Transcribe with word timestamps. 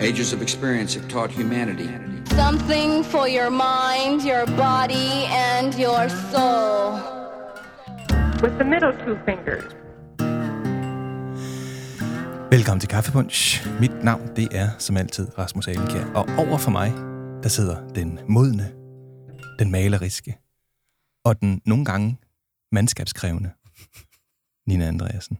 Ages 0.00 0.32
of 0.32 0.42
experience 0.42 0.94
have 0.94 1.08
taught 1.08 1.30
humanity. 1.30 1.88
Something 2.24 3.04
for 3.04 3.28
your 3.28 3.50
mind, 3.50 4.22
your 4.22 4.46
body, 4.46 5.26
and 5.52 5.74
your 5.74 6.08
soul. 6.32 7.20
with 8.42 8.56
the 8.58 8.64
middle 8.64 8.92
two 9.04 9.16
fingers. 9.24 9.64
Velkommen 12.50 12.80
til 12.80 12.88
Kaffepunch. 12.88 13.68
Mit 13.80 14.04
navn, 14.04 14.36
det 14.36 14.48
er 14.52 14.70
som 14.78 14.96
altid 14.96 15.38
Rasmus 15.38 15.68
Alenkjær. 15.68 16.04
Og 16.04 16.28
over 16.38 16.58
for 16.58 16.70
mig, 16.70 16.92
der 17.42 17.48
sidder 17.48 17.88
den 17.94 18.18
modne, 18.28 18.72
den 19.58 19.70
maleriske 19.70 20.38
og 21.24 21.40
den 21.40 21.60
nogle 21.66 21.84
gange 21.84 22.18
mandskabskrævende 22.72 23.50
Nina 24.66 24.86
Andreasen. 24.88 25.38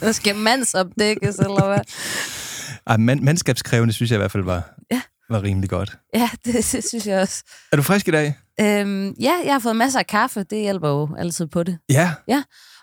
Der 0.00 0.12
skal 0.12 0.36
mandsopdækkes, 0.36 1.38
eller 1.38 1.66
hvad? 1.66 1.80
Ej, 2.88 2.96
man, 2.96 3.24
mandskabskrævende 3.24 3.92
synes 3.94 4.10
jeg 4.10 4.16
i 4.16 4.18
hvert 4.20 4.30
fald 4.30 4.44
var, 4.44 4.74
Ja. 4.90 5.00
var 5.30 5.42
rimelig 5.42 5.70
godt. 5.70 5.98
Ja, 6.14 6.30
det, 6.44 6.54
det 6.54 6.64
synes 6.88 7.06
jeg 7.06 7.20
også. 7.20 7.44
Er 7.72 7.76
du 7.76 7.82
frisk 7.82 8.08
i 8.08 8.10
dag? 8.10 8.34
Øhm, 8.60 9.10
ja, 9.20 9.32
jeg 9.44 9.54
har 9.54 9.58
fået 9.58 9.76
masser 9.76 9.98
af 9.98 10.06
kaffe. 10.06 10.42
Det 10.42 10.60
hjælper 10.60 10.88
jo 10.88 11.08
altid 11.18 11.46
på 11.46 11.62
det. 11.62 11.78
Ja. 11.88 12.14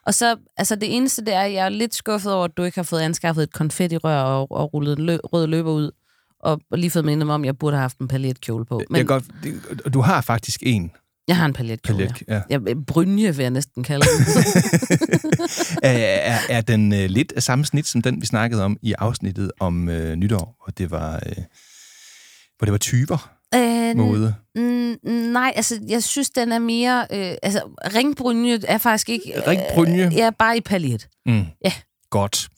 Og 0.06 0.14
så, 0.14 0.36
altså 0.58 0.76
det 0.76 0.96
eneste, 0.96 1.26
det 1.26 1.34
er, 1.34 1.42
at 1.42 1.54
jeg 1.54 1.66
er 1.66 1.70
lidt 1.70 1.96
skuffet 1.96 2.34
over, 2.34 2.46
at 2.46 2.52
du 2.58 2.64
ikke 2.64 2.78
har 2.78 2.84
fået 2.84 3.00
anskaffet 3.02 3.44
et 3.44 3.54
konfettirør 3.54 4.22
og, 4.22 4.52
og 4.52 4.74
rullet 4.74 5.00
en 5.00 5.06
lø, 5.06 5.18
rød 5.24 5.48
løber 5.48 5.72
ud. 5.72 5.92
Og 6.40 6.62
lige 6.72 6.90
fået 6.92 7.06
mindet 7.06 7.26
mig 7.26 7.34
om, 7.36 7.42
at 7.42 7.46
jeg 7.46 7.58
burde 7.58 7.76
have 7.78 7.82
haft 7.82 7.98
en 7.98 8.08
paljetkjole 8.08 8.66
på. 8.66 8.82
Men, 8.90 8.98
jeg 8.98 9.06
godt, 9.08 9.24
du 9.94 10.02
har 10.02 10.22
faktisk 10.22 10.60
en 10.66 10.92
jeg 11.28 11.38
har 11.38 11.46
en 11.46 11.54
paljetkjole. 11.54 11.98
paljet. 11.98 12.24
Ja. 12.28 12.42
Ja. 12.50 12.60
Jeg, 12.68 12.86
brynje 12.86 13.36
vil 13.36 13.44
jeg 13.44 13.52
næsten 13.52 13.84
kalde 13.84 14.06
den. 14.06 14.26
er, 15.84 16.38
er, 16.50 16.62
den 16.62 16.94
øh, 16.94 17.10
lidt 17.10 17.34
af 17.36 17.44
samme 17.44 17.66
snit 17.66 17.88
som 17.88 18.02
den, 18.02 18.22
vi 18.22 18.26
snakkede 18.26 18.64
om 18.64 18.78
i 18.82 18.94
afsnittet 18.98 19.52
om 19.60 19.90
øh, 19.90 20.16
nytår, 20.16 20.64
hvor 20.64 20.72
det 20.78 20.92
var, 20.92 21.16
øh, 21.16 21.44
hvor 22.58 22.66
det 22.66 22.72
var 22.72 22.78
typer 22.78 23.32
øh, 23.56 23.98
mode? 23.98 24.36
Mm, 24.56 24.96
nej, 25.12 25.54
altså, 25.56 25.80
jeg 25.88 26.04
synes, 26.04 26.30
den 26.30 26.52
er 26.52 26.60
mere... 26.60 27.08
Øh, 27.12 27.36
altså, 27.44 27.62
ringbrynje 27.96 28.60
er 28.68 28.78
faktisk 28.78 29.10
ikke... 29.10 29.34
Øh, 29.38 29.48
Ringbrynje? 29.48 30.12
Ja, 30.14 30.30
bare 30.40 30.58
i 30.58 30.62
paljet. 30.62 31.08
Mm. 31.26 31.46
Ja. 31.66 31.74
Godt. 32.10 32.50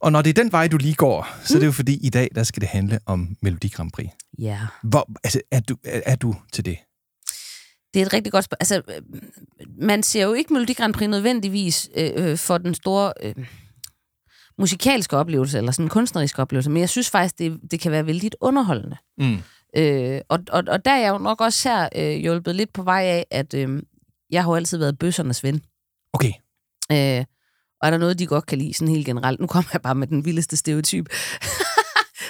Og 0.00 0.12
når 0.12 0.22
det 0.22 0.38
er 0.38 0.42
den 0.42 0.52
vej, 0.52 0.68
du 0.68 0.76
lige 0.76 0.94
går, 0.94 1.28
så 1.44 1.54
er 1.54 1.58
det 1.58 1.66
jo 1.66 1.72
fordi, 1.72 2.06
i 2.06 2.10
dag, 2.10 2.28
der 2.34 2.42
skal 2.42 2.60
det 2.60 2.68
handle 2.68 2.98
om 3.06 3.36
Melodi 3.42 3.68
Grand 3.68 3.90
Prix. 3.92 4.08
Ja. 4.38 4.58
Hvor, 4.82 5.08
altså, 5.24 5.40
er 5.50 5.60
du, 5.60 5.76
er, 5.84 6.00
er 6.06 6.16
du 6.16 6.34
til 6.52 6.64
det? 6.64 6.76
Det 7.94 8.02
er 8.02 8.06
et 8.06 8.12
rigtig 8.12 8.32
godt 8.32 8.44
spørgsmål. 8.44 8.56
Altså, 8.60 8.82
øh, 8.88 9.20
man 9.80 10.02
ser 10.02 10.22
jo 10.24 10.32
ikke 10.32 10.52
Melodi 10.52 10.72
Grand 10.72 10.94
Prix 10.94 11.08
nødvendigvis 11.08 11.90
øh, 11.96 12.10
øh, 12.16 12.38
for 12.38 12.58
den 12.58 12.74
store 12.74 13.12
øh, 13.22 13.34
musikalske 14.58 15.16
oplevelse, 15.16 15.58
eller 15.58 15.72
sådan 15.72 15.86
en 15.86 15.90
kunstnerisk 15.90 16.38
oplevelse, 16.38 16.70
men 16.70 16.80
jeg 16.80 16.88
synes 16.88 17.10
faktisk, 17.10 17.38
det, 17.38 17.60
det 17.70 17.80
kan 17.80 17.92
være 17.92 18.06
vældig 18.06 18.30
underholdende. 18.40 18.96
Mm. 19.18 19.38
Øh, 19.76 20.20
og, 20.28 20.38
og, 20.50 20.64
og 20.68 20.84
der 20.84 20.90
er 20.90 20.98
jeg 20.98 21.08
jo 21.08 21.18
nok 21.18 21.40
også 21.40 21.68
her 21.68 21.88
øh, 21.96 22.16
hjulpet 22.16 22.56
lidt 22.56 22.72
på 22.72 22.82
vej 22.82 23.02
af, 23.02 23.26
at 23.30 23.54
øh, 23.54 23.82
jeg 24.30 24.42
har 24.42 24.50
jo 24.50 24.56
altid 24.56 24.78
været 24.78 24.98
bøssernes 24.98 25.44
ven. 25.44 25.62
Okay. 26.12 26.32
Øh, 26.92 27.24
og 27.80 27.86
er 27.86 27.90
der 27.90 27.98
noget, 27.98 28.18
de 28.18 28.26
godt 28.26 28.46
kan 28.46 28.58
lide 28.58 28.74
sådan 28.74 28.94
helt 28.94 29.06
generelt? 29.06 29.40
Nu 29.40 29.46
kommer 29.46 29.70
jeg 29.72 29.82
bare 29.82 29.94
med 29.94 30.06
den 30.06 30.24
vildeste 30.24 30.56
stereotyp. 30.56 31.08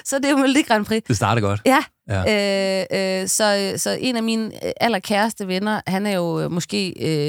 Så 0.04 0.16
det 0.18 0.24
er 0.24 0.30
jo 0.30 0.36
Melodi 0.36 0.62
Grand 0.62 0.84
Prix. 0.86 1.02
Det 1.08 1.16
starter 1.16 1.42
godt. 1.42 1.60
Ja, 1.66 1.84
Ja. 2.10 2.80
Øh, 2.90 3.22
øh, 3.22 3.28
så, 3.28 3.72
så 3.76 3.96
en 4.00 4.16
af 4.16 4.22
mine 4.22 4.52
allerkæreste 4.82 5.48
venner, 5.48 5.80
han 5.86 6.06
er 6.06 6.16
jo 6.16 6.40
øh, 6.40 6.52
måske 6.52 6.88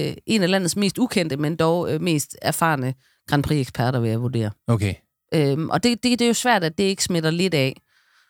øh, 0.10 0.16
en 0.26 0.44
af 0.44 0.50
landets 0.50 0.76
mest 0.76 0.98
ukendte, 0.98 1.38
men 1.38 1.56
dog 1.56 1.92
øh, 1.94 2.02
mest 2.02 2.36
erfarne 2.42 2.94
Grand 3.28 3.44
Prix-eksperter, 3.44 4.00
vil 4.00 4.10
jeg 4.10 4.22
vurdere. 4.22 4.52
Okay. 4.68 4.94
Øhm, 5.34 5.70
og 5.70 5.84
det, 5.84 6.04
det, 6.04 6.20
det 6.20 6.26
er 6.26 6.28
jo 6.30 6.34
svært, 6.34 6.64
at 6.64 6.78
det 6.78 6.84
ikke 6.84 7.04
smitter 7.04 7.32
lidt 7.32 7.54
af. 7.54 7.82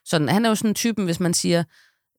Sådan, 0.05 0.29
han 0.29 0.45
er 0.45 0.49
jo 0.49 0.55
sådan 0.55 0.73
typen, 0.75 1.05
hvis 1.05 1.19
man 1.19 1.33
siger, 1.33 1.63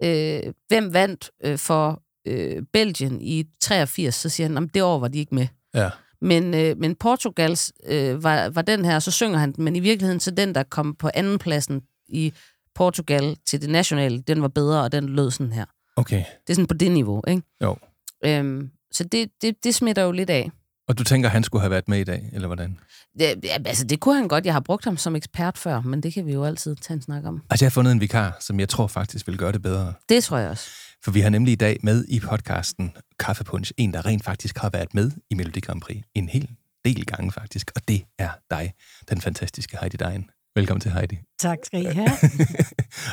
øh, 0.02 0.40
hvem 0.68 0.94
vandt 0.94 1.30
øh, 1.44 1.58
for 1.58 2.02
øh, 2.26 2.62
Belgien 2.72 3.20
i 3.20 3.44
83, 3.60 4.14
så 4.14 4.28
siger 4.28 4.46
han, 4.46 4.54
"Jamen, 4.54 4.70
det 4.74 4.82
år 4.82 4.98
var 4.98 5.08
de 5.08 5.18
ikke 5.18 5.34
med. 5.34 5.46
Ja. 5.74 5.90
Men, 6.22 6.54
øh, 6.54 6.78
men 6.78 6.94
Portugals 6.94 7.72
øh, 7.86 8.24
var, 8.24 8.48
var 8.48 8.62
den 8.62 8.84
her, 8.84 8.98
så 8.98 9.10
synger 9.10 9.38
han 9.38 9.54
men 9.58 9.76
i 9.76 9.80
virkeligheden 9.80 10.20
så 10.20 10.30
den, 10.30 10.54
der 10.54 10.62
kom 10.62 10.94
på 10.94 11.10
anden 11.14 11.38
pladsen 11.38 11.82
i 12.12 12.32
Portugal 12.74 13.36
til 13.46 13.60
det 13.60 13.70
nationale, 13.70 14.20
den 14.20 14.42
var 14.42 14.48
bedre, 14.48 14.82
og 14.82 14.92
den 14.92 15.08
lød 15.08 15.30
sådan 15.30 15.52
her. 15.52 15.64
Okay. 15.96 16.16
Det 16.16 16.50
er 16.50 16.54
sådan 16.54 16.66
på 16.66 16.74
det 16.74 16.90
niveau, 16.92 17.22
ikke? 17.28 17.42
Jo. 17.62 17.76
Øhm, 18.24 18.70
så 18.92 19.04
det, 19.04 19.30
det, 19.42 19.64
det 19.64 19.74
smitter 19.74 20.02
jo 20.02 20.12
lidt 20.12 20.30
af. 20.30 20.50
Og 20.88 20.98
du 20.98 21.04
tænker, 21.04 21.28
han 21.28 21.44
skulle 21.44 21.62
have 21.62 21.70
været 21.70 21.88
med 21.88 21.98
i 21.98 22.04
dag, 22.04 22.30
eller 22.32 22.46
hvordan? 22.46 22.78
Ja, 23.18 23.34
altså, 23.64 23.84
det 23.84 24.00
kunne 24.00 24.14
han 24.14 24.28
godt. 24.28 24.46
Jeg 24.46 24.52
har 24.52 24.60
brugt 24.60 24.84
ham 24.84 24.96
som 24.96 25.16
ekspert 25.16 25.58
før, 25.58 25.80
men 25.80 26.02
det 26.02 26.14
kan 26.14 26.26
vi 26.26 26.32
jo 26.32 26.44
altid 26.44 26.76
tage 26.76 26.94
en 26.94 27.02
snak 27.02 27.24
om. 27.24 27.42
Altså, 27.50 27.64
jeg 27.64 27.70
har 27.70 27.72
fundet 27.72 27.92
en 27.92 28.00
vikar, 28.00 28.36
som 28.40 28.60
jeg 28.60 28.68
tror 28.68 28.86
faktisk 28.86 29.26
vil 29.26 29.38
gøre 29.38 29.52
det 29.52 29.62
bedre. 29.62 29.94
Det 30.08 30.24
tror 30.24 30.38
jeg 30.38 30.50
også. 30.50 30.70
For 31.04 31.10
vi 31.10 31.20
har 31.20 31.30
nemlig 31.30 31.52
i 31.52 31.56
dag 31.56 31.78
med 31.82 32.04
i 32.08 32.20
podcasten 32.20 32.92
Kaffepunch 33.18 33.72
en, 33.76 33.92
der 33.92 34.06
rent 34.06 34.24
faktisk 34.24 34.58
har 34.58 34.70
været 34.70 34.94
med 34.94 35.10
i 35.30 35.34
Melodi 35.34 35.60
Grand 35.60 35.80
Prix. 35.80 36.02
En 36.14 36.28
hel 36.28 36.48
del 36.84 37.06
gange 37.06 37.32
faktisk. 37.32 37.70
Og 37.76 37.88
det 37.88 38.02
er 38.18 38.30
dig, 38.50 38.72
den 39.10 39.20
fantastiske 39.20 39.78
Heidi 39.80 39.96
Dein. 39.96 40.30
Velkommen 40.56 40.80
til, 40.80 40.92
Heidi. 40.92 41.18
Tak 41.40 41.58
skal 41.64 41.82
I 41.82 41.84
have. 42.00 42.10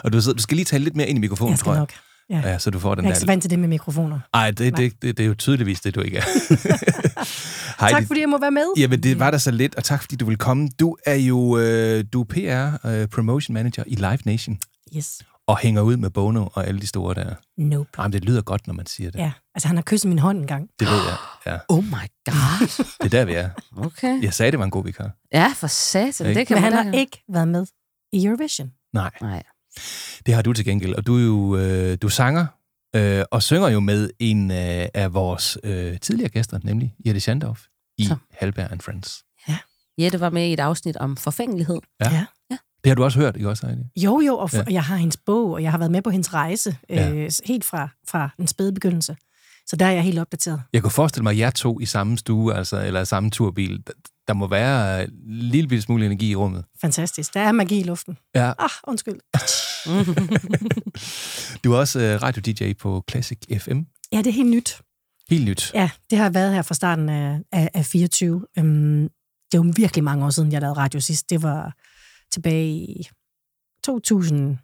og 0.03 0.13
du, 0.13 0.21
sidder, 0.21 0.35
du 0.35 0.41
skal 0.43 0.55
lige 0.55 0.65
tale 0.65 0.83
lidt 0.83 0.95
mere 0.95 1.07
ind 1.07 1.17
i 1.17 1.21
mikrofonen, 1.21 1.51
Jeg 1.51 1.59
tror 1.59 1.71
jeg. 1.71 1.79
nok. 1.79 1.91
Ja. 2.29 2.41
Ja, 2.45 2.59
så 2.59 2.69
du 2.69 2.79
får 2.79 2.95
den 2.95 3.03
Jeg 3.03 3.09
er 3.09 3.13
ikke 3.13 3.19
så 3.19 3.25
vant 3.25 3.41
til 3.43 3.49
det 3.51 3.59
med 3.59 3.67
mikrofoner. 3.67 4.19
Ej, 4.33 4.51
det, 4.51 4.77
det, 4.77 5.01
det, 5.01 5.17
det 5.17 5.23
er 5.23 5.27
jo 5.27 5.33
tydeligvis 5.33 5.81
det, 5.81 5.95
du 5.95 6.01
ikke 6.01 6.17
er. 6.17 6.21
Heidi, 7.81 7.93
Tak 7.93 8.07
fordi 8.07 8.19
jeg 8.19 8.29
må 8.29 8.37
være 8.39 8.51
med. 8.51 8.65
Jamen, 8.77 9.03
det 9.03 9.19
var 9.19 9.31
der 9.31 9.37
så 9.37 9.51
lidt, 9.51 9.75
og 9.75 9.83
tak 9.83 10.01
fordi 10.01 10.15
du 10.15 10.25
vil 10.25 10.37
komme. 10.37 10.69
Du 10.79 10.97
er 11.05 11.15
jo 11.15 11.57
øh, 11.57 12.03
du 12.13 12.21
er 12.21 12.25
PR 12.25 12.87
øh, 12.87 13.07
Promotion 13.07 13.53
Manager 13.53 13.83
i 13.87 13.95
Live 13.95 14.17
Nation, 14.25 14.57
Yes. 14.97 15.21
Og 15.47 15.57
hænger 15.57 15.81
ud 15.81 15.97
med 15.97 16.09
Bono 16.09 16.47
og 16.53 16.67
alle 16.67 16.81
de 16.81 16.87
store 16.87 17.15
der. 17.15 17.35
Nope. 17.57 17.89
Jamen, 17.97 18.13
det 18.13 18.25
lyder 18.25 18.41
godt, 18.41 18.67
når 18.67 18.73
man 18.73 18.85
siger 18.85 19.11
det. 19.11 19.19
Ja, 19.19 19.31
altså 19.55 19.67
han 19.67 19.77
har 19.77 19.83
kysset 19.83 20.09
min 20.09 20.19
hånd 20.19 20.37
en 20.37 20.47
gang. 20.47 20.69
Det 20.79 20.87
ved 20.87 20.95
jeg. 20.97 21.17
Ja, 21.45 21.57
Oh 21.75 21.83
my 21.83 21.91
god. 22.25 22.85
det 22.99 23.05
er 23.05 23.09
der, 23.09 23.25
vi 23.25 23.33
er. 23.33 23.49
Okay. 23.77 24.23
Jeg 24.23 24.33
sagde, 24.33 24.51
det 24.51 24.59
var 24.59 24.65
en 24.65 24.71
god 24.71 24.83
vikar. 24.83 25.11
Ja, 25.33 25.53
for 25.55 25.67
satan. 25.67 26.27
Ikke? 26.27 26.39
Det 26.39 26.47
kan 26.47 26.55
Men 26.55 26.63
man 26.63 26.73
han 26.73 26.85
da- 26.85 26.91
har 26.91 26.97
ikke 26.97 27.23
været 27.29 27.47
med 27.47 27.65
i 28.13 28.25
Eurovision. 28.25 28.71
Nej, 28.93 29.11
Nej. 29.21 29.43
det 30.25 30.33
har 30.33 30.41
du 30.41 30.53
til 30.53 30.65
gengæld. 30.65 30.93
Og 30.95 31.07
du 31.07 31.17
er 31.17 31.23
jo 31.23 31.57
øh, 31.57 31.97
du 32.01 32.07
er 32.07 32.11
sanger, 32.11 32.45
øh, 32.95 33.23
og 33.31 33.43
synger 33.43 33.67
jo 33.69 33.79
med 33.79 34.09
en 34.19 34.51
øh, 34.51 34.87
af 34.93 35.13
vores 35.13 35.57
øh, 35.63 35.99
tidligere 35.99 36.29
gæster, 36.29 36.59
nemlig 36.63 36.95
Jette 37.05 37.19
Schandorf 37.19 37.61
i 37.97 38.05
Så. 38.05 38.15
Halberg 38.31 38.71
and 38.71 38.81
Friends. 38.81 39.23
Jette 39.99 40.19
var 40.19 40.29
med 40.29 40.47
i 40.49 40.53
et 40.53 40.59
afsnit 40.59 40.97
om 40.97 41.17
forfængelighed. 41.17 41.79
Ja. 42.01 42.25
Ja. 42.51 42.57
Det 42.87 42.91
har 42.91 42.95
du 42.95 43.03
også 43.03 43.19
hørt, 43.19 43.35
ikke 43.35 43.49
også, 43.49 43.67
Heidi? 43.67 43.81
Jo, 43.95 44.19
jo, 44.21 44.37
og 44.37 44.49
Ja. 44.53 44.57
ja. 44.57 44.63
jeg 44.73 44.83
har 44.83 44.95
hendes 44.95 45.17
bog, 45.17 45.51
og 45.51 45.63
jeg 45.63 45.71
har 45.71 45.77
været 45.77 45.91
med 45.91 46.01
på 46.01 46.09
hendes 46.09 46.33
rejse, 46.33 46.77
Ja. 46.89 47.09
øh, 47.11 47.31
helt 47.45 47.65
fra, 47.65 47.89
fra 48.07 48.29
den 48.37 48.47
spæde 48.47 48.73
begyndelse. 48.73 49.15
Så 49.67 49.75
der 49.75 49.85
er 49.85 49.91
jeg 49.91 50.03
helt 50.03 50.19
opdateret. 50.19 50.61
Jeg 50.73 50.81
kunne 50.81 50.91
forestille 50.91 51.23
mig, 51.23 51.31
at 51.31 51.37
jer 51.37 51.49
to 51.49 51.79
i 51.79 51.85
samme 51.85 52.17
stue, 52.17 52.53
altså, 52.55 52.85
eller 52.85 53.03
samme 53.03 53.29
turbil, 53.29 53.83
der, 53.87 53.93
der 54.27 54.33
må 54.33 54.47
være 54.47 55.03
en 55.03 55.09
lille 55.25 55.81
smule 55.81 56.05
energi 56.05 56.29
i 56.31 56.35
rummet. 56.35 56.63
Fantastisk. 56.81 57.33
Der 57.33 57.39
er 57.39 57.51
magi 57.51 57.79
i 57.79 57.83
luften. 57.83 58.17
Ja. 58.35 58.53
Ah, 58.59 58.69
undskyld. 58.87 59.19
Du 61.63 61.73
er 61.73 61.77
også 61.77 61.99
øh, 61.99 62.21
radio-DJ 62.21 62.73
på 62.73 63.03
Classic 63.11 63.37
FM. 63.59 63.79
Ja, 64.11 64.17
det 64.17 64.27
er 64.27 64.31
helt 64.31 64.49
nyt. 64.49 64.81
Helt 65.29 65.45
nyt. 65.45 65.71
Ja, 65.73 65.89
det 66.09 66.17
har 66.17 66.29
været 66.29 66.53
her 66.53 66.61
fra 66.61 66.75
starten 66.75 67.09
af, 67.09 67.39
af, 67.51 67.69
af 67.73 67.85
24. 67.85 68.45
Øhm, 68.57 69.09
det 69.51 69.59
var 69.59 69.71
virkelig 69.75 70.03
mange 70.03 70.25
år 70.25 70.29
siden, 70.29 70.51
jeg 70.51 70.61
lavede 70.61 70.77
radio 70.79 70.99
sidst. 70.99 71.29
Det 71.29 71.43
var 71.43 71.73
tilbage 72.31 72.67
i 72.75 73.07
2000 73.83 74.57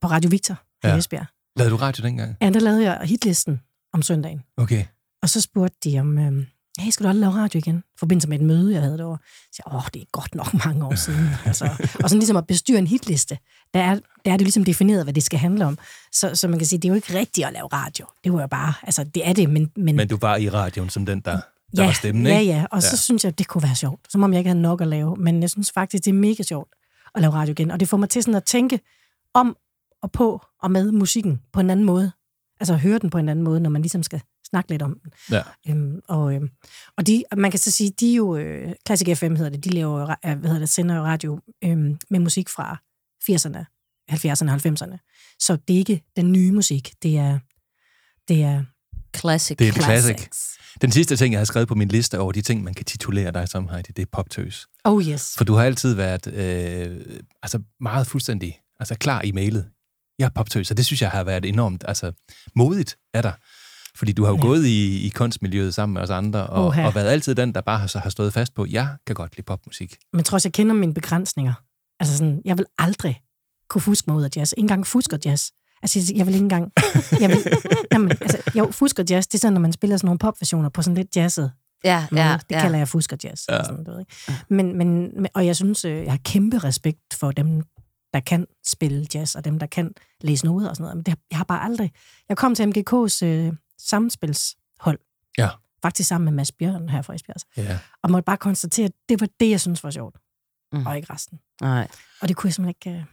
på 0.00 0.06
Radio 0.06 0.30
Victor 0.30 0.54
i 0.54 0.86
Ja. 0.86 0.96
Esbjerg. 0.96 1.26
Lavede 1.56 1.70
du 1.70 1.76
radio 1.76 2.02
dengang? 2.04 2.36
Ja, 2.40 2.50
der 2.50 2.60
lavede 2.60 2.82
jeg 2.84 3.00
hitlisten 3.04 3.60
om 3.92 4.02
søndagen. 4.02 4.42
Okay. 4.56 4.84
Og 5.22 5.28
så 5.28 5.40
spurgte 5.40 5.90
de 5.90 5.98
om, 6.00 6.18
øhm, 6.18 6.46
hey, 6.78 6.90
skal 6.90 7.04
du 7.04 7.08
aldrig 7.08 7.20
lave 7.20 7.32
radio 7.32 7.58
igen? 7.58 7.76
I 7.76 7.98
forbindelse 7.98 8.28
med 8.28 8.38
et 8.40 8.44
møde, 8.46 8.72
jeg 8.74 8.82
havde 8.82 8.98
derovre. 8.98 9.18
Så 9.52 9.62
jeg, 9.66 9.74
åh, 9.74 9.82
det 9.94 10.02
er 10.02 10.06
godt 10.12 10.34
nok 10.34 10.54
mange 10.66 10.86
år 10.86 10.94
siden. 10.94 11.28
altså. 11.46 11.64
Og 12.02 12.10
sådan 12.10 12.18
ligesom 12.18 12.36
at 12.36 12.46
bestyre 12.46 12.78
en 12.78 12.86
hitliste, 12.86 13.38
der 13.74 13.80
er, 13.80 13.94
der 14.24 14.32
er 14.32 14.36
det 14.36 14.40
ligesom 14.40 14.64
defineret, 14.64 15.04
hvad 15.04 15.14
det 15.14 15.22
skal 15.22 15.38
handle 15.38 15.66
om. 15.66 15.78
Så, 16.12 16.34
så 16.34 16.48
man 16.48 16.58
kan 16.58 16.66
sige, 16.66 16.78
det 16.78 16.84
er 16.84 16.88
jo 16.88 16.94
ikke 16.94 17.14
rigtigt 17.18 17.46
at 17.46 17.52
lave 17.52 17.66
radio. 17.66 18.06
Det 18.24 18.32
var 18.32 18.40
jo 18.40 18.46
bare, 18.46 18.74
altså 18.82 19.04
det 19.04 19.28
er 19.28 19.32
det, 19.32 19.50
men... 19.50 19.70
men, 19.76 19.96
Men 19.96 20.08
du 20.08 20.16
var 20.20 20.36
i 20.36 20.48
radioen 20.50 20.90
som 20.90 21.06
den, 21.06 21.20
der, 21.20 21.40
der 21.76 21.82
ja, 21.82 21.86
var 21.88 21.92
stemmen, 21.94 22.26
ja, 22.26 22.38
ikke? 22.38 22.52
ja, 22.52 22.66
og 22.70 22.82
så 22.82 22.88
Ja. 22.92 22.96
synes 22.96 23.24
jeg, 23.24 23.38
det 23.38 23.48
kunne 23.48 23.62
være 23.62 23.74
sjovt. 23.74 24.00
Som 24.12 24.22
om 24.22 24.32
jeg 24.32 24.38
ikke 24.40 24.48
havde 24.50 24.62
nok 24.62 24.80
at 24.80 24.88
lave. 24.88 25.16
Men 25.16 25.42
jeg 25.42 25.50
synes 25.50 25.72
faktisk, 25.72 26.04
det 26.04 26.10
er 26.10 26.14
mega 26.14 26.42
sjovt 26.42 26.74
at 27.14 27.20
lave 27.20 27.32
radio 27.32 27.52
igen. 27.52 27.70
Og 27.70 27.80
det 27.80 27.88
får 27.88 27.96
mig 27.96 28.08
til 28.10 28.22
sådan 28.22 28.34
at 28.34 28.44
tænke 28.44 28.80
om 29.34 29.56
og 30.02 30.12
på 30.12 30.40
og 30.62 30.70
med 30.70 30.92
musikken 30.92 31.40
på 31.52 31.60
en 31.60 31.70
anden 31.70 31.86
måde. 31.86 32.12
Altså 32.60 32.72
at 32.74 32.80
høre 32.80 32.98
den 32.98 33.10
på 33.10 33.18
en 33.18 33.28
anden 33.28 33.42
måde, 33.44 33.60
når 33.60 33.70
man 33.70 33.82
ligesom 33.82 34.02
skal 34.02 34.22
snakke 34.50 34.70
lidt 34.70 34.82
om 34.82 34.98
den. 35.04 35.12
Ja. 35.30 35.42
Øhm, 35.68 36.00
og, 36.08 36.34
øhm, 36.34 36.50
og 36.96 37.06
de, 37.06 37.24
man 37.36 37.50
kan 37.50 37.60
så 37.60 37.70
sige, 37.70 37.90
de 38.00 38.12
er 38.12 38.16
jo, 38.16 38.36
øh, 38.36 38.72
Classic 38.86 39.18
FM 39.18 39.34
hedder 39.34 39.50
det, 39.50 39.64
de 39.64 39.70
laver, 39.70 40.00
øh, 40.10 40.16
hvad 40.38 40.48
hedder 40.50 40.58
det, 40.58 40.68
sender 40.68 40.96
jo 40.96 41.02
radio 41.02 41.40
øhm, 41.64 41.98
med 42.10 42.20
musik 42.20 42.48
fra 42.48 42.76
80'erne, 43.24 43.64
70'erne 44.12 44.50
og 44.50 44.54
90'erne. 44.54 45.36
Så 45.38 45.56
det 45.68 45.74
er 45.74 45.78
ikke 45.78 46.02
den 46.16 46.32
nye 46.32 46.52
musik, 46.52 46.94
det 47.02 47.18
er, 47.18 47.38
det 48.28 48.42
er 48.42 48.64
Classic. 49.16 49.56
Det 49.56 49.68
er 49.68 49.72
classic. 49.72 50.16
classics. 50.16 50.58
Den 50.82 50.92
sidste 50.92 51.16
ting, 51.16 51.32
jeg 51.32 51.40
har 51.40 51.44
skrevet 51.44 51.68
på 51.68 51.74
min 51.74 51.88
liste 51.88 52.18
over 52.18 52.32
de 52.32 52.42
ting, 52.42 52.64
man 52.64 52.74
kan 52.74 52.84
titulere 52.84 53.32
dig 53.32 53.48
som, 53.48 53.68
Heidi, 53.68 53.92
det 53.96 54.02
er 54.02 54.06
poptøs. 54.12 54.66
Oh 54.84 55.02
yes. 55.08 55.34
For 55.36 55.44
du 55.44 55.54
har 55.54 55.64
altid 55.64 55.94
været 55.94 56.26
øh, 56.26 57.00
altså 57.42 57.62
meget 57.80 58.06
fuldstændig 58.06 58.62
Altså 58.82 58.94
klar 58.94 59.22
i 59.22 59.32
mailet. 59.32 59.68
Jeg 60.18 60.24
er 60.24 60.30
poptøs, 60.34 60.70
og 60.70 60.76
det 60.76 60.86
synes 60.86 61.02
jeg 61.02 61.10
har 61.10 61.24
været 61.24 61.44
enormt 61.44 61.84
altså, 61.88 62.12
modigt 62.54 62.96
af 63.14 63.22
dig. 63.22 63.34
Fordi 63.96 64.12
du 64.12 64.24
har 64.24 64.30
jo 64.30 64.36
ja. 64.36 64.42
gået 64.42 64.66
i, 64.66 65.06
i 65.06 65.08
kunstmiljøet 65.08 65.74
sammen 65.74 65.94
med 65.94 66.02
os 66.02 66.10
andre, 66.10 66.46
og, 66.46 66.66
og 66.66 66.94
været 66.94 67.08
altid 67.08 67.34
den, 67.34 67.54
der 67.54 67.60
bare 67.60 67.78
har, 67.78 67.86
så 67.86 67.98
har 67.98 68.10
stået 68.10 68.32
fast 68.32 68.54
på, 68.54 68.66
jeg 68.70 68.96
kan 69.06 69.14
godt 69.14 69.36
lide 69.36 69.44
popmusik. 69.44 69.96
Men 70.12 70.24
trods 70.24 70.44
jeg 70.44 70.52
kender 70.52 70.74
mine 70.74 70.94
begrænsninger. 70.94 71.54
Altså 72.00 72.16
sådan, 72.16 72.42
jeg 72.44 72.58
vil 72.58 72.66
aldrig 72.78 73.20
kunne 73.68 73.80
fuske 73.80 74.10
mig 74.10 74.16
ud 74.16 74.22
af 74.22 74.28
jazz. 74.36 74.52
Ikke 74.52 74.60
engang 74.60 74.86
fusker 74.86 75.18
jazz. 75.24 75.50
Altså, 75.82 76.12
jeg 76.16 76.26
vil 76.26 76.34
ikke 76.34 76.42
engang... 76.42 76.72
Jeg 77.20 77.28
vil, 77.30 77.38
jamen, 77.92 78.10
altså, 78.10 78.38
jo, 78.54 78.70
fusker 78.70 79.04
jazz, 79.10 79.26
det 79.26 79.34
er 79.34 79.38
sådan, 79.38 79.52
når 79.52 79.60
man 79.60 79.72
spiller 79.72 79.96
sådan 79.96 80.06
nogle 80.06 80.18
popversioner 80.18 80.68
på 80.68 80.82
sådan 80.82 80.94
lidt 80.94 81.16
jazzet 81.16 81.52
Ja, 81.84 82.06
måde. 82.10 82.22
ja, 82.22 82.38
det 82.48 82.56
ja. 82.56 82.60
kalder 82.60 82.78
jeg 82.78 82.88
fusker 82.88 83.16
jazz. 83.24 83.48
Ja. 83.48 83.64
Sådan, 83.64 83.84
du 83.84 83.90
ved, 83.90 84.00
ikke? 84.00 84.44
Men, 84.48 84.76
men, 84.78 85.12
og 85.34 85.46
jeg 85.46 85.56
synes, 85.56 85.84
øh, 85.84 86.02
jeg 86.04 86.12
har 86.12 86.18
kæmpe 86.24 86.58
respekt 86.58 87.14
for 87.14 87.30
dem, 87.30 87.62
der 88.14 88.20
kan 88.20 88.46
spille 88.66 89.06
jazz, 89.14 89.34
og 89.34 89.44
dem, 89.44 89.58
der 89.58 89.66
kan 89.66 89.90
læse 90.20 90.44
noder 90.46 90.68
og 90.68 90.76
sådan 90.76 90.82
noget. 90.84 90.96
Men 90.96 91.02
det, 91.02 91.14
jeg 91.30 91.38
har 91.38 91.44
bare 91.44 91.62
aldrig... 91.64 91.92
Jeg 92.28 92.36
kom 92.36 92.54
til 92.54 92.62
MGK's 92.76 93.24
øh, 93.26 93.52
sammenspilshold, 93.78 94.98
Ja. 95.38 95.48
faktisk 95.82 96.08
sammen 96.08 96.24
med 96.24 96.32
Mads 96.32 96.52
Bjørn 96.52 96.88
her 96.88 97.02
fra 97.02 97.14
Esbjerg, 97.14 97.40
Ja. 97.56 97.78
og 98.02 98.10
måtte 98.10 98.24
bare 98.24 98.36
konstatere, 98.36 98.84
at 98.86 98.92
det 99.08 99.20
var 99.20 99.28
det, 99.40 99.50
jeg 99.50 99.60
synes 99.60 99.84
var 99.84 99.90
sjovt, 99.90 100.16
Mm. 100.72 100.78
mm. 100.78 100.86
og 100.86 100.96
ikke 100.96 101.12
resten. 101.12 101.38
Nej. 101.60 101.88
Og 102.20 102.28
det 102.28 102.36
kunne 102.36 102.48
jeg 102.48 102.54
simpelthen 102.54 102.90
ikke 102.92 102.98
øh, 103.00 103.04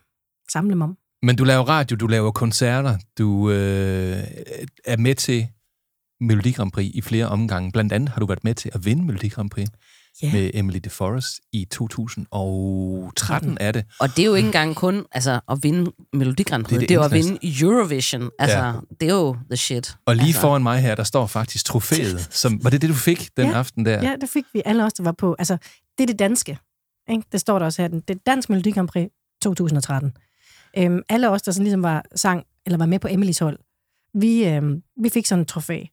samle 0.52 0.76
mig 0.76 0.86
om. 0.86 0.98
Men 1.24 1.36
du 1.36 1.44
laver 1.44 1.64
radio, 1.64 1.98
du 1.98 2.08
laver 2.08 2.32
koncerter, 2.32 2.98
du 3.18 3.50
øh, 3.50 4.18
er 4.86 4.98
med 4.98 5.16
til 5.16 5.48
Melodi 6.22 6.52
Grand 6.52 6.72
Prix 6.72 6.92
i 6.94 7.02
flere 7.02 7.26
omgange. 7.28 7.72
Blandt 7.72 7.94
andet 7.94 8.10
har 8.10 8.20
du 8.20 8.26
været 8.26 8.44
med 8.44 8.56
til 8.56 8.72
at 8.74 8.86
vinde 8.86 9.06
Melodi 9.06 9.28
Grand 9.30 9.50
Prix 9.50 9.68
Ja. 10.22 10.34
med 10.34 10.52
Emily 10.54 10.80
DeForest 10.84 11.40
i 11.54 11.66
2013 11.66 13.58
er 13.60 13.72
det. 13.72 13.86
Og 14.00 14.10
det 14.10 14.20
er 14.20 14.26
jo 14.26 14.34
ikke 14.36 14.46
engang 14.46 14.76
kun 14.76 15.06
altså, 15.12 15.40
at 15.52 15.58
vinde 15.64 15.92
Melodi 16.14 16.44
Grand 16.44 16.64
Prix. 16.66 16.70
Det 16.70 16.76
er 16.76 16.80
Det 16.80 16.90
det 16.90 16.96
er, 16.96 17.00
jo 17.00 17.06
at 17.06 17.12
vinde 17.12 17.62
Eurovision. 17.62 18.30
Altså, 18.40 18.58
ja. 18.58 18.74
det 19.00 19.10
er 19.10 19.14
jo 19.14 19.38
the 19.50 19.58
shit. 19.58 19.96
Og 20.06 20.16
lige 20.16 20.26
altså. 20.28 20.42
foran 20.42 20.64
mig 20.64 20.82
her, 20.82 20.96
der 20.96 21.04
står 21.04 21.28
faktisk 21.28 21.66
trofæet. 21.66 22.28
Som, 22.42 22.64
var 22.64 22.70
det 22.70 22.82
det, 22.82 22.90
du 22.90 22.94
fik 22.96 23.30
den 23.38 23.48
Ja. 23.48 23.54
aften 23.54 23.86
der? 23.86 24.04
Ja, 24.04 24.16
det 24.22 24.30
fik 24.30 24.44
vi 24.54 24.62
alle 24.66 24.86
os, 24.86 24.94
der 24.94 25.04
var 25.04 25.12
på. 25.12 25.36
Altså, 25.40 25.58
det 25.98 26.04
er 26.04 26.08
det 26.08 26.20
danske. 26.20 26.58
Ikke? 27.10 27.24
Det 27.32 27.40
står 27.40 27.60
der 27.60 27.66
også 27.66 27.82
her. 27.82 27.88
Det 27.90 28.10
er 28.10 28.20
Dansk 28.26 28.50
Melodi 28.50 28.72
Grand 28.72 28.88
Prix 28.88 29.08
2013. 29.42 30.12
Øhm, 30.78 31.02
alle 31.10 31.30
os, 31.30 31.42
der 31.42 31.52
sådan 31.52 31.64
ligesom 31.64 31.84
var 31.84 32.06
sang, 32.16 32.46
eller 32.66 32.78
var 32.78 32.86
med 32.86 33.00
på 33.00 33.08
Emilys 33.08 33.40
hold, 33.40 33.60
vi, 34.14 34.48
øhm, 34.48 34.84
vi 35.02 35.10
fik 35.10 35.26
sådan 35.26 35.42
en 35.42 35.46
trofæ. 35.46 35.84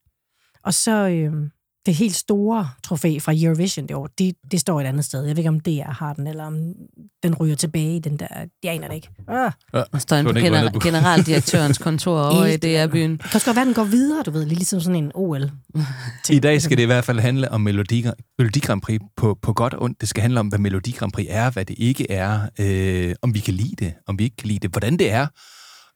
Og 0.62 0.74
så 0.74 1.08
øhm, 1.08 1.50
det 1.86 1.94
helt 1.94 2.14
store 2.14 2.68
trofæ 2.84 3.18
fra 3.18 3.32
Eurovision 3.36 3.86
det 3.86 3.96
år, 3.96 4.08
det, 4.18 4.34
det 4.50 4.60
står 4.60 4.80
et 4.80 4.84
andet 4.84 5.04
sted. 5.04 5.22
Jeg 5.24 5.36
ved 5.36 5.38
ikke, 5.38 5.48
om 5.48 5.60
DR 5.60 5.90
har 5.92 6.12
den, 6.12 6.26
eller 6.26 6.44
om 6.44 6.56
den 7.22 7.34
ryger 7.34 7.56
tilbage 7.56 7.96
i 7.96 7.98
den 7.98 8.16
der... 8.16 8.26
Jeg 8.62 8.72
aner 8.74 8.88
det 8.88 8.94
ikke. 8.94 9.08
Ah, 9.28 9.52
Og 9.92 10.00
står 10.00 10.22
på 10.22 10.28
den 10.28 10.36
ikke 10.36 10.48
gener- 10.48 10.68
du- 10.70 10.80
generaldirektørens 10.82 11.78
kontor 11.78 12.20
over 12.36 12.44
i 12.46 12.56
DR-byen. 12.56 13.10
det 13.10 13.20
kan 13.20 13.30
også 13.34 13.46
godt 13.46 13.56
være, 13.56 13.64
den 13.66 13.74
går 13.74 13.84
videre, 13.84 14.22
du 14.22 14.30
ved, 14.30 14.44
lidt 14.46 14.58
ligesom 14.58 14.80
sådan 14.80 15.04
en 15.04 15.12
OL. 15.14 15.50
I 16.30 16.38
dag 16.38 16.62
skal 16.62 16.76
det 16.76 16.82
i 16.82 16.86
hvert 16.86 17.04
fald 17.04 17.20
handle 17.20 17.52
om 17.52 17.60
Melodi, 17.60 18.04
Melodi 18.38 18.58
Grand 18.60 18.80
Prix 18.82 19.00
på, 19.16 19.38
på 19.42 19.52
godt 19.52 19.74
og 19.74 19.82
ondt. 19.82 20.00
Det 20.00 20.08
skal 20.08 20.20
handle 20.22 20.40
om, 20.40 20.46
hvad 20.48 20.58
Melodi 20.58 20.90
Grand 20.90 21.12
Prix 21.12 21.26
er, 21.30 21.50
hvad 21.50 21.64
det 21.64 21.74
ikke 21.78 22.10
er, 22.10 22.40
øh, 22.60 23.14
om 23.22 23.34
vi 23.34 23.38
kan 23.40 23.54
lide 23.54 23.74
det, 23.84 23.94
om 24.06 24.18
vi 24.18 24.24
ikke 24.24 24.36
kan 24.36 24.48
lide 24.48 24.58
det, 24.58 24.70
hvordan 24.70 24.96
det 24.98 25.12
er 25.12 25.26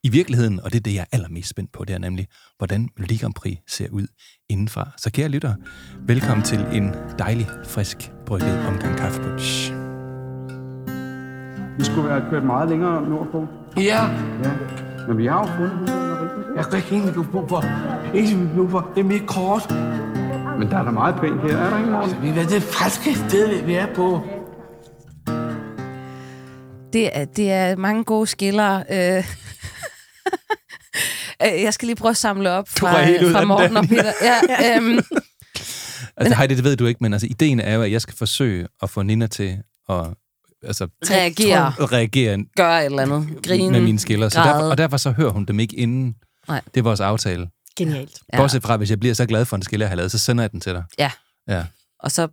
i 0.05 0.09
virkeligheden, 0.09 0.61
og 0.61 0.73
det 0.73 0.79
er 0.79 0.83
det, 0.83 0.95
jeg 0.95 1.01
er 1.01 1.17
allermest 1.17 1.49
spændt 1.49 1.73
på, 1.73 1.85
det 1.85 1.95
er 1.95 1.99
nemlig, 1.99 2.27
hvordan 2.59 2.89
Melodi 2.97 3.17
Grand 3.17 3.35
Prix 3.35 3.59
ser 3.69 3.87
ud 3.93 4.07
indenfra. 4.49 4.91
Så 4.97 5.11
kære 5.13 5.29
lytter, 5.29 5.55
velkommen 6.07 6.45
til 6.45 6.59
en 6.73 6.95
dejlig, 7.19 7.47
frisk 7.65 8.13
brygget 8.27 8.67
omgang 8.67 8.97
kaffepunch. 8.97 9.73
Vi 11.79 11.85
skulle 11.85 12.09
være 12.09 12.31
kørt 12.31 12.45
meget 12.45 12.69
længere 12.69 13.09
nordpå. 13.09 13.47
Ja, 13.77 14.05
Ja. 14.45 14.53
Men 15.09 15.19
vi 15.19 15.27
har 15.27 15.39
jo 15.41 15.57
fundet 15.57 16.11
jeg 16.57 16.65
kan 16.65 16.77
ikke 16.79 16.91
egentlig 16.91 17.15
gå 17.15 17.23
på 17.23 17.47
for. 17.49 17.65
Ikke 18.15 18.37
vi 18.37 18.47
brug 18.55 18.71
for. 18.71 18.91
Det 18.95 19.01
er 19.01 19.05
mit 19.05 19.27
kort. 19.27 19.71
Men 20.59 20.71
der 20.71 20.79
er 20.79 20.85
da 20.85 20.91
meget 20.91 21.15
pænt 21.21 21.43
her, 21.43 21.57
er 21.57 21.71
der 21.71 21.79
ikke, 21.79 21.91
Morten? 21.91 22.23
Vi 22.23 22.35
ved 22.35 22.47
det 22.47 22.63
falske 22.63 23.15
sted, 23.15 23.65
vi 23.65 23.75
er 23.75 23.95
på. 23.95 24.21
Det 26.93 27.19
er, 27.19 27.25
det 27.25 27.53
er 27.53 27.77
mange 27.77 28.05
gode 28.05 28.27
skiller. 28.27 28.83
Øh. 28.91 29.25
Øh, 31.47 31.63
jeg 31.63 31.75
skal 31.75 31.87
lige 31.87 31.97
prøve 31.97 32.11
at 32.11 32.17
samle 32.17 32.51
op 32.51 32.69
fra, 32.69 33.03
helt 33.03 33.23
ude 33.23 33.33
fra 33.33 33.45
Morten 33.45 33.77
og 33.77 33.85
Peter. 33.89 34.13
Ja, 34.23 34.77
øhm, 34.77 35.01
Altså, 36.17 36.35
hej, 36.35 36.47
det, 36.47 36.65
ved 36.65 36.77
du 36.77 36.87
ikke, 36.87 36.99
men 37.01 37.13
altså, 37.13 37.27
ideen 37.31 37.61
er 37.61 37.75
jo, 37.75 37.83
at 37.83 37.93
jeg 37.93 38.01
skal 38.03 38.15
forsøge 38.17 38.67
at 38.83 38.91
få 38.91 39.03
Nina 39.03 39.27
til 39.27 39.59
at 39.89 40.07
altså, 40.65 40.89
Reagere. 41.11 41.67
at 41.81 41.93
reagere 41.93 42.45
gør 42.57 42.71
et 42.79 42.85
eller 42.85 43.03
andet. 43.03 43.29
Grine. 43.47 43.71
med 43.71 43.81
mine 43.81 43.99
skiller. 43.99 44.29
Så 44.29 44.39
derfor, 44.41 44.71
og 44.71 44.79
derfor 44.79 44.97
så 44.97 45.11
hører 45.11 45.31
hun 45.31 45.45
dem 45.45 45.61
ikke 45.61 45.77
inden. 45.77 46.15
Nej. 46.49 46.61
Det 46.75 46.81
er 46.81 46.85
vores 46.85 47.01
aftale. 47.01 47.49
Genialt. 47.77 48.19
Ja. 48.33 48.39
Bortset 48.39 48.63
fra, 48.63 48.77
hvis 48.77 48.91
jeg 48.91 49.01
bliver 49.01 49.15
så 49.15 49.27
glad 49.27 49.45
for 49.45 49.57
en 49.57 49.63
skiller, 49.63 49.87
jeg 49.87 49.91
har 49.91 49.97
lavet, 49.97 50.11
så 50.11 50.19
sender 50.19 50.45
jeg 50.45 50.53
den 50.53 50.61
til 50.61 50.73
dig. 50.73 50.85
Ja. 50.99 51.11
Ja. 51.49 51.65
Og 52.01 52.11
så 52.11 52.29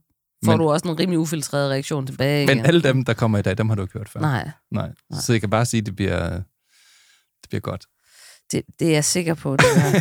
får 0.45 0.51
Men- 0.51 0.59
du 0.59 0.69
også 0.71 0.87
en 0.87 0.99
rimelig 0.99 1.19
ufiltreret 1.19 1.71
reaktion 1.71 2.07
tilbage. 2.07 2.47
Men 2.47 2.57
igen. 2.57 2.65
alle 2.65 2.81
dem, 2.83 3.05
der 3.05 3.13
kommer 3.13 3.37
i 3.37 3.41
dag, 3.41 3.57
dem 3.57 3.69
har 3.69 3.75
du 3.75 3.81
ikke 3.81 3.93
hørt 3.97 4.09
før. 4.09 4.19
Nej, 4.19 4.49
Nej. 4.71 4.89
Så 5.21 5.33
jeg 5.33 5.39
kan 5.41 5.49
bare 5.49 5.65
sige, 5.65 5.79
at 5.79 5.85
det 5.85 5.95
bliver, 5.95 6.29
det 6.29 7.49
bliver 7.49 7.61
godt. 7.61 7.85
Det, 8.51 8.61
det 8.79 8.87
er 8.87 8.91
jeg 8.91 9.05
sikker 9.05 9.33
på. 9.33 9.55
Det 9.55 9.65
er. 9.65 9.99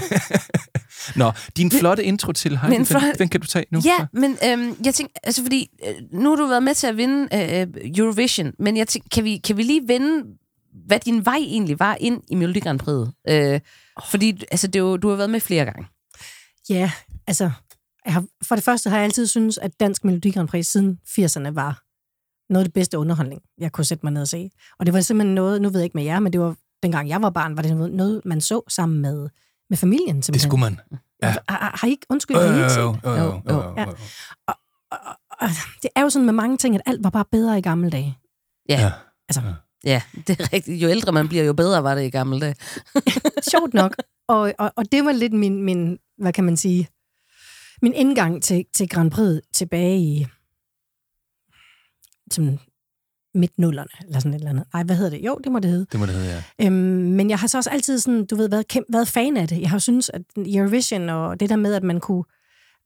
Nå, 1.19 1.33
din 1.57 1.71
flotte 1.71 2.05
intro 2.05 2.33
til 2.33 2.59
Heidi, 2.59 2.77
Men 2.77 2.87
den, 2.87 2.97
flot- 2.97 3.19
den 3.19 3.29
kan 3.29 3.41
du 3.41 3.47
tage 3.47 3.65
nu. 3.71 3.81
Ja, 3.85 4.07
men 4.13 4.39
øhm, 4.45 4.77
jeg 4.85 4.95
tænker, 4.95 5.13
altså 5.23 5.43
fordi, 5.43 5.69
øh, 5.89 5.95
nu 6.13 6.29
har 6.31 6.37
du 6.37 6.47
været 6.47 6.63
med 6.63 6.75
til 6.75 6.87
at 6.87 6.97
vinde 6.97 7.29
øh, 7.35 7.67
Eurovision, 7.99 8.53
men 8.59 8.77
jeg 8.77 8.89
tænker, 8.89 9.09
kan 9.13 9.25
vi, 9.25 9.37
kan 9.37 9.57
vi 9.57 9.63
lige 9.63 9.89
vende, 9.89 10.25
hvad 10.87 11.01
din 11.01 11.25
vej 11.25 11.37
egentlig 11.41 11.79
var 11.81 11.97
ind 12.01 12.23
i 12.31 12.35
Melodi 12.35 12.61
Grand 12.61 12.79
Prix? 12.79 13.09
Øh, 13.29 13.61
fordi 14.11 14.43
altså, 14.51 14.67
det 14.67 14.79
jo, 14.79 14.97
du 14.97 15.09
har 15.09 15.17
været 15.17 15.31
med 15.31 15.41
flere 15.41 15.65
gange. 15.65 15.87
Ja, 16.71 16.91
altså, 17.27 17.51
jeg 18.05 18.13
har, 18.15 18.25
for 18.47 18.55
det 18.55 18.65
første 18.65 18.91
har 18.91 18.97
jeg 18.97 19.05
altid 19.05 19.27
synes 19.27 19.59
at 19.59 19.81
Dansk 19.81 20.05
Melodi 20.05 20.31
Grand 20.31 20.49
Prix 20.49 20.67
siden 20.67 20.99
80'erne 21.09 21.51
var 21.55 21.83
noget 22.53 22.65
af 22.65 22.69
det 22.69 22.73
bedste 22.75 22.99
underholdning, 22.99 23.41
jeg 23.59 23.73
kunne 23.73 23.85
sætte 23.85 24.07
mig 24.07 24.13
ned 24.13 24.23
og 24.23 24.29
se. 24.29 24.51
Og 24.79 24.87
det 24.87 24.95
var 24.95 25.01
simpelthen 25.01 25.35
noget, 25.35 25.63
nu 25.63 25.69
ved 25.69 25.81
jeg 25.81 25.85
ikke 25.85 25.97
med 25.97 26.05
jer, 26.05 26.21
men 26.21 26.33
det 26.33 26.41
var, 26.41 26.57
dengang 26.87 27.09
jeg 27.09 27.23
var 27.23 27.31
barn, 27.31 27.57
var 27.57 27.63
det 27.63 27.77
noget- 27.77 27.93
noget, 27.95 28.23
man 28.25 28.41
så 28.41 28.61
sammen 28.69 29.01
med, 29.03 29.29
med 29.71 29.77
familien. 29.79 30.17
Det 30.17 30.25
Simpelthen. 30.25 30.49
skulle 30.51 30.61
man. 30.61 30.79
Ja. 31.23 31.35
Har, 31.49 31.77
har, 31.81 31.87
I 31.87 31.91
ikke, 31.91 32.07
undskyld, 32.11 32.37
Øh, 32.37 32.43
har 32.43 32.49
I 32.51 32.53
øh, 32.53 32.59
ikke 32.59 32.71
set 32.71 32.81
øh, 32.81 32.87
det? 32.87 33.01
øh, 33.05 33.19
Jo, 33.19 33.35
øh, 33.37 33.43
jo, 33.51 33.75
ja. 33.77 33.87
Og 35.41 35.49
det 35.83 35.91
er 35.97 36.03
jo 36.03 36.11
sådan 36.11 36.27
med 36.27 36.33
mange 36.35 36.57
ting, 36.57 36.75
at 36.75 36.81
alt 36.87 37.05
var 37.05 37.11
bare 37.11 37.25
bedre 37.33 37.59
i 37.59 37.63
gamle 37.63 37.91
dage. 37.91 38.19
Ja, 38.69 38.75
Ja. 38.75 38.81
ja. 38.85 38.93
Altså, 39.29 39.43
ja 39.85 40.03
det 40.27 40.41
er 40.41 40.53
rigtigt. 40.53 40.83
Jo 40.83 40.89
ældre 40.89 41.13
man 41.13 41.29
bliver, 41.29 41.45
jo 41.45 41.53
bedre 41.53 41.83
var 41.83 41.95
det 41.95 42.03
i 42.05 42.11
gamle 42.11 42.41
dage. 42.41 42.55
sjovt 43.53 43.75
nok. 43.75 43.97
Og, 44.29 44.53
og, 44.59 44.73
og 44.77 44.93
det 44.93 45.05
var 45.05 45.13
lidt 45.13 45.33
min, 45.33 45.63
min, 45.63 45.99
hvad 46.19 46.33
kan 46.33 46.45
man 46.45 46.57
sige, 46.57 46.89
min 47.83 47.93
indgang 47.95 48.43
til, 48.43 48.65
til 48.75 48.89
Grand 48.89 49.11
Prix 49.11 49.41
tilbage 49.55 49.99
i 49.99 50.27
som 52.31 52.59
midt 53.37 53.59
nullerne, 53.59 53.89
eller 54.07 54.19
sådan 54.19 54.35
et 54.35 54.39
eller 54.39 54.51
andet. 54.51 54.65
Nej, 54.73 54.83
hvad 54.83 54.97
hedder 54.97 55.11
det? 55.11 55.27
Jo, 55.27 55.39
det 55.45 55.53
må 55.53 55.59
det 55.59 55.71
hedde. 55.71 55.87
Det 55.93 56.01
må 56.01 56.07
det 56.07 56.15
hedde, 56.15 56.43
ja. 56.59 56.67
Øhm, 56.67 56.73
men 57.13 57.31
jeg 57.31 57.39
har 57.39 57.47
så 57.47 57.59
også 57.59 57.71
altid 57.71 57.99
sådan, 57.99 58.27
du 58.27 58.37
ved, 58.37 58.49
været, 58.49 58.65
kæm- 58.77 58.93
været 58.93 59.09
fan 59.09 59.37
af 59.37 59.49
det. 59.49 59.61
Jeg 59.61 59.71
har 59.71 59.77
jo 59.77 59.81
synes, 59.81 60.11
at 60.11 60.23
Eurovision 60.37 61.09
og 61.09 61.41
det 61.41 61.51
der 61.51 61.57
med, 61.57 61.75
at 61.75 61.83
man 61.83 62.01
kunne 62.01 62.25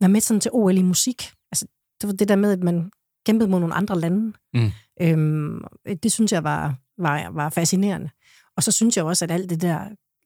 være 0.00 0.09
med 0.09 0.21
sådan 0.21 0.40
til 0.40 0.50
OL 0.54 0.78
i 0.78 0.83
musik, 0.83 1.30
altså 1.52 1.66
det 2.00 2.07
var 2.07 2.12
det 2.12 2.28
der 2.28 2.37
med, 2.37 2.52
at 2.52 2.62
man 2.62 2.90
kæmpede 3.26 3.50
mod 3.50 3.61
nogle 3.61 3.75
andre 3.75 4.00
lande. 4.00 4.33
Mm. 4.54 4.71
Øhm, 5.02 5.64
det 6.02 6.12
synes 6.12 6.33
jeg 6.33 6.45
var, 6.45 6.75
var, 6.99 7.30
var 7.30 7.49
fascinerende. 7.49 8.11
Og 8.57 8.62
så 8.62 8.73
synes 8.73 8.97
jeg 8.97 9.04
også, 9.04 9.25
at 9.25 9.30
alt 9.30 9.50
det 9.50 9.61
der 9.62 9.80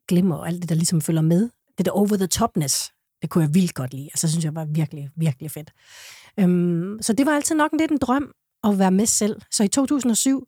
glimmer, 0.09 0.37
og 0.37 0.49
alt 0.49 0.61
det 0.63 0.69
der 0.69 0.75
ligesom 0.75 1.01
følger 1.01 1.23
med, 1.23 1.49
det 1.79 1.87
der 1.87 1.93
over-the-topness, 1.93 2.93
det 3.23 3.31
kunne 3.31 3.45
jeg 3.45 3.55
vildt 3.55 3.75
godt 3.75 3.95
lide. 3.95 4.05
Altså, 4.13 4.29
synes 4.31 4.45
jeg 4.45 4.55
var 4.55 4.65
virkelig, 4.65 5.11
virkelig 5.17 5.51
fedt. 5.51 5.71
Øhm, 6.41 6.99
så 7.01 7.13
det 7.13 7.27
var 7.27 7.33
altid 7.33 7.55
nok 7.55 7.71
lidt 7.79 7.91
en 7.91 7.99
drøm 7.99 8.33
at 8.65 8.79
være 8.79 8.91
med 8.91 9.07
selv. 9.07 9.41
Så 9.51 9.65
i 9.65 9.69
2007, 9.69 10.47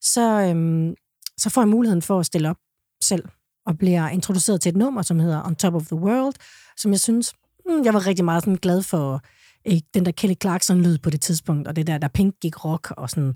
så, 0.00 0.40
øhm, 0.40 0.94
så 1.38 1.50
får 1.50 1.60
jeg 1.62 1.68
muligheden 1.68 2.02
for 2.02 2.20
at 2.20 2.26
stille 2.26 2.50
op 2.50 2.56
selv, 3.02 3.24
og 3.66 3.78
bliver 3.78 4.08
introduceret 4.08 4.60
til 4.60 4.70
et 4.70 4.76
nummer, 4.76 5.02
som 5.02 5.18
hedder 5.20 5.46
On 5.46 5.54
Top 5.56 5.74
of 5.74 5.86
the 5.86 5.96
World, 5.96 6.34
som 6.76 6.90
jeg 6.90 7.00
synes, 7.00 7.32
mm, 7.68 7.84
jeg 7.84 7.94
var 7.94 8.06
rigtig 8.06 8.24
meget 8.24 8.42
sådan 8.42 8.56
glad 8.56 8.82
for 8.82 9.20
øh, 9.68 9.80
den 9.94 10.04
der 10.06 10.12
Kelly 10.12 10.34
Clarkson-lyd 10.42 10.98
på 10.98 11.10
det 11.10 11.20
tidspunkt, 11.20 11.68
og 11.68 11.76
det 11.76 11.86
der, 11.86 11.98
der 11.98 12.08
Pink 12.08 12.34
gik 12.40 12.64
rock 12.64 12.90
og 12.90 13.10
sådan. 13.10 13.34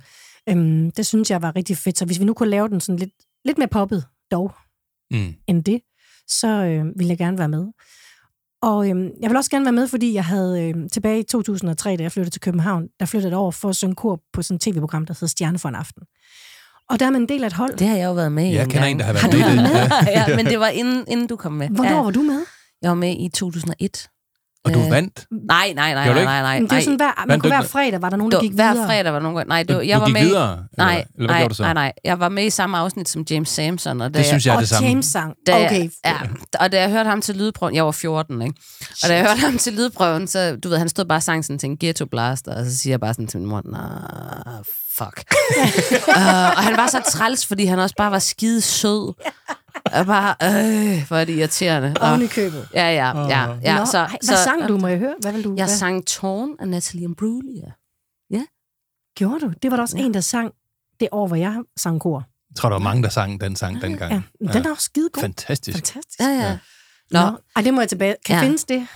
Øhm, 0.48 0.90
det 0.90 1.06
synes 1.06 1.30
jeg 1.30 1.42
var 1.42 1.56
rigtig 1.56 1.76
fedt. 1.76 1.98
Så 1.98 2.04
hvis 2.04 2.20
vi 2.20 2.24
nu 2.24 2.34
kunne 2.34 2.50
lave 2.50 2.68
den 2.68 2.80
sådan 2.80 2.98
lidt, 2.98 3.12
lidt 3.44 3.58
mere 3.58 3.68
poppet, 3.68 4.04
dog, 4.30 4.52
Mm. 5.10 5.34
end 5.46 5.64
det, 5.64 5.80
så 6.26 6.48
øh, 6.48 6.84
ville 6.98 7.10
jeg 7.10 7.18
gerne 7.18 7.38
være 7.38 7.48
med. 7.48 7.66
Og 8.62 8.90
øh, 8.90 8.96
jeg 9.20 9.30
vil 9.30 9.36
også 9.36 9.50
gerne 9.50 9.64
være 9.64 9.72
med, 9.72 9.88
fordi 9.88 10.14
jeg 10.14 10.24
havde 10.24 10.62
øh, 10.62 10.74
tilbage 10.92 11.20
i 11.20 11.22
2003, 11.22 11.96
da 11.96 12.02
jeg 12.02 12.12
flyttede 12.12 12.34
til 12.34 12.40
København, 12.40 12.84
der 13.00 13.06
flyttede 13.06 13.30
jeg 13.30 13.38
over 13.38 13.50
for 13.52 13.68
at 13.68 13.76
synge 13.76 13.94
kor 13.94 14.20
på 14.32 14.42
sådan 14.42 14.54
et 14.54 14.60
tv-program, 14.60 15.06
der 15.06 15.14
hedder 15.14 15.26
Stjerne 15.26 15.58
for 15.58 15.68
en 15.68 15.74
aften. 15.74 16.02
Og 16.90 17.00
der 17.00 17.06
er 17.06 17.10
man 17.10 17.20
en 17.22 17.28
del 17.28 17.42
af 17.42 17.46
et 17.46 17.52
hold. 17.52 17.76
Det 17.76 17.86
har 17.88 17.96
jeg 17.96 18.06
jo 18.06 18.12
været 18.12 18.32
med 18.32 18.44
i 18.44 18.54
Jeg 18.54 18.62
en 18.62 18.70
kender 18.70 18.80
gang. 18.82 18.92
en, 18.92 18.98
der 18.98 19.04
har 19.04 19.12
været 19.12 19.22
Har 19.22 19.30
du 19.30 19.36
med 19.38 19.54
i 19.54 19.56
været 19.56 19.90
det. 20.00 20.08
ja, 20.30 20.36
men 20.36 20.46
det 20.46 20.60
var 20.60 20.68
inden, 20.68 21.04
inden 21.08 21.26
du 21.26 21.36
kom 21.36 21.52
med. 21.52 21.68
Hvornår 21.68 21.90
ja, 21.96 22.02
var 22.02 22.10
du 22.10 22.22
med? 22.22 22.40
Jeg 22.82 22.88
var 22.88 22.94
med 22.94 23.16
i 23.18 23.28
2001. 23.34 24.08
Og 24.68 24.74
du 24.74 24.80
Øh, 24.84 24.90
vandt. 24.90 25.26
Nej, 25.48 25.72
nej, 25.74 25.94
nej, 25.94 26.06
nej, 26.14 26.24
nej, 26.24 26.42
nej. 26.42 26.58
Men 26.60 26.68
det 26.68 26.74
var 26.76 26.80
sådan, 26.82 26.96
hver, 26.96 27.24
man 27.28 27.40
kunne 27.40 27.50
hver 27.56 27.62
fredag, 27.62 28.02
var 28.02 28.10
der 28.10 28.16
nogen, 28.16 28.32
der 28.32 28.40
Det 28.40 28.50
gik 28.50 28.58
var, 28.58 28.64
hver 28.64 28.72
videre. 28.72 28.86
fredag 28.88 29.12
var 29.12 29.18
nogen... 29.20 29.46
Nej, 29.48 29.62
det 29.62 29.74
var, 29.76 29.80
Du, 29.82 29.86
jeg 29.88 30.00
var 30.00 30.06
du 30.06 30.12
med... 30.12 30.20
gik 30.20 30.26
i- 30.26 30.30
videre? 30.30 30.52
eller 30.52 30.64
Nej, 30.76 30.94
hvad? 30.94 31.02
Eller 31.02 31.08
hvad 31.16 31.26
nej, 31.28 31.38
gjorde 31.38 31.48
du 31.48 31.54
så? 31.54 31.62
nej, 31.62 31.72
nej. 31.74 31.92
Jeg 32.04 32.20
var 32.20 32.28
med 32.28 32.44
i 32.46 32.50
samme 32.50 32.78
afsnit 32.78 33.08
som 33.08 33.24
James 33.30 33.48
Samson. 33.48 34.00
Og 34.00 34.14
da 34.14 34.18
Det 34.18 34.26
synes 34.26 34.46
jeg 34.46 34.54
er 34.54 34.58
det 34.58 34.68
samme. 34.68 34.88
James 34.88 35.06
sang. 35.06 35.34
Da 35.46 35.64
Okay. 35.66 35.88
Ja, 36.04 36.14
og 36.60 36.72
da 36.72 36.80
jeg 36.80 36.90
hørte 36.90 37.08
ham 37.10 37.20
til 37.20 37.36
lydprøven, 37.36 37.74
jeg 37.74 37.84
var 37.84 37.90
14, 37.92 38.42
ikke? 38.42 38.54
Og 39.02 39.08
da 39.08 39.14
jeg 39.16 39.26
hørte 39.26 39.40
ham 39.40 39.58
til 39.58 39.72
lydprøven, 39.72 40.26
så, 40.26 40.56
du 40.64 40.68
ved, 40.68 40.78
han 40.78 40.88
stod 40.88 41.04
bare 41.04 41.18
og 41.18 41.22
sang 41.22 41.44
sådan 41.44 41.58
til 41.58 41.68
en 41.70 41.76
ghetto 41.76 42.06
blaster, 42.06 42.54
og 42.58 42.64
så 42.66 42.76
siger 42.76 42.92
jeg 42.92 43.00
bare 43.00 43.14
sådan 43.14 43.26
til 43.26 43.40
min 43.40 43.48
mor, 43.48 43.62
nah, 43.64 44.64
fuck. 44.98 45.24
uh, 46.08 46.14
og 46.56 46.62
han 46.62 46.76
var 46.76 46.86
så 46.86 47.00
træls, 47.10 47.46
fordi 47.46 47.64
han 47.64 47.78
også 47.78 47.94
bare 47.98 48.10
var 48.10 48.18
skide 48.18 48.60
sød. 48.60 49.14
Og 49.84 50.06
bare, 50.06 50.34
øh, 50.42 51.06
hvor 51.08 51.16
er 51.16 51.24
det 51.24 51.32
irriterende. 51.38 51.94
Oven 52.00 52.20
i 52.20 52.24
Og, 52.24 52.30
købet. 52.30 52.68
ja, 52.74 52.90
ja, 52.92 53.26
ja. 53.28 53.54
ja 53.62 53.78
Nå, 53.78 53.84
så, 53.84 53.98
ej, 53.98 54.16
så, 54.22 54.30
hvad 54.30 54.44
sang 54.44 54.68
du, 54.68 54.78
må 54.78 54.86
jeg 54.88 54.98
høre? 54.98 55.14
Hvad 55.20 55.32
vil 55.32 55.44
du? 55.44 55.54
Jeg 55.56 55.66
hvad 55.66 55.76
sang 55.76 56.06
Torn 56.06 56.48
af 56.60 56.68
Natalie 56.68 57.04
Imbruglia. 57.04 57.72
gjorde 59.16 59.40
du? 59.40 59.52
Det 59.62 59.70
var 59.70 59.76
der 59.76 59.82
også 59.82 59.96
Ja. 59.98 60.02
en, 60.04 60.14
der 60.14 60.20
sang 60.20 60.52
det 61.00 61.08
år, 61.12 61.26
hvor 61.26 61.36
jeg 61.36 61.56
sang 61.76 62.00
kor. 62.00 62.24
Jeg 62.50 62.56
tror, 62.56 62.68
der 62.68 62.74
var 62.74 62.82
mange, 62.82 63.02
der 63.02 63.08
sang 63.08 63.40
den 63.40 63.56
sang 63.56 63.82
dengang. 63.82 64.12
Ja, 64.40 64.52
den 64.52 64.66
er 64.66 64.70
også 64.70 64.82
skide 64.82 65.08
god. 65.12 65.20
Fantastisk. 65.20 65.76
Fantastisk. 65.78 66.20
Ja, 66.20 66.26
ja. 66.28 66.58
Nå, 67.10 67.20
Nå. 67.30 67.38
Ej, 67.56 67.62
det 67.62 67.74
må 67.74 67.80
jeg 67.80 67.88
tilbage. 67.88 68.14
Kan 68.26 68.34
Ja. 68.34 68.40
ja. 68.40 68.44
findes 68.46 68.64
det? 68.64 68.86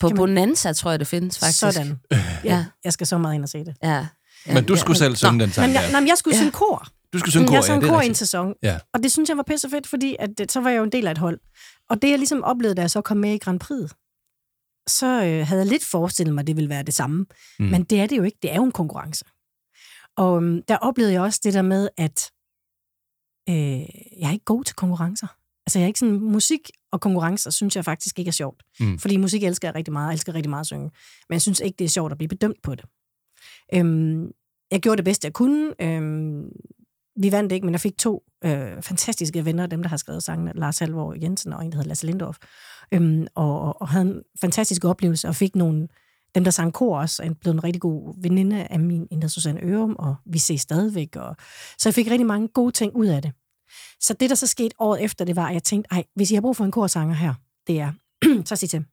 på 0.00 0.08
Kan 0.08 0.14
man- 0.16 0.16
Bonanza 0.16 0.72
tror 0.72 0.90
jeg, 0.90 1.00
det 1.00 1.06
findes 1.08 1.38
faktisk. 1.38 1.58
Sådan. 1.58 2.00
Ja, 2.44 2.64
Jeg 2.84 2.92
skal 2.92 3.06
så 3.06 3.18
meget 3.18 3.34
ind 3.34 3.42
og 3.42 3.48
se 3.48 3.58
det. 3.64 3.76
ja. 3.82 4.06
Men 4.46 4.64
du 4.64 4.76
skulle 4.76 4.98
selv 4.98 5.16
synge 5.16 5.40
den 5.40 5.52
sang 5.52 5.66
Men 5.66 5.74
jeg, 5.74 5.92
nej, 5.92 6.04
jeg 6.06 6.18
skulle 6.18 6.34
Ja. 6.36 6.40
synge 6.40 6.52
kor. 6.52 6.86
Du 7.14 7.18
skulle 7.18 7.32
synge 7.32 7.46
kor, 7.46 7.54
jeg 7.54 7.62
ja, 7.62 7.66
sang 7.66 7.82
det 7.82 7.88
er 7.88 7.92
kor 7.92 8.00
i 8.00 8.06
en 8.06 8.14
sæson. 8.14 8.54
Ja. 8.62 8.78
Og 8.92 9.02
det 9.02 9.12
synes 9.12 9.28
jeg 9.28 9.36
var 9.36 9.42
pisse 9.42 9.70
fedt, 9.70 9.86
fordi 9.86 10.16
at, 10.18 10.30
så 10.48 10.60
var 10.60 10.70
jeg 10.70 10.78
jo 10.78 10.84
en 10.84 10.92
del 10.92 11.06
af 11.06 11.10
et 11.10 11.18
hold. 11.18 11.40
Og 11.90 12.02
det, 12.02 12.10
jeg 12.10 12.18
ligesom 12.18 12.44
oplevede, 12.44 12.74
da 12.74 12.80
jeg 12.80 12.90
så 12.90 13.00
kom 13.00 13.16
med 13.16 13.34
i 13.34 13.38
Grand 13.38 13.60
Prix, 13.60 13.90
så 14.88 15.06
øh, 15.06 15.46
havde 15.46 15.60
jeg 15.62 15.66
lidt 15.66 15.84
forestillet 15.84 16.34
mig, 16.34 16.40
at 16.40 16.46
det 16.46 16.56
ville 16.56 16.70
være 16.70 16.82
det 16.82 16.94
samme. 16.94 17.16
Mm. 17.18 17.64
Mm. 17.64 17.70
Men 17.70 17.84
det 17.84 18.00
er 18.00 18.06
det 18.06 18.16
jo 18.16 18.22
ikke. 18.22 18.38
Det 18.42 18.52
er 18.52 18.56
jo 18.56 18.64
en 18.64 18.72
konkurrence. 18.72 19.24
Og 20.16 20.42
øhm, 20.42 20.62
der 20.62 20.76
oplevede 20.76 21.12
jeg 21.12 21.22
også 21.22 21.40
det 21.44 21.54
der 21.54 21.62
med, 21.62 21.88
at 21.96 22.30
øh, 23.48 23.80
jeg 24.20 24.28
er 24.28 24.32
ikke 24.32 24.44
god 24.44 24.64
til 24.64 24.76
konkurrencer. 24.76 25.26
Altså, 25.66 25.78
jeg 25.78 25.84
er 25.84 25.86
ikke 25.86 25.98
sådan, 25.98 26.20
musik 26.20 26.70
og 26.92 27.00
konkurrencer 27.00 27.50
synes 27.50 27.76
jeg 27.76 27.84
faktisk 27.84 28.18
ikke 28.18 28.28
er 28.28 28.32
sjovt. 28.32 28.62
Mm. 28.80 28.98
Fordi 28.98 29.16
musik 29.16 29.44
elsker 29.44 29.68
jeg 29.68 29.74
rigtig 29.74 29.92
meget, 29.92 30.06
jeg 30.06 30.12
elsker 30.12 30.34
rigtig 30.34 30.50
meget 30.50 30.60
at 30.60 30.66
synge. 30.66 30.90
Men 31.28 31.32
jeg 31.32 31.42
synes 31.42 31.60
ikke, 31.60 31.76
det 31.78 31.84
er 31.84 31.88
sjovt 31.88 32.12
at 32.12 32.18
blive 32.18 32.28
bedømt 32.28 32.62
på 32.62 32.74
det. 32.74 32.84
Øhm, 33.74 34.30
jeg 34.70 34.80
gjorde 34.80 34.96
det 34.96 35.04
bedste, 35.04 35.26
jeg 35.26 35.32
kunne. 35.32 35.74
Øhm, 35.80 36.48
vi 37.16 37.32
vandt 37.32 37.52
ikke, 37.52 37.66
men 37.66 37.72
jeg 37.72 37.80
fik 37.80 37.98
to 37.98 38.22
øh, 38.44 38.82
fantastiske 38.82 39.44
venner, 39.44 39.66
dem 39.66 39.82
der 39.82 39.88
har 39.88 39.96
skrevet 39.96 40.22
sangen, 40.22 40.52
Lars 40.54 40.78
Halvor 40.78 41.14
Jensen 41.22 41.52
og 41.52 41.64
en, 41.64 41.70
der 41.70 41.76
hedder 41.76 41.88
Lasse 41.88 42.06
Lindorf. 42.06 42.38
Øhm, 42.92 43.26
og, 43.34 43.60
og, 43.60 43.82
og 43.82 43.88
havde 43.88 44.04
en 44.04 44.22
fantastisk 44.40 44.84
oplevelse, 44.84 45.28
og 45.28 45.34
fik 45.34 45.56
nogle, 45.56 45.88
dem 46.34 46.44
der 46.44 46.50
sang 46.50 46.72
kor 46.72 46.98
også, 46.98 47.22
er 47.22 47.32
blevet 47.40 47.54
en 47.54 47.64
rigtig 47.64 47.80
god 47.80 48.22
veninde 48.22 48.66
af 48.66 48.80
min, 48.80 49.06
en 49.10 49.22
der 49.22 49.28
Susanne 49.28 49.60
Ørum, 49.62 49.96
og 49.98 50.16
vi 50.26 50.38
ses 50.38 50.60
stadigvæk. 50.60 51.16
Og, 51.16 51.36
så 51.78 51.88
jeg 51.88 51.94
fik 51.94 52.10
rigtig 52.10 52.26
mange 52.26 52.48
gode 52.48 52.72
ting 52.72 52.96
ud 52.96 53.06
af 53.06 53.22
det. 53.22 53.32
Så 54.00 54.14
det, 54.14 54.30
der 54.30 54.36
så 54.36 54.46
skete 54.46 54.74
året 54.78 55.02
efter, 55.02 55.24
det 55.24 55.36
var, 55.36 55.46
at 55.46 55.54
jeg 55.54 55.62
tænkte, 55.62 55.88
ej, 55.92 56.04
hvis 56.14 56.30
I 56.30 56.34
har 56.34 56.40
brug 56.40 56.56
for 56.56 56.64
en 56.64 56.70
korsanger 56.70 57.14
her, 57.14 57.34
det 57.66 57.80
er, 57.80 57.92
så 58.48 58.56
sig 58.56 58.70
til. 58.70 58.84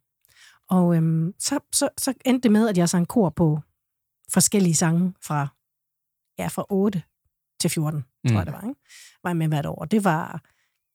Og 0.70 0.96
øhm, 0.96 1.34
så, 1.40 1.60
så, 1.74 1.90
så 1.98 2.14
endte 2.26 2.44
det 2.44 2.52
med, 2.52 2.70
at 2.70 2.78
jeg 2.78 2.90
sang 2.90 3.08
kor 3.08 3.30
på 3.30 3.60
forskellige 4.30 4.76
sange 4.76 5.14
fra, 5.22 5.48
ja, 6.40 6.48
fra 6.48 6.66
8 6.70 7.02
til 7.60 7.70
14 7.70 8.04
tror 8.28 8.32
Mm. 8.32 8.38
jeg 8.38 8.46
det 8.46 8.54
var. 8.54 8.62
Ikke? 8.70 8.80
Var 9.24 9.30
jeg 9.30 9.38
med 9.38 9.48
hvert 9.48 9.66
år. 9.66 9.86
Det 9.86 10.04
var 10.04 10.42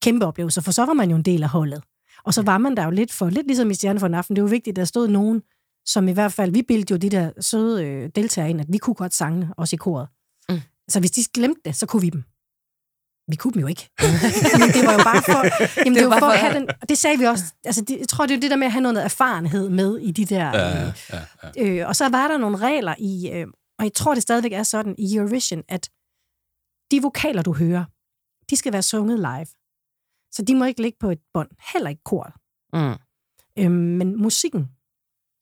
kæmpe 0.03 0.27
oplevelser, 0.27 0.61
for 0.63 0.73
så 0.73 0.85
var 0.85 0.93
man 0.93 1.11
jo 1.11 1.17
en 1.17 1.23
del 1.23 1.43
af 1.43 1.49
holdet. 1.49 1.83
Og 2.25 2.35
så 2.35 2.43
var 2.43 2.59
man 2.59 2.77
der 2.77 2.85
jo 2.85 2.91
lidt 2.91 3.13
for, 3.13 3.29
lidt 3.31 3.47
ligesom 3.47 3.71
i 3.71 3.75
Stjerne 3.75 4.01
for 4.01 4.07
en 4.07 4.15
aften, 4.15 4.37
det 4.37 4.43
var 4.45 4.51
vigtigt, 4.51 4.75
at 4.75 4.77
der 4.77 4.85
stod 4.85 5.09
nogen, 5.09 5.43
som 5.87 6.09
i 6.09 6.13
hvert 6.13 6.33
fald, 6.33 6.53
vi 6.53 6.63
bildte 6.63 6.93
jo 6.93 6.97
de 6.99 7.11
der 7.11 7.31
søde 7.41 7.85
øh, 7.85 8.11
deltagere 8.15 8.51
ind, 8.51 8.61
at 8.61 8.67
vi 8.69 8.79
kunne 8.79 8.95
godt 8.95 9.15
sange, 9.15 9.49
også 9.57 9.77
i 9.77 9.81
koret. 9.83 10.09
Mm. 10.49 10.55
Mm. 10.55 10.61
Så 10.89 11.01
hvis 11.01 11.11
de 11.11 11.23
glemte 11.35 11.61
det, 11.65 11.77
så 11.77 11.87
kunne 11.87 12.03
vi 12.03 12.11
dem. 12.11 12.25
Vi 13.29 13.37
kunne 13.37 13.53
dem 13.53 13.61
jo 13.61 13.67
ikke. 13.67 13.89
Men 14.61 14.69
det 14.69 14.87
var 14.87 14.93
jo 14.93 14.99
bare 15.05 15.23
for, 15.23 15.41
jamen, 15.81 15.95
det, 15.95 16.03
det 16.03 16.11
var 16.11 16.19
for 16.19 16.27
at 16.27 16.39
have 16.39 16.55
den, 16.55 16.69
og 16.83 16.89
det 16.89 16.99
sagde 16.99 17.19
vi 17.19 17.25
også, 17.25 17.45
altså 17.65 17.81
det, 17.81 17.99
jeg 17.99 18.09
tror, 18.09 18.27
det 18.27 18.37
er 18.37 18.41
det 18.41 18.51
der 18.51 18.57
med 18.57 18.67
at 18.67 18.73
have 18.73 18.83
noget 18.83 19.05
erfarenhed 19.05 19.69
med 19.69 19.99
i 19.99 20.11
de 20.11 20.25
der, 20.25 20.47
Ja, 20.59 20.87
øh, 20.87 20.93
ja, 21.13 21.21
ja. 21.57 21.67
Øh, 21.83 21.89
og 21.89 21.97
så 21.97 22.09
var 22.09 22.29
der 22.29 22.39
nogle 22.39 22.57
regler 22.57 22.95
i, 22.99 23.31
øh, 23.33 23.47
og 23.79 23.85
jeg 23.85 23.93
tror, 23.93 24.15
det 24.15 24.23
stadigvæk 24.23 24.53
er 24.53 24.63
sådan 24.63 24.95
i 24.99 25.17
Eurovision, 25.17 25.63
at 25.69 25.89
de 26.91 27.03
vokaler, 27.03 27.43
du 27.43 27.53
hører, 27.53 27.85
de 28.51 28.57
skal 28.57 28.73
være 28.73 28.83
sunget 28.83 29.19
live. 29.19 29.47
Så 30.33 30.43
de 30.49 30.55
må 30.55 30.65
ikke 30.65 30.83
ligge 30.83 30.99
på 31.01 31.11
et 31.11 31.19
bånd. 31.35 31.49
Heller 31.73 31.91
ikke 31.91 32.03
kor. 32.05 32.33
Mm. 32.73 32.95
Øh, 33.59 33.71
men 33.71 34.23
musikken, 34.23 34.69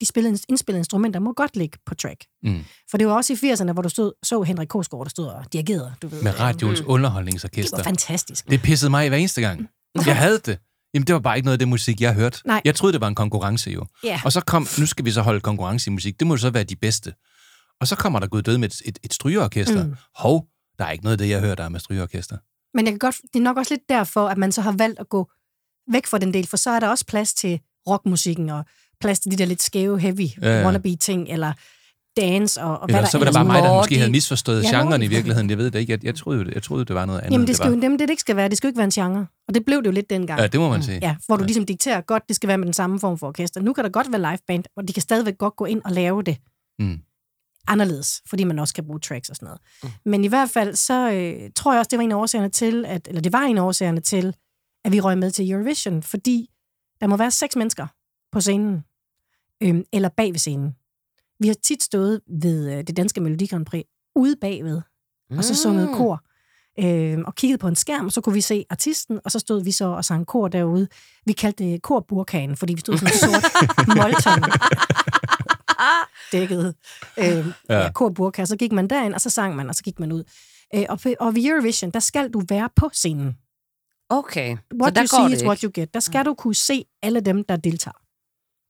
de 0.01 0.05
spillede, 0.05 0.39
indspillede 0.49 0.79
instrumenter, 0.79 1.19
må 1.19 1.33
godt 1.33 1.55
ligge 1.55 1.77
på 1.85 1.95
track. 1.95 2.25
Mm. 2.43 2.63
For 2.91 2.97
det 2.97 3.07
var 3.07 3.13
også 3.13 3.33
i 3.33 3.35
80'erne, 3.35 3.71
hvor 3.73 3.81
du 3.81 3.89
stod, 3.89 4.13
så 4.23 4.41
Henrik 4.41 4.67
Korsgaard, 4.67 5.05
der 5.05 5.09
stod 5.09 5.25
og 5.27 5.53
dirigerede. 5.53 5.93
Du 6.01 6.07
ved. 6.07 6.23
Med 6.23 6.39
radioens 6.39 6.79
Mm. 6.79 6.85
Det 6.85 6.91
underholdningsorkester. 6.91 7.77
var 7.77 7.83
fantastisk. 7.83 8.49
Det 8.49 8.61
pissede 8.61 8.89
mig 8.89 9.09
hver 9.09 9.17
eneste 9.17 9.41
gang. 9.41 9.67
Jeg 10.05 10.17
havde 10.17 10.39
det. 10.39 10.59
Jamen, 10.93 11.07
det 11.07 11.13
var 11.13 11.19
bare 11.19 11.37
ikke 11.37 11.45
noget 11.45 11.53
af 11.55 11.59
det 11.59 11.67
musik, 11.67 12.01
jeg 12.01 12.13
hørte. 12.13 12.39
Nej. 12.45 12.61
Jeg 12.65 12.75
troede, 12.75 12.93
det 12.93 13.01
var 13.01 13.07
en 13.07 13.15
konkurrence 13.15 13.69
jo. 13.71 13.85
Ja. 14.03 14.21
Og 14.25 14.31
så 14.31 14.41
kom, 14.41 14.67
nu 14.79 14.85
skal 14.85 15.05
vi 15.05 15.11
så 15.11 15.21
holde 15.21 15.41
konkurrence 15.41 15.89
i 15.89 15.93
musik. 15.93 16.19
Det 16.19 16.27
må 16.27 16.33
jo 16.33 16.37
så 16.37 16.49
være 16.49 16.63
de 16.63 16.75
bedste. 16.75 17.13
Og 17.81 17.87
så 17.87 17.95
kommer 17.95 18.19
der 18.19 18.27
gud 18.27 18.41
døde 18.41 18.57
med 18.59 18.69
et, 18.69 18.81
et, 18.85 18.99
et 19.03 19.13
strygeorkester. 19.13 19.85
Mm. 19.85 19.95
Hov, 20.15 20.47
der 20.79 20.85
er 20.85 20.91
ikke 20.91 21.03
noget 21.03 21.13
af 21.13 21.17
det, 21.17 21.29
jeg 21.29 21.39
hører, 21.39 21.55
der 21.55 21.63
er 21.63 21.69
med 21.69 21.79
strygeorkester. 21.79 22.37
Men 22.77 22.85
jeg 22.85 22.91
kan 22.91 22.99
godt, 22.99 23.15
det 23.33 23.39
er 23.39 23.43
nok 23.43 23.57
også 23.57 23.73
lidt 23.73 23.89
derfor, 23.89 24.27
at 24.27 24.37
man 24.37 24.51
så 24.51 24.61
har 24.61 24.71
valgt 24.71 24.99
at 24.99 25.09
gå 25.09 25.31
væk 25.91 26.05
fra 26.07 26.17
den 26.17 26.33
del, 26.33 26.47
for 26.47 26.57
så 26.57 26.69
er 26.69 26.79
der 26.79 26.87
også 26.87 27.05
plads 27.05 27.33
til 27.33 27.59
rockmusikken, 27.89 28.49
og 28.49 28.65
plads 29.01 29.19
til 29.19 29.31
de 29.31 29.35
der 29.37 29.45
lidt 29.45 29.63
skæve, 29.63 29.99
heavy 29.99 30.19
Ja, 30.19 30.27
ja, 30.41 30.59
ja. 30.59 30.65
wannabe-ting, 30.65 31.27
eller 31.29 31.53
dance, 32.17 32.61
og, 32.63 32.79
og 32.79 32.85
Eller 32.89 32.99
hvad 32.99 33.09
så 33.09 33.17
var 33.17 33.25
der 33.25 33.31
det 33.31 33.35
bare 33.37 33.45
mig, 33.45 33.63
der 33.63 33.73
måske 33.73 33.97
havde 33.97 34.11
misforstået 34.11 34.63
Ja, 34.63 34.69
genren 34.81 35.01
i 35.01 35.07
virkeligheden. 35.07 35.49
Jeg 35.49 35.57
ved 35.57 35.71
det 35.71 35.79
ikke. 35.79 35.91
Jeg, 35.91 36.05
jeg, 36.05 36.15
troede, 36.15 36.39
jo 36.39 36.45
det- 36.45 36.53
jeg 36.53 36.63
troede, 36.63 36.85
det 36.85 36.95
var 36.95 37.05
noget 37.05 37.19
andet. 37.19 37.31
Jamen, 37.31 37.47
det, 37.47 37.55
skal 37.55 37.67
jo, 37.67 37.73
var. 37.73 37.81
jamen, 37.83 37.99
det, 37.99 38.07
det 38.07 38.13
ikke 38.13 38.19
skal 38.21 38.35
være. 38.35 38.49
Det 38.49 38.57
skal 38.57 38.67
jo 38.67 38.69
ikke 38.69 38.77
være 38.77 38.85
en 38.85 38.91
genre. 38.91 39.25
Og 39.47 39.53
det 39.53 39.65
blev 39.65 39.77
det 39.81 39.85
jo 39.85 39.91
lidt 39.91 40.09
dengang. 40.09 40.39
Ja, 40.41 40.47
det 40.47 40.59
må 40.59 40.69
man 40.69 40.83
sige. 40.83 40.99
Ja, 41.01 41.15
hvor 41.25 41.37
du 41.37 41.43
ligesom 41.43 41.65
dikterer 41.65 42.01
godt, 42.01 42.23
det 42.27 42.35
skal 42.35 42.47
være 42.47 42.57
med 42.57 42.65
den 42.65 42.73
samme 42.73 42.99
form 42.99 43.17
for 43.17 43.27
orkester. 43.27 43.61
Nu 43.61 43.73
kan 43.73 43.83
der 43.83 43.89
godt 43.89 44.11
være 44.11 44.21
liveband, 44.31 44.63
og 44.77 44.87
de 44.87 44.93
kan 44.93 45.01
stadigvæk 45.01 45.37
godt 45.37 45.55
gå 45.55 45.65
ind 45.65 45.81
og 45.85 45.91
lave 45.91 46.23
det 46.23 46.37
Mm. 46.79 46.99
Anderledes, 47.67 48.21
fordi 48.29 48.43
man 48.43 48.59
også 48.59 48.73
kan 48.73 48.85
bruge 48.85 48.99
tracks 48.99 49.29
og 49.29 49.35
sådan 49.35 49.45
noget. 49.45 49.61
Mm. 49.83 49.89
Men 50.05 50.23
i 50.23 50.27
hvert 50.27 50.49
fald, 50.49 50.75
så 50.75 51.11
øh, 51.11 51.49
tror 51.55 51.73
jeg 51.73 51.79
også, 51.79 51.89
det 51.89 51.97
var 51.97 52.03
en 52.03 52.11
af 52.11 52.15
årsagerne 52.15 52.49
til, 52.49 52.85
at, 52.85 53.07
eller 53.07 53.21
det 53.21 53.33
var 53.33 53.41
en 53.41 53.57
af 53.57 53.61
årsagerne 53.61 54.01
til, 54.01 54.35
at 54.85 54.91
vi 54.91 54.99
røg 54.99 55.17
med 55.17 55.31
til 55.31 55.51
Eurovision, 55.51 56.03
fordi 56.03 56.49
der 57.01 57.07
må 57.07 57.17
være 57.17 57.31
seks 57.31 57.55
mennesker 57.55 57.87
på 58.31 58.41
scenen, 58.41 58.83
øh, 59.63 59.75
eller 59.93 60.09
bag 60.09 60.31
ved 60.31 60.39
scenen. 60.39 60.75
Vi 61.39 61.47
har 61.47 61.55
tit 61.63 61.83
stået 61.83 62.21
ved 62.41 62.73
øh, 62.73 62.83
det 62.83 62.97
danske 62.97 63.21
Melodi 63.21 63.45
Grand 63.45 63.65
Prix 63.65 63.83
ude 64.15 64.35
bagved, 64.41 64.81
og 65.37 65.43
så 65.43 65.55
sunget 65.55 65.89
kor, 65.93 66.23
øh, 66.79 67.19
og 67.25 67.35
kigget 67.35 67.59
på 67.59 67.67
en 67.67 67.75
skærm, 67.75 68.05
og 68.05 68.11
så 68.11 68.21
kunne 68.21 68.33
vi 68.33 68.41
se 68.41 68.65
artisten, 68.69 69.19
og 69.25 69.31
så 69.31 69.39
stod 69.39 69.63
vi 69.63 69.71
så 69.71 69.85
og 69.85 70.05
sang 70.05 70.27
kor 70.27 70.47
derude. 70.47 70.87
Vi 71.25 71.33
kaldte 71.33 71.63
det 71.63 71.81
korburkanen, 71.81 72.57
fordi 72.57 72.73
vi 72.73 72.79
stod 72.79 72.97
sådan 72.97 73.13
en 73.13 73.19
sort 73.19 73.43
molton 73.97 74.43
dækket 76.31 76.75
øh, 77.17 77.25
Ja. 77.25 77.43
ja. 77.69 77.79
ja, 77.83 77.91
korburka, 77.91 78.45
så 78.45 78.55
gik 78.57 78.71
man 78.71 78.87
derind, 78.87 79.13
og 79.13 79.21
så 79.21 79.29
sang 79.29 79.55
man, 79.55 79.69
og 79.69 79.75
så 79.75 79.83
gik 79.83 79.99
man 79.99 80.11
ud. 80.11 80.23
Øh, 80.75 80.85
og, 80.89 80.99
og 81.19 81.35
ved 81.35 81.45
Eurovision, 81.45 81.91
der 81.91 81.99
skal 81.99 82.29
du 82.29 82.41
være 82.49 82.69
på 82.75 82.89
scenen. 82.93 83.37
Okay, 84.09 84.57
så 84.57 84.77
What 84.81 84.95
der 84.95 85.01
you 85.01 85.07
går 85.07 85.17
see 85.17 85.23
det 85.25 85.31
is 85.35 85.41
ikke. 85.41 85.47
what 85.47 85.61
you 85.61 85.71
get. 85.73 85.93
Der 85.93 85.99
skal 85.99 86.25
du 86.25 86.33
kunne 86.33 86.55
se 86.55 86.85
alle 87.01 87.19
dem, 87.19 87.43
der 87.43 87.55
deltager 87.55 87.97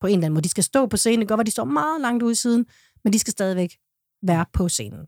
på 0.02 0.08
en 0.08 0.14
eller 0.14 0.26
anden 0.26 0.34
måde. 0.34 0.44
De 0.44 0.50
skal 0.50 0.64
stå 0.64 0.86
på 0.88 0.98
scenen. 0.98 1.20
Det 1.20 1.28
kan 1.28 1.34
godt 1.34 1.38
være, 1.38 1.46
de 1.46 1.52
står 1.52 1.64
meget 1.64 2.02
langt 2.02 2.24
ude 2.24 2.32
i 2.32 2.36
siden, 2.36 2.66
men 3.04 3.14
de 3.14 3.20
skal 3.20 3.32
stadigvæk 3.32 3.78
være 4.24 4.46
på 4.54 4.70
scenen. 4.70 5.08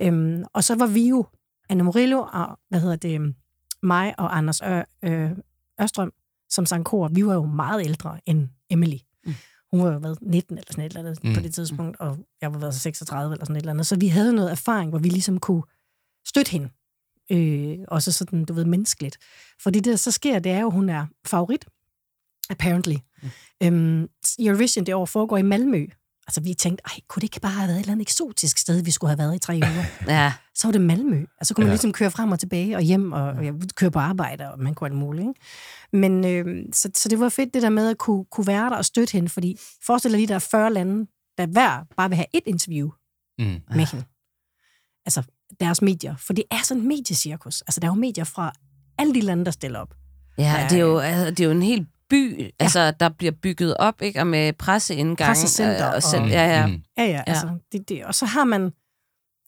Øhm, 0.00 0.44
og 0.52 0.64
så 0.64 0.74
var 0.74 0.86
vi 0.86 1.08
jo, 1.08 1.26
Anne 1.68 1.82
Murillo 1.84 2.22
og, 2.32 2.58
hvad 2.68 2.80
hedder 2.80 2.96
det, 2.96 3.34
mig 3.82 4.14
og 4.18 4.36
Anders 4.36 4.60
Ør, 4.60 4.82
øh, 5.02 5.30
Ørstrøm, 5.82 6.12
som 6.50 6.66
sang 6.66 6.84
kor, 6.84 7.08
vi 7.08 7.26
var 7.26 7.34
jo 7.34 7.44
meget 7.46 7.84
ældre 7.84 8.20
end 8.26 8.48
Emily. 8.70 8.96
Mm. 9.26 9.34
Hun 9.76 9.86
var 9.86 9.92
jo 9.92 9.98
været 9.98 10.18
19 10.22 10.58
eller 10.58 10.66
sådan 10.72 10.84
et 10.84 10.90
eller 10.90 11.00
andet 11.00 11.24
Mm. 11.24 11.34
på 11.34 11.40
det 11.40 11.54
tidspunkt, 11.54 11.96
og 12.00 12.18
jeg 12.40 12.52
var 12.54 12.58
været 12.58 12.74
36 12.74 13.32
eller 13.34 13.44
sådan 13.44 13.56
et 13.56 13.60
eller 13.60 13.72
andet. 13.72 13.86
Så 13.86 13.96
vi 13.98 14.08
havde 14.08 14.32
noget 14.32 14.50
erfaring, 14.50 14.90
hvor 14.90 14.98
vi 14.98 15.08
ligesom 15.08 15.40
kunne 15.40 15.62
støtte 16.26 16.50
hende. 16.50 16.68
Øh, 17.32 17.78
også 17.88 18.12
sådan, 18.12 18.44
du 18.44 18.52
ved, 18.54 18.64
menneskeligt. 18.64 19.18
Fordi 19.62 19.80
det, 19.80 19.90
der 19.90 19.96
så 19.96 20.10
sker, 20.10 20.38
det 20.38 20.52
er 20.52 20.60
jo, 20.60 20.66
at 20.66 20.72
hun 20.72 20.88
er 20.88 21.06
favorit, 21.26 21.64
apparently. 22.50 22.94
Mm. 23.22 23.28
Øhm, 23.62 24.08
Eurovision 24.38 24.86
det 24.86 24.94
år 24.94 25.04
foregår 25.06 25.36
i 25.36 25.42
Malmø. 25.42 25.86
Altså, 26.26 26.40
vi 26.40 26.54
tænkte, 26.54 26.82
ej, 26.86 27.00
kunne 27.08 27.20
det 27.20 27.24
ikke 27.24 27.40
bare 27.40 27.52
have 27.52 27.68
været 27.68 27.76
et 27.76 27.80
eller 27.80 27.92
andet 27.92 28.04
eksotisk 28.04 28.58
sted, 28.58 28.82
vi 28.82 28.90
skulle 28.90 29.08
have 29.10 29.18
været 29.18 29.34
i 29.34 29.38
tre 29.38 29.54
uger? 29.54 29.84
Ja, 30.14 30.32
så 30.54 30.66
var 30.66 30.72
det 30.72 30.80
Malmø. 30.80 31.16
Altså, 31.20 31.48
så 31.48 31.54
kunne 31.54 31.62
man 31.64 31.68
Ja. 31.68 31.72
ligesom 31.74 31.92
køre 31.92 32.10
frem 32.10 32.32
og 32.32 32.38
tilbage 32.40 32.76
og 32.76 32.82
hjem, 32.82 33.12
og, 33.12 33.22
og 33.22 33.44
køre 33.74 33.90
på 33.90 33.98
arbejde, 33.98 34.52
og 34.52 34.58
man 34.60 34.74
kunne 34.74 34.88
alt 34.90 34.96
muligt. 34.98 35.28
Ikke? 35.28 35.40
Men, 35.92 36.24
øh, 36.24 36.64
så, 36.72 36.90
så 36.94 37.08
det 37.08 37.20
var 37.20 37.28
fedt, 37.28 37.54
det 37.54 37.62
der 37.62 37.68
med 37.70 37.88
at 37.90 37.98
kunne, 37.98 38.24
kunne 38.24 38.46
være 38.46 38.70
der 38.70 38.76
og 38.76 38.84
støtte 38.84 39.12
hende, 39.12 39.28
fordi 39.28 39.56
forestil 39.86 40.10
dig 40.10 40.18
lige, 40.18 40.28
der 40.28 40.34
er 40.34 40.38
40 40.38 40.72
lande, 40.72 41.06
der 41.38 41.46
hver 41.46 41.84
bare 41.96 42.08
vil 42.08 42.16
have 42.16 42.26
et 42.34 42.42
interview 42.46 42.90
Mm. 43.38 43.44
med 43.74 43.86
hende. 43.86 44.04
Altså, 45.06 45.22
deres 45.60 45.82
medier. 45.82 46.16
For 46.16 46.32
det 46.32 46.44
er 46.50 46.58
sådan 46.64 46.82
en 46.82 46.88
mediecirkus. 46.88 47.60
Altså, 47.60 47.80
der 47.80 47.86
er 47.86 47.90
jo 47.90 47.94
medier 48.00 48.24
fra 48.24 48.52
alle 48.98 49.14
de 49.14 49.20
lande, 49.20 49.44
der 49.44 49.50
stiller 49.50 49.78
op. 49.78 49.94
ja 50.38 50.42
Ja, 50.60 50.66
det, 50.70 50.76
er 50.78 50.82
jo, 50.82 50.98
altså, 50.98 51.30
det 51.30 51.40
er 51.40 51.44
jo 51.44 51.50
en 51.50 51.62
helt 51.62 51.88
by, 52.10 52.40
ja. 52.42 52.48
altså, 52.58 52.90
der 52.90 53.08
bliver 53.08 53.32
bygget 53.32 53.76
op, 53.76 54.02
ikke? 54.02 54.20
Og 54.20 54.26
med 54.26 54.52
presseindgang. 54.52 55.28
Pressecenter 55.28 55.86
og, 55.88 55.94
og- 55.94 56.02
selv, 56.02 56.22
ja, 56.24 56.58
ja. 56.60 56.66
Mm. 56.66 56.82
Ja, 56.98 57.04
ja, 57.04 57.22
altså, 57.26 57.58
det, 57.72 57.88
det, 57.88 58.04
og 58.04 58.14
så 58.14 58.26
har 58.26 58.44
man 58.44 58.70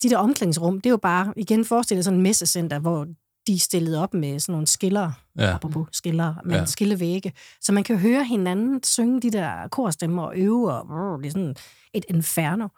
de 0.02 0.10
der 0.10 0.18
omklædningsrum, 0.18 0.74
det 0.80 0.86
er 0.86 0.90
jo 0.90 0.96
bare, 0.96 1.32
igen 1.36 1.64
forestillet 1.64 2.04
sådan 2.04 2.18
en 2.18 2.22
messecenter, 2.22 2.78
hvor 2.78 3.04
de 3.46 3.54
er 3.54 3.58
stillet 3.58 3.98
op 3.98 4.14
med 4.14 4.40
sådan 4.40 4.52
nogle 4.52 4.66
skiller, 4.66 5.12
Ja. 5.38 5.54
apropos 5.54 5.88
skiller, 5.92 6.34
Ja. 6.50 6.56
ja. 6.56 6.64
skillevægge, 6.64 7.32
så 7.60 7.72
man 7.72 7.84
kan 7.84 7.98
høre 7.98 8.24
hinanden 8.24 8.82
synge 8.84 9.20
de 9.20 9.30
der 9.30 9.68
korstemmer 9.68 10.22
og 10.22 10.32
øve, 10.36 10.72
og 10.72 10.86
brrr, 10.86 11.16
det 11.16 11.26
er 11.26 11.30
sådan 11.30 11.54
et 11.94 12.04
inferno. 12.08 12.68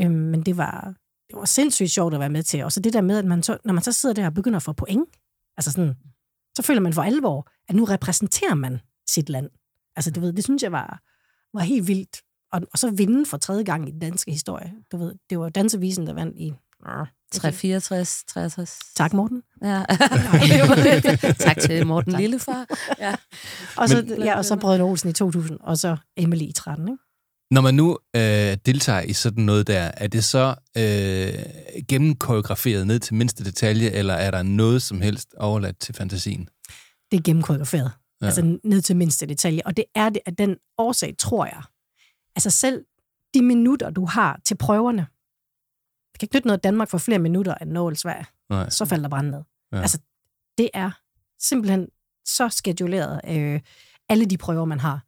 Øhm, 0.00 0.10
men 0.14 0.42
det 0.42 0.56
var, 0.56 0.94
det 1.30 1.36
var 1.38 1.44
sindssygt 1.44 1.90
sjovt 1.90 2.14
at 2.14 2.20
være 2.20 2.28
med 2.28 2.42
til. 2.42 2.64
Og 2.64 2.72
så 2.72 2.80
det 2.80 2.92
der 2.92 3.00
med, 3.00 3.18
at 3.18 3.24
man 3.24 3.42
så, 3.42 3.56
når 3.64 3.72
man 3.74 3.82
så 3.82 3.92
sidder 3.92 4.14
der 4.14 4.26
og 4.26 4.34
begynder 4.34 4.56
at 4.56 4.62
få 4.62 4.72
point, 4.72 5.08
altså 5.56 5.72
sådan, 5.72 5.94
så 6.56 6.62
føler 6.62 6.80
man 6.80 6.92
for 6.92 7.02
alvor, 7.02 7.48
at 7.68 7.74
nu 7.74 7.84
repræsenterer 7.84 8.54
man 8.54 8.80
sit 9.14 9.28
land. 9.28 9.50
Altså, 9.96 10.10
du 10.10 10.20
ved, 10.20 10.32
det 10.32 10.44
synes 10.44 10.62
jeg 10.62 10.72
var, 10.72 11.00
var 11.54 11.60
helt 11.62 11.88
vildt. 11.88 12.16
Og, 12.52 12.60
og 12.72 12.78
så 12.78 12.90
vinde 12.90 13.26
for 13.26 13.36
tredje 13.36 13.62
gang 13.62 13.88
i 13.88 13.90
den 13.90 13.98
danske 14.00 14.30
historie. 14.30 14.72
Du 14.92 14.96
ved, 14.96 15.14
det 15.30 15.38
var 15.38 15.48
Dansevisen, 15.48 16.06
der 16.06 16.12
vandt 16.12 16.36
i... 16.38 16.52
3, 17.32 17.52
64, 17.52 18.24
63. 18.28 18.78
Tak, 18.96 19.12
Morten. 19.12 19.42
Ja. 19.62 19.84
tak 21.46 21.58
til 21.58 21.86
Morten 21.86 22.12
Lillefar. 22.12 22.66
Ja. 23.04 23.14
Og 23.76 23.88
så, 23.88 24.04
Men- 24.08 24.22
ja, 24.22 24.36
og 24.36 24.44
så 24.44 24.56
Brødrene 24.56 24.84
Olsen 24.84 25.10
i 25.10 25.12
2000, 25.12 25.58
og 25.60 25.78
så 25.78 25.96
Emily 26.16 26.42
i 26.42 26.52
13, 26.52 26.88
ikke? 26.88 26.98
Når 27.50 27.60
man 27.60 27.74
nu 27.74 27.98
øh, 28.16 28.56
deltager 28.66 29.00
i 29.00 29.12
sådan 29.12 29.44
noget 29.44 29.66
der, 29.66 29.90
er 29.96 30.06
det 30.06 30.24
så 30.24 30.54
øh, 30.76 31.84
gennemkoreograferet 31.88 32.86
ned 32.86 32.98
til 32.98 33.14
mindste 33.14 33.44
detalje, 33.44 33.90
eller 33.90 34.14
er 34.14 34.30
der 34.30 34.42
noget 34.42 34.82
som 34.82 35.00
helst 35.00 35.34
overladt 35.38 35.80
til 35.80 35.94
fantasien? 35.94 36.48
Det 37.10 37.18
er 37.18 37.22
gennemkoreograferet. 37.22 37.90
Ja. 38.20 38.26
Altså 38.26 38.58
ned 38.64 38.82
til 38.82 38.96
mindste 38.96 39.26
detalje. 39.26 39.62
Og 39.64 39.76
det 39.76 39.84
er 39.94 40.08
det 40.08 40.22
af 40.26 40.36
den 40.36 40.56
årsag, 40.78 41.14
tror 41.18 41.46
jeg. 41.46 41.62
Altså 42.36 42.50
selv 42.50 42.84
de 43.34 43.42
minutter, 43.42 43.90
du 43.90 44.04
har 44.04 44.40
til 44.44 44.56
prøverne. 44.56 45.06
Det 46.12 46.20
kan 46.20 46.26
ikke 46.26 46.36
nytte 46.36 46.46
noget, 46.46 46.58
at 46.58 46.64
Danmark 46.64 46.88
får 46.88 46.98
flere 46.98 47.18
minutter 47.18 47.54
end 47.54 47.70
Norge 47.70 47.96
Sverige. 47.96 48.26
Nej. 48.50 48.70
Så 48.70 48.84
falder 48.84 49.02
der 49.02 49.08
brand 49.08 49.30
ned. 49.30 49.42
Ja. 49.72 49.80
Altså, 49.80 49.98
det 50.58 50.70
er 50.74 50.90
simpelthen 51.38 51.88
så 52.24 52.48
skeduleret, 52.48 53.20
øh, 53.28 53.60
alle 54.08 54.26
de 54.26 54.36
prøver, 54.36 54.64
man 54.64 54.80
har. 54.80 55.04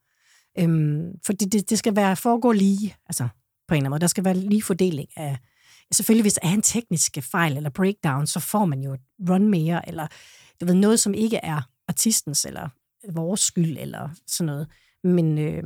Øhm, 0.58 1.12
for 1.26 1.32
det, 1.32 1.52
det, 1.52 1.70
det 1.70 1.78
skal 1.78 1.96
være 1.96 2.16
foregå 2.16 2.52
lige, 2.52 2.96
altså 3.06 3.28
på 3.68 3.74
en 3.74 3.76
eller 3.76 3.84
anden 3.84 3.90
måde. 3.90 4.00
Der 4.00 4.06
skal 4.06 4.24
være 4.24 4.34
lige 4.34 4.62
fordeling 4.62 5.08
af... 5.16 5.38
Selvfølgelig, 5.92 6.22
hvis 6.22 6.34
der 6.34 6.48
er 6.48 6.52
en 6.52 6.62
teknisk 6.62 7.18
fejl 7.22 7.56
eller 7.56 7.70
breakdown, 7.70 8.26
så 8.26 8.40
får 8.40 8.64
man 8.64 8.82
jo 8.82 8.92
et 8.94 9.00
run 9.28 9.48
mere, 9.48 9.88
eller 9.88 10.06
du 10.60 10.66
ved, 10.66 10.74
noget, 10.74 11.00
som 11.00 11.14
ikke 11.14 11.36
er 11.36 11.60
artistens 11.88 12.44
eller 12.44 12.68
vores 13.14 13.40
skyld, 13.40 13.76
eller 13.80 14.08
sådan 14.26 14.46
noget. 14.46 14.68
Men, 15.04 15.38
øh, 15.38 15.62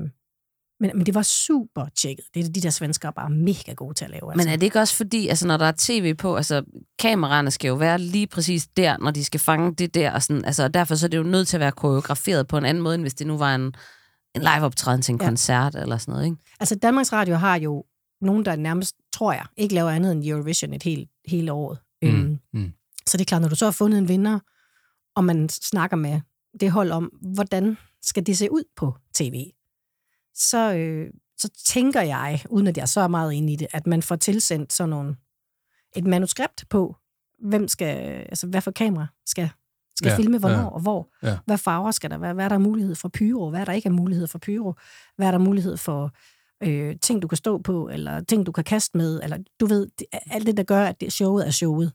men, 0.80 0.90
men 0.94 1.06
det 1.06 1.14
var 1.14 1.22
super 1.22 1.86
tjekket. 1.96 2.24
Det 2.34 2.46
er 2.46 2.52
de 2.52 2.60
der 2.60 2.70
svenskere 2.70 3.12
bare 3.12 3.30
mega 3.30 3.72
gode 3.72 3.94
til 3.94 4.04
at 4.04 4.10
lave. 4.10 4.32
Altså. 4.32 4.46
Men 4.46 4.52
er 4.52 4.56
det 4.56 4.62
ikke 4.66 4.80
også 4.80 4.94
fordi, 4.94 5.28
altså 5.28 5.46
når 5.46 5.56
der 5.56 5.66
er 5.66 5.72
tv 5.78 6.14
på, 6.14 6.36
altså 6.36 6.64
kameraerne 6.98 7.50
skal 7.50 7.68
jo 7.68 7.74
være 7.74 7.98
lige 7.98 8.26
præcis 8.26 8.68
der, 8.76 8.98
når 8.98 9.10
de 9.10 9.24
skal 9.24 9.40
fange 9.40 9.74
det 9.74 9.94
der, 9.94 10.12
og 10.12 10.22
sådan, 10.22 10.44
altså 10.44 10.64
og 10.64 10.74
derfor 10.74 10.94
så 10.94 11.06
er 11.06 11.08
det 11.08 11.18
jo 11.18 11.22
nødt 11.22 11.48
til 11.48 11.56
at 11.56 11.60
være 11.60 11.72
koreograferet 11.72 12.46
på 12.48 12.58
en 12.58 12.64
anden 12.64 12.82
måde, 12.82 12.94
end 12.94 13.02
hvis 13.02 13.14
det 13.14 13.26
nu 13.26 13.38
var 13.38 13.54
en, 13.54 13.74
en 14.34 14.42
liveoptræden 14.42 15.02
til 15.02 15.12
en 15.12 15.20
ja. 15.20 15.26
Koncert 15.26 15.74
eller 15.74 15.98
sådan 15.98 16.12
noget, 16.12 16.24
ikke? 16.24 16.36
Altså, 16.60 16.74
Danmarks 16.74 17.12
Radio 17.12 17.34
har 17.34 17.58
jo 17.58 17.84
nogen, 18.20 18.44
der 18.44 18.56
nærmest, 18.56 18.96
tror 19.12 19.32
jeg, 19.32 19.44
ikke 19.56 19.74
laver 19.74 19.90
andet 19.90 20.12
end 20.12 20.24
Eurovision 20.24 20.72
et 20.72 20.82
helt, 20.82 21.08
hele 21.28 21.52
året. 21.52 21.78
Mm, 22.02 22.08
Øhm, 22.08 22.38
mm. 22.52 22.72
Så 23.06 23.16
det 23.16 23.20
er 23.20 23.28
klart, 23.28 23.42
når 23.42 23.48
du 23.48 23.56
så 23.56 23.64
har 23.64 23.72
fundet 23.72 23.98
en 23.98 24.08
vinder, 24.08 24.38
og 25.16 25.24
man 25.24 25.48
snakker 25.48 25.96
med 25.96 26.20
det 26.60 26.70
hold 26.70 26.90
om, 26.90 27.04
hvordan 27.34 27.76
skal 28.02 28.26
det 28.26 28.38
se 28.38 28.52
ud 28.52 28.64
på 28.76 28.94
tv, 29.14 29.50
så, 30.34 30.74
øh, 30.74 31.10
så 31.38 31.48
tænker 31.66 32.00
jeg, 32.00 32.42
uden 32.50 32.66
at 32.66 32.76
jeg 32.76 32.82
er 32.82 32.86
så 32.86 33.08
meget 33.08 33.32
inde 33.32 33.52
i 33.52 33.56
det, 33.56 33.66
at 33.72 33.86
man 33.86 34.02
får 34.02 34.16
tilsendt 34.16 34.72
sådan 34.72 34.90
nogle, 34.90 35.16
et 35.96 36.06
manuskript 36.06 36.64
på, 36.70 36.96
hvem 37.42 37.68
skal, 37.68 37.96
altså 38.28 38.46
hvad 38.46 38.60
for 38.60 38.70
kamera 38.70 39.06
skal, 39.26 39.50
skal 39.96 40.10
Ja, 40.10 40.16
filme, 40.16 40.38
hvornår 40.38 40.58
ja, 40.58 40.66
og 40.66 40.80
hvor. 40.80 41.08
ja. 41.22 41.38
Hvad 41.46 41.58
farver 41.58 41.90
skal 41.90 42.10
der 42.10 42.18
være? 42.18 42.34
Hvad 42.34 42.44
er 42.44 42.48
der 42.48 42.58
mulighed 42.58 42.94
for 42.94 43.08
pyro? 43.08 43.50
Hvad 43.50 43.60
er 43.60 43.64
der 43.64 43.72
ikke 43.72 43.88
er 43.88 43.92
mulighed 43.92 44.26
for 44.26 44.38
pyro? 44.38 44.74
Hvad 45.16 45.26
er 45.26 45.30
der 45.30 45.38
mulighed 45.38 45.76
for 45.76 46.10
øh, 46.62 46.96
ting, 47.02 47.22
du 47.22 47.28
kan 47.28 47.36
stå 47.36 47.58
på, 47.58 47.88
eller 47.88 48.20
ting, 48.20 48.46
du 48.46 48.52
kan 48.52 48.64
kaste 48.64 48.96
med, 48.98 49.20
eller 49.22 49.38
du 49.60 49.66
ved, 49.66 49.88
det, 49.98 50.06
alt 50.30 50.46
det, 50.46 50.56
der 50.56 50.62
gør, 50.62 50.84
at 50.84 51.00
det, 51.00 51.12
showet 51.12 51.46
er 51.46 51.50
showet. 51.50 51.92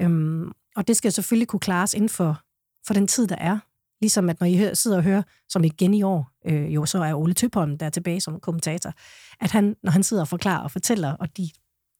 Øhm, 0.00 0.52
og 0.76 0.88
det 0.88 0.96
skal 0.96 1.12
selvfølgelig 1.12 1.48
kunne 1.48 1.60
klares 1.60 1.94
inden 1.94 2.08
for, 2.08 2.40
for 2.86 2.94
den 2.94 3.06
tid, 3.06 3.26
der 3.26 3.36
er. 3.36 3.58
Ligesom 4.02 4.28
at 4.28 4.40
når 4.40 4.46
I 4.46 4.56
hører, 4.56 4.74
sidder 4.74 4.96
og 4.96 5.02
hører, 5.02 5.22
som 5.48 5.64
igen 5.64 5.94
i 5.94 6.02
år, 6.02 6.30
øh, 6.46 6.74
jo 6.74 6.86
så 6.86 7.02
er 7.02 7.14
Ole 7.14 7.34
Tøpholm 7.34 7.78
der 7.78 7.86
er 7.86 7.90
tilbage 7.90 8.20
som 8.20 8.40
kommentator, 8.40 8.92
at 9.40 9.50
han, 9.50 9.76
når 9.82 9.90
han 9.90 10.02
sidder 10.02 10.22
og 10.22 10.28
forklarer 10.28 10.62
og 10.62 10.70
fortæller, 10.70 11.12
og 11.12 11.36
de 11.36 11.50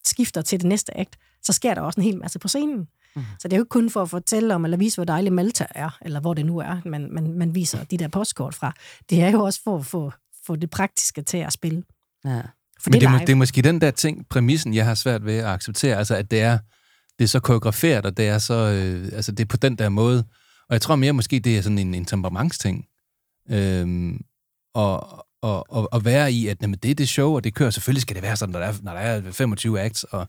skifter 0.06 0.42
til 0.42 0.60
det 0.60 0.68
næste 0.68 0.98
akt, 0.98 1.16
så 1.42 1.52
sker 1.52 1.74
der 1.74 1.80
også 1.80 2.00
en 2.00 2.04
hel 2.04 2.18
masse 2.18 2.38
på 2.38 2.48
scenen. 2.48 2.86
Mm. 3.16 3.22
Så 3.38 3.48
det 3.48 3.52
er 3.52 3.56
jo 3.56 3.62
ikke 3.62 3.68
kun 3.68 3.90
for 3.90 4.02
at 4.02 4.10
fortælle 4.10 4.54
om, 4.54 4.64
eller 4.64 4.76
vise, 4.76 4.96
hvor 4.96 5.04
dejlig 5.04 5.32
Malta 5.32 5.66
er, 5.70 5.98
eller 6.02 6.20
hvor 6.20 6.34
det 6.34 6.46
nu 6.46 6.58
er, 6.58 6.80
man, 6.84 7.08
man, 7.12 7.32
man 7.32 7.54
viser 7.54 7.84
de 7.84 7.96
der 7.96 8.08
postkort 8.08 8.54
fra. 8.54 8.72
Det 9.10 9.22
er 9.22 9.30
jo 9.30 9.40
også 9.40 9.60
for 9.64 9.78
at 9.78 9.86
få, 9.86 10.12
få 10.46 10.56
det 10.56 10.70
praktiske 10.70 11.22
til 11.22 11.38
at 11.38 11.52
spille. 11.52 11.82
Ja. 12.24 12.40
For 12.80 12.90
Men 12.90 12.92
det, 12.92 13.00
det 13.00 13.06
er, 13.06 13.10
må- 13.10 13.16
live. 13.16 13.26
det 13.26 13.32
er 13.32 13.36
måske 13.36 13.62
den 13.62 13.80
der 13.80 13.90
ting, 13.90 14.28
præmissen, 14.28 14.74
jeg 14.74 14.84
har 14.86 14.94
svært 14.94 15.24
ved 15.24 15.36
at 15.36 15.44
acceptere, 15.46 15.96
altså 15.96 16.14
at 16.16 16.30
det 16.30 16.40
er, 16.40 16.58
det 17.18 17.24
er 17.24 17.28
så 17.28 17.40
koreograferet, 17.40 18.06
og 18.06 18.16
det 18.16 18.28
er 18.28 18.38
så, 18.38 18.54
øh, 18.54 19.08
altså 19.12 19.32
det 19.32 19.40
er 19.40 19.48
på 19.48 19.56
den 19.56 19.78
der 19.78 19.88
måde. 19.88 20.24
Og 20.72 20.74
jeg 20.74 20.80
tror 20.82 20.96
mere 20.96 21.12
måske, 21.12 21.40
det 21.40 21.58
er 21.58 21.62
sådan 21.62 21.78
en, 21.78 21.94
en 21.94 22.04
temperamentsting. 22.04 22.86
Øhm, 23.50 24.20
og, 24.74 25.26
og, 25.42 25.66
og, 25.72 25.88
og 25.92 26.04
være 26.04 26.32
i, 26.32 26.46
at 26.48 26.62
jamen, 26.62 26.78
det 26.82 26.90
er 26.90 26.94
det 26.94 27.08
show, 27.08 27.34
og 27.34 27.44
det 27.44 27.54
kører. 27.54 27.70
Selvfølgelig 27.70 28.02
skal 28.02 28.14
det 28.16 28.22
være 28.22 28.36
sådan, 28.36 28.52
når 28.52 28.58
der 28.60 28.66
er, 28.66 28.74
når 28.82 28.92
der 28.92 29.00
er 29.00 29.32
25 29.32 29.80
acts 29.80 30.04
og 30.04 30.28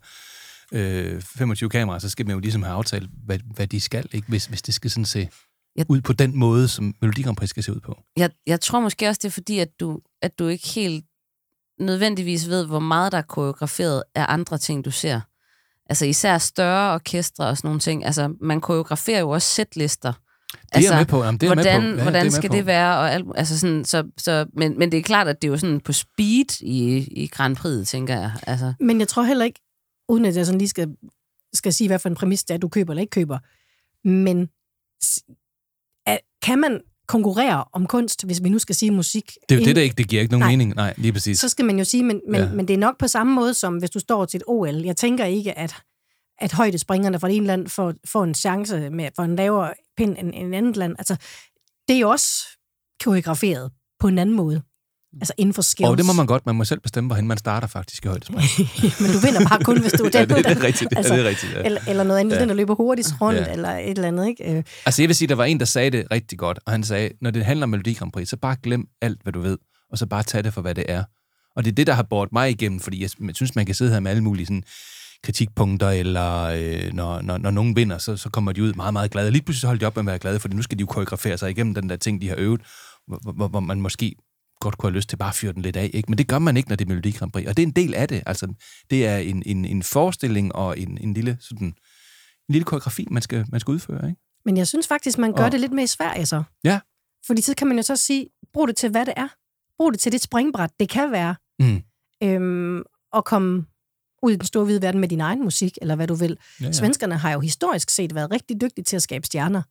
øh, 0.71 1.21
25 1.21 1.69
kameraer, 1.69 1.99
så 1.99 2.09
skal 2.09 2.25
man 2.25 2.33
jo 2.33 2.39
ligesom 2.39 2.63
have 2.63 2.75
aftalt, 2.75 3.09
hvad, 3.25 3.39
hvad 3.55 3.67
de 3.67 3.79
skal, 3.81 4.07
ikke? 4.11 4.27
Hvis, 4.27 4.45
hvis 4.45 4.61
det 4.61 4.73
skal 4.73 4.91
sådan 4.91 5.05
se 5.05 5.29
Jeg- 5.75 5.85
ud 5.89 6.01
på 6.01 6.13
den 6.13 6.37
måde, 6.37 6.67
som 6.67 6.95
Melodi 7.01 7.21
Grand 7.21 7.37
Prix 7.37 7.49
skal 7.49 7.63
se 7.63 7.73
ud 7.73 7.79
på. 7.79 7.97
Jeg, 8.17 8.29
jeg 8.47 8.61
tror 8.61 8.79
måske 8.79 9.07
også, 9.09 9.19
det 9.21 9.27
er 9.27 9.31
fordi, 9.31 9.59
at 9.59 9.79
du, 9.79 9.99
at 10.21 10.39
du 10.39 10.47
ikke 10.47 10.67
helt 10.67 11.05
nødvendigvis 11.79 12.47
ved, 12.47 12.65
hvor 12.65 12.79
meget 12.79 13.11
der 13.11 13.17
er 13.17 13.21
koreograferet 13.21 14.03
af 14.15 14.25
andre 14.29 14.57
ting, 14.57 14.85
du 14.85 14.91
ser. 14.91 15.21
Altså 15.89 16.05
især 16.05 16.37
større 16.37 16.93
orkestre 16.93 17.45
og 17.47 17.57
sådan 17.57 17.67
nogle 17.67 17.79
ting. 17.79 18.05
Altså, 18.05 18.33
man 18.41 18.61
koreograferer 18.61 19.19
jo 19.19 19.29
også 19.29 19.47
sætlister. 19.47 20.13
Det 20.61 20.85
er 20.85 20.89
jeg 20.89 20.97
med 20.97 21.05
på. 21.05 21.23
Jamen, 21.23 21.39
det 21.39 21.47
er 21.47 21.51
jeg 21.51 21.55
med 21.55 21.63
hvordan, 21.63 21.81
på. 21.81 21.97
Ja, 21.97 22.01
hvordan 22.01 22.25
det 22.25 22.31
er 22.31 22.35
skal 22.35 22.51
med 22.51 22.57
det 22.57 22.63
på. 22.63 22.65
være? 22.65 22.97
Og 22.97 23.13
alt, 23.13 23.25
altså 23.35 23.59
sådan, 23.59 23.85
så, 23.85 24.03
så, 24.17 24.45
men, 24.57 24.79
men 24.79 24.91
det 24.91 24.97
er 24.97 25.03
klart, 25.03 25.27
at 25.27 25.41
det 25.41 25.47
er 25.47 25.51
jo 25.51 25.57
sådan 25.57 25.79
på 25.79 25.93
speed 25.93 26.61
i, 26.61 26.97
i 26.97 27.27
Grand 27.27 27.55
Prix, 27.55 27.87
tænker 27.87 28.19
jeg. 28.19 28.31
Altså, 28.47 28.73
Men 28.79 28.99
jeg 28.99 29.07
tror 29.07 29.23
heller 29.23 29.45
ikke, 29.45 29.59
uden 30.09 30.25
at 30.25 30.35
jeg 30.35 30.45
sådan 30.45 30.59
lige 30.59 30.69
skal, 30.69 30.95
skal 31.53 31.73
sige, 31.73 31.87
hvad 31.87 31.99
for 31.99 32.09
en 32.09 32.15
præmis 32.15 32.43
det 32.43 32.53
er, 32.53 32.57
du 32.57 32.67
køber 32.67 32.93
eller 32.93 33.01
ikke 33.01 33.11
køber, 33.11 33.39
men 34.07 34.49
er, 36.05 36.17
kan 36.41 36.59
man 36.59 36.81
konkurrere 37.07 37.63
om 37.73 37.85
kunst, 37.85 38.25
hvis 38.25 38.43
vi 38.43 38.49
nu 38.49 38.59
skal 38.59 38.75
sige 38.75 38.91
musik? 38.91 39.31
Det 39.49 39.55
er 39.55 39.59
jo 39.59 39.65
det, 39.65 39.75
der 39.75 39.81
ikke, 39.81 39.95
det 39.95 40.07
giver 40.07 40.21
ikke 40.21 40.31
nogen 40.31 40.43
Nej. 40.43 40.51
mening. 40.51 40.75
Nej, 40.75 40.93
lige 40.97 41.13
præcis. 41.13 41.39
Så 41.39 41.49
skal 41.49 41.65
man 41.65 41.77
jo 41.77 41.83
sige, 41.83 42.03
men, 42.03 42.21
men, 42.29 42.41
ja. 42.41 42.51
men 42.51 42.67
det 42.67 42.73
er 42.73 42.77
nok 42.77 42.99
på 42.99 43.07
samme 43.07 43.33
måde, 43.33 43.53
som 43.53 43.77
hvis 43.77 43.89
du 43.89 43.99
står 43.99 44.25
til 44.25 44.37
et 44.37 44.43
OL. 44.47 44.85
Jeg 44.85 44.97
tænker 44.97 45.25
ikke, 45.25 45.57
at, 45.57 45.75
at 46.41 46.51
højdespringerne 46.53 47.19
fra 47.19 47.27
det 47.27 47.35
ene 47.35 47.45
land 47.47 47.67
får, 47.67 47.93
får 48.07 48.23
en 48.23 48.33
chance 48.35 48.89
med, 48.89 49.09
for 49.15 49.23
en 49.23 49.35
lavere 49.35 49.73
pind 49.97 50.15
end 50.19 50.31
en 50.35 50.53
andet 50.53 50.77
land. 50.77 50.95
Altså, 50.99 51.15
det 51.87 51.95
er 51.95 51.99
jo 51.99 52.09
også 52.09 52.33
koreograferet 53.03 53.71
på 53.99 54.07
en 54.07 54.17
anden 54.17 54.35
måde. 54.35 54.61
Altså 55.21 55.33
inden 55.37 55.53
for 55.53 55.61
skills. 55.61 55.89
Og 55.89 55.97
det 55.97 56.05
må 56.05 56.13
man 56.13 56.25
godt. 56.25 56.45
Man 56.45 56.55
må 56.55 56.63
selv 56.63 56.79
bestemme, 56.79 57.07
hvorhen 57.07 57.27
man 57.27 57.37
starter 57.37 57.67
faktisk 57.67 58.05
i 58.05 58.07
højdespring. 58.07 58.39
men 59.01 59.11
du 59.11 59.17
vinder 59.19 59.49
bare 59.49 59.63
kun, 59.63 59.81
hvis 59.81 59.91
du 59.91 60.03
er 60.05 60.09
ja, 60.13 60.19
den, 60.25 60.29
det, 60.29 60.37
det 60.37 60.45
der- 60.45 60.61
er 60.61 60.63
rigtigt. 60.63 60.89
Det, 60.89 60.97
altså, 60.97 61.13
det 61.15 61.25
er 61.25 61.29
rigtigt. 61.29 61.53
Ja. 61.53 61.61
Eller, 61.63 61.81
eller 61.87 62.03
noget 62.03 62.19
andet, 62.19 62.31
Ja. 62.31 62.35
ja. 62.35 62.41
den, 62.41 62.49
der 62.49 62.55
løber 62.55 62.75
hurtigst 62.75 63.13
rundt, 63.21 63.39
Ja. 63.39 63.45
ja. 63.45 63.51
eller 63.53 63.69
et 63.69 63.89
eller 63.89 64.07
andet. 64.07 64.27
Ikke? 64.27 64.57
Øh, 64.57 64.63
Altså, 64.85 65.01
jeg 65.01 65.09
vil 65.09 65.15
sige, 65.15 65.27
der 65.27 65.35
var 65.35 65.45
en, 65.45 65.59
der 65.59 65.65
sagde 65.65 65.89
det 65.89 66.07
rigtig 66.11 66.37
godt, 66.39 66.59
og 66.65 66.71
han 66.71 66.83
sagde, 66.83 67.09
når 67.21 67.31
det 67.31 67.45
handler 67.45 67.63
om 67.63 67.69
Melodi 67.69 67.93
Grand 67.93 68.11
Prix, 68.11 68.29
så 68.29 68.37
bare 68.37 68.55
glem 68.63 68.85
alt, 69.01 69.21
hvad 69.23 69.33
du 69.33 69.39
ved, 69.41 69.57
og 69.91 69.97
så 69.97 70.05
bare 70.05 70.23
tag 70.23 70.43
det 70.43 70.53
for, 70.53 70.61
hvad 70.61 70.75
det 70.75 70.85
er. 70.87 71.03
Og 71.55 71.65
det 71.65 71.71
er 71.71 71.75
det, 71.75 71.87
der 71.87 71.93
har 71.93 72.03
båret 72.03 72.29
mig 72.31 72.49
igennem, 72.49 72.79
fordi 72.79 73.01
jeg 73.01 73.09
synes, 73.33 73.55
man 73.55 73.65
kan 73.65 73.75
sidde 73.75 73.91
her 73.91 73.99
med 73.99 74.11
alle 74.11 74.23
mulige 74.23 74.45
sådan, 74.45 74.63
kritikpunkter, 75.23 75.89
eller 75.89 76.43
øh, 76.43 76.93
når, 76.93 77.21
når, 77.21 77.37
når 77.37 77.51
nogen 77.51 77.75
vinder, 77.75 77.97
så, 77.97 78.17
så 78.17 78.29
kommer 78.29 78.51
de 78.51 78.63
ud 78.63 78.73
meget, 78.73 78.93
meget 78.93 79.11
glade. 79.11 79.27
Og 79.27 79.31
lige 79.31 79.41
pludselig 79.41 79.61
så 79.61 79.67
holder 79.67 79.79
de 79.79 79.85
op 79.85 79.95
med 79.95 80.01
at 80.03 80.07
være 80.07 80.19
glade, 80.19 80.39
for 80.39 80.47
nu 80.49 80.61
skal 80.61 80.77
de 80.77 80.81
jo 80.81 80.87
koreografere 80.87 81.37
sig 81.37 81.49
igennem 81.51 81.73
den 81.73 81.89
der 81.89 81.95
ting, 81.95 82.21
de 82.21 82.27
har 82.29 82.35
øvet, 82.37 82.61
hvor, 83.07 83.31
hvor, 83.33 83.47
hvor 83.47 83.59
man 83.59 83.81
måske 83.81 84.15
godt 84.59 84.77
kunne 84.77 84.89
have 84.91 84.95
lyst 84.97 85.09
til 85.09 85.17
bare 85.17 85.29
at 85.29 85.35
fyre 85.35 85.53
den 85.53 85.61
lidt 85.61 85.75
af. 85.75 85.89
Ikke? 85.93 86.11
Men 86.11 86.17
det 86.17 86.27
gør 86.27 86.39
man 86.39 86.57
ikke, 86.57 86.69
når 86.69 86.75
det 86.75 86.85
er 86.85 86.89
Melodi 86.89 87.11
Grand 87.11 87.31
Prix. 87.31 87.47
Og 87.47 87.57
det 87.57 87.63
er 87.63 87.67
en 87.67 87.73
del 87.73 87.93
af 87.93 88.07
det. 88.07 88.23
Altså, 88.25 88.53
det 88.89 89.07
er 89.07 89.17
en, 89.17 89.43
en, 89.45 89.65
en 89.65 89.83
forestilling 89.83 90.55
og 90.55 90.79
en, 90.79 90.97
en 91.01 91.13
lille 91.13 91.37
sådan, 91.41 91.67
en 91.67 91.73
lille 92.49 92.65
koreografi, 92.65 93.07
man 93.11 93.21
skal, 93.21 93.45
man 93.51 93.59
skal 93.59 93.71
udføre. 93.71 94.09
Ikke? 94.09 94.21
men 94.45 94.57
jeg 94.57 94.67
synes 94.67 94.87
faktisk, 94.87 95.17
man 95.17 95.33
gør 95.33 95.45
Og- 95.45 95.51
det 95.51 95.59
lidt 95.59 95.71
mere 95.71 95.83
i 95.83 95.87
Sverige 95.87 96.25
så. 96.25 96.43
Ja. 96.63 96.79
Fordi 97.27 97.41
så 97.41 97.55
kan 97.55 97.67
man 97.67 97.77
jo 97.77 97.83
så 97.83 97.95
sige, 97.95 98.27
brug 98.53 98.67
det 98.67 98.75
til, 98.75 98.89
hvad 98.89 99.05
det 99.05 99.13
er. 99.17 99.27
Brug 99.77 99.91
det 99.91 99.99
til 99.99 100.11
det 100.11 100.21
springbræt, 100.21 100.69
det 100.79 100.89
kan 100.89 101.11
være. 101.11 101.35
Mm. 101.59 101.81
Øhm, 102.23 102.83
at 103.15 103.25
komme 103.25 103.65
ud 104.23 104.31
i 104.31 104.35
den 104.35 104.45
store 104.45 104.65
hvide 104.65 104.81
verden 104.81 105.01
med 105.01 105.09
din 105.09 105.21
egen 105.21 105.43
musik, 105.43 105.77
eller 105.81 105.95
hvad 105.95 106.07
du 106.07 106.13
vil. 106.15 106.37
Ja, 106.61 106.65
Ja. 106.65 106.71
Svenskerne 106.71 107.17
har 107.17 107.31
jo 107.31 107.39
historisk 107.39 107.89
set 107.89 108.15
været 108.15 108.31
rigtig 108.31 108.61
dygtige 108.61 108.83
til 108.83 108.95
at 108.95 109.01
skabe 109.01 109.25
stjerner. 109.25 109.61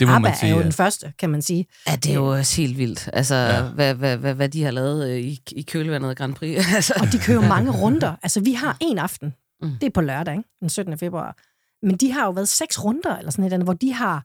Det 0.00 0.08
må 0.08 0.14
ABBA 0.14 0.28
man 0.28 0.36
sige, 0.36 0.48
er 0.50 0.54
jo 0.54 0.58
ja. 0.58 0.64
den 0.64 0.72
første, 0.72 1.12
kan 1.18 1.30
man 1.30 1.42
sige. 1.42 1.66
Ja, 1.88 1.96
det 1.96 2.10
er 2.10 2.14
jo 2.14 2.26
også 2.32 2.56
helt 2.56 2.78
vildt. 2.78 3.10
Altså, 3.12 3.34
Ja. 3.34 3.62
hvad, 3.62 3.94
hvad, 3.94 4.16
hvad, 4.16 4.34
hvad 4.34 4.48
de 4.48 4.62
har 4.64 4.70
lavet 4.70 5.10
øh, 5.10 5.18
i, 5.20 5.40
i 5.52 5.62
kølvandet 5.62 6.10
af 6.10 6.16
Grand 6.16 6.34
Prix. 6.34 6.66
altså. 6.76 6.94
Og 7.00 7.12
de 7.12 7.18
kører 7.18 7.42
jo 7.42 7.48
mange 7.48 7.70
runder. 7.72 8.16
Altså, 8.22 8.40
vi 8.40 8.52
har 8.52 8.76
en 8.80 8.98
aften. 8.98 9.34
Mm. 9.62 9.70
Det 9.80 9.86
er 9.86 9.90
på 9.90 10.00
lørdag, 10.00 10.36
ikke? 10.36 10.48
den 10.60 10.68
17. 10.68 10.98
februar. 10.98 11.36
Men 11.86 11.96
de 11.96 12.12
har 12.12 12.24
jo 12.24 12.30
været 12.30 12.48
seks 12.48 12.84
runder, 12.84 13.16
eller 13.16 13.30
sådan 13.30 13.44
et, 13.44 13.52
andet, 13.52 13.66
hvor 13.66 13.72
de 13.72 13.92
har 13.92 14.24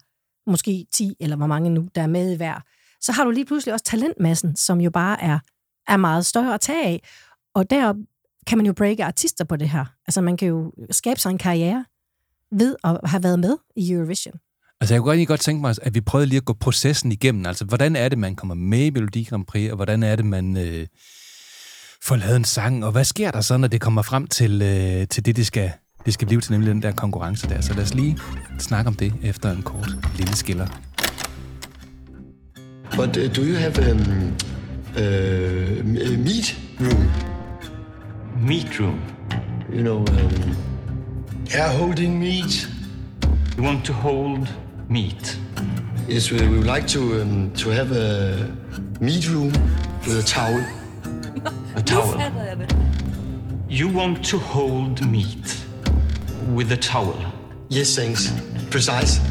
måske 0.50 0.86
10, 0.94 1.16
eller 1.20 1.36
hvor 1.36 1.48
mange 1.48 1.70
nu, 1.70 1.88
der 1.96 2.02
er 2.02 2.08
med 2.08 2.32
i 2.34 2.36
hver. 2.36 2.60
Så 3.02 3.12
har 3.12 3.24
du 3.24 3.32
lige 3.32 3.46
pludselig 3.46 3.74
også 3.74 3.86
talentmassen, 3.86 4.56
som 4.56 4.82
jo 4.82 4.90
bare 4.90 5.22
er, 5.24 5.40
er 5.88 5.98
meget 5.98 6.26
større 6.26 6.54
at 6.54 6.62
tage 6.62 6.86
af. 6.86 7.04
Og 7.56 7.70
der 7.70 7.94
kan 8.50 8.58
man 8.58 8.68
jo 8.68 8.74
breake 8.74 9.04
artister 9.04 9.46
på 9.46 9.56
det 9.56 9.70
her. 9.70 9.86
Altså, 10.08 10.22
man 10.22 10.38
kan 10.38 10.48
jo 10.48 10.72
skabe 10.92 11.20
sig 11.20 11.30
en 11.30 11.38
karriere 11.38 11.86
ved 12.52 12.76
at 12.84 13.00
have 13.04 13.24
været 13.24 13.40
med 13.40 13.58
i 13.76 13.92
Eurovision. 13.92 14.34
Altså, 14.82 14.94
jeg 14.94 15.02
kunne 15.02 15.12
egentlig 15.12 15.28
godt 15.28 15.40
tænke 15.40 15.62
mig, 15.62 15.76
at 15.82 15.96
vi 15.96 16.02
prøvede 16.02 16.28
lige 16.28 16.38
at 16.38 16.46
gå 16.46 16.54
processen 16.54 17.12
igennem. 17.12 17.46
Altså, 17.46 17.66
hvordan 17.66 17.96
er 17.96 18.10
det, 18.10 18.18
man 18.18 18.36
kommer 18.36 18.56
med 18.56 18.86
i 18.86 18.90
Melodi 18.90 19.24
Grand 19.24 19.46
Prix, 19.46 19.70
og 19.70 19.76
hvordan 19.76 20.04
er 20.04 20.16
det, 20.16 20.26
man 20.26 20.58
øh, 20.58 20.88
får 22.04 22.16
lavet 22.16 22.36
en 22.36 22.44
sang, 22.44 22.86
og 22.86 22.92
hvad 22.92 23.04
sker 23.04 23.32
der 23.32 23.42
så, 23.42 23.58
når 23.58 23.68
det 23.68 23.82
kommer 23.82 24.02
frem 24.02 24.28
til, 24.28 24.62
øh, 24.62 25.08
til 25.08 25.26
det, 25.26 25.36
det 25.36 25.46
skal, 25.46 25.72
det 26.06 26.14
skal 26.14 26.28
blive 26.28 26.42
til, 26.42 26.52
nemlig 26.52 26.74
den 26.74 26.82
der 26.82 26.92
konkurrence 26.92 27.50
der. 27.50 27.62
Så 27.62 27.74
lad 27.74 27.84
os 27.84 27.94
lige 27.94 28.18
snakke 28.60 28.88
om 28.88 28.96
det 28.96 29.14
efter 29.24 29.52
en 29.52 29.62
kort 29.62 29.90
lille 30.18 30.36
skiller. 30.36 30.68
But 32.96 33.18
uh, 33.18 33.36
do 33.36 33.42
you 33.42 33.56
have 33.56 33.92
um, 33.92 34.34
uh, 34.96 36.12
a 36.12 36.18
meat 36.18 36.58
room? 36.80 37.39
Meat 38.40 38.80
room. 38.80 39.02
You 39.70 39.84
know, 39.84 39.98
um, 39.98 40.56
air 41.52 41.70
holding 41.70 42.20
meat. 42.20 42.68
You 43.58 43.64
want 43.64 43.86
to 43.86 43.94
hold 43.94 44.48
meat. 44.88 45.38
Yes, 46.08 46.32
we, 46.32 46.38
we 46.48 46.58
would 46.58 46.68
like 46.68 46.88
to 46.88 47.22
um, 47.22 47.52
to 47.52 47.70
have 47.70 47.92
a 47.92 48.48
meat 49.02 49.30
room 49.30 49.52
with 50.08 50.18
a 50.18 50.24
towel. 50.24 50.64
A 51.76 51.82
towel. 51.82 52.16
You 53.70 53.88
want 53.90 54.26
to 54.26 54.38
hold 54.38 55.06
meat 55.06 55.66
with 56.56 56.72
a 56.72 56.78
towel. 56.78 57.16
Yes, 57.72 57.96
thanks. 57.96 58.34
Precise. 58.72 59.22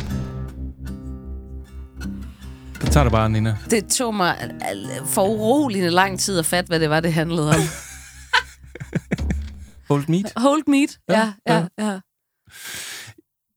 Så 2.81 2.87
tager 2.93 3.05
du 3.05 3.11
bare, 3.11 3.31
Nina. 3.31 3.57
Det 3.71 3.87
tog 3.89 4.15
mig 4.15 4.37
øh, 4.43 5.07
for 5.07 5.25
uroligende 5.27 5.91
lang 5.91 6.19
tid 6.19 6.39
at 6.39 6.47
fatte, 6.47 6.69
hvad 6.69 6.81
det 6.81 6.91
var, 6.91 7.01
det 7.01 7.13
handlede 7.13 7.49
om. 7.49 7.55
Hold 9.89 10.09
meat. 10.09 10.33
Hold 10.37 10.63
meat. 10.67 10.99
Ja, 11.09 11.33
ja, 11.47 11.67
ja. 11.79 11.91
ja. 11.91 12.01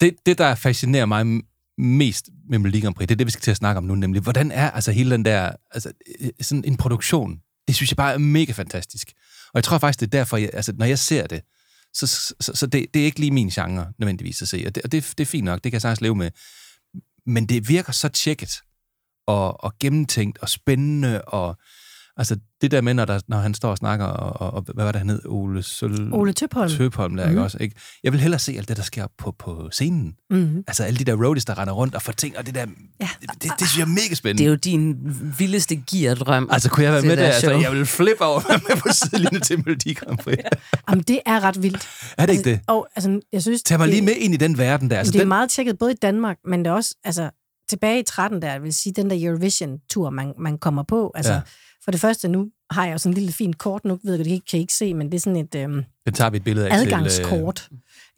det, 0.02 0.16
det, 0.26 0.38
der 0.38 0.56
fascinerer 0.56 1.06
mig 1.06 1.42
mest 1.78 2.30
med 2.50 2.60
Melodi 2.60 2.80
Grand 2.80 2.96
Prix, 2.96 3.08
det 3.08 3.16
er 3.16 3.18
det, 3.18 3.28
vi 3.28 3.32
skal 3.32 3.42
til 3.42 3.52
at 3.52 3.58
snakke 3.58 3.78
om 3.78 3.84
nu, 3.84 3.96
nemlig, 3.96 4.22
hvordan 4.22 4.52
er 4.52 4.72
altså 4.72 4.92
hele 4.92 5.12
den 5.12 5.26
der, 5.26 5.52
altså 5.72 5.92
øh, 6.20 6.30
sådan 6.42 6.64
en 6.66 6.78
produktion, 6.78 7.40
det 7.68 7.76
synes 7.76 7.92
jeg 7.92 7.98
bare 7.98 8.14
er 8.14 8.18
mega 8.18 8.52
fantastisk. 8.52 9.14
Og 9.46 9.52
jeg 9.56 9.64
tror 9.64 9.78
faktisk, 9.78 10.00
det 10.00 10.06
er 10.06 10.20
derfor, 10.20 10.38
jeg, 10.38 10.50
altså 10.54 10.74
når 10.78 10.86
jeg 10.86 11.00
ser 11.00 11.28
det, 11.28 11.42
så, 11.94 12.08
så, 12.40 12.52
så 12.56 12.68
det, 12.68 12.86
det 12.94 13.02
er 13.02 13.06
ikke 13.06 13.20
lige 13.20 13.32
min 13.32 13.50
genre, 13.50 13.94
nødvendigvis 14.00 14.42
at 14.42 14.48
se, 14.48 14.64
og 14.68 14.76
det, 14.76 14.84
og 14.84 14.92
det, 14.92 15.14
det 15.18 15.24
er 15.24 15.26
fint 15.26 15.46
nok, 15.46 15.64
det 15.64 15.72
kan 15.72 15.74
jeg 15.74 15.82
sagtens 15.82 16.02
leve 16.02 16.16
med. 16.16 16.32
Men 17.26 17.46
det 17.46 17.70
virker 17.70 17.92
så 17.92 18.10
tjekket, 18.10 18.62
og, 19.28 19.64
og 19.64 19.74
gennemtænkt, 19.80 20.38
og 20.38 20.50
spændende, 20.50 21.22
og 21.22 21.58
altså 22.22 22.38
det 22.62 22.72
der 22.72 22.82
med, 22.82 22.94
når, 22.94 23.06
der, 23.06 23.20
når 23.28 23.38
han 23.38 23.54
står 23.54 23.70
og 23.72 23.78
snakker, 23.78 24.06
og, 24.06 24.42
og, 24.48 24.54
og 24.54 24.74
hvad 24.74 24.86
var 24.86 24.92
det, 24.92 25.00
han 25.00 25.10
hed? 25.10 25.22
Ole 25.26 25.64
Søl... 25.64 26.14
Ole 26.14 26.34
Tøpholm. 26.34 26.70
Tøpholm, 26.72 27.16
der, 27.18 27.26
mm. 27.26 27.32
ikke 27.32 27.42
også? 27.44 27.58
Ikke? 27.62 27.76
Jeg 28.04 28.12
vil 28.12 28.22
hellere 28.22 28.40
se 28.40 28.54
alt 28.58 28.68
det, 28.70 28.78
der 28.78 28.84
sker 28.84 29.08
på, 29.18 29.36
på 29.40 29.70
scenen. 29.72 30.14
Mm. 30.30 30.64
Altså 30.68 30.84
alle 30.84 31.00
de 31.00 31.04
der 31.04 31.26
roadies, 31.26 31.46
der 31.46 31.58
render 31.60 31.74
rundt 31.74 31.96
og 31.96 32.02
får 32.02 32.12
ting, 32.14 32.38
og 32.38 32.46
det 32.46 32.56
der, 32.56 32.66
Ja. 33.02 33.10
det, 33.22 33.30
det, 33.44 33.52
det 33.60 33.68
synes 33.68 33.78
jeg 33.78 33.84
er 33.84 33.88
mega 33.88 34.10
Det 34.10 34.18
spændende. 34.18 34.44
er 34.46 34.50
jo 34.50 34.56
din 34.56 34.96
vildeste 35.38 35.76
gear-drøm. 35.92 36.48
Altså, 36.52 36.70
kunne 36.70 36.84
jeg 36.84 36.94
være 36.94 37.02
med 37.02 37.10
det 37.10 37.18
der? 37.18 37.24
der 37.26 37.34
Altså, 37.34 37.52
jeg 37.52 37.72
vil 37.72 37.86
flippe 37.86 38.26
over 38.26 38.42
med 38.70 38.78
på 38.82 38.88
sidelinjen 38.92 39.42
til 39.42 39.58
Melodi 39.58 39.94
Grand 39.94 40.18
Prix. 40.18 40.38
Jamen, 40.90 41.04
det 41.08 41.20
er 41.26 41.44
ret 41.44 41.62
vildt. 41.64 41.88
Er 42.18 42.26
det 42.26 42.34
ikke 42.34 42.50
det? 42.50 42.60
Og, 42.68 42.88
altså, 42.96 43.20
jeg 43.34 43.42
synes, 43.42 43.64
Tag 43.64 43.78
mig 43.78 43.86
det- 43.88 43.94
lige 43.96 44.06
med 44.06 44.14
ind 44.18 44.34
i 44.34 44.38
den 44.38 44.58
verden 44.58 44.90
der. 44.90 44.96
Altså, 44.98 45.00
Altså, 45.00 45.12
det 45.12 45.20
er 45.20 45.24
den, 45.24 45.28
meget 45.28 45.50
tjekket 45.50 45.78
både 45.78 45.92
i 45.92 45.96
Danmark, 46.02 46.38
men 46.46 46.60
det 46.60 46.68
er 46.68 46.76
også 46.76 46.96
altså, 47.04 47.30
tilbage 47.70 48.00
i 48.00 48.04
13 48.04 48.42
der, 48.42 48.52
jeg 48.52 48.64
vil 48.64 48.74
sige, 48.74 48.94
den 48.94 49.10
der 49.10 49.16
Eurovision-tur, 49.30 50.10
man, 50.10 50.34
man 50.40 50.58
kommer 50.58 50.84
på. 50.84 51.12
Altså, 51.16 51.34
Ja. 51.34 51.40
For 51.84 51.92
det 51.92 52.02
første, 52.02 52.28
nu 52.28 52.50
har 52.72 52.86
jeg 52.86 52.94
jo 52.94 52.98
sådan 52.98 53.12
en 53.12 53.18
lille 53.18 53.32
fint 53.34 53.58
kort, 53.58 53.86
nu 53.86 54.00
ved 54.04 54.14
jeg, 54.16 54.20
det 54.20 54.26
kan 54.26 54.32
I 54.32 54.34
ikke- 54.34 54.46
kan 54.52 54.58
I 54.60 54.62
ikke 54.62 54.74
se, 54.74 54.94
men 54.94 55.08
det 55.12 55.16
er 55.18 55.20
sådan 55.20 55.36
et 55.40 55.56
øhm, 55.56 55.84
den 56.06 56.14
tager 56.14 56.30
vi 56.30 56.38
et 56.38 56.44
billede 56.44 56.70
af 56.70 56.76
adgangskort, 56.78 57.70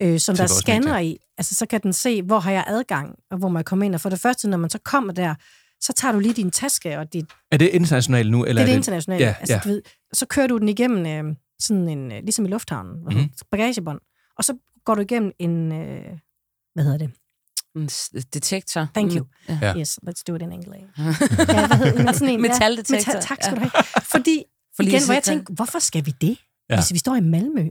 øh, 0.02 0.18
som 0.20 0.34
til 0.34 0.42
der 0.42 0.46
scanner 0.48 0.98
i. 0.98 1.18
Altså, 1.38 1.54
så 1.54 1.66
kan 1.66 1.80
den 1.82 1.92
se, 1.92 2.22
hvor 2.22 2.38
har 2.38 2.50
jeg 2.52 2.64
adgang, 2.66 3.14
og 3.30 3.38
hvor 3.38 3.48
må 3.48 3.58
jeg 3.58 3.64
komme 3.64 3.86
ind. 3.86 3.94
Og 3.94 4.00
for 4.00 4.08
det 4.10 4.20
første, 4.20 4.48
når 4.48 4.56
man 4.58 4.70
så 4.70 4.78
kommer 4.78 5.12
der, 5.12 5.34
så 5.80 5.92
tager 5.92 6.12
du 6.12 6.18
lige 6.18 6.34
din 6.34 6.50
taske 6.50 6.98
og 6.98 7.12
dit 7.12 7.24
Til, 7.28 7.36
er 7.52 7.56
det 7.56 7.68
internationalt 7.68 8.30
nu? 8.30 8.44
Eller 8.44 8.62
det 8.62 8.68
er 8.68 8.72
det 8.72 8.76
internationale. 8.78 9.24
Ja, 9.24 9.34
altså, 9.40 9.54
ja. 9.54 9.60
Du 9.64 9.68
ved, 9.68 9.82
så 10.12 10.26
kører 10.26 10.46
du 10.46 10.58
den 10.58 10.68
igennem 10.68 11.28
øh, 11.30 11.36
sådan 11.58 11.88
en, 11.88 12.12
øh, 12.12 12.18
ligesom 12.22 12.44
i 12.44 12.48
lufthavnen, 12.48 13.04
Mhm. 13.04 13.18
mm. 13.18 13.28
bagagebånd, 13.50 14.00
og 14.38 14.44
så 14.44 14.56
går 14.84 14.94
du 14.94 15.00
igennem 15.00 15.32
en, 15.38 15.72
øh, 15.72 16.04
hvad 16.74 16.84
hedder 16.84 16.98
det? 16.98 17.10
S- 17.88 18.10
detektor. 18.34 18.86
Thank 18.94 19.12
you. 19.12 19.24
Mm, 19.48 19.54
Ja. 19.62 19.66
Ja. 19.66 19.78
Yes, 19.78 19.98
let's 20.08 20.22
do 20.28 20.34
it 20.34 20.42
in 20.42 20.52
English. 20.52 20.84
ja, 20.98 21.04
hvad 21.66 21.76
hedder 21.76 22.04
men 22.04 22.14
sådan 22.14 22.28
en? 22.28 22.42
Metaldetektor. 22.42 23.12
Ja, 23.12 23.16
metal, 23.16 23.22
tak 23.22 23.38
skal 23.42 23.54
du 23.56 23.60
have. 23.60 23.70
Fordi, 24.10 24.42
For 24.76 24.82
lige 24.82 24.96
igen, 24.96 25.04
hvor 25.06 25.14
jeg 25.14 25.22
tænkte, 25.22 25.52
hvorfor 25.54 25.78
skal 25.78 26.06
vi 26.06 26.10
det, 26.20 26.28
Ja. 26.28 26.74
ja. 26.74 26.80
hvis 26.80 26.92
vi 26.92 26.98
står 26.98 27.14
i 27.14 27.20
Malmø? 27.20 27.68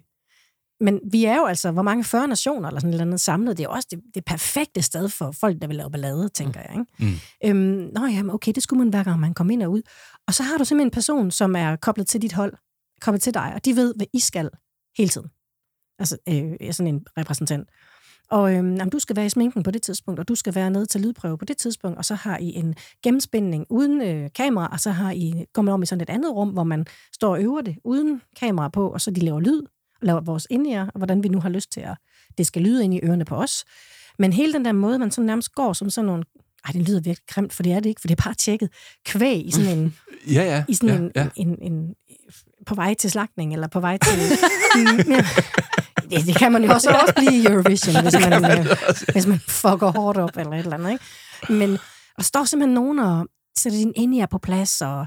Men 0.79 0.99
vi 1.11 1.25
er 1.25 1.35
jo 1.35 1.45
altså, 1.45 1.71
hvor 1.71 1.81
mange 1.81 2.03
40 2.03 2.27
nationer 2.27 2.67
eller 2.67 2.79
sådan 2.79 2.89
et 2.89 2.93
eller 2.93 3.05
andet 3.05 3.21
samlet. 3.21 3.57
Det 3.57 3.63
er 3.63 3.67
jo 3.67 3.73
også 3.73 3.87
det, 3.91 3.99
det 4.15 4.25
perfekte 4.25 4.81
sted 4.81 5.09
for 5.09 5.31
folk, 5.39 5.61
der 5.61 5.67
vil 5.67 5.75
lave 5.75 5.91
ballade, 5.91 6.29
tænker 6.29 6.61
jeg. 6.61 6.71
Ikke? 6.79 7.13
Mm. 7.45 7.55
Øhm, 7.57 7.89
nå 7.93 8.05
jamen, 8.05 8.29
okay, 8.35 8.51
det 8.55 8.63
skulle 8.63 8.77
man 8.79 8.89
hver 8.89 9.03
gang, 9.03 9.19
man 9.19 9.33
kom 9.33 9.49
ind 9.49 9.63
og 9.63 9.71
ud. 9.71 9.81
Og 10.27 10.33
så 10.33 10.43
har 10.43 10.57
du 10.57 10.65
simpelthen 10.65 10.87
en 10.87 10.91
person, 10.91 11.31
som 11.31 11.55
er 11.55 11.75
koblet 11.75 12.07
til 12.07 12.21
dit 12.21 12.33
hold, 12.33 12.53
koblet 13.01 13.21
til 13.21 13.33
dig, 13.33 13.51
og 13.55 13.65
de 13.65 13.75
ved, 13.75 13.93
hvad 13.97 14.05
I 14.13 14.19
skal 14.19 14.49
hele 14.97 15.09
tiden. 15.09 15.27
Altså 15.99 16.17
øh, 16.29 16.73
sådan 16.73 16.93
en 16.95 17.05
repræsentant. 17.17 17.69
Og 18.33 18.53
øhm, 18.53 18.75
jamen, 18.75 18.89
du 18.89 18.99
skal 18.99 19.15
være 19.15 19.25
i 19.25 19.29
sminken 19.29 19.63
på 19.63 19.71
det 19.71 19.81
tidspunkt, 19.81 20.19
og 20.19 20.27
du 20.27 20.35
skal 20.35 20.55
være 20.55 20.69
nede 20.69 20.85
til 20.85 21.01
lydprøve 21.01 21.37
på 21.37 21.45
det 21.45 21.57
tidspunkt, 21.57 21.97
og 21.97 22.05
så 22.05 22.15
har 22.15 22.37
I 22.37 22.53
en 22.55 22.75
gennemspænding 23.03 23.65
uden 23.69 24.01
øh, 24.01 24.29
kamera, 24.35 24.69
og 24.71 24.79
så 24.79 24.91
har 24.91 25.11
I, 25.11 25.45
går 25.53 25.61
man 25.61 25.73
om 25.73 25.83
i 25.83 25.85
sådan 25.85 26.01
et 26.01 26.09
andet 26.09 26.31
rum, 26.35 26.49
hvor 26.49 26.63
man 26.63 26.85
står 27.13 27.29
og 27.29 27.41
øver 27.41 27.61
det 27.61 27.75
uden 27.83 28.21
kamera 28.39 28.69
på, 28.69 28.89
og 28.89 29.01
så 29.01 29.11
de 29.11 29.21
laver 29.21 29.39
lyd, 29.39 29.61
og 30.01 30.05
laver 30.05 30.21
vores 30.21 30.47
indjer, 30.49 30.87
og 30.87 30.97
hvordan 30.97 31.23
vi 31.23 31.27
nu 31.27 31.39
har 31.39 31.49
lyst 31.49 31.71
til 31.71 31.79
at 31.79 31.97
det 32.37 32.47
skal 32.47 32.61
lyde 32.61 32.83
ind 32.83 32.93
i 32.93 32.99
ørerne 33.03 33.25
på 33.25 33.35
os. 33.35 33.65
Men 34.19 34.33
hele 34.33 34.53
den 34.53 34.65
der 34.65 34.71
måde, 34.71 34.99
man 34.99 35.11
sådan 35.11 35.25
nærmest 35.25 35.55
går 35.55 35.73
som 35.73 35.89
sådan 35.89 36.05
nogle 36.05 36.23
ej, 36.65 36.71
det 36.71 36.87
lyder 36.87 36.99
virkelig 36.99 37.27
grimt, 37.27 37.53
for 37.53 37.63
det 37.63 37.71
er 37.71 37.79
det 37.79 37.89
ikke, 37.89 38.01
for 38.01 38.07
det 38.07 38.19
er 38.19 38.23
bare 38.23 38.33
tjekket 38.33 38.69
kvæg 39.05 39.47
i 39.47 39.51
sådan 39.51 39.77
en, 39.77 39.95
Ja, 40.27 40.43
ja. 40.43 40.63
i 40.69 40.73
sådan 40.73 40.89
ja, 40.89 41.01
en, 41.01 41.11
ja. 41.15 41.27
en, 41.35 41.57
en, 41.61 41.73
en, 41.73 41.95
på 42.65 42.75
vej 42.75 42.93
til 42.93 43.11
slagtning, 43.11 43.53
eller 43.53 43.67
på 43.67 43.79
vej 43.79 43.97
til... 43.97 44.13
Ja. 45.09 45.25
Det, 46.09 46.25
det 46.25 46.35
kan 46.35 46.51
man 46.51 46.63
jo 46.63 46.71
også, 46.71 46.89
også 46.89 47.13
blive 47.15 47.33
i 47.35 47.45
Eurovision, 47.45 48.01
hvis 48.03 48.13
man, 48.29 48.59
øh, 48.59 48.65
hvis 49.11 49.27
man 49.27 49.39
fucker 49.39 49.91
hårdt 49.91 50.17
op, 50.17 50.37
eller 50.37 50.51
et 50.51 50.59
eller 50.59 50.73
andet, 50.73 50.91
ikke? 50.91 51.53
Men 51.53 51.69
der 52.17 52.23
står 52.23 52.43
simpelthen 52.43 52.73
nogen 52.73 52.99
og 52.99 53.27
sætter 53.57 53.79
din 53.79 53.93
ind 53.95 54.27
på 54.27 54.37
plads, 54.37 54.81
og 54.81 55.05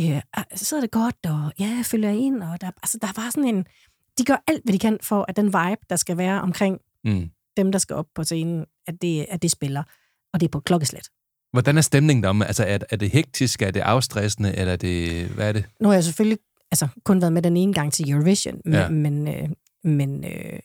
øh, 0.00 0.20
så 0.54 0.64
sidder 0.64 0.80
det 0.80 0.90
godt, 0.90 1.16
og 1.26 1.52
ja, 1.58 1.64
jeg 1.76 1.86
følger 1.86 2.10
ind, 2.10 2.42
og 2.42 2.60
der, 2.60 2.66
altså, 2.82 2.98
der 3.02 3.08
er 3.08 3.12
bare 3.12 3.30
sådan 3.30 3.54
en... 3.54 3.64
De 4.18 4.24
gør 4.24 4.42
alt, 4.46 4.64
hvad 4.64 4.72
de 4.72 4.78
kan 4.78 4.98
for, 5.02 5.24
at 5.28 5.36
den 5.36 5.46
vibe, 5.46 5.80
der 5.90 5.96
skal 5.96 6.16
være 6.16 6.40
omkring 6.40 6.78
Mm. 7.04 7.30
dem, 7.56 7.72
der 7.72 7.78
skal 7.78 7.96
op 7.96 8.06
på 8.14 8.24
scenen, 8.24 8.64
at 8.86 8.94
det, 9.02 9.26
at 9.28 9.42
det 9.42 9.50
spiller. 9.50 9.82
Og 10.32 10.40
det 10.40 10.46
er 10.46 10.50
på 10.50 10.60
klokkeslæt. 10.60 11.08
Hvordan 11.52 11.78
er 11.78 11.80
stemningen 11.80 12.22
derom? 12.22 12.42
Altså, 12.42 12.64
er, 12.64 12.78
er 12.90 12.96
det 12.96 13.10
hektisk? 13.10 13.62
Er 13.62 13.70
det 13.70 13.80
afstressende? 13.80 14.56
Eller 14.56 14.72
er 14.72 14.76
det... 14.76 15.26
Hvad 15.26 15.48
er 15.48 15.52
det? 15.52 15.64
Nu 15.80 15.88
har 15.88 15.94
jeg 15.94 16.04
selvfølgelig 16.04 16.38
altså, 16.70 16.88
kun 17.04 17.20
været 17.20 17.32
med 17.32 17.42
den 17.42 17.56
ene 17.56 17.74
gang 17.74 17.92
til 17.92 18.10
Eurovision, 18.10 18.60
men, 18.64 18.74
ja. 18.74 18.88
men, 18.88 19.28
øh, 19.28 19.48
men 19.88 20.24
øh, 20.24 20.58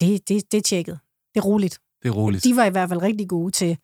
det, 0.00 0.28
det, 0.28 0.52
det 0.52 0.58
er 0.58 0.62
tjekket. 0.62 0.98
Det 1.34 1.40
er 1.40 1.44
roligt. 1.44 1.80
Det 2.02 2.08
er 2.08 2.12
roligt. 2.12 2.44
De 2.44 2.56
var 2.56 2.64
i 2.64 2.70
hvert 2.70 2.88
fald 2.88 3.02
rigtig 3.02 3.28
gode 3.28 3.50
til, 3.50 3.76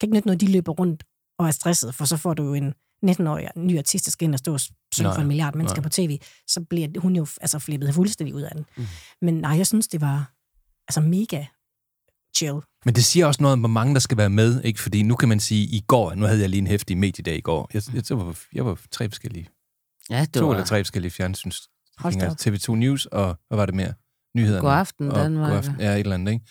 kan 0.00 0.06
ikke 0.06 0.14
nytte 0.14 0.28
noget, 0.28 0.40
de 0.40 0.52
løber 0.52 0.72
rundt 0.72 1.04
og 1.38 1.46
er 1.46 1.50
stresset, 1.50 1.94
for 1.94 2.04
så 2.04 2.16
får 2.16 2.34
du 2.34 2.44
jo 2.44 2.54
en 2.54 2.74
19-årig 3.06 3.48
ny 3.56 3.78
artist, 3.78 4.04
der 4.04 4.10
skal 4.10 4.24
ind 4.24 4.34
og 4.34 4.38
stå 4.38 4.52
og 4.52 4.60
synge 4.60 5.14
for 5.14 5.20
en 5.20 5.26
milliard 5.26 5.54
mennesker 5.54 5.80
nej. 5.80 5.82
på 5.82 5.88
tv, 5.88 6.18
så 6.46 6.60
bliver 6.70 7.00
hun 7.00 7.16
jo 7.16 7.26
altså 7.40 7.58
flippet 7.58 7.94
fuldstændig 7.94 8.34
ud 8.34 8.42
af 8.42 8.50
den. 8.54 8.66
Mm. 8.76 8.86
Men 9.22 9.34
nej, 9.34 9.56
jeg 9.56 9.66
synes, 9.66 9.88
det 9.88 10.00
var 10.00 10.32
altså 10.88 11.00
mega 11.00 11.44
chill. 12.36 12.60
Men 12.84 12.94
det 12.94 13.04
siger 13.04 13.26
også 13.26 13.42
noget 13.42 13.52
om, 13.52 13.58
hvor 13.58 13.68
mange 13.68 13.94
der 13.94 14.00
skal 14.00 14.16
være 14.16 14.30
med, 14.30 14.64
ikke? 14.64 14.80
Fordi 14.80 15.02
nu 15.02 15.16
kan 15.16 15.28
man 15.28 15.40
sige, 15.40 15.66
i 15.66 15.80
går, 15.86 16.14
nu 16.14 16.26
havde 16.26 16.40
jeg 16.40 16.48
lige 16.48 16.58
en 16.58 16.66
hæftig 16.66 16.98
mediedag 16.98 17.36
i 17.36 17.40
går. 17.40 17.70
Jeg, 17.74 17.82
jeg, 17.94 18.10
jeg, 18.10 18.18
var, 18.18 18.38
jeg 18.52 18.66
var 18.66 18.80
tre 18.90 19.08
forskellige, 19.08 19.48
Ja, 20.10 20.20
det 20.20 20.32
to 20.32 20.46
var 20.46 20.54
eller 20.54 20.66
tre 20.66 20.84
forskellige 20.84 21.10
fjernsyns. 21.10 21.68
Hold 21.98 22.14
da 22.14 22.30
op. 22.30 22.36
TV2 22.40 22.74
News, 22.74 23.06
og 23.06 23.38
hvad 23.48 23.56
var 23.56 23.66
det 23.66 23.74
mere? 23.74 23.92
Nyhederne. 24.36 24.60
God 24.60 24.72
aften, 24.72 25.10
og 25.10 25.16
Danmark. 25.18 25.50
God 25.50 25.58
aften, 25.58 25.74
ja, 25.80 25.92
et 25.94 26.00
eller 26.00 26.14
andet, 26.14 26.32
ikke? 26.32 26.44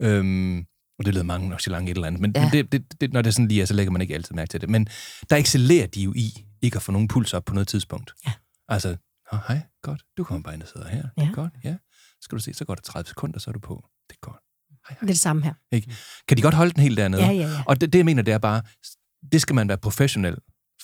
Øhm, 0.00 0.58
og 0.98 1.04
det 1.06 1.14
lød 1.14 1.22
mange 1.22 1.48
nok 1.48 1.60
så 1.60 1.70
langt 1.70 1.90
et 1.90 1.94
eller 1.94 2.06
andet. 2.06 2.20
Men, 2.20 2.32
Ja. 2.36 2.42
men 2.42 2.52
det, 2.52 2.72
det, 2.72 3.00
det, 3.00 3.12
når 3.12 3.22
det 3.22 3.34
sådan 3.34 3.48
lige 3.48 3.62
er, 3.62 3.66
så 3.66 3.74
lægger 3.74 3.92
man 3.92 4.00
ikke 4.00 4.14
altid 4.14 4.34
mærke 4.34 4.48
til 4.48 4.60
det. 4.60 4.68
Men 4.70 4.88
der 5.30 5.36
excellerer 5.36 5.86
de 5.86 6.00
jo 6.02 6.12
i 6.16 6.46
ikke 6.62 6.76
at 6.76 6.82
få 6.82 6.92
nogen 6.92 7.08
puls 7.08 7.34
op 7.34 7.44
på 7.44 7.54
noget 7.54 7.68
tidspunkt. 7.68 8.12
Ja. 8.26 8.32
Altså, 8.68 8.96
oh, 9.32 9.38
hej, 9.48 9.60
godt, 9.82 10.02
du 10.16 10.24
kommer 10.24 10.42
bare 10.42 10.54
ind 10.54 10.62
og 10.62 10.68
sidder 10.68 10.88
her. 10.88 11.02
Det 11.02 11.10
er 11.16 11.22
Ja. 11.26 11.30
godt, 11.32 11.52
ja. 11.64 11.74
Skal 12.22 12.38
du 12.38 12.42
se, 12.42 12.54
så 12.54 12.64
går 12.64 12.74
der 12.74 12.82
30 12.82 13.06
sekunder, 13.08 13.38
så 13.38 13.50
er 13.50 13.52
du 13.52 13.60
på. 13.60 13.84
Det 14.10 14.16
er 14.16 14.20
godt. 14.20 14.40
Det 14.90 14.96
er 15.02 15.06
det 15.06 15.18
samme 15.18 15.42
her. 15.42 15.54
Ikke? 15.72 15.92
Kan 16.28 16.36
de 16.36 16.42
godt 16.42 16.54
holde 16.54 16.72
den 16.72 16.82
helt 16.82 16.96
dernede? 16.98 17.22
Ja, 17.22 17.30
ja, 17.32 17.40
ja. 17.48 17.62
Og 17.66 17.80
det, 17.80 17.92
det, 17.92 17.98
jeg 17.98 18.04
mener, 18.04 18.22
det 18.22 18.34
er 18.34 18.38
bare, 18.38 18.62
det 19.32 19.40
skal 19.42 19.54
man 19.54 19.68
være 19.68 19.78
professionel 19.78 20.36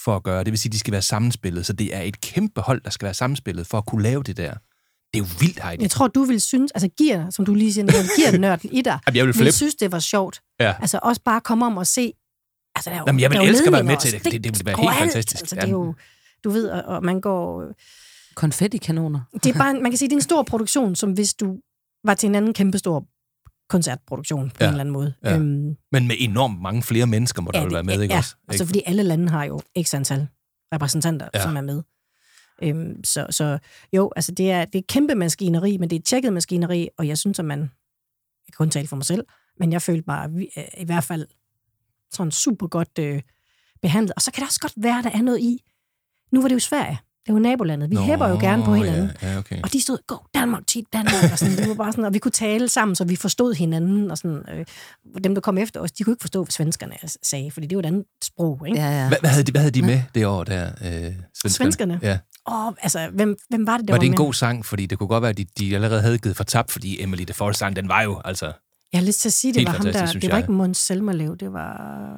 for 0.05 0.17
at 0.17 0.23
gøre. 0.23 0.45
Det 0.45 0.51
vil 0.53 0.59
sige, 0.59 0.73
de 0.73 0.79
skal 0.79 0.93
være 0.93 1.03
sammenspillet. 1.03 1.67
Så 1.67 1.73
det 1.73 1.97
er 1.97 2.01
et 2.01 2.21
kæmpe 2.21 2.61
hold, 2.61 2.81
der 2.83 2.91
skal 2.91 3.05
være 3.07 3.15
sammenspillet 3.15 3.67
for 3.67 3.79
at 3.79 3.87
kunne 3.87 4.03
lave 4.03 4.23
det 4.23 4.37
der. 4.37 4.55
Det 5.15 5.21
er 5.21 5.25
jo 5.25 5.29
vildt, 5.41 5.63
Heidi. 5.63 5.83
Jeg 5.83 5.91
tror, 5.91 6.09
du 6.09 6.25
vil 6.25 6.41
synes, 6.41 6.71
altså 6.73 6.89
giver, 6.89 7.31
som 7.31 7.45
du 7.45 7.55
lige 7.55 7.73
siger, 7.73 7.85
når 7.85 8.17
giver 8.17 8.39
nørden 8.39 8.71
i 8.73 8.83
dig, 8.83 8.99
Jamen, 9.07 9.17
jeg 9.17 9.27
vil 9.27 9.35
flippe. 9.35 9.53
synes, 9.53 9.75
det 9.75 9.93
var 9.93 9.99
sjovt. 9.99 10.41
Ja. 10.61 10.75
Altså 10.81 10.99
også 11.03 11.21
bare 11.25 11.41
komme 11.41 11.67
om 11.67 11.77
og 11.77 11.87
se, 11.87 12.13
altså 12.75 12.91
der 12.91 12.97
er 12.97 13.01
jo, 13.01 13.05
Jamen, 13.07 13.21
jeg 13.21 13.31
vil 13.31 13.39
der 13.39 13.45
er 13.45 13.49
elske 13.49 13.67
at 13.67 13.73
være 13.73 13.83
med 13.83 13.97
til 13.97 14.15
og 14.17 14.25
det. 14.25 14.33
Det- 14.33 14.45
det 14.45 14.53
ville 14.53 14.65
være 14.67 14.77
helt 14.77 14.85
overalt. 14.89 15.01
fantastisk. 15.13 15.43
Altså, 15.43 15.55
det 15.57 15.65
er 15.65 15.69
jo, 15.69 15.95
du 16.45 16.51
ved, 16.51 16.69
og, 16.71 16.83
og 16.83 17.05
man 17.05 17.21
går, 17.21 17.65
Konfetti-kanoner. 18.35 19.21
det 19.45 19.47
er 19.55 19.59
bare, 19.59 19.75
man 19.75 19.91
kan 19.91 19.99
sige, 19.99 20.09
det 20.09 20.13
er 20.15 20.19
en 20.19 20.23
stor 20.23 20.43
produktion, 20.43 20.95
som 20.97 21.13
hvis 21.13 21.35
du 21.35 21.57
var 22.05 22.15
til 22.15 22.27
en 22.27 22.35
anden 22.35 22.55
kæmpestor 22.55 23.05
koncertproduktion 23.69 24.51
på 24.51 24.57
Ja. 24.61 24.65
en 24.67 24.71
eller 24.71 24.81
anden 24.81 24.93
måde. 24.93 25.15
Ja. 25.25 25.35
Øhm, 25.37 25.77
Men 25.93 26.09
med 26.09 26.17
enormt 26.19 26.61
mange 26.63 26.83
flere 26.83 27.07
mennesker 27.07 27.43
må 27.43 27.51
der 27.51 27.59
ja, 27.59 27.65
det- 27.65 27.73
være 27.73 27.83
med, 27.83 28.01
ikke 28.03 28.15
ja, 28.15 28.19
også? 28.19 28.35
altså 28.49 28.63
Ikke? 28.63 28.69
fordi 28.69 28.83
alle 28.87 29.03
lande 29.03 29.29
har 29.29 29.45
jo 29.45 29.61
x 29.83 29.95
antal 29.95 30.27
repræsentanter, 30.75 31.29
ja. 31.35 31.43
som 31.43 31.57
er 31.57 31.61
med. 31.61 31.83
Øhm, 32.63 33.05
så, 33.05 33.27
så 33.31 33.59
jo, 33.93 34.13
altså 34.17 34.33
det 34.33 34.51
er, 34.51 34.65
det 34.65 34.75
er 34.75 34.79
et 34.79 34.87
kæmpe 34.87 35.15
maskineri, 35.15 35.77
men 35.77 35.91
det 35.91 35.97
er 35.97 36.01
et 36.01 36.05
tjekket 36.05 36.33
maskineri, 36.33 36.89
og 36.99 37.09
jeg 37.09 37.19
synes, 37.19 37.39
at 37.39 37.45
man, 37.45 37.61
jeg 37.61 38.53
kan 38.53 38.57
kun 38.57 38.71
tale 38.71 38.89
for 38.89 38.97
mig 38.97 39.05
selv, 39.05 39.25
men 39.59 39.73
jeg 39.73 39.83
følte 39.83 40.03
bare 40.03 40.31
øh, 40.57 40.65
i 40.79 40.85
hvert 40.85 41.05
fald 41.05 41.27
sådan 42.11 42.31
super 42.31 42.67
godt 42.67 42.99
øh, 42.99 43.23
behandlet. 43.83 44.13
Og 44.17 44.23
så 44.23 44.33
kan 44.33 44.41
det 44.41 44.49
også 44.49 44.61
godt 44.61 44.75
være, 44.77 45.03
der 45.03 45.11
er 45.11 45.23
noget 45.23 45.41
i. 45.41 45.65
Nu 46.33 46.41
var 46.41 46.49
det 46.49 46.55
jo 46.55 46.61
Sverige. 46.61 46.99
Det 47.27 47.35
var 47.35 47.41
nabolandet. 47.41 47.91
Vi 47.91 47.95
Nå, 47.95 48.01
hæpper 48.01 48.29
jo 48.29 48.39
gerne 48.41 48.65
på 48.65 48.75
hinanden. 48.75 49.11
Ja, 49.23 49.33
ja, 49.33 49.39
okay. 49.39 49.63
Og 49.63 49.73
de 49.73 49.83
stod, 49.83 49.99
gå 50.07 50.27
Danmark, 50.35 50.67
tit 50.67 50.85
Danmark, 50.93 51.33
og 51.33 51.39
sådan, 51.39 51.57
det 51.57 51.69
var 51.69 51.75
bare 51.75 51.93
sådan, 51.93 52.05
og 52.05 52.15
vi 52.15 52.19
kunne 52.19 52.33
tale 52.33 52.69
sammen, 52.69 52.95
så 52.95 53.05
vi 53.05 53.17
forstod 53.17 53.55
hinanden, 53.55 54.11
og 54.11 54.19
sådan, 54.19 54.43
øh, 54.55 54.65
dem, 55.25 55.35
der 55.35 55.41
kom 55.41 55.59
efter 55.59 55.81
os, 55.81 55.93
de 55.93 56.05
kunne 56.05 56.13
ikke 56.13 56.23
forstå, 56.23 56.45
hvad 56.45 56.51
svenskerne 56.51 56.95
sagde, 57.23 57.51
fordi 57.51 57.67
det 57.67 57.77
var 57.77 57.83
et 57.83 57.87
andet 57.87 58.05
sprog, 58.25 58.63
ikke? 58.69 58.81
Ja, 58.81 59.03
ja. 59.03 59.09
Hvad, 59.09 59.19
hvad, 59.21 59.31
havde 59.31 59.45
de, 59.45 59.53
hvad 59.53 59.61
havde 59.61 59.75
de 59.75 59.83
med 59.83 60.03
det 60.15 60.27
år 60.27 60.45
der, 60.45 60.67
øh, 60.67 60.73
svenskerne? 60.83 61.51
Svenskerne? 61.51 62.01
Ja. 62.03 62.19
Åh, 62.49 62.73
altså, 62.83 63.09
hvem, 63.13 63.37
hvem 63.49 63.67
var 63.67 63.77
det, 63.77 63.89
der 63.89 63.95
Var 63.95 63.99
det 63.99 64.07
en 64.07 64.11
med? 64.11 64.17
god 64.17 64.35
sang? 64.35 64.67
Fordi 64.67 64.87
det 64.87 64.99
kunne 64.99 65.09
godt 65.09 65.23
være, 65.23 65.31
at 65.31 65.39
de, 65.39 65.45
de 65.59 65.75
allerede 65.75 66.01
havde 66.01 66.19
givet 66.19 66.37
for 66.37 66.45
tabt, 66.45 66.71
fordi 66.71 67.03
Emily 67.03 67.25
the 67.25 67.35
Fall 67.35 67.55
sang, 67.55 67.77
den 67.77 67.89
var 67.89 68.03
jo 68.03 68.21
altså... 68.25 68.53
Jeg 68.93 69.01
har 69.01 69.07
lyst 69.07 69.21
til 69.21 69.29
at 69.29 69.33
sige, 69.33 69.55
det 69.55 69.67
var 69.67 69.73
ham 69.73 69.85
der, 69.85 70.07
det 70.07 70.23
var 70.23 70.29
jeg. 70.29 70.39
ikke 70.39 70.53
Måns 70.53 70.79
Selmerlev, 70.79 71.37
det 71.37 71.53
var... 71.53 72.17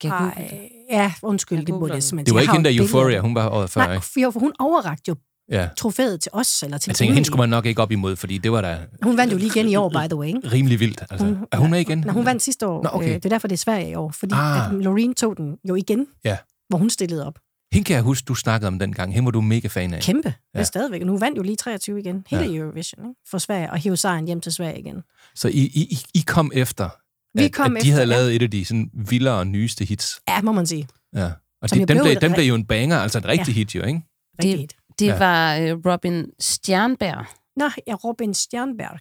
Skal 0.00 0.08
jeg 0.08 0.32
Ej, 0.36 0.68
ja, 0.90 1.12
undskyld, 1.22 1.58
Jeg 1.58 1.66
det 1.66 1.74
det 1.82 1.92
den. 1.92 2.00
simpelthen. 2.02 2.26
Det 2.26 2.34
var 2.34 2.40
Jeg 2.40 2.44
ikke 2.44 2.52
hende 2.52 2.70
der. 2.70 2.78
Euphoria, 2.82 3.20
hun 3.20 3.34
var 3.34 3.48
året 3.48 3.70
før, 3.70 3.80
Nej, 3.86 3.94
ikke? 4.16 4.38
hun 4.40 4.52
overrakte 4.58 5.04
jo 5.08 5.16
Ja. 5.50 5.68
trofæet 5.78 6.20
til 6.20 6.30
os, 6.34 6.62
eller 6.62 6.78
til 6.78 6.90
Jeg 6.90 6.96
tænker, 6.96 7.14
hende 7.14 7.26
skulle 7.26 7.38
man 7.40 7.48
nok 7.48 7.66
ikke 7.66 7.82
op 7.82 7.90
imod, 7.92 8.16
fordi 8.16 8.38
det 8.38 8.52
var 8.52 8.60
da 8.60 8.78
Hun 9.02 9.16
vandt 9.16 9.32
jo 9.32 9.38
lige 9.38 9.46
igen 9.46 9.68
i 9.68 9.76
år, 9.76 9.88
by 9.88 10.06
the 10.08 10.16
way, 10.16 10.26
ikke? 10.26 10.40
rimelig 10.52 10.80
vildt. 10.80 11.02
Altså. 11.10 11.26
Hun- 11.26 11.38
er 11.52 11.56
hun 11.58 11.70
med 11.70 11.80
igen? 11.80 11.98
Nå, 12.06 12.12
hun 12.12 12.24
vandt 12.24 12.42
sidste 12.42 12.66
år. 12.66 12.82
Nå, 12.82 12.90
okay. 12.92 13.08
Øh, 13.08 13.14
Det 13.14 13.24
er 13.24 13.28
derfor, 13.28 13.48
det 13.48 13.54
er 13.54 13.58
Sverige 13.58 13.90
i 13.90 13.94
år, 13.94 14.10
fordi 14.10 14.34
Ah. 14.36 14.66
at 14.74 14.74
Loreen 14.84 15.14
tog 15.14 15.36
den 15.36 15.56
jo 15.68 15.74
igen, 15.74 16.06
Ja. 16.24 16.36
hvor 16.68 16.78
hun 16.78 16.90
stillede 16.90 17.26
op. 17.26 17.38
Hende 17.72 17.84
kan 17.84 17.94
jeg 17.94 18.02
huske, 18.02 18.24
du 18.24 18.34
snakkede 18.34 18.68
om 18.68 18.78
dengang. 18.78 19.14
Hende 19.14 19.24
var 19.24 19.30
du 19.30 19.40
mega 19.40 19.68
fan 19.68 19.94
af. 19.94 20.02
Kæmpe. 20.02 20.34
Ja. 20.54 20.60
Er 20.60 20.64
stadigvæk. 20.64 21.02
Nu 21.06 21.18
vandt 21.18 21.38
jo 21.38 21.42
lige 21.42 21.56
23 21.56 21.98
igen. 22.00 22.24
Hele 22.30 22.42
Ja. 22.44 22.54
Eurovision 22.56 23.04
ikke? 23.08 23.20
for 23.30 23.38
Sverige, 23.38 23.70
og 23.70 23.78
hæve 23.78 23.96
sejren 23.96 24.26
hjem 24.26 24.40
til 24.40 24.52
Sverige 24.52 24.78
igen. 24.78 25.02
Så 25.34 25.48
I, 25.48 25.52
I, 25.60 25.98
I 26.14 26.24
kom 26.26 26.50
efter, 26.54 26.88
Vi 27.38 27.44
at, 27.44 27.52
kom 27.52 27.76
at 27.76 27.82
de 27.82 27.88
efter, 27.88 27.92
havde 27.92 28.08
ja. 28.14 28.16
lavet 28.16 28.36
et 28.36 28.42
af 28.42 28.50
de 28.50 28.64
sådan, 28.64 28.90
vildere 28.94 29.34
og 29.38 29.46
nyeste 29.46 29.84
hits. 29.84 30.20
Ja, 30.28 30.42
må 30.42 30.52
man 30.52 30.66
sige. 30.66 30.88
Ja. 31.16 31.30
Og 31.62 31.70
de, 31.70 31.78
jo 31.80 31.84
dem, 31.84 31.98
blev 32.02 32.14
dem 32.20 32.32
blev 32.32 32.44
jo 32.44 32.54
en 32.54 32.64
banger, 32.64 32.98
altså 32.98 33.18
et 33.18 33.24
rigtigt 33.26 33.56
hit 33.56 33.74
jo, 33.74 33.82
ikke? 33.82 34.02
Rigtigt. 34.44 34.76
Det 34.98 35.06
Ja. 35.06 35.18
var 35.18 35.56
øh, 35.56 35.76
Robin 35.86 36.26
Stjernberg 36.40 37.26
Nå, 37.56 37.70
ja, 37.86 37.94
Robin 37.94 38.34
Stjernberg. 38.34 38.98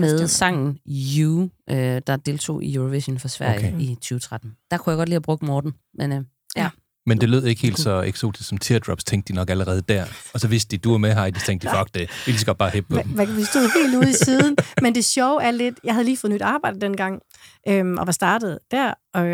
med 0.00 0.08
Stjernberg. 0.08 0.30
sangen 0.30 0.78
You, 0.88 1.50
øh, 1.70 2.02
der 2.06 2.16
deltog 2.16 2.64
i 2.64 2.74
Eurovision 2.74 3.18
for 3.18 3.28
Sverige 3.28 3.58
Okay. 3.68 3.80
i 3.80 3.94
2013. 3.94 4.56
Der 4.70 4.76
kunne 4.78 4.90
jeg 4.90 4.96
godt 4.96 5.08
lige 5.08 5.14
have 5.14 5.20
brugt 5.22 5.42
Morten, 5.42 5.72
men 5.98 6.12
øh, 6.12 6.24
ja. 6.56 6.70
Men 7.06 7.20
det 7.20 7.28
lød 7.28 7.44
ikke 7.44 7.62
helt 7.62 7.78
så 7.78 8.00
eksotisk 8.00 8.48
som 8.48 8.58
Teardrops, 8.58 9.04
tænkte 9.04 9.32
de 9.32 9.36
nok 9.36 9.50
allerede 9.50 9.80
der. 9.80 10.06
Og 10.34 10.40
så 10.40 10.48
vidste 10.48 10.76
de, 10.76 10.80
du 10.80 10.90
var 10.90 10.98
med, 10.98 11.34
så 11.34 11.46
tænkte 11.46 11.68
de, 11.68 11.74
fuck 11.78 11.94
det. 11.94 12.26
Vi 12.26 12.32
skal 12.32 12.54
bare 12.54 12.70
hæppe 12.70 12.94
på 12.94 13.02
dem. 13.02 13.36
vi 13.36 13.44
stod 13.44 13.82
helt 13.82 13.96
ude 13.96 14.10
i 14.10 14.12
siden. 14.12 14.56
Men 14.82 14.94
det 14.94 15.04
sjove 15.04 15.42
er 15.42 15.50
lidt, 15.50 15.80
jeg 15.84 15.94
havde 15.94 16.04
lige 16.04 16.16
fået 16.16 16.32
nyt 16.32 16.42
arbejde 16.42 16.80
dengang, 16.80 17.20
øhm, 17.68 17.98
og 17.98 18.06
var 18.06 18.12
startet 18.12 18.58
der, 18.70 18.94
og, 19.14 19.26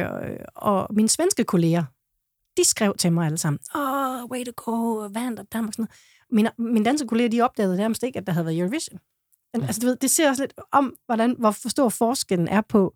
og 0.56 0.94
mine 0.94 1.08
svenske 1.08 1.44
kolleger, 1.44 1.84
de 2.56 2.64
skrev 2.64 2.94
til 2.98 3.12
mig 3.12 3.26
alle 3.26 3.38
sammen, 3.38 3.58
åh, 3.74 3.80
oh, 3.80 4.30
way 4.30 4.44
to 4.44 4.52
go, 4.56 5.08
vandt 5.12 5.40
og 5.40 5.46
Danmark, 5.52 5.74
sådan 5.74 5.82
noget. 5.82 5.90
Mine, 6.30 6.72
mine 6.72 6.84
danske 6.84 7.08
kolleger, 7.08 7.30
de 7.30 7.40
opdagede 7.40 7.76
nærmest 7.76 8.02
ikke, 8.02 8.18
at 8.18 8.26
der 8.26 8.32
havde 8.32 8.46
været 8.46 8.58
Eurovision. 8.58 8.98
Men, 9.54 9.62
altså, 9.62 9.80
du 9.80 9.86
ved, 9.86 9.96
det 9.96 10.10
ser 10.10 10.28
også 10.28 10.42
lidt 10.42 10.54
om, 10.72 10.94
hvordan, 11.06 11.36
hvor 11.38 11.68
stor 11.68 11.88
forskellen 11.88 12.48
er 12.48 12.60
på, 12.60 12.94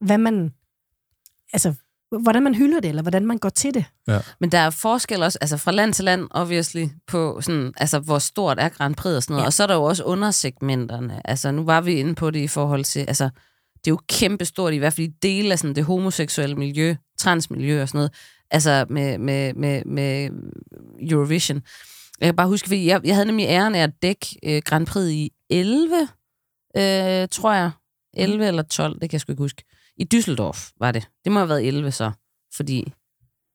hvad 0.00 0.18
man, 0.18 0.54
altså, 1.52 1.74
hvordan 2.18 2.42
man 2.42 2.54
hylder 2.54 2.80
det, 2.80 2.88
eller 2.88 3.02
hvordan 3.02 3.26
man 3.26 3.38
går 3.38 3.48
til 3.48 3.74
det. 3.74 3.84
Men 4.40 4.52
der 4.52 4.58
er 4.58 4.70
forskel 4.70 5.22
også, 5.22 5.38
altså 5.40 5.56
fra 5.56 5.72
land 5.72 5.92
til 5.94 6.04
land, 6.04 6.28
obviously, 6.30 6.86
på 7.06 7.40
sådan, 7.40 7.72
altså 7.76 7.98
hvor 7.98 8.18
stort 8.18 8.58
er 8.58 8.68
Grand 8.68 8.94
Prix 8.94 9.14
og 9.14 9.22
sådan 9.22 9.34
noget. 9.34 9.40
Ja. 9.40 9.44
Ja. 9.44 9.46
Og 9.46 9.52
så 9.52 9.62
er 9.62 9.66
der 9.66 9.74
jo 9.74 9.82
også 9.82 10.04
undersegmenterne. 10.04 11.20
Altså 11.24 11.50
nu 11.50 11.64
var 11.64 11.80
vi 11.80 11.92
inde 11.92 12.14
på 12.14 12.30
det 12.30 12.40
i 12.40 12.48
forhold 12.48 12.84
til, 12.84 13.00
altså 13.00 13.24
det 13.84 13.86
er 13.86 13.90
jo 13.90 14.00
kæmpestort, 14.08 14.72
i 14.72 14.76
hvert 14.76 14.92
fald 14.92 15.08
i 15.08 15.12
dele 15.22 15.52
af 15.52 15.58
sådan 15.58 15.76
det 15.76 15.84
homoseksuelle 15.84 16.56
miljø, 16.56 16.96
transmiljø 17.18 17.82
og 17.82 17.88
sådan 17.88 17.98
noget, 17.98 18.12
altså 18.50 18.86
med, 18.88 19.18
med, 19.18 19.54
med, 19.54 19.82
med 19.84 20.30
Eurovision. 21.10 21.62
Jeg 22.20 22.26
kan 22.26 22.36
bare 22.36 22.48
huske, 22.48 22.68
fordi 22.68 22.86
jeg, 22.86 23.00
jeg 23.04 23.14
havde 23.14 23.26
nemlig 23.26 23.46
æren 23.46 23.74
af 23.74 23.82
at 23.82 23.90
dække 24.02 24.26
øh, 24.42 24.62
Grand 24.64 24.86
Prix 24.86 25.10
i 25.10 25.30
11, 25.50 26.08
øh, 26.76 27.28
tror 27.28 27.52
jeg. 27.52 27.70
11 28.14 28.46
eller 28.46 28.62
12, 28.62 28.92
det 28.92 29.00
kan 29.00 29.12
jeg 29.12 29.20
sgu 29.20 29.32
ikke 29.32 29.42
huske. 29.42 29.64
I 29.96 30.06
Düsseldorf 30.14 30.72
var 30.80 30.92
det. 30.92 31.08
Det 31.24 31.32
må 31.32 31.38
have 31.38 31.48
været 31.48 31.66
11 31.66 31.90
så, 31.90 32.10
fordi 32.56 32.92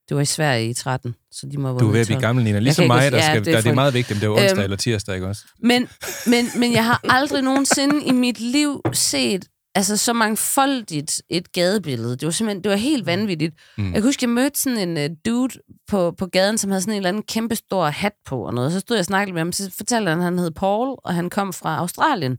det 0.08 0.14
var 0.16 0.20
i 0.20 0.24
Sverige 0.24 0.70
i 0.70 0.74
13, 0.74 1.14
så 1.30 1.46
de 1.46 1.58
må 1.58 1.68
have 1.68 1.78
Du 1.78 1.88
er 1.88 1.92
ved 1.92 1.98
i 1.98 2.00
at 2.00 2.06
blive 2.06 2.16
12. 2.16 2.22
gammel, 2.22 2.44
Nina. 2.44 2.58
Ligesom 2.58 2.86
mig, 2.86 3.12
der 3.12 3.18
ja, 3.18 3.24
skal, 3.24 3.44
det 3.44 3.50
er 3.50 3.56
der, 3.56 3.62
det 3.62 3.70
er 3.70 3.74
meget 3.74 3.94
vigtigt, 3.94 4.16
om 4.16 4.20
det 4.20 4.26
er 4.26 4.30
onsdag 4.30 4.52
Øhm, 4.52 4.60
eller 4.60 4.76
tirsdag, 4.76 5.14
ikke 5.14 5.26
også? 5.26 5.42
Men, 5.62 5.88
men, 6.26 6.46
men 6.56 6.72
jeg 6.72 6.84
har 6.84 7.00
aldrig 7.04 7.42
nogensinde 7.42 8.04
i 8.04 8.12
mit 8.12 8.40
liv 8.40 8.80
set 8.92 9.44
altså 9.76 9.96
så 9.96 10.12
mangfoldigt 10.12 11.22
et 11.30 11.52
gadebillede. 11.52 12.10
Det 12.16 12.26
var 12.26 12.30
simpelthen, 12.30 12.64
det 12.64 12.70
var 12.70 12.76
helt 12.76 13.06
vanvittigt. 13.06 13.54
Mm. 13.78 13.84
Mm. 13.84 13.92
Jeg 13.92 14.02
kan 14.02 14.08
huske, 14.08 14.24
jeg 14.24 14.30
mødte 14.30 14.60
sådan 14.60 14.88
en 14.88 15.10
uh, 15.10 15.16
dude 15.26 15.58
på, 15.88 16.14
på 16.18 16.26
gaden, 16.26 16.58
som 16.58 16.70
havde 16.70 16.80
sådan 16.80 16.92
en 16.94 16.96
eller 16.96 17.08
anden 17.08 17.22
kæmpe 17.22 17.54
stor 17.56 17.86
hat 17.86 18.12
på 18.26 18.46
og 18.46 18.54
noget. 18.54 18.72
Så 18.72 18.80
stod 18.80 18.96
jeg 18.96 19.00
og 19.00 19.04
snakkede 19.06 19.32
med 19.32 19.40
ham, 19.40 19.52
så 19.52 19.70
fortalte 19.76 20.08
han, 20.08 20.18
at 20.18 20.24
han 20.24 20.38
hed 20.38 20.50
Paul, 20.50 20.96
og 21.04 21.14
han 21.14 21.30
kom 21.30 21.52
fra 21.52 21.78
Australien. 21.78 22.38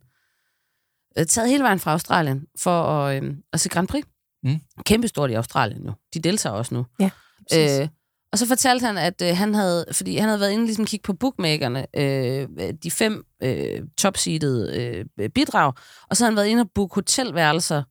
Øh, 1.17 1.25
taget 1.25 1.49
hele 1.49 1.63
vejen 1.63 1.80
fra 1.80 1.91
Australien 1.91 2.41
for 2.60 2.84
at, 2.84 3.23
øh, 3.23 3.34
at 3.53 3.60
se 3.60 3.69
Grand 3.69 3.88
Prix. 3.88 4.03
Mm. 4.43 4.60
Kæmpestort 4.86 5.32
i 5.32 5.34
Australien 5.34 5.82
nu. 5.82 5.93
De 6.13 6.19
deltager 6.19 6.56
også 6.56 6.73
nu. 6.73 6.86
Ja, 6.99 7.10
præcis. 7.49 7.80
Øh, 7.80 7.88
og 8.32 8.38
så 8.38 8.47
fortalte 8.47 8.86
han, 8.86 8.97
at 8.97 9.21
øh, 9.21 9.38
han 9.38 9.56
havde, 9.56 9.86
fordi 9.91 10.17
han 10.17 10.30
havde 10.30 10.39
været 10.39 10.51
inde 10.51 10.62
og 10.62 10.65
ligesom 10.65 10.86
kigge 10.86 11.03
på 11.03 11.13
bookmakerne, 11.13 11.86
øh, 11.95 12.47
de 12.84 12.91
fem 12.91 13.25
øh, 13.43 13.82
topseedede 13.97 15.06
øh, 15.19 15.30
bidrag, 15.30 15.73
og 16.10 16.17
så 16.17 16.23
havde 16.23 16.32
han 16.32 16.38
været 16.38 16.47
inde 16.47 16.62
og 16.62 16.69
booke 16.75 16.95
hotelværelser 16.95 17.84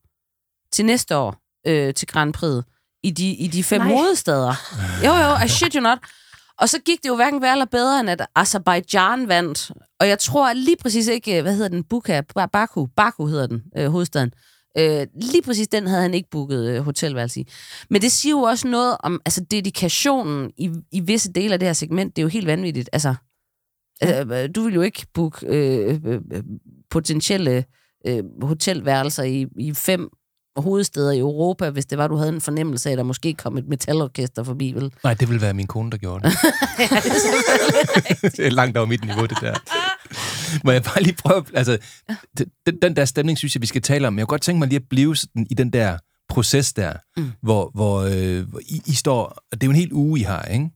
til 0.71 0.85
næste 0.85 1.17
år 1.17 1.35
øh, 1.67 1.93
til 1.93 2.07
Grand 2.07 2.33
Prix 2.33 2.63
i 3.03 3.11
de, 3.11 3.29
i 3.29 3.47
de 3.47 3.63
fem 3.63 3.81
Nej. 3.81 3.87
Nej. 3.87 3.97
hovedsteder. 3.97 4.53
Jo, 5.05 5.13
jo, 5.13 5.45
I 5.45 5.47
shit 5.47 5.73
you 5.73 5.81
not. 5.81 5.99
Og 6.59 6.69
så 6.69 6.79
gik 6.85 7.03
det 7.03 7.09
jo 7.09 7.15
hverken 7.15 7.41
værre 7.41 7.51
eller 7.51 7.65
bedre, 7.65 7.99
end 7.99 8.09
at 8.09 8.27
Azerbaijan 8.35 9.27
vandt. 9.27 9.71
Og 9.99 10.07
jeg 10.07 10.19
tror 10.19 10.53
lige 10.53 10.77
præcis 10.77 11.07
ikke, 11.07 11.41
hvad 11.41 11.53
hedder 11.55 11.69
den, 11.69 11.83
Buka, 11.83 12.21
Ba- 12.39 12.45
Baku, 12.45 12.85
Baku 12.95 13.25
hedder 13.25 13.47
den, 13.47 13.61
øh, 13.77 13.87
hovedstaden. 13.87 14.31
Øh, 14.77 15.07
lige 15.21 15.41
præcis 15.41 15.67
den 15.67 15.87
havde 15.87 16.01
han 16.01 16.13
ikke 16.13 16.29
booket 16.29 16.69
øh, 16.69 16.81
hotelværelse 16.81 17.39
i. 17.39 17.47
Men 17.89 18.01
det 18.01 18.11
siger 18.11 18.33
jo 18.35 18.41
også 18.41 18.67
noget 18.67 18.97
om 18.99 19.21
altså, 19.25 19.45
dedikationen 19.51 20.51
i, 20.57 20.71
i 20.91 20.99
visse 20.99 21.31
dele 21.31 21.53
af 21.53 21.59
det 21.59 21.67
her 21.67 21.73
segment. 21.73 22.15
Det 22.15 22.21
er 22.21 22.23
jo 22.23 22.29
helt 22.29 22.47
vanvittigt. 22.47 22.89
Altså, 22.93 23.15
øh, 24.03 24.49
du 24.55 24.63
vil 24.63 24.73
jo 24.73 24.81
ikke 24.81 25.05
booke 25.13 25.47
øh, 25.47 25.99
øh, 26.05 26.21
øh, 26.33 26.43
potentielle 26.89 27.65
øh, 28.07 28.23
hotelværelser 28.41 29.23
i, 29.23 29.45
i 29.59 29.73
fem 29.73 30.09
hovedsteder 30.61 31.11
i 31.11 31.19
Europa, 31.19 31.69
hvis 31.69 31.85
det 31.85 31.97
var, 31.97 32.07
du 32.07 32.15
havde 32.15 32.29
en 32.29 32.41
fornemmelse 32.41 32.89
af, 32.89 32.93
at 32.93 32.97
der 32.97 33.03
måske 33.03 33.33
kom 33.33 33.57
et 33.57 33.67
metalorkester 33.67 34.43
forbi, 34.43 34.71
vel? 34.71 34.93
Nej, 35.03 35.13
det 35.13 35.29
ville 35.29 35.41
være 35.41 35.53
min 35.53 35.67
kone, 35.67 35.91
der 35.91 35.97
gjorde 35.97 36.23
det. 36.23 36.33
ja, 36.79 36.83
det 36.83 37.11
er 37.11 37.19
selvfølgelig 37.19 38.31
det 38.37 38.47
er 38.47 38.51
langt 38.51 38.77
over 38.77 38.87
mit 38.87 39.05
niveau, 39.05 39.25
det 39.25 39.37
der. 39.41 39.55
Må 40.65 40.71
jeg 40.71 40.83
bare 40.83 41.03
lige 41.03 41.15
prøve... 41.15 41.45
Altså, 41.53 41.77
den, 42.65 42.81
den 42.81 42.95
der 42.95 43.05
stemning, 43.05 43.37
synes 43.37 43.55
jeg, 43.55 43.61
vi 43.61 43.67
skal 43.67 43.81
tale 43.81 44.07
om. 44.07 44.13
Men 44.13 44.19
jeg 44.19 44.27
kunne 44.27 44.33
godt 44.33 44.41
tænke 44.41 44.59
mig 44.59 44.67
lige 44.67 44.79
at 44.79 44.89
blive 44.89 45.15
sådan, 45.15 45.47
i 45.49 45.53
den 45.53 45.73
der 45.73 45.97
proces 46.29 46.73
der, 46.73 46.93
mm. 47.17 47.31
hvor, 47.41 47.71
hvor, 47.73 47.99
øh, 48.01 48.49
hvor 48.49 48.59
I, 48.59 48.81
I 48.85 48.93
står... 48.93 49.23
og 49.25 49.41
Det 49.51 49.63
er 49.63 49.67
jo 49.67 49.71
en 49.71 49.75
hel 49.75 49.93
uge, 49.93 50.19
I 50.19 50.23
har, 50.23 50.43
ikke? 50.43 50.69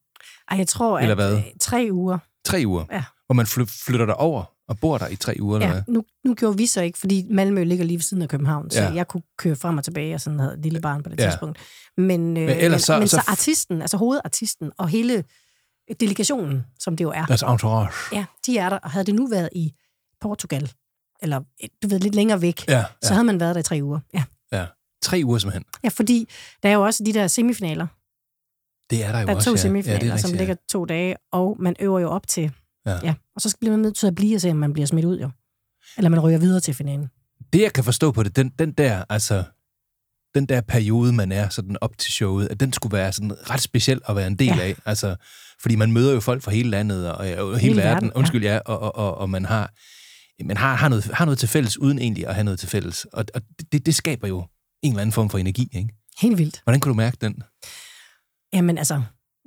Ej, 0.52 0.58
jeg 0.58 0.68
tror, 0.68 1.00
Eller 1.00 1.12
at 1.12 1.18
hvad? 1.18 1.38
øh, 1.38 1.44
tre 1.62 1.90
uger. 1.92 2.18
Tre 2.46 2.64
uger. 2.66 2.86
Ja. 2.92 3.04
Hvor 3.26 3.34
man 3.34 3.46
fly, 3.46 3.64
flytter 3.86 4.06
der 4.06 4.14
over 4.14 4.51
og 4.72 4.80
bor 4.80 4.98
der 4.98 5.08
i 5.08 5.16
tre 5.16 5.36
uger, 5.40 5.56
eller 5.56 5.68
Ja, 5.68 5.74
hvad? 5.74 5.84
nu, 5.94 6.04
nu 6.26 6.34
gjorde 6.36 6.58
vi 6.58 6.66
så 6.66 6.82
ikke, 6.82 7.00
fordi 7.00 7.26
Malmø 7.30 7.64
ligger 7.64 7.86
lige 7.86 7.98
ved 7.98 8.02
siden 8.04 8.24
af 8.24 8.30
København, 8.30 8.72
så 8.72 8.82
Ja. 8.82 8.94
jeg 8.94 9.08
kunne 9.08 9.24
køre 9.38 9.56
frem 9.56 9.78
og 9.78 9.84
tilbage, 9.84 10.16
og 10.16 10.22
sådan 10.22 10.40
havde 10.40 10.54
et 10.54 10.60
lille 10.60 10.82
barn 10.82 11.04
på 11.04 11.10
det 11.10 11.20
Ja. 11.20 11.30
tidspunkt. 11.30 11.60
Men, 11.98 12.38
øh, 12.38 12.48
Men 12.48 12.72
men, 12.72 12.80
så- 12.80 13.00
men 13.00 13.08
så- 13.08 13.18
så, 13.18 13.24
artisten, 13.28 13.82
altså 13.82 13.98
hovedartisten 13.98 14.72
og 14.78 14.88
hele 14.90 15.24
delegationen, 16.00 16.66
som 16.80 16.98
det 16.98 17.04
jo 17.04 17.10
er, 17.12 17.26
Deres 17.26 17.42
entourage. 17.44 18.16
ja, 18.18 18.26
de 18.46 18.58
er 18.58 18.70
der, 18.70 18.78
og 18.78 18.92
havde 18.92 19.06
det 19.06 19.16
nu 19.16 19.28
været 19.28 19.50
i 19.56 19.74
Portugal, 20.22 20.72
eller 21.22 21.40
du 21.84 21.88
ved, 21.88 22.00
lidt 22.00 22.16
længere 22.16 22.42
væk, 22.42 22.68
Ja, 22.68 22.84
så 23.02 23.08
ja. 23.10 23.14
havde 23.14 23.24
man 23.26 23.40
været 23.40 23.56
der 23.56 23.60
i 23.60 23.64
tre 23.64 23.80
uger. 23.84 24.00
Ja. 24.14 24.24
Ja. 24.52 24.66
Tre 25.04 25.22
uger 25.26 25.38
simpelthen. 25.38 25.64
ja, 25.84 25.90
fordi 25.90 26.28
der 26.64 26.70
er 26.70 26.74
jo 26.74 26.82
også 26.86 27.04
de 27.04 27.14
der 27.14 27.28
semifinaler. 27.28 27.88
Det 28.90 29.04
er 29.04 29.12
der 29.12 29.20
jo 29.20 29.26
Der 29.26 29.32
er 29.32 29.36
også, 29.36 29.50
to 29.50 29.52
ja. 29.56 29.58
semifinaler, 29.62 30.00
ja, 30.00 30.06
det 30.06 30.12
er 30.14 30.18
som 30.18 30.28
rigtigt, 30.28 30.38
ligger 30.42 30.56
to 30.72 30.86
dage, 30.86 31.16
og 31.32 31.56
man 31.60 31.76
øver 31.80 32.00
jo 32.00 32.10
op 32.10 32.28
til. 32.28 32.52
Ja. 32.86 33.00
ja. 33.04 33.14
Og 33.36 33.42
så 33.42 33.56
bliver 33.60 33.72
man 33.72 33.80
nødt 33.80 33.96
til 33.96 34.08
at 34.08 34.16
blive 34.16 34.36
og 34.36 34.42
se, 34.42 34.52
om 34.52 34.58
man 34.58 34.74
bliver 34.74 34.86
smidt 34.86 35.06
ud, 35.06 35.20
jo. 35.20 35.30
Eller 35.98 36.10
man 36.10 36.20
ryger 36.20 36.38
videre 36.38 36.60
til 36.60 36.74
finalen. 36.74 37.08
Det, 37.54 37.62
jeg 37.62 37.74
kan 37.74 37.84
forstå 37.84 38.12
på 38.12 38.24
det, 38.24 38.36
den, 38.36 38.50
den 38.60 38.72
der, 38.72 39.04
altså, 39.10 39.44
den 40.36 40.46
der 40.46 40.62
periode, 40.62 41.14
man 41.14 41.32
er 41.32 41.50
sådan 41.50 41.78
op 41.82 41.98
til 41.98 42.14
showet, 42.14 42.48
at 42.52 42.60
den 42.60 42.74
skulle 42.74 42.98
være 42.98 43.12
sådan 43.12 43.50
ret 43.50 43.62
speciel 43.62 44.02
at 44.10 44.16
være 44.16 44.28
en 44.28 44.36
del 44.36 44.48
Ja. 44.48 44.60
af. 44.62 44.76
Altså, 44.86 45.16
fordi 45.62 45.76
man 45.76 45.92
møder 45.92 46.14
jo 46.14 46.20
folk 46.20 46.44
fra 46.44 46.52
hele 46.52 46.70
landet 46.70 47.12
og, 47.12 47.18
og 47.18 47.26
hele, 47.26 47.60
Hele 47.60 47.76
verden, 47.76 47.94
verden, 47.94 48.08
ja. 48.16 48.20
undskyld, 48.20 48.44
ja, 48.44 48.58
og, 48.66 48.80
og, 48.80 48.96
og, 48.96 49.18
og 49.18 49.30
man 49.30 49.46
har, 49.46 49.74
man 50.44 50.58
har, 50.58 50.76
har, 50.76 50.90
noget, 50.90 51.04
har 51.06 51.26
noget 51.26 51.38
til 51.40 51.50
fælles, 51.50 51.78
uden 51.78 52.00
egentlig 52.00 52.28
at 52.28 52.34
have 52.36 52.44
noget 52.44 52.60
til 52.60 52.70
fælles. 52.70 53.06
Og, 53.14 53.26
og 53.34 53.42
det, 53.72 53.86
det 53.86 53.96
skaber 53.96 54.28
jo 54.28 54.46
en 54.82 54.92
eller 54.92 55.02
anden 55.02 55.14
form 55.14 55.30
for 55.30 55.38
energi, 55.38 55.70
ikke? 55.74 55.90
Helt 56.22 56.38
vildt. 56.38 56.62
Hvordan 56.64 56.80
kunne 56.80 56.90
du 56.90 56.96
mærke 56.98 57.18
den? 57.22 57.44
Jamen 58.54 58.78
altså, 58.78 59.02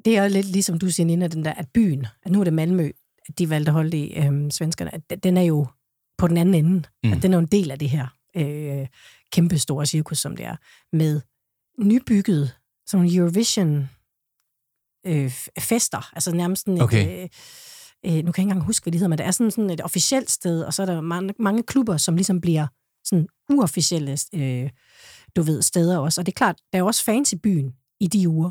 det 0.04 0.16
er 0.18 0.22
jo 0.22 0.28
lidt 0.28 0.46
ligesom 0.46 0.78
du 0.78 0.90
siger, 0.90 1.06
Nina, 1.06 1.26
den 1.26 1.44
der, 1.44 1.52
at 1.52 1.66
byen, 1.74 2.06
at 2.24 2.32
nu 2.32 2.40
er 2.40 2.44
det 2.44 2.52
Malmø, 2.52 2.90
at 3.28 3.38
de 3.38 3.50
valgte 3.50 3.70
at 3.70 3.72
holde 3.74 3.90
det 3.90 3.98
i 3.98 4.14
øhm, 4.18 4.50
svenskerne, 4.50 4.90
den- 5.24 5.36
er 5.36 5.42
jo 5.42 5.66
på 6.18 6.28
den 6.28 6.36
anden 6.36 6.54
ende. 6.54 6.82
Mm. 7.04 7.12
At 7.12 7.22
den 7.22 7.32
er 7.32 7.36
jo 7.36 7.40
en 7.40 7.46
del 7.52 7.70
af 7.70 7.78
det 7.78 7.90
her 7.90 8.06
øh, 8.36 8.86
kæmpe 9.32 9.58
store 9.58 9.86
cirkus, 9.86 10.18
som 10.18 10.36
det 10.36 10.46
er, 10.46 10.56
med 10.96 11.20
nybygget 11.78 12.56
sådan 12.86 13.10
Eurovision 13.16 13.88
øh, 15.06 15.32
fester, 15.58 16.10
altså 16.14 16.34
nærmest 16.34 16.68
et, 16.68 16.82
Okay. 16.82 17.22
øh, 17.22 17.28
øh, 18.06 18.12
nu 18.12 18.12
kan 18.12 18.16
jeg 18.26 18.28
ikke 18.28 18.40
engang 18.40 18.62
huske, 18.64 18.84
hvad 18.84 18.92
det 18.92 18.98
hedder, 18.98 19.08
men 19.08 19.18
det 19.18 19.26
er 19.26 19.30
sådan, 19.30 19.50
sådan 19.50 19.70
et 19.70 19.80
officielt 19.80 20.30
sted, 20.30 20.62
og 20.62 20.74
så 20.74 20.82
er 20.82 20.86
der 20.86 21.00
mange, 21.00 21.34
mange 21.38 21.62
klubber, 21.62 21.96
som 21.96 22.16
ligesom 22.16 22.40
bliver 22.40 22.66
sådan 23.04 23.26
uofficielle 23.50 24.18
øh, 24.34 24.70
du 25.36 25.42
ved, 25.42 25.62
steder 25.62 25.98
også. 25.98 26.20
Og 26.20 26.26
det 26.26 26.32
er 26.32 26.36
klart, 26.36 26.56
der 26.72 26.78
er 26.78 26.82
også 26.82 27.04
fans 27.04 27.32
i 27.32 27.36
byen 27.38 27.74
i 28.00 28.06
de 28.06 28.28
uger. 28.28 28.50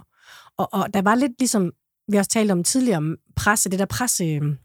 Og, 0.58 0.70
og 0.74 0.94
der 0.94 1.02
var 1.02 1.16
lidt 1.16 1.32
ligesom, 1.40 1.72
vi 2.08 2.18
også 2.18 2.30
talte 2.32 2.52
om 2.52 2.64
tidligere, 2.64 2.98
om 2.98 3.18
presse, 3.36 3.70
det 3.70 3.80
der 3.80 3.86
presse, 3.86 4.24
øh, 4.26 4.56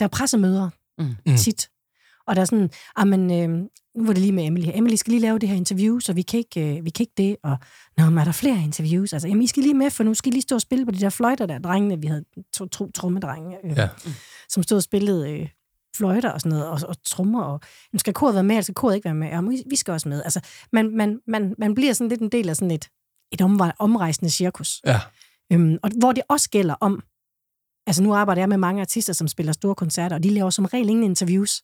der 0.00 0.04
er 0.04 0.08
pressemøder 0.08 0.70
Mm. 0.98 1.14
mm. 1.26 1.36
tit. 1.36 1.68
Og 2.26 2.36
der 2.36 2.42
er 2.42 2.46
sådan, 2.46 2.70
ah, 2.96 3.08
men, 3.08 3.30
øh, 3.30 3.48
nu 3.96 4.04
var 4.06 4.12
det 4.12 4.18
lige 4.18 4.32
med 4.32 4.44
Emily. 4.46 4.68
Emily 4.74 4.94
skal 4.94 5.10
lige 5.10 5.20
lave 5.20 5.38
det 5.38 5.48
her 5.48 5.56
interview, 5.56 5.98
så 5.98 6.12
vi 6.12 6.22
kan 6.22 6.38
ikke, 6.38 6.78
øh, 6.78 6.84
vi 6.84 6.90
kan 6.90 7.02
ikke 7.04 7.12
det. 7.16 7.36
Og, 7.42 7.56
nå, 7.96 8.04
men 8.04 8.18
er 8.18 8.24
der 8.24 8.32
flere 8.32 8.62
interviews? 8.62 9.12
Altså, 9.12 9.28
jamen, 9.28 9.42
I 9.42 9.46
skal 9.46 9.62
lige 9.62 9.74
med, 9.74 9.90
for 9.90 10.04
nu 10.04 10.14
skal 10.14 10.28
I 10.28 10.32
lige 10.32 10.42
stå 10.42 10.54
og 10.54 10.60
spille 10.60 10.84
på 10.86 10.90
de 10.92 10.98
der 11.00 11.10
fløjter 11.10 11.46
der, 11.46 11.58
drengene, 11.58 12.00
vi 12.00 12.06
havde 12.06 12.24
to, 12.54 12.66
to 12.66 12.90
trommedrenge, 12.90 13.56
øh, 13.64 13.72
Ja. 13.76 13.88
som 14.48 14.62
stod 14.62 14.76
og 14.76 14.82
spillede 14.82 15.30
øh, 15.30 15.48
fløjter 15.96 16.30
og 16.30 16.40
sådan 16.40 16.58
noget, 16.58 16.66
og, 16.68 16.78
og 16.88 17.02
trommer, 17.04 17.42
og 17.42 17.60
jamen, 17.92 17.98
skal 17.98 18.14
koret 18.14 18.34
være 18.34 18.44
med, 18.44 18.54
eller 18.54 18.62
skal 18.62 18.74
koret 18.74 18.94
ikke 18.94 19.04
være 19.04 19.14
med? 19.14 19.28
Ja, 19.28 19.40
men 19.40 19.58
vi- 19.70 19.76
skal 19.76 19.92
også 19.92 20.08
med. 20.08 20.22
Altså, 20.24 20.40
man, 20.72 20.96
man, 20.96 21.20
man, 21.26 21.54
man 21.58 21.74
bliver 21.74 21.92
sådan 21.92 22.08
lidt 22.08 22.20
en 22.20 22.28
del 22.28 22.48
af 22.48 22.56
sådan 22.56 22.70
et, 22.70 22.88
et 23.32 23.40
omrejsende 23.78 24.30
cirkus. 24.30 24.80
Ja. 24.86 25.00
Øhm, 25.52 25.78
og 25.82 25.90
hvor 25.98 26.12
det 26.12 26.22
også 26.28 26.50
gælder 26.50 26.74
om, 26.80 27.02
altså 27.90 28.02
nu 28.02 28.14
arbejder 28.14 28.42
jeg 28.42 28.48
med 28.48 28.56
mange 28.56 28.80
artister, 28.80 29.12
som 29.12 29.28
spiller 29.28 29.52
store 29.52 29.74
koncerter, 29.74 30.16
og 30.16 30.22
de 30.22 30.30
laver 30.30 30.50
som 30.50 30.64
regel 30.64 30.88
ingen 30.88 31.04
interviews 31.04 31.62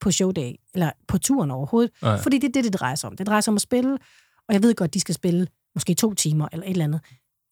på 0.00 0.10
showday, 0.10 0.52
eller 0.74 0.90
på 1.08 1.18
turen 1.18 1.50
overhovedet, 1.50 1.90
Nej. 2.02 2.22
fordi 2.22 2.38
det 2.38 2.48
er 2.48 2.52
det, 2.52 2.64
det 2.64 2.72
drejer 2.80 2.94
sig 2.94 3.10
om. 3.10 3.16
Det 3.16 3.26
drejer 3.26 3.40
sig 3.40 3.52
om 3.52 3.56
at 3.56 3.62
spille, 3.62 3.98
og 4.48 4.54
jeg 4.54 4.62
ved 4.62 4.74
godt, 4.74 4.94
de 4.94 5.00
skal 5.00 5.14
spille 5.14 5.46
måske 5.74 5.94
to 5.94 6.14
timer 6.14 6.48
eller 6.52 6.66
et 6.66 6.70
eller 6.70 6.84
andet. 6.84 7.00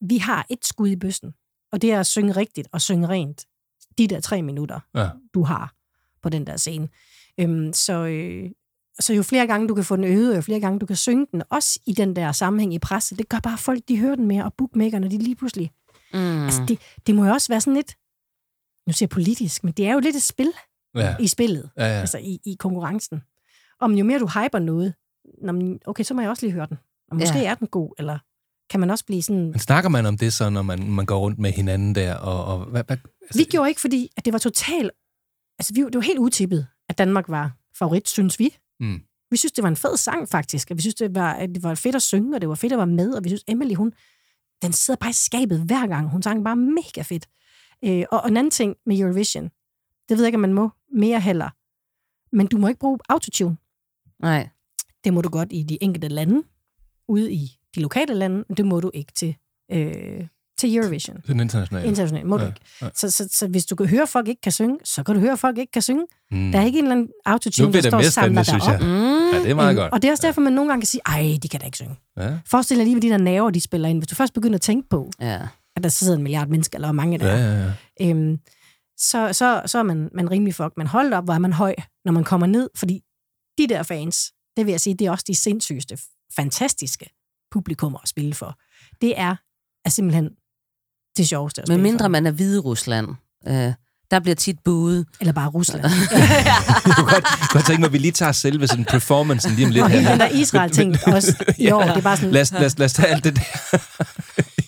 Vi 0.01 0.17
har 0.19 0.47
et 0.51 0.65
skud 0.67 0.89
i 0.89 0.97
bøssen, 0.97 1.33
og 1.73 1.83
det 1.83 1.93
er 1.93 2.01
at 2.01 2.07
synge 2.07 2.33
rigtigt 2.33 2.69
og 2.73 2.81
synge 2.81 3.09
rent 3.09 3.47
de 3.99 4.07
der 4.07 4.21
tre 4.21 4.43
minutter, 4.43 4.81
Ja. 4.95 5.09
du 5.35 5.43
har 5.43 5.75
på 6.23 6.29
den 6.29 6.47
der 6.47 6.57
scene. 6.57 6.89
Øhm, 7.41 7.73
så, 7.73 7.93
øh, 8.07 8.51
så 9.01 9.15
jo 9.15 9.23
flere 9.23 9.47
gange 9.47 9.69
du 9.69 9.75
kan 9.75 9.85
få 9.85 9.97
den 9.97 10.05
øvet, 10.05 10.31
og 10.31 10.37
jo 10.37 10.41
flere 10.43 10.61
gange 10.61 10.79
du 10.79 10.87
kan 10.87 10.97
synge 10.97 11.27
den, 11.33 11.43
også 11.51 11.81
i 11.87 11.93
den 11.93 12.17
der 12.17 12.33
sammenhæng 12.33 12.75
i 12.75 12.79
presse, 12.79 13.17
det 13.17 13.29
gør 13.29 13.39
bare 13.41 13.59
folk, 13.59 13.81
de 13.89 13.99
hører 13.99 14.15
den 14.15 14.27
mere, 14.27 14.45
og 14.45 14.55
bookmakerne, 14.55 15.11
de 15.11 15.19
lige 15.19 15.37
pludselig... 15.37 15.71
Mm. 16.15 16.45
Altså, 16.45 16.65
det, 16.69 16.79
det 17.07 17.15
må 17.15 17.25
jo 17.25 17.33
også 17.33 17.49
være 17.49 17.61
sådan 17.61 17.75
lidt, 17.75 17.95
nu 18.89 18.93
siger 18.93 19.07
jeg 19.07 19.11
politisk, 19.11 19.65
men 19.65 19.73
det 19.73 19.87
er 19.87 19.93
jo 19.93 19.99
lidt 19.99 20.17
et 20.17 20.23
spil 20.23 20.53
Ja. 20.95 21.17
i 21.21 21.27
spillet, 21.27 21.71
Ja, 21.77 21.85
ja. 21.85 22.01
altså 22.01 22.19
i, 22.19 22.39
i 22.47 22.57
konkurrencen. 22.59 23.23
Om 23.81 23.93
jo 23.95 24.05
mere 24.05 24.19
du 24.19 24.27
hyper 24.27 24.59
noget, 24.59 24.95
nå, 25.43 25.79
okay, 25.87 26.05
så 26.05 26.15
må 26.15 26.21
jeg 26.21 26.31
også 26.31 26.47
lige 26.47 26.53
høre 26.53 26.67
den. 26.67 26.77
Og 27.11 27.17
måske 27.17 27.39
Ja. 27.39 27.45
er 27.51 27.55
den 27.55 27.67
god, 27.69 27.95
eller 27.99 28.19
kan 28.71 28.81
man 28.81 28.91
også 28.91 29.05
blive 29.05 29.23
sådan... 29.23 29.51
Men 29.51 29.59
snakker 29.59 29.91
man 29.91 30.07
om 30.07 30.17
det 30.19 30.33
så, 30.33 30.51
når 30.51 30.63
man, 30.63 30.91
man 30.91 31.07
går 31.07 31.19
rundt 31.19 31.39
med 31.39 31.53
hinanden 31.53 31.95
der? 31.95 32.15
Og, 32.15 32.45
og 32.45 32.65
hvad, 32.65 32.85
hvad, 32.85 32.97
Vi 33.35 33.45
gjorde 33.45 33.69
ikke, 33.69 33.81
fordi 33.81 34.11
at 34.17 34.25
det 34.25 34.33
var 34.33 34.39
totalt... 34.39 34.91
Altså, 35.59 35.75
vi, 35.75 35.81
det 35.81 35.95
var 35.95 36.01
helt 36.01 36.19
utippet, 36.19 36.67
at 36.89 36.99
Danmark 36.99 37.29
var 37.29 37.53
favorit, 37.79 38.09
synes 38.09 38.39
vi. 38.39 38.57
Mm. 38.81 39.01
Vi 39.31 39.37
synes, 39.37 39.53
det 39.53 39.63
var 39.63 39.69
en 39.69 39.77
fed 39.77 39.97
sang, 39.97 40.29
faktisk. 40.29 40.71
Og 40.71 40.77
vi 40.77 40.83
synes, 40.83 40.95
det 40.95 41.15
var, 41.15 41.33
at 41.33 41.49
det 41.49 41.63
var 41.63 41.75
fedt 41.75 41.97
at 41.97 42.03
synge, 42.03 42.35
og 42.37 42.41
det 42.41 42.49
var 42.49 42.55
fedt 42.55 42.73
at 42.73 42.79
være 42.79 42.87
med. 42.87 43.13
Og 43.15 43.25
vi 43.25 43.29
synes, 43.29 43.45
Emily, 43.49 43.75
hun, 43.75 43.93
den 44.63 44.73
sidder 44.73 44.99
bare 44.99 45.11
i 45.11 45.13
skabet 45.13 45.61
hver 45.61 45.87
gang. 45.87 46.09
Hun 46.11 46.23
sang 46.23 46.45
bare 46.45 46.57
mega 46.57 47.03
fedt. 47.03 47.27
Øh, 47.85 48.05
og, 48.11 48.21
og 48.21 48.29
en 48.29 48.37
anden 48.37 48.51
ting 48.51 48.77
med 48.87 48.99
Eurovision, 48.99 49.45
det 50.09 50.17
ved 50.17 50.19
jeg 50.19 50.27
ikke, 50.29 50.37
om 50.37 50.41
man 50.41 50.53
må 50.53 50.71
mere 50.93 51.21
heller. 51.21 51.51
Men 52.37 52.47
du 52.47 52.59
må 52.59 52.69
ikke 52.69 52.81
bruge 52.81 52.99
autotune. 53.09 53.57
Nej. 54.23 54.49
Det 55.05 55.13
må 55.15 55.21
du 55.21 55.29
godt 55.29 55.49
i 55.53 55.63
de 55.63 55.83
enkelte 55.83 56.09
lande, 56.09 56.43
ude 57.09 57.33
i 57.33 57.59
de 57.75 57.81
lokale 57.81 58.15
lande, 58.15 58.45
men 58.49 58.57
det 58.57 58.67
må 58.67 58.81
du 58.81 58.91
ikke 58.95 59.13
til, 59.13 59.37
øh, 59.73 60.27
til 60.59 60.77
Eurovision. 60.77 61.17
Det 61.17 61.23
er 61.25 61.33
den 61.33 61.41
internationale. 61.41 61.89
Internationalt 61.89 62.27
må 62.27 62.37
du 62.37 62.43
Ja, 62.43 62.49
ikke. 62.49 62.61
ja. 62.83 62.89
Så, 62.95 63.11
så, 63.11 63.29
så 63.33 63.47
hvis 63.49 63.67
du 63.67 63.77
kan 63.77 63.87
høre, 63.87 64.03
at 64.03 64.09
folk 64.09 64.29
ikke 64.29 64.41
kan 64.41 64.53
synge, 64.53 64.79
så 64.85 65.03
kan 65.03 65.15
du 65.15 65.21
høre, 65.21 65.33
at 65.33 65.39
folk 65.39 65.59
ikke 65.59 65.71
kan 65.73 65.83
synge. 65.83 66.07
Mm. 66.31 66.53
Der 66.53 66.61
er 66.61 66.65
ikke 66.65 66.79
en 66.79 66.85
eller 66.85 66.97
anden 66.97 67.09
autotune, 67.27 67.73
der 67.73 67.81
det 67.81 67.91
står 67.91 67.99
og 67.99 68.05
samler 68.05 68.43
dig 68.43 68.55
op. 68.55 68.69
jeg. 68.69 68.81
Ja, 69.33 69.39
det 69.43 69.51
er 69.51 69.55
meget 69.55 69.77
godt. 69.77 69.93
Og 69.93 70.03
det 70.03 70.09
er 70.09 70.13
også 70.13 70.27
derfor, 70.27 70.41
man 70.41 70.53
nogle 70.53 70.71
gange 70.71 70.81
kan 70.83 70.87
sige, 70.87 71.01
ej, 71.07 71.39
de 71.43 71.49
kan 71.49 71.61
da 71.61 71.67
ikke 71.67 71.77
synge. 71.77 71.97
Ja. 72.17 72.39
Forestil 72.47 72.77
dig 72.77 72.85
lige, 72.85 72.95
hvad 72.95 73.03
de 73.03 73.09
der 73.09 73.17
naver, 73.19 73.51
de 73.51 73.61
spiller 73.61 73.89
ind. 73.89 73.99
Hvis 73.99 74.09
du 74.09 74.15
først 74.15 74.35
begynder 74.35 74.55
at 74.55 74.61
tænke 74.61 74.89
på, 74.89 75.11
Ja. 75.21 75.41
At 75.79 75.83
der 75.83 75.89
sidder 75.89 76.17
en 76.17 76.23
milliard 76.23 76.49
mennesker, 76.49 76.77
eller 76.79 76.89
hvor 76.89 76.93
mange 76.93 77.19
der 77.19 77.27
Ja, 77.37 77.61
ja, 77.61 77.73
ja. 78.01 78.11
øhm, 78.11 78.39
så, 78.99 79.33
så, 79.33 79.63
så 79.67 79.79
er 79.79 79.83
man, 79.83 80.09
man 80.15 80.31
rimelig 80.31 80.55
fuck. 80.55 80.73
Men 80.77 80.87
hold 80.87 81.13
op, 81.13 81.25
hvor 81.25 81.35
er 81.35 81.39
man 81.39 81.53
høj, 81.53 81.75
når 82.05 82.13
man 82.13 82.25
kommer 82.25 82.47
ned. 82.47 82.71
Fordi 82.77 83.01
de 83.59 83.67
der 83.69 83.83
fans, 83.83 84.33
det 84.57 84.67
vil 84.67 84.73
jeg 84.73 84.81
sige, 84.81 84.97
det 84.99 85.07
er 85.07 85.11
også 85.11 85.25
de 85.29 85.35
sindssygeste, 85.35 85.99
fantastiske 86.37 87.07
publikummer 87.51 87.99
at 88.03 88.09
spille 88.09 88.35
for. 88.35 88.59
Det 89.01 89.21
er, 89.21 89.37
er 89.85 89.91
simpelthen 89.91 90.31
det 91.17 91.29
sjoveste 91.29 91.63
at 91.63 91.69
Men 91.69 91.83
mindre 91.83 92.05
for. 92.05 92.09
man 92.09 92.27
er 92.27 92.31
Hvide 92.31 92.61
Rusland. 92.61 93.09
Øh, 93.49 93.73
der 94.11 94.21
bliver 94.21 94.35
tit 94.35 94.57
buet. 94.65 95.07
Eller 95.21 95.33
bare 95.33 95.49
Rusland. 95.49 95.85
Jeg 95.87 96.95
kunne 96.97 97.11
godt, 97.11 97.25
godt 97.53 97.67
tænke 97.67 97.81
mig, 97.81 97.87
at 97.87 97.93
vi 97.93 97.99
lige 97.99 98.13
tager 98.13 98.33
selve 98.33 98.67
sådan 98.67 98.85
performancen 98.85 99.53
lige 99.53 99.67
om 99.67 99.73
lidt 99.73 99.85
Og 99.85 99.91
hele 99.91 100.03
her. 100.03 100.11
den 100.11 100.21
der 100.21 100.29
Israel-ting 100.29 100.97
også 101.07 101.55
i 101.59 101.71
år, 101.73 101.83
det 101.83 101.97
er 101.97 102.01
bare 102.01 102.17
sådan... 102.17 102.31
Lad 102.31 102.43
os, 102.43 102.53
lad, 102.53 102.67
os, 102.67 102.79
lad 102.79 102.85
os 102.85 102.93
tage 102.93 103.09
alt 103.09 103.25
det 103.25 103.37
der. 103.37 103.43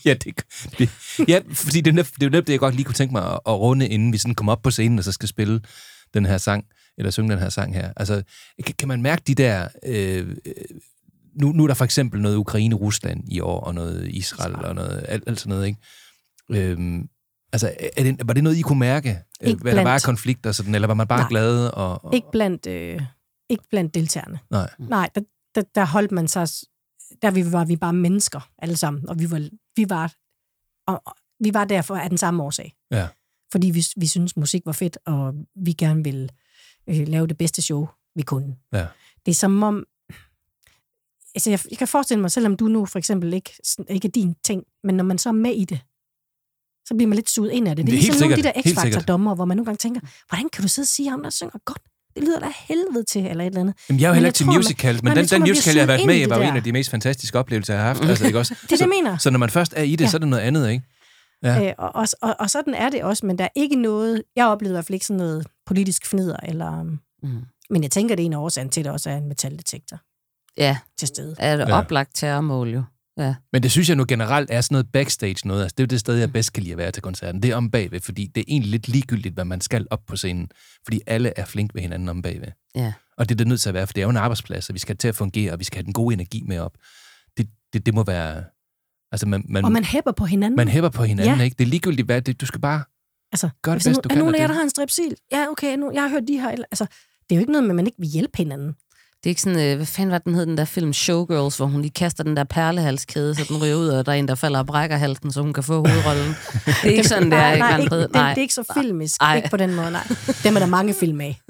ja, 0.05 0.15
det, 0.15 0.43
det, 0.79 0.91
ja, 1.29 1.41
fordi 1.53 1.81
det 1.81 1.99
er, 1.99 2.03
det 2.03 2.23
er 2.23 2.27
jo 2.27 2.41
det, 2.41 2.49
jeg 2.49 2.59
godt 2.59 2.75
lige 2.75 2.85
kunne 2.85 2.95
tænke 2.95 3.13
mig 3.13 3.25
at, 3.25 3.41
at 3.47 3.53
runde, 3.61 3.89
inden 3.89 4.13
vi 4.13 4.19
sådan 4.19 4.35
kommer 4.35 4.53
op 4.53 4.63
på 4.63 4.71
scenen, 4.71 4.99
og 4.99 5.05
så 5.05 5.13
skal 5.13 5.29
spille 5.29 5.61
den 6.15 6.27
her 6.27 6.39
sang, 6.39 6.65
eller 6.99 7.11
synge 7.11 7.31
den 7.33 7.39
her 7.39 7.49
sang 7.49 7.75
her. 7.75 7.93
Altså, 7.97 8.23
kan, 8.67 8.75
kan 8.79 8.89
man 8.89 9.03
mærke 9.03 9.23
de 9.27 9.35
der... 9.35 9.69
Øh, 9.87 10.37
nu, 11.35 11.53
nu 11.53 11.63
er 11.63 11.67
der 11.67 11.75
for 11.75 11.85
eksempel 11.85 12.21
noget 12.23 12.37
Ukraine-Rusland 12.37 13.25
i 13.29 13.41
år, 13.41 13.61
og 13.61 13.75
noget 13.75 14.09
Israel, 14.09 14.55
og 14.55 14.75
noget, 14.75 15.05
alt, 15.09 15.25
alt 15.27 15.41
sådan 15.41 15.49
noget, 15.51 15.67
ikke? 15.67 15.79
Øhm, 16.71 17.09
altså, 17.53 17.75
er 17.97 18.03
det, 18.03 18.21
var 18.25 18.35
det 18.35 18.45
noget, 18.45 18.57
I 18.57 18.61
kunne 18.63 18.79
mærke? 18.79 19.19
Øh, 19.43 19.49
Ikke 19.49 19.63
Hvad 19.63 19.73
der 19.73 19.79
var 19.83 19.85
blandt- 19.85 20.05
konflikter, 20.05 20.53
sådan, 20.53 20.75
eller 20.75 20.87
var 20.89 20.95
man 20.95 21.07
bare 21.09 21.21
Nej. 21.21 21.29
glad? 21.29 21.67
Og, 21.67 22.05
og, 22.05 22.15
Ikke 22.15 22.27
blandt, 22.33 22.67
øh, 22.67 23.01
ikke 23.49 23.65
blandt 23.71 23.95
deltagerne. 23.95 24.39
Nej. 24.51 24.71
Nej, 24.79 25.11
der, 25.15 25.21
der, 25.55 25.63
der 25.75 25.85
holdt 25.87 26.13
man 26.13 26.29
sig... 26.29 26.49
Der 27.23 27.31
vi 27.31 27.53
var 27.53 27.65
vi 27.65 27.77
bare 27.77 27.93
mennesker 27.93 28.51
alle 28.59 28.77
sammen, 28.77 29.09
og 29.09 29.19
vi 29.19 29.31
var, 29.31 29.49
vi 29.77 29.87
var, 29.89 30.15
og, 30.87 31.03
og, 31.07 31.15
vi 31.41 31.55
var 31.55 31.65
derfor 31.65 31.97
af 31.97 32.09
den 32.09 32.19
samme 32.19 32.43
årsag. 32.43 32.75
Ja. 32.91 33.09
Fordi 33.53 33.71
vi, 33.71 33.85
vi 33.97 34.07
synes 34.07 34.37
musik 34.37 34.63
var 34.67 34.73
fedt, 34.73 34.99
og 35.07 35.35
vi 35.55 35.73
gerne 35.73 36.05
ville 36.05 36.29
øh, 36.87 37.09
lave 37.09 37.27
det 37.27 37.39
bedste 37.39 37.63
show, 37.63 37.89
vi 38.15 38.23
kunne. 38.23 38.57
Ja. 38.73 38.87
Det 39.27 39.31
er 39.33 39.35
som 39.35 39.63
om... 39.63 39.85
Altså, 41.35 41.51
jeg, 41.51 41.61
jeg 41.71 41.79
kan 41.79 41.89
forestille 41.89 42.21
mig, 42.21 42.31
selvom 42.31 42.57
du 42.57 42.69
nu 42.69 42.87
for 42.87 42.99
eksempel 42.99 43.35
ikke, 43.35 43.53
ikke 43.89 44.09
er 44.09 44.13
din 44.13 44.35
ting, 44.45 44.65
men 44.85 44.95
når 44.95 45.05
man 45.05 45.19
så 45.19 45.29
er 45.29 45.33
med 45.33 45.55
i 45.55 45.65
det, 45.65 45.81
så 46.85 46.95
bliver 46.95 47.09
man 47.09 47.17
lidt 47.17 47.31
suget 47.31 47.51
ind 47.51 47.69
af 47.69 47.77
det. 47.77 47.87
Det 47.87 47.93
er, 47.93 47.97
Det 47.97 48.03
er 48.03 48.13
ligesom 48.13 48.21
nogle 48.21 48.35
af 48.35 48.43
de 48.43 48.49
der 48.49 48.53
helt 48.55 48.81
sikkert. 48.81 49.03
X-Factor-dommer, 49.03 49.35
hvor 49.35 49.45
man 49.45 49.57
nogle 49.57 49.65
gange 49.65 49.77
tænker, 49.77 50.01
hvordan 50.29 50.49
kan 50.49 50.63
du 50.63 50.69
sidde 50.69 50.85
og 50.85 50.89
sige, 50.89 51.11
ham 51.11 51.23
der 51.23 51.31
synger 51.31 51.59
godt? 51.65 51.83
Det 52.15 52.23
lyder 52.25 52.39
da 52.39 52.47
helvede 52.69 53.05
til, 53.05 53.27
eller 53.27 53.45
et 53.45 53.47
eller 53.47 53.61
andet. 53.61 53.75
Jamen, 53.89 54.01
jeg 54.01 54.07
er 54.07 54.11
jo 54.11 54.15
heller 54.15 54.29
ikke 54.29 54.37
til 54.37 54.47
tror, 54.47 54.53
man- 54.53 55.03
men 55.05 55.17
den, 55.17 55.27
tror, 55.27 55.39
den 55.39 55.49
musical, 55.49 55.75
jeg 55.75 55.83
har 55.83 55.87
været 55.87 56.07
med 56.07 56.15
i 56.17 56.21
det 56.21 56.31
var 56.31 56.37
jo 56.37 56.43
en 56.43 56.57
af 56.57 56.63
de 56.63 56.73
mest 56.73 56.91
fantastiske 56.91 57.39
oplevelser, 57.39 57.75
jeg 57.75 57.83
har 57.83 57.89
haft. 57.89 58.05
Altså, 58.05 58.27
ikke 58.27 58.39
også? 58.39 58.55
Det 58.55 58.63
er 58.63 58.67
det, 58.69 58.79
så, 58.79 58.85
jeg 58.85 58.89
mener. 58.89 59.19
Så 59.19 59.31
når 59.31 59.39
man 59.39 59.51
først 59.51 59.75
er 59.77 59.83
i 59.83 59.97
det, 59.97 60.05
Ja. 60.05 60.09
så 60.11 60.17
er 60.17 60.19
det 60.19 60.29
noget 60.29 60.43
andet, 60.43 60.71
ikke? 60.71 60.85
Ja. 61.43 61.67
Øh, 61.69 61.73
og, 61.79 61.97
og, 61.97 62.07
og, 62.23 62.37
og 62.39 62.51
sådan 62.51 62.75
er 62.75 62.89
det 62.91 63.03
også, 63.03 63.27
men 63.27 63.39
der 63.39 63.45
er 63.45 63.49
ikke 63.57 63.77
noget... 63.77 64.23
Jeg 64.37 64.47
oplevede 64.47 64.73
i 64.73 64.77
hvert 64.77 64.85
fald 64.85 64.95
ikke 64.95 65.07
sådan 65.07 65.19
noget 65.19 65.47
politisk 65.67 66.07
fnider, 66.07 66.37
eller, 66.43 66.83
Mm. 67.23 67.43
men 67.71 67.83
jeg 67.83 67.91
tænker, 67.91 68.15
det 68.17 68.23
er 68.23 68.27
en 68.27 68.33
af 68.33 68.39
årsagen 68.39 68.71
til, 68.71 68.81
at 68.81 68.85
der 68.85 68.91
også 68.91 69.11
er 69.11 69.17
en 69.17 69.29
metaldetektor 69.29 69.99
Ja, 70.57 70.77
til 70.99 71.09
stede. 71.09 71.35
er 71.39 71.57
det 71.57 71.69
Ja. 71.69 71.79
oplagt 71.79 72.11
terrormål 72.15 72.69
jo. 72.69 72.83
Ja. 73.21 73.35
Men 73.53 73.63
det 73.63 73.71
synes 73.71 73.89
jeg 73.89 73.97
nu 73.97 74.05
generelt 74.09 74.51
er 74.51 74.61
sådan 74.61 74.75
noget 74.75 74.87
backstage 74.93 75.49
noget. 75.49 75.63
Altså, 75.63 75.75
det 75.79 75.83
er 75.83 75.85
jo 75.85 75.91
det 75.91 76.01
sted, 76.01 76.15
jeg 76.17 76.33
bedst 76.33 76.53
kan 76.53 76.63
lide 76.63 76.73
at 76.73 76.79
være 76.79 76.91
til 76.91 77.03
koncerten. 77.03 77.43
Det 77.43 77.51
er 77.51 77.57
om 77.57 77.71
bagved, 77.71 78.01
fordi 78.01 78.27
det 78.35 78.41
er 78.41 78.45
egentlig 78.49 78.71
lidt 78.71 78.89
ligegyldigt, 78.89 79.35
hvad 79.35 79.45
man 79.45 79.61
skal 79.61 79.87
op 79.91 80.01
på 80.07 80.17
scenen. 80.17 80.49
Fordi 80.85 81.01
alle 81.07 81.33
er 81.37 81.45
flink 81.45 81.75
ved 81.75 81.83
hinanden 81.83 82.09
om 82.09 82.23
bagved. 82.23 82.49
Ja. 82.75 82.93
Og 83.19 83.29
det 83.29 83.35
er 83.35 83.37
det 83.37 83.47
nødt 83.47 83.61
til 83.61 83.69
at 83.69 83.75
være, 83.75 83.87
for 83.87 83.93
det 83.93 84.01
er 84.01 84.05
jo 84.05 84.11
en 84.11 84.17
arbejdsplads, 84.17 84.69
og 84.69 84.75
vi 84.75 84.79
skal 84.79 84.97
til 84.97 85.09
at 85.09 85.15
fungere, 85.17 85.53
og 85.53 85.59
vi 85.59 85.65
skal 85.65 85.77
have 85.77 85.85
den 85.85 85.93
gode 85.93 86.13
energi 86.15 86.43
med 86.47 86.59
op. 86.59 86.73
Det, 87.37 87.49
det, 87.73 87.87
det 87.87 87.95
må 87.95 88.05
være... 88.05 88.45
Altså, 89.13 89.27
man, 89.29 89.45
man, 89.49 89.65
Og 89.65 89.73
man 89.73 89.85
hæpper 89.85 90.13
på 90.13 90.25
hinanden. 90.25 90.57
man 90.57 90.69
hæpper 90.69 90.91
på 90.91 91.05
hinanden, 91.05 91.37
Ja. 91.39 91.43
ikke? 91.45 91.55
Det 91.59 91.65
er 91.65 91.69
ligegyldigt, 91.69 92.07
hvad 92.07 92.23
det, 92.23 92.41
du 92.41 92.47
skal 92.47 92.61
bare 92.61 92.83
altså, 93.33 93.49
gøre 93.63 93.75
det 93.79 93.87
nu- 93.87 93.93
du 93.93 93.99
er 94.05 94.09
kan. 94.09 94.19
nogen 94.19 94.35
af 94.35 94.39
jer, 94.39 94.47
der 94.47 94.55
har 94.55 94.63
en 94.63 94.71
strepsil? 94.71 95.15
Ja, 95.33 95.47
okay, 95.51 95.77
nu, 95.77 95.91
jeg 95.95 96.03
har 96.03 96.09
hørt, 96.09 96.23
de 96.29 96.39
har... 96.39 96.51
Altså, 96.51 96.85
det 97.23 97.33
er 97.33 97.37
jo 97.37 97.41
ikke 97.41 97.53
noget 97.53 97.63
med, 97.65 97.71
at 97.71 97.77
man 97.77 97.87
ikke 97.87 97.99
vil 97.99 98.09
hjælpe 98.09 98.37
hinanden. 98.37 98.73
Det 99.25 99.27
er 99.27 99.31
ikke 99.31 99.41
sådan, 99.41 99.59
øh, 99.61 99.77
hvad 99.77 99.87
fanden 99.87 100.13
var 100.13 100.19
den 100.19 100.35
hed, 100.35 100.47
den 100.47 100.59
der 100.59 100.65
film 100.65 100.93
Showgirls, 100.93 101.57
hvor 101.57 101.67
hun 101.67 101.81
lige 101.81 101.91
kaster 101.91 102.25
den 102.25 102.37
der 102.37 102.45
perlehalskæde, 102.45 103.35
så 103.35 103.45
den 103.49 103.63
ryger 103.63 103.75
ud, 103.75 103.89
og 103.89 104.07
der 104.07 104.13
er 104.13 104.17
en, 104.17 104.29
der 104.29 104.35
falder 104.35 104.59
og 104.59 104.67
brækker 104.67 104.97
halsen, 104.97 105.33
så 105.33 105.41
hun 105.43 105.53
kan 105.53 105.63
få 105.65 105.73
hovedrollen. 105.89 106.27
Det 106.67 106.85
er 106.85 106.89
ikke 106.91 107.09
sådan, 107.09 107.31
det 107.31 107.39
er 107.39 107.57
nej, 107.57 107.59
nej, 107.59 107.79
ikke, 107.79 107.91
Prix. 107.91 108.01
det, 108.01 108.09
det 108.15 108.21
er 108.21 108.37
ikke 108.37 108.55
så 108.55 108.65
filmisk. 108.75 109.21
Nej. 109.21 109.37
Ikke 109.37 109.51
på 109.51 109.57
den 109.57 109.75
måde, 109.75 109.91
nej. 109.91 110.07
Dem 110.45 110.57
er 110.57 110.61
der 110.61 110.67
mange 110.67 110.95
film 111.01 111.21
af, 111.21 111.41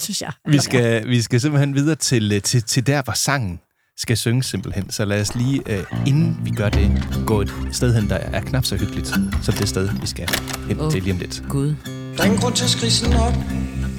synes 0.00 0.20
jeg. 0.20 0.32
Vi 0.48 0.58
skal, 0.58 1.08
vi 1.08 1.22
skal 1.22 1.40
simpelthen 1.40 1.74
videre 1.74 1.96
til, 1.96 2.32
øh, 2.32 2.42
til, 2.42 2.62
til 2.62 2.86
der, 2.86 3.02
hvor 3.02 3.12
sangen 3.12 3.60
skal 3.98 4.16
synge 4.16 4.42
simpelthen. 4.42 4.90
Så 4.90 5.04
lad 5.04 5.20
os 5.20 5.34
lige, 5.34 5.62
øh, 5.66 5.84
inden 6.06 6.40
vi 6.44 6.50
gør 6.50 6.68
det, 6.68 7.08
gå 7.26 7.40
et 7.40 7.52
sted 7.72 7.94
hen, 7.94 8.08
der 8.08 8.16
er 8.16 8.40
knap 8.40 8.64
så 8.64 8.76
hyggeligt, 8.76 9.08
som 9.42 9.54
det 9.54 9.68
sted, 9.68 9.88
vi 10.00 10.06
skal 10.06 10.28
hen 10.68 10.80
Åh. 10.80 10.92
til 10.92 11.02
lige 11.02 11.12
om 11.12 11.18
lidt. 11.18 11.42
Gud. 11.48 11.74
Der 11.86 12.22
er 12.22 12.24
ingen 12.24 12.40
grund 12.40 12.54
til 12.54 12.64
at 12.64 12.70
skrige 12.70 12.90
sådan 12.92 13.16
op. 13.16 13.34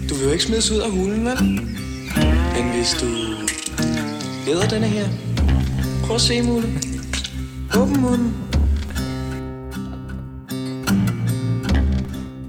Du 0.09 0.15
vil 0.15 0.23
jo 0.25 0.31
ikke 0.31 0.43
smides 0.43 0.71
ud 0.71 0.79
af 0.79 0.91
hulen, 0.91 1.25
vel? 1.25 1.67
Men 2.55 2.71
hvis 2.71 2.93
du 3.01 3.05
leder 4.45 4.67
denne 4.69 4.87
her, 4.87 5.07
prøv 6.05 6.15
at 6.15 6.21
se 6.21 6.41
mulen. 6.41 6.79
Åbn 7.77 8.01
munden. 8.01 8.35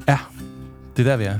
Ja, 0.09 0.19
det 0.97 1.07
er 1.07 1.11
der, 1.11 1.17
vi 1.17 1.25
er. 1.25 1.39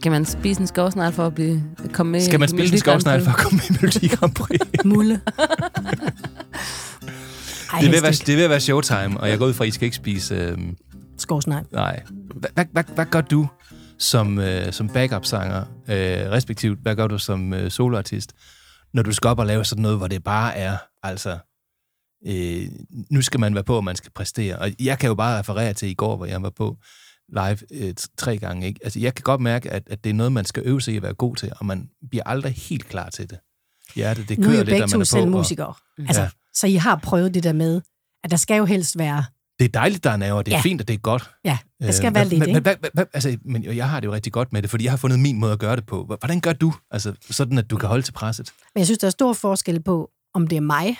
Skal 0.00 0.12
man 0.12 0.24
spise 0.24 0.60
en 0.60 0.66
skovsnegl 0.66 1.12
for 1.12 1.26
at 1.26 1.34
blive, 1.34 1.62
komme 1.92 2.12
med 2.12 2.20
Skal 2.20 2.40
man 2.40 2.48
i 2.48 2.50
spille 2.50 2.72
en 2.72 2.78
skovsnegl 2.78 3.24
for 3.24 3.30
at 3.30 3.36
komme 3.36 3.56
med 3.56 3.78
i 3.78 3.80
Melodi 3.80 4.08
Grand 4.08 4.34
Prix? 4.34 4.60
Mulle. 4.84 5.20
Ej, 7.72 7.78
det, 7.80 7.92
vil 7.92 8.02
være, 8.02 8.12
det 8.12 8.36
vil 8.36 8.50
være 8.50 8.60
showtime, 8.60 9.20
og 9.20 9.28
jeg 9.28 9.38
går 9.38 9.46
ud 9.46 9.52
fra, 9.52 9.64
at 9.64 9.68
I 9.68 9.70
skal 9.70 9.84
ikke 9.84 9.96
spise... 9.96 10.34
Øh, 10.34 10.58
Skovsnegl. 11.18 11.66
nej. 11.72 12.02
Hvad, 12.34 12.50
hvad, 12.54 12.64
hvad, 12.72 12.84
hvad 12.94 13.06
gør 13.06 13.20
du 13.20 13.46
som, 13.98 14.38
øh, 14.38 14.72
som 14.72 14.88
backup-sanger, 14.88 15.60
øh, 15.88 16.30
respektivt, 16.30 16.78
hvad 16.78 16.96
gør 16.96 17.06
du 17.06 17.18
som 17.18 17.54
øh, 17.54 17.70
soloartist, 17.70 18.32
når 18.92 19.02
du 19.02 19.12
skal 19.12 19.28
op 19.28 19.38
og 19.38 19.46
lave 19.46 19.64
sådan 19.64 19.82
noget, 19.82 19.98
hvor 19.98 20.08
det 20.08 20.24
bare 20.24 20.56
er, 20.56 20.76
altså, 21.02 21.38
øh, 22.26 22.68
nu 23.10 23.22
skal 23.22 23.40
man 23.40 23.54
være 23.54 23.64
på, 23.64 23.76
og 23.76 23.84
man 23.84 23.96
skal 23.96 24.12
præstere. 24.12 24.58
Og 24.58 24.70
jeg 24.80 24.98
kan 24.98 25.08
jo 25.08 25.14
bare 25.14 25.38
referere 25.38 25.74
til 25.74 25.88
i 25.88 25.94
går, 25.94 26.16
hvor 26.16 26.26
jeg 26.26 26.42
var 26.42 26.50
på 26.50 26.76
live 27.28 27.58
øh, 27.72 27.94
tre 28.18 28.38
gange. 28.38 28.66
Ikke? 28.66 28.80
Altså, 28.84 29.00
jeg 29.00 29.14
kan 29.14 29.22
godt 29.22 29.40
mærke, 29.40 29.70
at, 29.70 29.82
at 29.86 30.04
det 30.04 30.10
er 30.10 30.14
noget, 30.14 30.32
man 30.32 30.44
skal 30.44 30.62
øve 30.66 30.80
sig 30.80 30.94
i 30.94 30.96
at 30.96 31.02
være 31.02 31.14
god 31.14 31.36
til, 31.36 31.52
og 31.58 31.66
man 31.66 31.88
bliver 32.10 32.24
aldrig 32.26 32.52
helt 32.52 32.88
klar 32.88 33.10
til 33.10 33.30
det. 33.30 33.38
Hjertet, 33.94 34.28
det 34.28 34.38
Nu 34.38 34.44
er 34.44 34.48
kører 34.48 34.54
I 34.54 34.64
lidt, 34.64 34.68
begge 34.68 34.84
og 34.84 34.90
man 34.90 34.90
to 34.90 35.00
er 35.00 35.04
selv 35.04 35.22
på. 35.22 35.26
Og, 35.26 35.30
musikere. 35.30 35.74
Altså, 35.98 36.22
Ja. 36.22 36.28
Så 36.54 36.66
I 36.66 36.74
har 36.74 36.96
prøvet 36.96 37.34
det 37.34 37.42
der 37.42 37.52
med, 37.52 37.80
at 38.24 38.30
der 38.30 38.36
skal 38.36 38.56
jo 38.56 38.64
helst 38.64 38.98
være... 38.98 39.24
det 39.58 39.64
er 39.64 39.68
dejligt, 39.68 40.04
der 40.04 40.10
er 40.10 40.16
nerver, 40.16 40.42
det 40.42 40.52
er 40.52 40.56
Ja. 40.56 40.62
fint, 40.62 40.80
og 40.80 40.88
det 40.88 40.94
er 40.94 40.98
godt. 40.98 41.30
Ja, 41.44 41.58
der 41.80 41.92
skal 41.92 42.08
Øh, 42.08 42.14
være 42.14 42.24
lidt, 42.28 42.38
men, 42.40 42.48
ikke? 42.56 42.76
men, 42.94 43.06
altså, 43.12 43.38
men 43.44 43.64
jeg 43.64 43.90
har 43.90 44.00
det 44.00 44.06
jo 44.06 44.12
rigtig 44.12 44.32
godt 44.32 44.52
med 44.52 44.62
det, 44.62 44.70
fordi 44.70 44.84
jeg 44.84 44.92
har 44.92 44.96
fundet 44.96 45.20
min 45.20 45.38
måde 45.38 45.52
at 45.52 45.58
gøre 45.58 45.76
det 45.76 45.86
på. 45.86 46.04
Hvordan 46.04 46.40
gør 46.40 46.52
du? 46.52 46.74
Altså, 46.90 47.14
sådan, 47.30 47.58
at 47.58 47.70
du 47.70 47.76
kan 47.76 47.88
holde 47.88 48.02
til 48.02 48.12
presset. 48.12 48.52
Men 48.74 48.78
jeg 48.78 48.86
synes, 48.86 48.98
der 48.98 49.06
er 49.06 49.10
stor 49.10 49.32
forskel 49.32 49.82
på, 49.82 50.10
om 50.34 50.46
det 50.46 50.56
er 50.56 50.60
mig, 50.60 50.96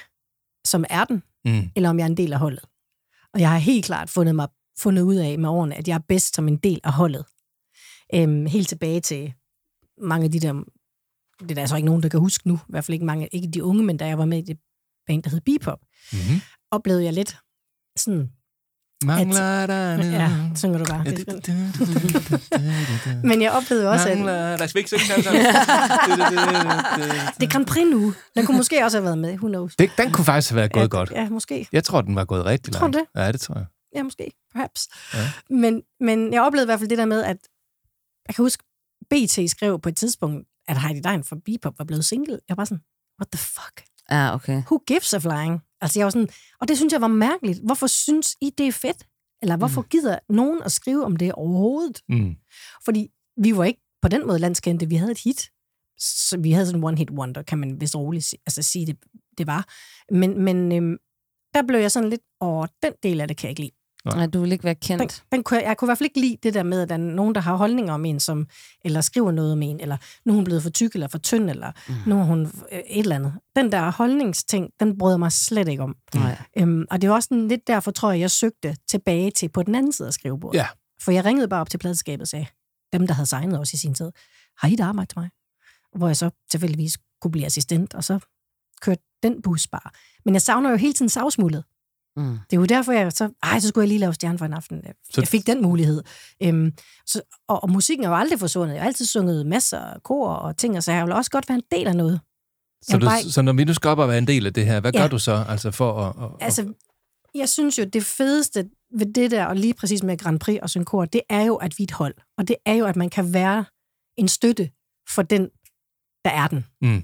som 0.66 0.84
er 0.90 1.04
den, 1.04 1.22
Mm. 1.44 1.70
eller 1.76 1.90
om 1.90 1.98
jeg 1.98 2.04
er 2.04 2.08
en 2.10 2.16
del 2.16 2.32
af 2.32 2.38
holdet. 2.38 2.64
Og 3.34 3.40
jeg 3.40 3.50
har 3.50 3.58
helt 3.58 3.84
klart 3.84 4.10
fundet, 4.10 4.34
mig, 4.34 4.48
fundet 4.78 5.02
ud 5.02 5.14
af 5.14 5.38
med 5.38 5.48
årene, 5.48 5.74
at 5.74 5.88
jeg 5.88 5.94
er 5.94 5.98
bedst 6.08 6.34
som 6.36 6.48
en 6.48 6.56
del 6.56 6.80
af 6.84 6.92
holdet. 6.92 7.24
Øhm, 8.14 8.46
helt 8.46 8.68
tilbage 8.68 9.00
til 9.00 9.32
mange 10.02 10.24
af 10.24 10.30
de 10.32 10.40
der... 10.40 10.52
Det 11.40 11.50
er 11.50 11.54
der 11.54 11.60
altså 11.60 11.76
ikke 11.76 11.86
nogen, 11.86 12.02
der 12.02 12.08
kan 12.08 12.20
huske 12.20 12.48
nu. 12.48 12.54
I 12.54 12.58
hvert 12.68 12.84
fald 12.84 12.92
ikke 12.94 13.06
mange, 13.06 13.28
ikke 13.32 13.48
de 13.48 13.64
unge, 13.64 13.82
men 13.84 13.96
da 13.96 14.06
jeg 14.06 14.18
var 14.18 14.24
med 14.24 14.38
i 14.38 14.42
det 14.42 14.58
band, 15.06 15.22
der 15.22 15.30
hed 15.30 15.40
Bebop, 15.40 15.78
Mm-hmm. 16.12 16.40
oplevede 16.70 17.04
jeg 17.04 17.12
lidt 17.12 17.36
sådan... 17.98 18.30
Mangler 19.04 19.66
der 19.66 19.96
nu? 19.96 20.02
Ja, 20.02 20.30
synger 20.54 20.78
du 20.78 20.84
bare. 20.84 21.02
Ja, 21.06 21.10
Det 21.10 21.28
er 21.28 21.32
det- 21.34 21.44
skønt. 21.44 23.24
Men 23.24 23.42
jeg 23.42 23.52
oplevede 23.52 23.90
også, 23.90 24.08
at 24.08 24.16
Mangler... 24.18 24.56
Der 24.56 24.66
skal 24.66 24.74
vi 24.74 24.78
ikke 24.80 24.88
synge 24.98 25.22
det 27.38 27.42
er 27.42 27.48
Grand 27.50 27.66
Prix 27.66 27.86
nu. 27.90 28.14
Den 28.36 28.46
kunne 28.46 28.56
måske 28.56 28.84
også 28.84 28.96
have 28.98 29.04
været 29.04 29.18
med. 29.18 29.32
Who 29.34 29.48
knows? 29.48 29.76
Det, 29.76 29.90
den 29.98 30.12
kunne 30.12 30.24
faktisk 30.24 30.50
have 30.50 30.56
været 30.56 30.72
gået 30.72 30.82
ja, 30.82 30.88
godt. 30.88 31.10
Ja, 31.10 31.28
måske. 31.28 31.68
Jeg 31.72 31.84
tror, 31.84 32.00
den 32.00 32.16
var 32.16 32.24
gået 32.24 32.44
rigtig 32.44 32.72
Tror 32.72 32.80
langt. 32.80 32.94
du 32.96 32.98
det? 33.00 33.06
Ja, 33.22 33.32
det 33.32 33.40
tror 33.40 33.54
jeg. 33.54 33.66
Ja, 33.96 34.02
måske. 34.02 34.32
Perhaps. 34.52 34.88
Ja. 35.14 35.18
Men, 35.50 35.82
men 36.00 36.32
jeg 36.32 36.42
oplevede 36.42 36.64
i 36.64 36.68
hvert 36.68 36.78
fald 36.80 36.90
det 36.90 36.98
der 36.98 37.04
med, 37.06 37.22
at 37.22 37.36
jeg 38.28 38.34
kan 38.34 38.42
huske, 38.44 38.62
BT 39.10 39.50
skrev 39.50 39.80
på 39.80 39.88
et 39.88 39.96
tidspunkt, 39.96 40.46
at 40.68 40.80
Heidi 40.80 41.00
Dein 41.00 41.24
fra 41.24 41.36
Bebop 41.44 41.78
var 41.78 41.84
blevet 41.84 42.04
single. 42.04 42.32
Jeg 42.32 42.40
var 42.48 42.54
bare 42.54 42.66
sådan, 42.66 42.82
what 43.20 43.28
the 43.32 43.38
fuck? 43.38 43.82
Ja, 44.10 44.34
okay. 44.34 44.62
Who 44.62 44.78
gives 44.86 45.14
a 45.14 45.18
flying? 45.18 45.60
Altså, 45.80 45.98
jeg 45.98 46.04
var 46.04 46.10
sådan, 46.10 46.28
og 46.60 46.68
det 46.68 46.76
synes 46.76 46.92
jeg 46.92 47.00
var 47.00 47.06
mærkeligt. 47.08 47.60
Hvorfor 47.64 47.86
synes 47.86 48.36
I, 48.40 48.50
det 48.58 48.66
er 48.68 48.72
fedt? 48.72 49.06
Eller 49.42 49.56
hvorfor 49.56 49.80
Mm. 49.80 49.88
gider 49.88 50.18
nogen 50.28 50.62
at 50.62 50.72
skrive 50.72 51.04
om 51.04 51.16
det 51.16 51.32
overhovedet? 51.32 52.02
Mm. 52.08 52.34
Fordi 52.84 53.08
vi 53.42 53.56
var 53.56 53.64
ikke 53.64 53.80
på 54.02 54.08
den 54.08 54.26
måde 54.26 54.38
landskendte. 54.38 54.88
Vi 54.88 54.94
havde 54.96 55.10
et 55.12 55.20
hit. 55.24 55.50
Så 55.98 56.38
vi 56.40 56.52
havde 56.52 56.66
sådan 56.66 56.80
en 56.80 56.88
one-hit 56.88 57.10
wonder, 57.18 57.42
kan 57.42 57.58
man 57.58 57.80
vist 57.80 57.96
roligt 57.96 58.24
si- 58.24 58.36
altså, 58.46 58.62
sige, 58.62 58.86
det, 58.86 58.96
det 59.38 59.46
var. 59.46 59.68
Men, 60.14 60.40
men 60.44 60.72
øhm, 60.72 60.96
der 61.54 61.62
blev 61.62 61.80
jeg 61.80 61.92
sådan 61.92 62.08
lidt, 62.10 62.20
åh, 62.40 62.66
den 62.82 62.92
del 63.02 63.20
af 63.20 63.28
det 63.28 63.36
kan 63.36 63.44
jeg 63.46 63.50
ikke 63.50 63.62
lide. 63.62 63.75
Nej, 64.14 64.26
du 64.26 64.40
vil 64.40 64.52
ikke 64.52 64.64
være 64.64 64.74
kendt. 64.74 65.00
Den, 65.00 65.08
den 65.32 65.44
kunne, 65.44 65.60
jeg 65.60 65.66
jeg 65.66 65.76
kunne 65.76 65.86
i 65.86 65.88
hvert 65.88 65.98
fald 65.98 66.06
ikke 66.06 66.20
lide 66.20 66.36
det 66.42 66.54
der 66.54 66.62
med, 66.62 66.82
at 66.82 66.88
der 66.88 66.94
er 66.94 66.98
nogen, 66.98 67.34
der 67.34 67.40
har 67.40 67.56
holdninger 67.56 67.94
om 67.94 68.04
en, 68.04 68.20
som, 68.20 68.46
eller 68.84 69.00
skriver 69.00 69.32
noget 69.32 69.52
om 69.52 69.62
en, 69.62 69.80
eller 69.80 69.96
nu 70.24 70.32
er 70.32 70.34
hun 70.34 70.44
blevet 70.44 70.62
for 70.62 70.70
tyk 70.70 70.94
eller 70.94 71.08
for 71.08 71.18
tynd, 71.18 71.50
eller 71.50 71.72
mm. 71.88 71.94
nu 72.06 72.20
er 72.20 72.24
hun 72.24 72.46
øh, 72.72 72.78
et 72.78 72.98
eller 72.98 73.16
andet. 73.16 73.34
Den 73.56 73.72
der 73.72 73.92
holdningsting, 73.92 74.70
den 74.80 74.98
brød 74.98 75.18
mig 75.18 75.32
slet 75.32 75.68
ikke 75.68 75.82
om. 75.82 75.96
Nej. 76.14 76.38
Øhm, 76.58 76.84
og 76.90 77.02
det 77.02 77.08
er 77.08 77.12
også 77.12 77.26
sådan 77.26 77.48
lidt 77.48 77.66
derfor, 77.66 77.90
tror 77.90 78.10
jeg, 78.10 78.20
jeg 78.20 78.30
søgte 78.30 78.76
tilbage 78.88 79.30
til 79.30 79.48
på 79.48 79.62
den 79.62 79.74
anden 79.74 79.92
side 79.92 80.08
af 80.08 80.14
skrivebordet. 80.14 80.58
Ja. 80.58 80.66
For 81.02 81.12
jeg 81.12 81.24
ringede 81.24 81.48
bare 81.48 81.60
op 81.60 81.70
til 81.70 81.78
pladeskabet 81.78 82.22
og 82.22 82.28
sagde, 82.28 82.46
dem, 82.92 83.06
der 83.06 83.14
havde 83.14 83.26
signet 83.26 83.58
også 83.58 83.70
i 83.74 83.78
sin 83.78 83.94
tid, 83.94 84.10
har 84.58 84.68
I 84.68 84.72
et 84.72 84.80
arbejde 84.80 85.12
til 85.12 85.18
mig? 85.18 85.30
Hvor 85.96 86.06
jeg 86.06 86.16
så 86.16 86.30
tilfældigvis 86.50 86.98
kunne 87.20 87.32
blive 87.32 87.46
assistent, 87.46 87.94
og 87.94 88.04
så 88.04 88.18
kørte 88.80 89.02
den 89.22 89.42
bus 89.42 89.66
bare. 89.68 89.90
Men 90.24 90.34
jeg 90.34 90.42
savner 90.42 90.70
jo 90.70 90.76
hele 90.76 90.92
tiden 90.92 91.08
savsmuldet. 91.08 91.64
Mm. 92.16 92.38
Det 92.50 92.56
er 92.56 92.60
jo 92.60 92.64
derfor, 92.64 92.92
jeg 92.92 93.12
så, 93.12 93.30
ej, 93.42 93.60
så 93.60 93.68
skulle 93.68 93.82
jeg 93.82 93.88
lige 93.88 93.98
lave 93.98 94.14
stjerne 94.14 94.38
for 94.38 94.44
en 94.44 94.52
aften. 94.52 94.82
Så- 95.10 95.20
Jeg 95.20 95.28
fik 95.28 95.46
den 95.46 95.62
mulighed. 95.62 96.02
Øhm, 96.42 96.72
så, 97.06 97.22
og, 97.48 97.62
og, 97.64 97.70
musikken 97.70 98.04
er 98.04 98.08
jo 98.08 98.14
aldrig 98.16 98.38
forsvundet. 98.40 98.74
Jeg 98.74 98.82
har 98.82 98.86
altid 98.86 99.06
sunget 99.06 99.46
masser 99.46 99.78
af 99.78 100.02
kor 100.02 100.28
og 100.28 100.56
ting, 100.56 100.76
og 100.76 100.82
så 100.82 100.92
jeg 100.92 101.04
vil 101.04 101.12
også 101.12 101.30
godt 101.30 101.48
være 101.48 101.56
en 101.58 101.62
del 101.78 101.86
af 101.86 101.96
noget. 101.96 102.20
Så, 102.82 102.88
Jeg 102.92 103.00
du, 103.00 103.06
bare- 103.06 103.22
så 103.22 103.42
når 103.42 103.52
vi 103.52 103.64
nu 103.64 103.74
skal 103.74 103.88
op 103.88 103.98
og 103.98 104.08
være 104.08 104.18
en 104.18 104.26
del 104.26 104.46
af 104.46 104.54
det 104.54 104.66
her, 104.66 104.80
hvad 104.80 104.92
Ja. 104.94 105.00
gør 105.00 105.08
du 105.08 105.18
så 105.18 105.44
altså 105.48 105.70
for 105.70 105.92
at... 106.02 106.24
at, 106.24 106.30
at 106.40 106.44
Altså, 106.44 106.72
jeg 107.34 107.48
synes 107.48 107.78
jo, 107.78 107.84
det 107.84 108.04
fedeste 108.04 108.68
ved 108.98 109.12
det 109.14 109.30
der, 109.30 109.44
og 109.46 109.56
lige 109.56 109.74
præcis 109.74 110.02
med 110.02 110.18
Grand 110.18 110.40
Prix 110.40 110.58
og 110.62 110.70
Synkor, 110.70 111.04
det 111.04 111.20
er 111.30 111.42
jo, 111.42 111.56
at 111.56 111.78
vi 111.78 111.82
er 111.82 111.86
et 111.86 111.90
hold. 111.90 112.14
Og 112.38 112.48
det 112.48 112.56
er 112.66 112.74
jo, 112.74 112.86
at 112.86 112.96
man 112.96 113.10
kan 113.10 113.32
være 113.34 113.64
en 114.18 114.28
støtte 114.28 114.70
for 115.08 115.22
den, 115.22 115.42
der 116.24 116.30
er 116.30 116.46
den. 116.48 116.64
Mm. 116.82 117.02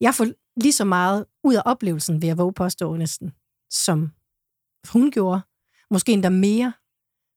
Jeg 0.00 0.14
får 0.14 0.26
lige 0.60 0.72
så 0.72 0.84
meget 0.84 1.24
ud 1.44 1.54
af 1.54 1.62
oplevelsen, 1.64 2.22
ved 2.22 2.28
at 2.28 2.38
våge 2.38 2.52
påstå 2.52 2.96
næsten, 2.96 3.32
som 3.70 4.10
hun 4.88 5.10
gjorde. 5.10 5.40
Måske 5.90 6.12
endda 6.12 6.28
mere. 6.28 6.72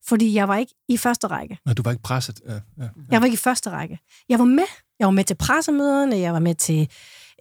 Fordi 0.07 0.33
jeg 0.33 0.47
var 0.47 0.57
ikke 0.57 0.73
i 0.89 0.97
første 0.97 1.27
række. 1.27 1.59
Nå, 1.65 1.73
du 1.73 1.81
var 1.81 1.91
ikke 1.91 2.03
presset. 2.03 2.41
Ja, 2.47 2.53
ja. 2.53 2.89
Jeg 3.11 3.21
var 3.21 3.25
ikke 3.25 3.35
i 3.35 3.37
første 3.37 3.69
række. 3.69 3.99
Jeg 4.29 4.39
var 4.39 4.45
med. 4.45 4.63
Jeg 4.99 5.05
var 5.05 5.11
med 5.11 5.23
til 5.23 5.35
pressemøderne, 5.35 6.17
jeg 6.17 6.33
var 6.33 6.39
med 6.39 6.55
til 6.55 6.89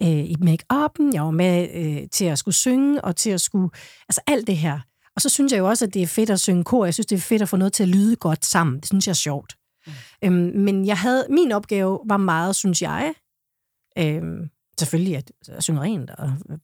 øh, 0.03 0.07
i 0.09 0.35
make-up'en, 0.41 1.13
jeg 1.13 1.23
var 1.23 1.31
med 1.31 1.69
øh, 1.73 2.09
til 2.09 2.25
at 2.25 2.39
skulle 2.39 2.55
synge, 2.55 3.01
og 3.01 3.15
til 3.15 3.29
at 3.29 3.41
skulle... 3.41 3.69
Altså 4.09 4.21
alt 4.27 4.47
det 4.47 4.57
her. 4.57 4.79
Og 5.15 5.21
så 5.21 5.29
synes 5.29 5.51
jeg 5.51 5.59
jo 5.59 5.67
også, 5.67 5.85
at 5.85 5.93
det 5.93 6.01
er 6.01 6.07
fedt 6.07 6.29
at 6.29 6.39
synge 6.39 6.63
kor. 6.63 6.85
Jeg 6.85 6.93
synes, 6.93 7.05
det 7.05 7.15
er 7.15 7.19
fedt 7.19 7.41
at 7.41 7.49
få 7.49 7.57
noget 7.57 7.73
til 7.73 7.83
at 7.83 7.89
lyde 7.89 8.15
godt 8.15 8.45
sammen. 8.45 8.79
Det 8.79 8.85
synes 8.85 9.07
jeg 9.07 9.11
er 9.11 9.15
sjovt. 9.15 9.55
Mm. 9.87 9.93
Øhm, 10.23 10.63
men 10.63 10.85
jeg 10.85 10.97
havde, 10.97 11.25
min 11.29 11.51
opgave 11.51 11.99
var 12.05 12.17
meget, 12.17 12.55
synes 12.55 12.81
jeg, 12.81 13.13
øhm, 13.97 14.49
selvfølgelig 14.79 15.17
at, 15.17 15.31
at 15.47 15.63
synge 15.63 15.81
rent 15.81 16.09
og 16.09 16.33
øh, 16.49 16.57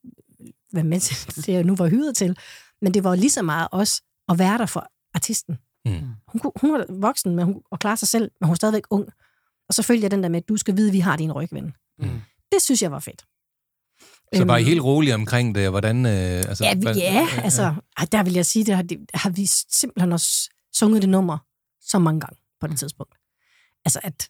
være 0.74 0.84
med 0.84 1.00
til 1.00 1.28
det, 1.46 1.54
jeg 1.54 1.64
nu 1.64 1.76
var 1.76 1.88
hyret 1.88 2.16
til. 2.16 2.38
Men 2.84 2.94
det 2.94 3.04
var 3.04 3.16
lige 3.16 3.30
så 3.30 3.42
meget 3.42 3.68
også 3.72 4.02
at 4.30 4.40
være 4.40 4.58
der 4.58 4.66
for 4.66 4.88
artisten. 5.14 5.58
Mm. 5.86 5.92
Hun, 6.28 6.40
kunne, 6.40 6.52
hun 6.62 6.74
var 6.74 6.86
voksen 6.90 7.36
men 7.36 7.46
hun, 7.46 7.62
og 7.72 7.80
klarer 7.80 7.96
sig 7.96 8.08
selv, 8.08 8.32
men 8.40 8.48
hun 8.48 8.52
er 8.52 8.56
stadigvæk 8.56 8.84
ung. 8.90 9.06
Og 9.68 9.74
så 9.74 9.84
følger 9.84 10.02
jeg 10.02 10.12
den 10.12 10.24
der 10.24 10.30
med, 10.30 10.42
at 10.42 10.50
du 10.50 10.58
skal 10.58 10.78
vide, 10.78 10.88
at 10.88 10.94
vi 10.94 11.00
har 11.00 11.16
din 11.16 11.32
rygven. 11.32 11.74
Mm. 12.00 12.22
Det 12.52 12.62
synes 12.62 12.82
jeg 12.82 12.92
var 12.92 13.00
fedt. 13.00 13.26
Så 14.36 14.46
var 14.46 14.58
I 14.58 14.62
Øhm, 14.62 14.68
helt 14.68 14.82
rolig 14.82 15.16
omkring 15.16 15.56
det, 15.56 15.70
hvordan... 15.70 16.06
Øh, 16.06 16.12
altså, 16.12 16.64
Ja, 16.64 16.74
vi, 16.74 17.00
ja 17.00 17.22
øh, 17.22 17.44
altså, 17.44 17.76
der 18.12 18.24
vil 18.24 18.34
jeg 18.34 18.46
sige, 18.46 18.66
det 18.66 18.76
har, 18.76 18.84
det 18.84 19.00
har 19.14 19.30
vi 19.30 19.46
simpelthen 19.70 20.12
også 20.12 20.50
sunget 20.74 21.02
det 21.02 21.10
nummer 21.10 21.38
så 21.82 22.00
mange 22.00 22.20
gange 22.20 22.38
på 22.62 22.68
det 22.68 22.80
tidspunkt. 22.80 23.16
Altså, 23.86 24.00
at, 24.04 24.30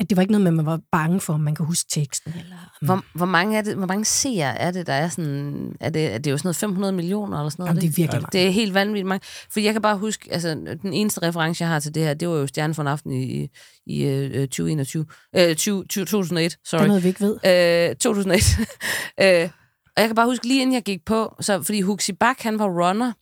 at 0.00 0.10
det 0.10 0.16
var 0.16 0.22
ikke 0.22 0.32
noget 0.32 0.42
med, 0.42 0.50
at 0.50 0.56
man 0.56 0.66
var 0.66 0.80
bange 0.92 1.20
for, 1.20 1.32
om 1.32 1.40
man 1.40 1.54
kan 1.54 1.66
huske 1.66 1.90
teksten. 1.90 2.32
Eller, 2.38 2.56
Hvor, 2.82 3.04
hvor, 3.14 3.26
mange 3.26 3.58
er 3.58 3.62
det, 3.62 3.76
hvor 3.76 3.86
mange 3.86 4.04
seere 4.04 4.58
er 4.58 4.70
det, 4.70 4.86
der 4.86 4.92
er 4.92 5.08
sådan... 5.08 5.76
Er 5.80 5.90
det, 5.90 6.14
er 6.14 6.18
det 6.18 6.30
jo 6.30 6.36
sådan 6.38 6.46
noget 6.46 6.56
500 6.56 6.92
millioner 6.92 7.38
eller 7.38 7.50
sådan 7.50 7.62
noget? 7.62 7.68
Jamen, 7.68 7.82
det 7.82 7.88
er 7.88 8.02
virkelig 8.02 8.22
mange. 8.22 8.38
Det 8.38 8.46
er 8.46 8.50
helt 8.50 8.74
vanvittigt 8.74 9.06
mange. 9.06 9.26
For 9.50 9.60
jeg 9.60 9.72
kan 9.72 9.82
bare 9.82 9.98
huske, 9.98 10.32
altså 10.32 10.54
den 10.82 10.92
eneste 10.92 11.22
reference, 11.22 11.62
jeg 11.62 11.68
har 11.68 11.80
til 11.80 11.94
det 11.94 12.02
her, 12.02 12.14
det 12.14 12.28
var 12.28 12.34
jo 12.34 12.46
Stjerne 12.46 12.74
for 12.74 12.82
en 12.82 12.88
aften 12.88 13.12
i, 13.12 13.48
i 13.86 14.04
øh, 14.04 14.48
2021. 14.48 15.06
Øh, 15.36 15.54
20, 15.56 15.84
2001, 15.84 16.56
sorry. 16.64 16.78
Der 16.78 16.84
er 16.84 16.88
noget, 16.88 17.02
vi 17.02 17.08
ikke 17.08 17.20
ved. 17.20 17.90
Øh, 17.90 17.96
2001. 17.96 18.58
øh, 19.22 19.50
og 19.96 20.02
jeg 20.02 20.08
kan 20.08 20.14
bare 20.14 20.26
huske, 20.26 20.46
lige 20.46 20.62
inden 20.62 20.74
jeg 20.74 20.82
gik 20.82 21.04
på, 21.04 21.34
så, 21.40 21.62
fordi 21.62 21.80
Huxi 21.80 22.12
Bak, 22.12 22.40
han 22.40 22.58
var 22.58 22.66
runner. 22.66 23.12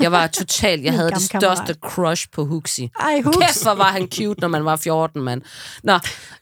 Jeg 0.00 0.12
var 0.12 0.26
totalt, 0.26 0.84
jeg 0.84 0.92
havde 0.92 1.10
det 1.10 1.22
største 1.22 1.74
crush 1.84 2.26
på 2.32 2.44
Huxi. 2.44 2.90
Ej, 3.00 3.20
Hux. 3.20 3.36
Kæft, 3.36 3.62
hvor 3.62 3.74
var 3.74 3.92
han 3.92 4.08
cute, 4.14 4.40
når 4.40 4.48
man 4.48 4.64
var 4.64 4.76
14, 4.76 5.22
mand. 5.22 5.42
Nå, 5.82 5.94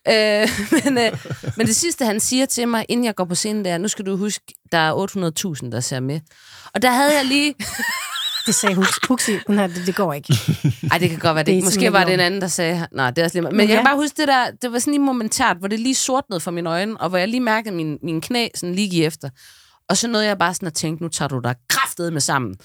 øh, 0.08 0.48
men, 0.84 0.98
øh, 0.98 1.12
men 1.56 1.66
det 1.66 1.76
sidste, 1.76 2.04
han 2.04 2.20
siger 2.20 2.46
til 2.46 2.68
mig, 2.68 2.86
inden 2.88 3.04
jeg 3.04 3.14
går 3.14 3.24
på 3.24 3.34
scenen, 3.34 3.64
der, 3.64 3.78
nu 3.78 3.88
skal 3.88 4.06
du 4.06 4.16
huske, 4.16 4.54
der 4.72 4.78
er 4.78 4.92
800.000, 5.62 5.70
der 5.70 5.80
ser 5.80 6.00
med. 6.00 6.20
Og 6.74 6.82
der 6.82 6.90
havde 6.90 7.16
jeg 7.16 7.24
lige... 7.24 7.54
Det 8.46 8.54
sagde 8.54 8.74
Hux. 8.74 8.98
Huxi, 9.08 9.38
har, 9.48 9.66
det, 9.66 9.86
det 9.86 9.94
går 9.94 10.12
ikke. 10.12 10.34
Ej, 10.92 10.98
det 10.98 11.10
kan 11.10 11.18
godt 11.18 11.34
være 11.34 11.44
det. 11.44 11.54
Det 11.54 11.64
Måske 11.64 11.92
var 11.92 12.04
det 12.04 12.14
en 12.14 12.20
anden, 12.20 12.40
der 12.40 12.48
sagde... 12.48 12.88
Nej, 12.92 13.10
det 13.10 13.18
er 13.18 13.24
også 13.24 13.36
lige... 13.36 13.42
Men, 13.42 13.56
Men 13.56 13.60
jeg 13.60 13.68
kan 13.68 13.76
ja. 13.76 13.84
bare 13.84 13.96
huske 13.96 14.14
det 14.16 14.28
der... 14.28 14.50
Det 14.62 14.72
var 14.72 14.78
sådan 14.78 14.92
lige 14.92 15.02
momentært, 15.02 15.56
hvor 15.58 15.68
det 15.68 15.80
lige 15.80 15.94
sortnede 15.94 16.40
for 16.40 16.50
mine 16.50 16.70
øjne, 16.70 17.00
og 17.00 17.08
hvor 17.08 17.18
jeg 17.18 17.28
lige 17.28 17.40
mærkede 17.40 17.74
min, 17.74 17.98
min 18.02 18.20
knæ 18.20 18.48
sådan 18.54 18.74
lige 18.74 19.04
efter. 19.04 19.28
Og 19.88 19.96
så 19.96 20.08
nåede 20.08 20.26
jeg 20.26 20.38
bare 20.38 20.54
sådan 20.54 20.66
at 20.66 20.74
tænke, 20.74 21.02
nu 21.02 21.08
tager 21.08 21.28
du 21.28 21.38
dig 21.38 21.54
kraftet 21.68 22.12
med 22.12 22.20
sammen. 22.20 22.56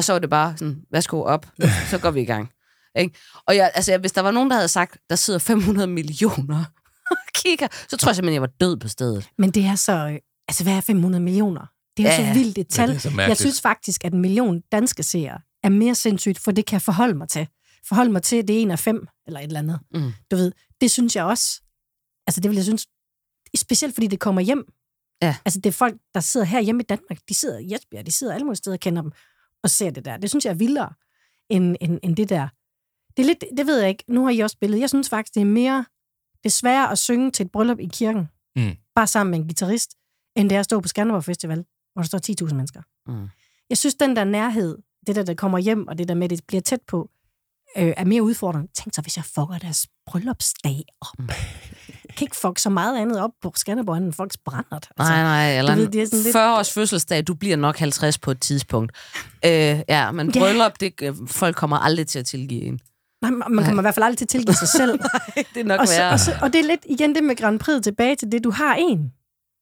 Og 0.00 0.04
så 0.04 0.12
var 0.12 0.18
det 0.18 0.30
bare 0.30 0.56
sådan, 0.56 0.82
værsgo 0.92 1.22
op, 1.22 1.46
så 1.90 1.98
går 1.98 2.10
vi 2.10 2.20
i 2.20 2.24
gang. 2.24 2.52
Ikke? 2.98 3.18
Og 3.46 3.56
jeg, 3.56 3.70
altså, 3.74 3.98
hvis 3.98 4.12
der 4.12 4.20
var 4.20 4.30
nogen, 4.30 4.50
der 4.50 4.56
havde 4.56 4.68
sagt, 4.68 4.98
der 5.10 5.16
sidder 5.16 5.38
500 5.38 5.86
millioner 5.88 6.64
og 7.10 7.16
kigger, 7.34 7.68
så 7.88 7.96
tror 7.96 8.10
jeg 8.10 8.16
simpelthen, 8.16 8.34
jeg 8.34 8.40
var 8.42 8.52
død 8.60 8.76
på 8.76 8.88
stedet. 8.88 9.28
Men 9.38 9.50
det 9.50 9.64
er 9.64 9.74
så... 9.74 10.18
Altså, 10.48 10.62
hvad 10.64 10.72
er 10.72 10.80
500 10.80 11.24
millioner? 11.24 11.66
Det 11.96 12.06
er 12.06 12.16
jo 12.16 12.22
Ja, 12.22 12.32
så 12.32 12.38
vildt 12.38 12.58
et 12.58 12.68
tal. 12.68 13.00
så 13.00 13.10
jeg 13.18 13.36
synes 13.36 13.60
faktisk, 13.60 14.04
at 14.04 14.12
en 14.12 14.20
million 14.20 14.60
danske 14.72 15.02
seere 15.02 15.38
er 15.64 15.68
mere 15.68 15.94
sindssygt, 15.94 16.38
for 16.38 16.50
det 16.52 16.66
kan 16.66 16.74
jeg 16.74 16.82
forholde 16.82 17.14
mig 17.14 17.28
til. 17.28 17.48
Forholde 17.88 18.12
mig 18.12 18.22
til, 18.22 18.36
at 18.36 18.48
det 18.48 18.56
er 18.56 18.60
en 18.60 18.70
af 18.70 18.78
fem, 18.78 19.06
eller 19.26 19.40
et 19.40 19.44
eller 19.44 19.58
andet. 19.58 19.80
Mm. 19.94 20.12
Du 20.30 20.36
ved, 20.36 20.52
det 20.80 20.90
synes 20.90 21.16
jeg 21.16 21.24
også. 21.24 21.60
Altså, 22.26 22.40
det 22.40 22.48
vil 22.50 22.56
jeg 22.56 22.64
synes... 22.64 22.86
Specielt 23.56 23.94
fordi 23.94 24.06
det 24.06 24.20
kommer 24.20 24.40
hjem. 24.40 24.64
Ja. 25.22 25.36
Altså, 25.44 25.60
det 25.60 25.70
er 25.70 25.72
folk, 25.72 25.94
der 26.14 26.20
sidder 26.20 26.46
her 26.46 26.60
hjemme 26.60 26.82
i 26.82 26.86
Danmark. 26.88 27.18
De 27.28 27.34
sidder 27.34 27.58
i 27.58 27.74
Esbjerg, 27.74 28.06
de 28.06 28.12
sidder 28.12 28.34
alle 28.34 28.44
mulige 28.44 28.56
steder 28.56 28.76
og 28.76 28.80
kender 28.80 29.02
dem, 29.02 29.12
og 29.62 29.70
ser 29.70 29.90
det 29.90 30.04
der. 30.04 30.16
Det 30.16 30.30
synes 30.30 30.44
jeg 30.44 30.50
er 30.50 30.54
vildere, 30.54 30.92
end, 31.48 31.76
end, 31.80 31.98
end 32.02 32.16
det 32.16 32.28
der. 32.28 32.48
Det 33.16 33.22
er 33.22 33.26
lidt, 33.26 33.44
det 33.56 33.66
ved 33.66 33.80
jeg 33.80 33.88
ikke. 33.88 34.04
Nu 34.08 34.24
har 34.24 34.30
I 34.30 34.38
også 34.40 34.54
spillet. 34.54 34.80
Jeg 34.80 34.88
synes 34.88 35.08
faktisk, 35.08 35.34
det 35.34 35.40
er 35.40 35.44
mere 35.46 35.84
det 36.42 36.46
er 36.46 36.50
sværere 36.50 36.90
at 36.90 36.98
synge 36.98 37.30
til 37.30 37.44
et 37.46 37.52
bryllup 37.52 37.78
i 37.80 37.86
kirken, 37.92 38.28
Mm. 38.56 38.76
bare 38.94 39.06
sammen 39.06 39.30
med 39.30 39.38
en 39.38 39.44
guitarist, 39.44 39.94
end 40.36 40.48
det 40.50 40.56
er 40.56 40.60
at 40.60 40.64
stå 40.64 40.80
på 40.80 40.88
Skanderborg 40.88 41.24
Festival, 41.24 41.64
hvor 41.92 42.02
der 42.02 42.06
står 42.06 42.18
10.000 42.48 42.54
mennesker. 42.54 42.82
Mm. 43.06 43.28
Jeg 43.70 43.78
synes, 43.78 43.94
den 43.94 44.16
der 44.16 44.24
nærhed, 44.24 44.78
det 45.06 45.16
der, 45.16 45.22
der 45.22 45.34
kommer 45.34 45.58
hjem, 45.58 45.88
og 45.88 45.98
det 45.98 46.08
der 46.08 46.14
med, 46.14 46.24
at 46.24 46.30
det 46.30 46.44
bliver 46.48 46.60
tæt 46.60 46.80
på, 46.86 47.10
øh, 47.76 47.92
er 47.96 48.04
mere 48.04 48.22
udfordrende. 48.22 48.72
Tænk 48.72 48.94
så, 48.94 49.02
hvis 49.02 49.16
jeg 49.16 49.24
fucker 49.24 49.58
deres 49.58 49.86
bryllupsdag 50.06 50.84
op. 51.00 51.18
Mm. 51.18 51.28
Kan 52.16 52.24
ikke 52.24 52.36
fuck 52.36 52.58
så 52.58 52.70
meget 52.70 52.98
andet 52.98 53.20
op 53.20 53.30
på 53.42 53.52
Skanderborg, 53.56 53.96
end 53.96 54.12
folks 54.12 54.36
brændert. 54.36 54.88
Nej, 54.98 55.22
nej, 55.22 55.58
eller 55.58 55.74
du 55.74 55.80
ved, 55.80 55.88
det 55.88 56.02
er 56.02 56.06
sådan 56.06 56.18
lidt- 56.22 56.32
40 56.32 56.58
års 56.58 56.72
fødselsdag, 56.72 57.26
du 57.26 57.34
bliver 57.34 57.56
nok 57.56 57.76
50 57.78 58.18
på 58.18 58.30
et 58.30 58.40
tidspunkt. 58.40 58.92
Øh, 59.44 59.50
ja, 59.88 60.10
men 60.10 60.30
Ja. 60.34 60.40
bryllup, 60.40 60.80
det, 60.80 60.92
øh, 61.02 61.14
folk 61.26 61.56
kommer 61.56 61.76
aldrig 61.78 62.06
til 62.06 62.18
at 62.18 62.26
tilgive 62.26 62.62
en. 62.62 62.80
Nej, 63.22 63.30
man 63.30 63.42
man 63.52 63.64
kommer 63.64 63.82
i 63.82 63.84
hvert 63.84 63.94
fald 63.94 64.04
aldrig 64.04 64.18
til 64.18 64.24
at 64.24 64.28
tilgive 64.28 64.54
sig 64.54 64.68
selv. 64.68 64.98
det 65.54 65.60
er 65.60 65.64
nok 65.64 65.80
og, 65.80 65.88
så, 65.88 66.10
og, 66.10 66.20
så, 66.20 66.32
og 66.42 66.52
det 66.52 66.58
er 66.60 66.64
lidt 66.64 66.80
igen 66.88 67.14
det 67.14 67.24
med 67.24 67.36
Grand 67.36 67.58
Prix 67.60 67.82
tilbage 67.82 68.16
til 68.16 68.32
det, 68.32 68.44
du 68.44 68.50
har 68.50 68.74
en. 68.74 69.12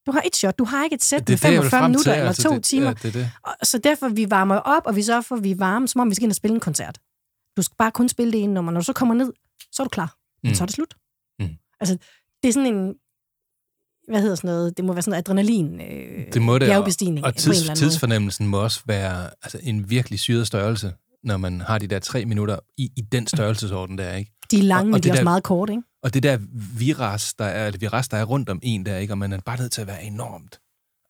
Du 0.07 0.13
har 0.13 0.23
et 0.27 0.37
shot, 0.37 0.59
du 0.59 0.65
har 0.65 0.85
ikke 0.85 0.95
et 0.95 1.05
sæt 1.05 1.29
med 1.29 1.37
det, 1.37 1.45
jeg 1.45 1.51
vil 1.63 1.71
45 1.71 1.71
frem 1.81 1.83
til. 1.85 1.89
minutter 1.91 2.13
eller 2.15 2.29
altså, 2.29 2.43
to 2.43 2.55
det, 2.55 2.65
timer. 2.65 2.87
Ja, 2.87 2.93
det 3.03 3.15
det. 3.15 3.31
Og, 3.43 3.55
så 3.63 3.79
derfor, 3.79 4.09
vi 4.09 4.31
varmer 4.31 4.57
op, 4.57 4.83
og 4.87 4.97
vi 4.97 5.03
sørger 5.03 5.21
for, 5.21 5.37
at 5.37 5.45
vi 5.45 5.51
er 5.51 5.57
varme, 5.57 5.89
som 5.89 6.01
om 6.01 6.11
vi 6.11 6.15
skal 6.15 6.25
ind 6.25 6.33
og 6.33 6.37
spille 6.37 6.55
en 6.55 6.61
koncert. 6.61 6.99
Du 7.57 7.63
skal 7.63 7.75
bare 7.79 7.91
kun 7.91 8.09
spille 8.09 8.33
det 8.33 8.43
ene 8.43 8.55
nummer. 8.55 8.73
Når 8.73 8.81
du 8.81 8.85
så 8.85 8.93
kommer 8.93 9.15
ned, 9.15 9.33
så 9.73 9.83
er 9.83 9.85
du 9.85 9.89
klar. 9.89 10.15
Men 10.43 10.51
Mm. 10.51 10.55
så 10.55 10.65
er 10.65 10.67
det 10.67 10.75
slut. 10.75 10.95
Mm. 11.41 11.49
Altså, 11.81 11.97
det 12.43 12.49
er 12.49 12.53
sådan 12.53 12.75
en... 12.75 12.95
Hvad 14.09 14.21
hedder 14.21 14.35
sådan 14.35 14.49
noget? 14.49 14.77
Det 14.77 14.85
må 14.85 14.93
være 14.93 15.03
sådan 15.03 15.11
noget 15.11 15.23
adrenalin 15.23 15.81
øh, 15.81 16.33
Det 16.33 16.43
må 16.43 16.55
det, 16.59 16.63
og, 16.63 16.69
bjergbestigning. 16.69 17.25
og 17.25 17.29
eller 17.37 17.41
tids, 17.41 17.79
tidsfornemmelsen 17.79 18.47
må 18.47 18.63
også 18.63 18.81
være 18.87 19.31
altså, 19.43 19.59
en 19.63 19.91
virkelig 19.91 20.19
syret 20.19 20.47
størrelse, 20.47 20.93
når 21.25 21.37
man 21.37 21.61
har 21.61 21.79
de 21.79 21.87
der 21.87 21.99
tre 21.99 22.25
minutter 22.25 22.59
i, 22.79 22.91
i 22.97 23.01
den 23.01 23.27
størrelsesorden 23.27 23.99
der, 23.99 24.15
ikke? 24.15 24.33
De 24.51 24.59
er 24.59 24.63
lange, 24.63 24.83
og- 24.83 24.87
men 24.87 24.95
og 24.95 25.03
de 25.05 25.09
er 25.09 25.13
det 25.13 25.19
også 25.19 25.21
der- 25.21 25.25
meget 25.25 25.43
korte, 25.43 25.73
ikke? 25.73 25.83
Og 26.03 26.15
det 26.15 26.23
der 26.23 26.39
viras, 26.79 27.35
der 27.35 27.45
er, 27.45 27.71
det 27.71 27.81
viras, 27.81 28.09
der 28.09 28.17
er 28.17 28.25
rundt 28.25 28.49
om 28.49 28.59
en 28.63 28.87
der, 28.87 28.97
ikke? 28.97 29.13
Og 29.13 29.19
man 29.19 29.33
er 29.33 29.39
bare 29.47 29.59
nødt 29.59 29.73
til 29.73 29.81
at 29.81 29.87
være 29.87 30.03
enormt 30.05 30.61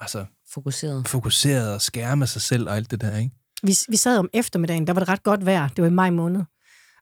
altså, 0.00 0.24
Fokuseret. 0.52 1.08
fokuseret 1.08 1.74
og 1.74 1.80
skærme 1.82 2.26
sig 2.26 2.42
selv 2.42 2.68
og 2.68 2.76
alt 2.76 2.90
det 2.90 3.00
der, 3.00 3.16
ikke? 3.18 3.30
Vi, 3.62 3.72
vi 3.88 3.96
sad 3.96 4.18
om 4.18 4.28
eftermiddagen, 4.32 4.86
der 4.86 4.92
var 4.92 5.00
det 5.00 5.08
ret 5.08 5.22
godt 5.22 5.46
vejr. 5.46 5.68
Det 5.68 5.82
var 5.82 5.88
i 5.88 5.92
maj 5.92 6.10
måned. 6.10 6.42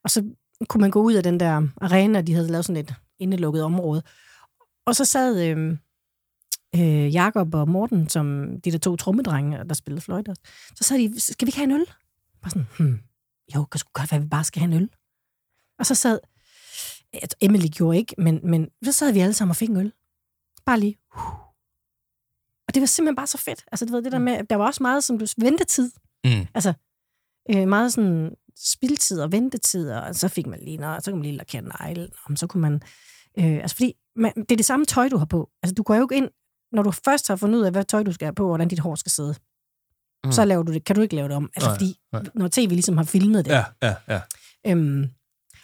Og 0.04 0.10
så 0.10 0.22
kunne 0.68 0.80
man 0.80 0.90
gå 0.90 1.02
ud 1.02 1.14
af 1.14 1.22
den 1.22 1.40
der 1.40 1.68
arena, 1.80 2.20
de 2.20 2.34
havde 2.34 2.48
lavet 2.48 2.64
sådan 2.64 2.80
et 2.82 2.94
indelukket 3.18 3.62
område. 3.62 4.02
Og 4.86 4.96
så 4.96 5.04
sad 5.04 5.46
øh, 5.46 5.78
øh, 6.74 7.14
Jakob 7.14 7.54
og 7.54 7.68
Morten, 7.68 8.08
som 8.08 8.56
de 8.60 8.70
der 8.70 8.78
to 8.78 8.96
trommedrenge, 8.96 9.64
der 9.64 9.74
spillede 9.74 10.00
fløjte. 10.00 10.34
Så 10.74 10.84
sad 10.84 10.98
de, 10.98 11.20
skal 11.20 11.46
vi 11.46 11.48
ikke 11.48 11.58
have 11.58 11.64
en 11.64 11.80
øl? 11.80 11.86
Bare 12.42 12.50
sådan, 12.50 12.66
hmm, 12.78 13.00
jo, 13.54 13.64
kan 13.64 13.78
sgu 13.78 13.90
godt 13.92 14.12
være, 14.12 14.18
at 14.18 14.24
vi 14.24 14.28
bare 14.28 14.44
skal 14.44 14.60
have 14.60 14.74
en 14.74 14.82
øl. 14.82 14.90
Og 15.78 15.86
så 15.86 15.94
sad, 15.94 16.18
Emily 17.40 17.66
gjorde 17.66 17.98
ikke, 17.98 18.14
men, 18.18 18.40
men 18.42 18.70
så 18.84 18.92
sad 18.92 19.12
vi 19.12 19.20
alle 19.20 19.34
sammen 19.34 19.50
og 19.50 19.56
fik 19.56 19.68
en 19.68 19.76
øl. 19.76 19.92
Bare 20.66 20.80
lige. 20.80 20.98
Og 22.68 22.74
det 22.74 22.80
var 22.80 22.86
simpelthen 22.86 23.16
bare 23.16 23.26
så 23.26 23.38
fedt. 23.38 23.64
Altså, 23.72 23.86
du 23.86 23.92
ved, 23.92 24.02
det 24.02 24.12
der 24.12 24.18
med, 24.18 24.44
der 24.44 24.56
var 24.56 24.66
også 24.66 24.82
meget 24.82 25.04
som 25.04 25.18
du, 25.18 25.26
ventetid. 25.38 25.90
Mm. 26.24 26.46
Altså, 26.54 26.72
øh, 27.50 27.68
meget 27.68 27.92
sådan 27.92 28.36
spildtid 28.58 29.20
og 29.20 29.32
ventetid, 29.32 29.90
og 29.90 30.14
så 30.14 30.28
fik 30.28 30.46
man 30.46 30.60
lige 30.60 30.76
noget, 30.76 31.04
så 31.04 31.10
kunne 31.10 31.18
man 31.18 31.26
lige 31.26 31.36
lakere 31.36 31.62
negle, 31.62 32.08
og 32.24 32.38
så 32.38 32.46
kunne 32.46 32.60
man... 32.60 32.82
Øh, 33.38 33.54
altså, 33.54 33.76
fordi 33.76 33.94
man, 34.16 34.32
det 34.36 34.52
er 34.52 34.56
det 34.56 34.66
samme 34.66 34.86
tøj, 34.86 35.08
du 35.08 35.16
har 35.16 35.24
på. 35.24 35.50
Altså, 35.62 35.74
du 35.74 35.82
går 35.82 35.94
jo 35.94 36.02
ikke 36.02 36.16
ind, 36.16 36.28
når 36.72 36.82
du 36.82 36.90
først 36.90 37.28
har 37.28 37.36
fundet 37.36 37.58
ud 37.58 37.64
af, 37.64 37.72
hvad 37.72 37.84
tøj 37.84 38.02
du 38.02 38.12
skal 38.12 38.26
have 38.26 38.34
på, 38.34 38.42
og 38.42 38.48
hvordan 38.48 38.68
dit 38.68 38.78
hår 38.78 38.94
skal 38.94 39.12
sidde. 39.12 39.34
Mm. 40.24 40.32
Så 40.32 40.44
laver 40.44 40.62
du 40.62 40.72
det, 40.72 40.84
kan 40.84 40.96
du 40.96 41.02
ikke 41.02 41.14
lave 41.14 41.28
det 41.28 41.36
om. 41.36 41.50
Altså, 41.56 41.68
Nej, 41.68 41.74
fordi 41.76 42.00
nej. 42.12 42.22
når 42.34 42.48
tv 42.48 42.68
ligesom 42.68 42.96
har 42.96 43.04
filmet 43.04 43.44
det. 43.44 43.50
Ja, 43.50 43.64
ja, 43.82 43.94
ja. 44.08 44.20
Øhm, 44.66 45.02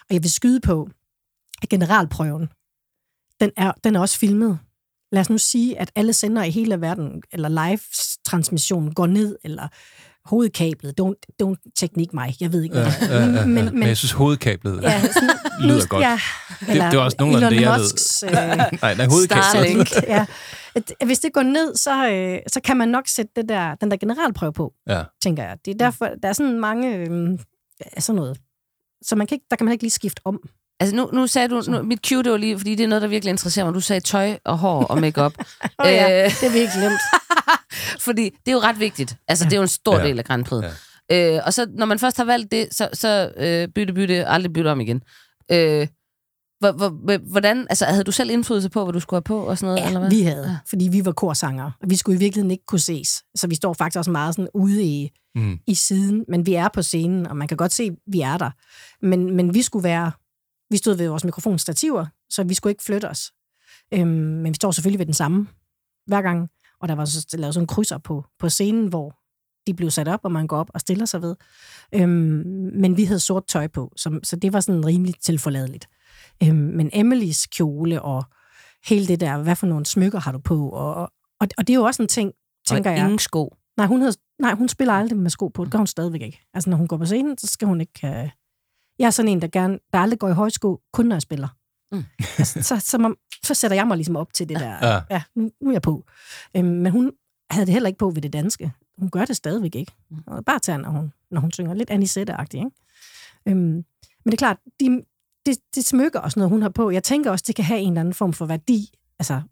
og 0.09 0.15
jeg 0.15 0.23
vil 0.23 0.31
skyde 0.31 0.61
på, 0.61 0.89
at 1.63 1.69
generalprøven, 1.69 2.49
den 3.41 3.51
er, 3.57 3.73
den 3.85 3.97
er 3.97 4.01
også 4.01 4.19
filmet. 4.19 4.59
Lad 5.13 5.21
os 5.21 5.31
nu 5.31 5.39
sige, 5.39 5.79
at 5.79 5.93
alle 5.95 6.13
sender 6.13 6.43
i 6.43 6.51
hele 6.51 6.81
verden, 6.81 7.23
eller 7.33 7.49
live-transmissionen 7.49 8.95
går 8.95 9.07
ned, 9.07 9.37
eller 9.45 9.69
hovedkablet, 10.25 10.95
don't, 11.01 11.35
don't 11.43 11.73
teknik 11.77 12.15
mig, 12.15 12.35
jeg 12.41 12.53
ved 12.53 12.63
ikke, 12.63 12.75
hvad 12.75 12.85
Ja, 12.85 12.91
det 13.01 13.09
ja, 13.11 13.15
ja, 13.19 13.39
ja. 13.41 13.47
Men, 13.47 13.65
Men 13.65 13.79
men, 13.79 13.89
jeg 13.89 13.97
synes, 13.97 14.13
hovedkablet 14.13 14.83
ja, 14.83 15.01
sådan, 15.03 15.31
lyder 15.61 15.87
godt. 15.87 16.03
Ja, 16.03 16.21
det, 16.61 16.69
det 16.69 16.83
er 16.83 16.99
også 16.99 17.17
nogenlunde 17.21 17.47
Elon 17.47 17.59
det, 17.59 17.63
jeg 17.63 17.79
Musks, 17.81 18.25
ved. 18.27 18.31
øh, 18.31 18.37
nej, 18.83 18.95
nej, 18.95 19.07
hovedkablet. 19.07 19.45
Starlink. 19.45 19.93
ja. 20.09 20.27
Hvis 21.07 21.19
det 21.19 21.33
går 21.33 21.43
ned, 21.43 21.75
så, 21.77 22.09
øh, 22.11 22.39
så 22.53 22.61
kan 22.65 22.77
man 22.77 22.89
nok 22.89 23.09
sætte 23.09 23.33
det 23.37 23.49
der, 23.49 23.75
den 23.75 23.91
der 23.91 23.97
generalprøve 23.97 24.53
på, 24.53 24.73
Ja. 24.89 25.03
tænker 25.23 25.43
jeg. 25.43 25.57
Det 25.65 25.71
er 25.75 25.79
derfor, 25.79 26.09
der 26.23 26.29
er 26.29 26.33
sådan 26.33 26.61
mange, 26.61 26.97
øh, 26.97 27.09
sådan 27.99 28.17
noget. 28.17 28.39
Så 29.05 29.17
man 29.17 29.27
kan 29.27 29.35
ikke, 29.35 29.47
der 29.51 29.57
kan 29.57 29.65
man 29.65 29.73
ikke 29.73 29.85
lige 29.85 29.91
skifte 29.91 30.21
om. 30.25 30.39
Altså 30.81 30.97
nu, 30.97 31.09
nu 31.13 31.27
sagde 31.27 31.49
du, 31.49 31.63
nu, 31.69 31.83
mit 31.83 31.99
cue, 32.09 32.23
det 32.23 32.33
var 32.33 32.39
lige, 32.39 32.59
fordi 32.59 32.75
det 32.75 32.85
er 32.85 32.89
noget, 32.89 33.03
der 33.03 33.09
virkelig 33.09 33.31
interesserer 33.31 33.65
mig. 33.67 33.75
Du 33.75 33.81
sagde 33.81 34.01
tøj 34.01 34.37
og 34.45 34.59
hår 34.59 34.85
og 34.85 35.01
makeup. 35.01 35.33
Oh, 35.79 35.87
ja, 35.87 36.25
Øh. 36.25 36.31
det 36.31 36.43
er 36.47 36.53
virkelig 36.53 36.73
glemt. 36.79 37.01
fordi 37.99 38.25
det 38.47 38.49
er 38.49 38.53
jo 38.53 38.59
ret 38.61 38.81
vigtigt. 38.81 39.17
Altså, 39.29 39.45
det 39.45 39.53
er 39.53 39.57
jo 39.57 39.63
en 39.63 39.69
stor 39.69 39.99
Ja. 39.99 40.05
del 40.07 40.19
af 40.19 40.25
Grand 40.25 40.45
Prix. 40.45 40.65
Øh, 41.13 41.41
og 41.47 41.55
så, 41.55 41.67
når 41.77 41.87
man 41.87 41.99
først 41.99 42.17
har 42.17 42.25
valgt 42.25 42.53
det, 42.53 42.69
så, 42.75 42.89
så 42.93 43.33
øh, 43.37 43.69
bytte, 43.69 43.93
bytte, 43.95 44.27
aldrig 44.27 44.53
bytte 44.53 44.69
om 44.69 44.81
igen. 44.81 45.03
Øh, 45.53 45.87
hvor, 46.61 46.73
hvor, 46.73 47.19
hvordan, 47.31 47.67
altså, 47.71 47.85
havde 47.85 48.05
du 48.05 48.13
selv 48.13 48.31
indflydelse 48.31 48.71
på, 48.71 48.85
hvad 48.85 48.93
du 48.93 49.01
skulle 49.01 49.17
have 49.19 49.23
på 49.23 49.39
og 49.47 49.59
sådan 49.59 49.67
noget? 49.67 49.81
Ja, 49.81 49.87
eller 49.87 50.01
hvad? 50.01 50.11
vi 50.11 50.23
havde, 50.23 50.59
fordi 50.69 50.89
vi 50.93 51.05
var 51.05 51.13
korsangere, 51.13 51.73
og 51.83 51.91
vi 51.91 51.97
skulle 51.97 52.17
i 52.17 52.19
virkeligheden 52.19 52.51
ikke 52.51 52.67
kunne 52.67 52.79
ses. 52.79 53.23
Så 53.35 53.47
vi 53.47 53.55
står 53.55 53.73
faktisk 53.73 53.99
også 53.99 54.11
meget 54.11 54.35
sådan 54.35 54.49
ude 54.55 54.83
i, 54.85 55.11
Mm. 55.35 55.59
i 55.67 55.75
siden, 55.75 56.25
men 56.29 56.47
vi 56.47 56.55
er 56.55 56.69
på 56.75 56.83
scenen, 56.83 57.27
og 57.27 57.37
man 57.37 57.49
kan 57.49 57.57
godt 57.57 57.73
se, 57.73 57.83
at 57.83 57.93
vi 58.07 58.21
er 58.21 58.39
der. 58.39 58.51
Men, 59.07 59.37
men 59.37 59.55
vi 59.55 59.63
skulle 59.63 59.85
være, 59.85 60.13
vi 60.71 60.77
stod 60.77 60.95
ved 60.97 61.09
vores 61.09 61.25
mikrofonstativer, 61.25 62.07
så 62.31 62.45
vi 62.45 62.55
skulle 62.55 62.71
ikke 62.71 62.83
flytte 62.85 63.09
os. 63.11 63.33
Øhm, 63.95 64.09
men 64.09 64.47
vi 64.49 64.55
står 64.55 64.71
selvfølgelig 64.71 64.99
ved 64.99 65.07
den 65.07 65.15
samme 65.15 65.47
hver 66.07 66.23
gang, 66.23 66.49
og 66.83 66.89
der 66.89 66.95
var 66.95 67.05
så 67.05 67.27
lavet 67.33 67.55
sådan 67.55 67.63
en 67.65 67.67
krydser 67.67 67.99
på, 67.99 68.25
på 68.39 68.49
scenen, 68.49 68.87
hvor 68.87 69.17
de 69.67 69.75
blev 69.75 69.91
sat 69.91 70.09
op, 70.09 70.21
og 70.23 70.33
man 70.33 70.47
går 70.47 70.59
op 70.59 70.71
og 70.75 70.81
stiller 70.81 71.05
sig 71.05 71.23
ved. 71.23 71.37
Øhm, 71.95 72.45
men 72.75 72.97
vi 72.97 73.05
havde 73.05 73.21
sort 73.21 73.47
tøj 73.47 73.67
på, 73.69 73.93
så, 73.97 74.21
så 74.23 74.37
det 74.37 74.53
var 74.53 74.61
sådan 74.61 74.87
rimelig 74.87 75.15
tilforladeligt. 75.21 75.89
Øhm, 76.43 76.57
men 76.57 76.91
Emilys 76.93 77.47
kjole 77.47 78.03
og 78.03 78.25
hele 78.87 79.07
det 79.07 79.21
der, 79.21 79.43
hvad 79.43 79.57
for 79.57 79.67
nogle 79.67 79.87
smykker 79.87 80.21
har 80.21 80.33
du 80.33 80.39
på? 80.39 80.69
Og, 80.69 80.95
og, 81.41 81.49
og 81.59 81.67
det 81.67 81.71
er 81.71 81.75
jo 81.75 81.85
også 81.85 82.03
en 82.03 82.09
ting, 82.09 82.33
tænker 82.67 82.91
og 82.91 82.97
jeg. 82.97 83.05
ingen 83.05 83.19
sko. 83.19 83.57
Nej, 83.77 83.87
hun, 83.87 84.01
havde, 84.01 84.15
nej, 84.39 84.55
hun 84.55 84.69
spiller 84.69 84.95
aldrig 84.95 85.19
med 85.19 85.31
sko 85.31 85.49
på. 85.49 85.65
Det 85.65 85.73
gør 85.73 85.79
hun 85.79 85.87
stadigvæk 85.87 86.23
ikke. 86.23 86.41
Altså, 86.55 86.71
når 86.71 86.77
hun 86.77 86.89
går 86.89 86.97
på 86.97 87.07
scenen, 87.07 87.39
så 87.39 87.47
skal 87.47 87.69
hun 87.69 87.81
ikke... 87.81 88.01
Uh... 88.03 88.31
Jeg 88.99 89.07
er 89.07 89.11
sådan 89.11 89.29
en, 89.29 89.43
der, 89.43 89.49
gerne, 89.49 89.79
der 89.93 89.99
aldrig 89.99 90.19
går 90.19 90.29
i 90.29 90.33
højsko, 90.33 90.81
kun 90.93 91.07
når 91.07 91.17
jeg 91.17 91.23
spiller. 91.23 91.49
Mm. 91.93 92.05
Altså, 92.39 92.63
så, 92.63 92.81
så, 92.81 92.99
man, 92.99 93.15
så 93.45 93.55
sætter 93.55 93.75
jeg 93.75 93.87
mig 93.87 93.97
ligesom 93.97 94.17
op 94.17 94.35
til 94.35 94.49
det 94.49 94.61
der. 94.61 94.89
Ja. 94.89 95.01
ja 95.11 95.23
nu, 95.35 95.51
nu 95.61 95.69
er 95.69 95.73
jeg 95.73 95.83
på. 95.83 96.05
Øhm, 96.57 96.67
men 96.67 96.93
hun 96.93 97.13
havde 97.51 97.67
det 97.67 97.73
heller 97.73 97.87
ikke 97.87 97.99
på 97.99 98.11
ved 98.11 98.23
det 98.23 98.33
danske. 98.33 98.73
Hun 98.99 99.11
gør 99.11 99.25
det 99.25 99.37
stadigvæk 99.37 99.75
ikke. 99.75 99.93
Og 100.27 100.45
bare 100.45 100.59
tager, 100.59 100.79
når 100.79 100.91
hun, 100.91 101.13
når 101.31 101.41
hun 101.41 101.53
synger. 101.53 101.75
Lidt 101.75 101.91
Anisette-agtigt, 101.91 102.59
ikke? 102.59 102.71
Øhm, 103.49 103.85
men 104.25 104.27
det 104.27 104.33
er 104.33 104.37
klart, 104.37 104.57
de, 104.81 105.03
det, 105.47 105.59
det 105.75 105.85
smykker 105.85 106.21
også 106.21 106.39
noget, 106.39 106.51
hun 106.51 106.63
har 106.63 106.69
på. 106.69 106.91
Jeg 106.91 107.03
tænker 107.03 107.31
også, 107.31 107.45
det 107.47 107.55
kan 107.55 107.65
have 107.65 107.81
en 107.81 107.89
eller 107.89 108.01
anden 108.01 108.15
form 108.15 108.33
for 108.33 108.47
værdi, 108.47 108.91
altså 109.19 109.43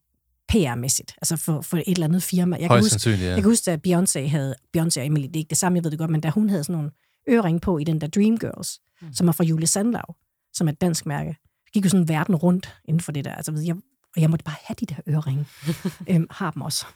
PR-mæssigt, 0.52 1.14
altså 1.16 1.36
for, 1.36 1.60
for 1.60 1.76
et 1.76 1.82
eller 1.86 2.06
andet 2.06 2.22
firma. 2.22 2.56
Jeg 2.56 2.62
kan, 2.62 2.68
Højst 2.68 2.84
huske, 2.84 2.90
sandsynligt, 2.90 3.22
ja. 3.22 3.28
jeg 3.28 3.42
kan 3.42 3.50
huske, 3.50 3.70
at 3.70 3.86
Beyoncé 3.86 4.28
havde, 4.28 4.54
Beyoncé 4.76 5.00
og 5.00 5.06
Emily, 5.06 5.26
det 5.26 5.36
er 5.36 5.40
ikke 5.40 5.50
det 5.50 5.58
samme, 5.58 5.76
jeg 5.76 5.84
ved 5.84 5.90
det 5.90 5.98
godt, 5.98 6.10
men 6.10 6.20
da 6.20 6.30
hun 6.30 6.48
havde 6.48 6.64
sådan 6.64 6.76
nogle 6.76 6.90
øreringe 7.30 7.60
på 7.60 7.78
i 7.78 7.84
den 7.84 8.00
der 8.00 8.06
Dreamgirls, 8.06 8.80
mm. 9.02 9.12
som 9.12 9.28
er 9.28 9.32
fra 9.32 9.44
Julie 9.44 9.66
Sandlau, 9.66 10.14
som 10.52 10.68
er 10.68 10.72
et 10.72 10.80
dansk 10.80 11.06
mærke. 11.06 11.36
Jeg 11.74 11.82
gik 11.82 11.84
jo 11.84 11.90
sådan 11.90 12.08
verden 12.08 12.34
rundt 12.34 12.74
inden 12.84 13.00
for 13.00 13.12
det 13.12 13.24
der. 13.24 13.34
Altså, 13.34 13.52
jeg, 13.66 13.76
og 14.16 14.22
jeg 14.22 14.30
måtte 14.30 14.44
bare 14.44 14.56
have 14.64 14.76
de 14.80 14.86
der 14.86 14.94
øreringe. 15.08 15.46
øhm, 16.10 16.26
har 16.30 16.50
dem 16.50 16.62
også. 16.62 16.86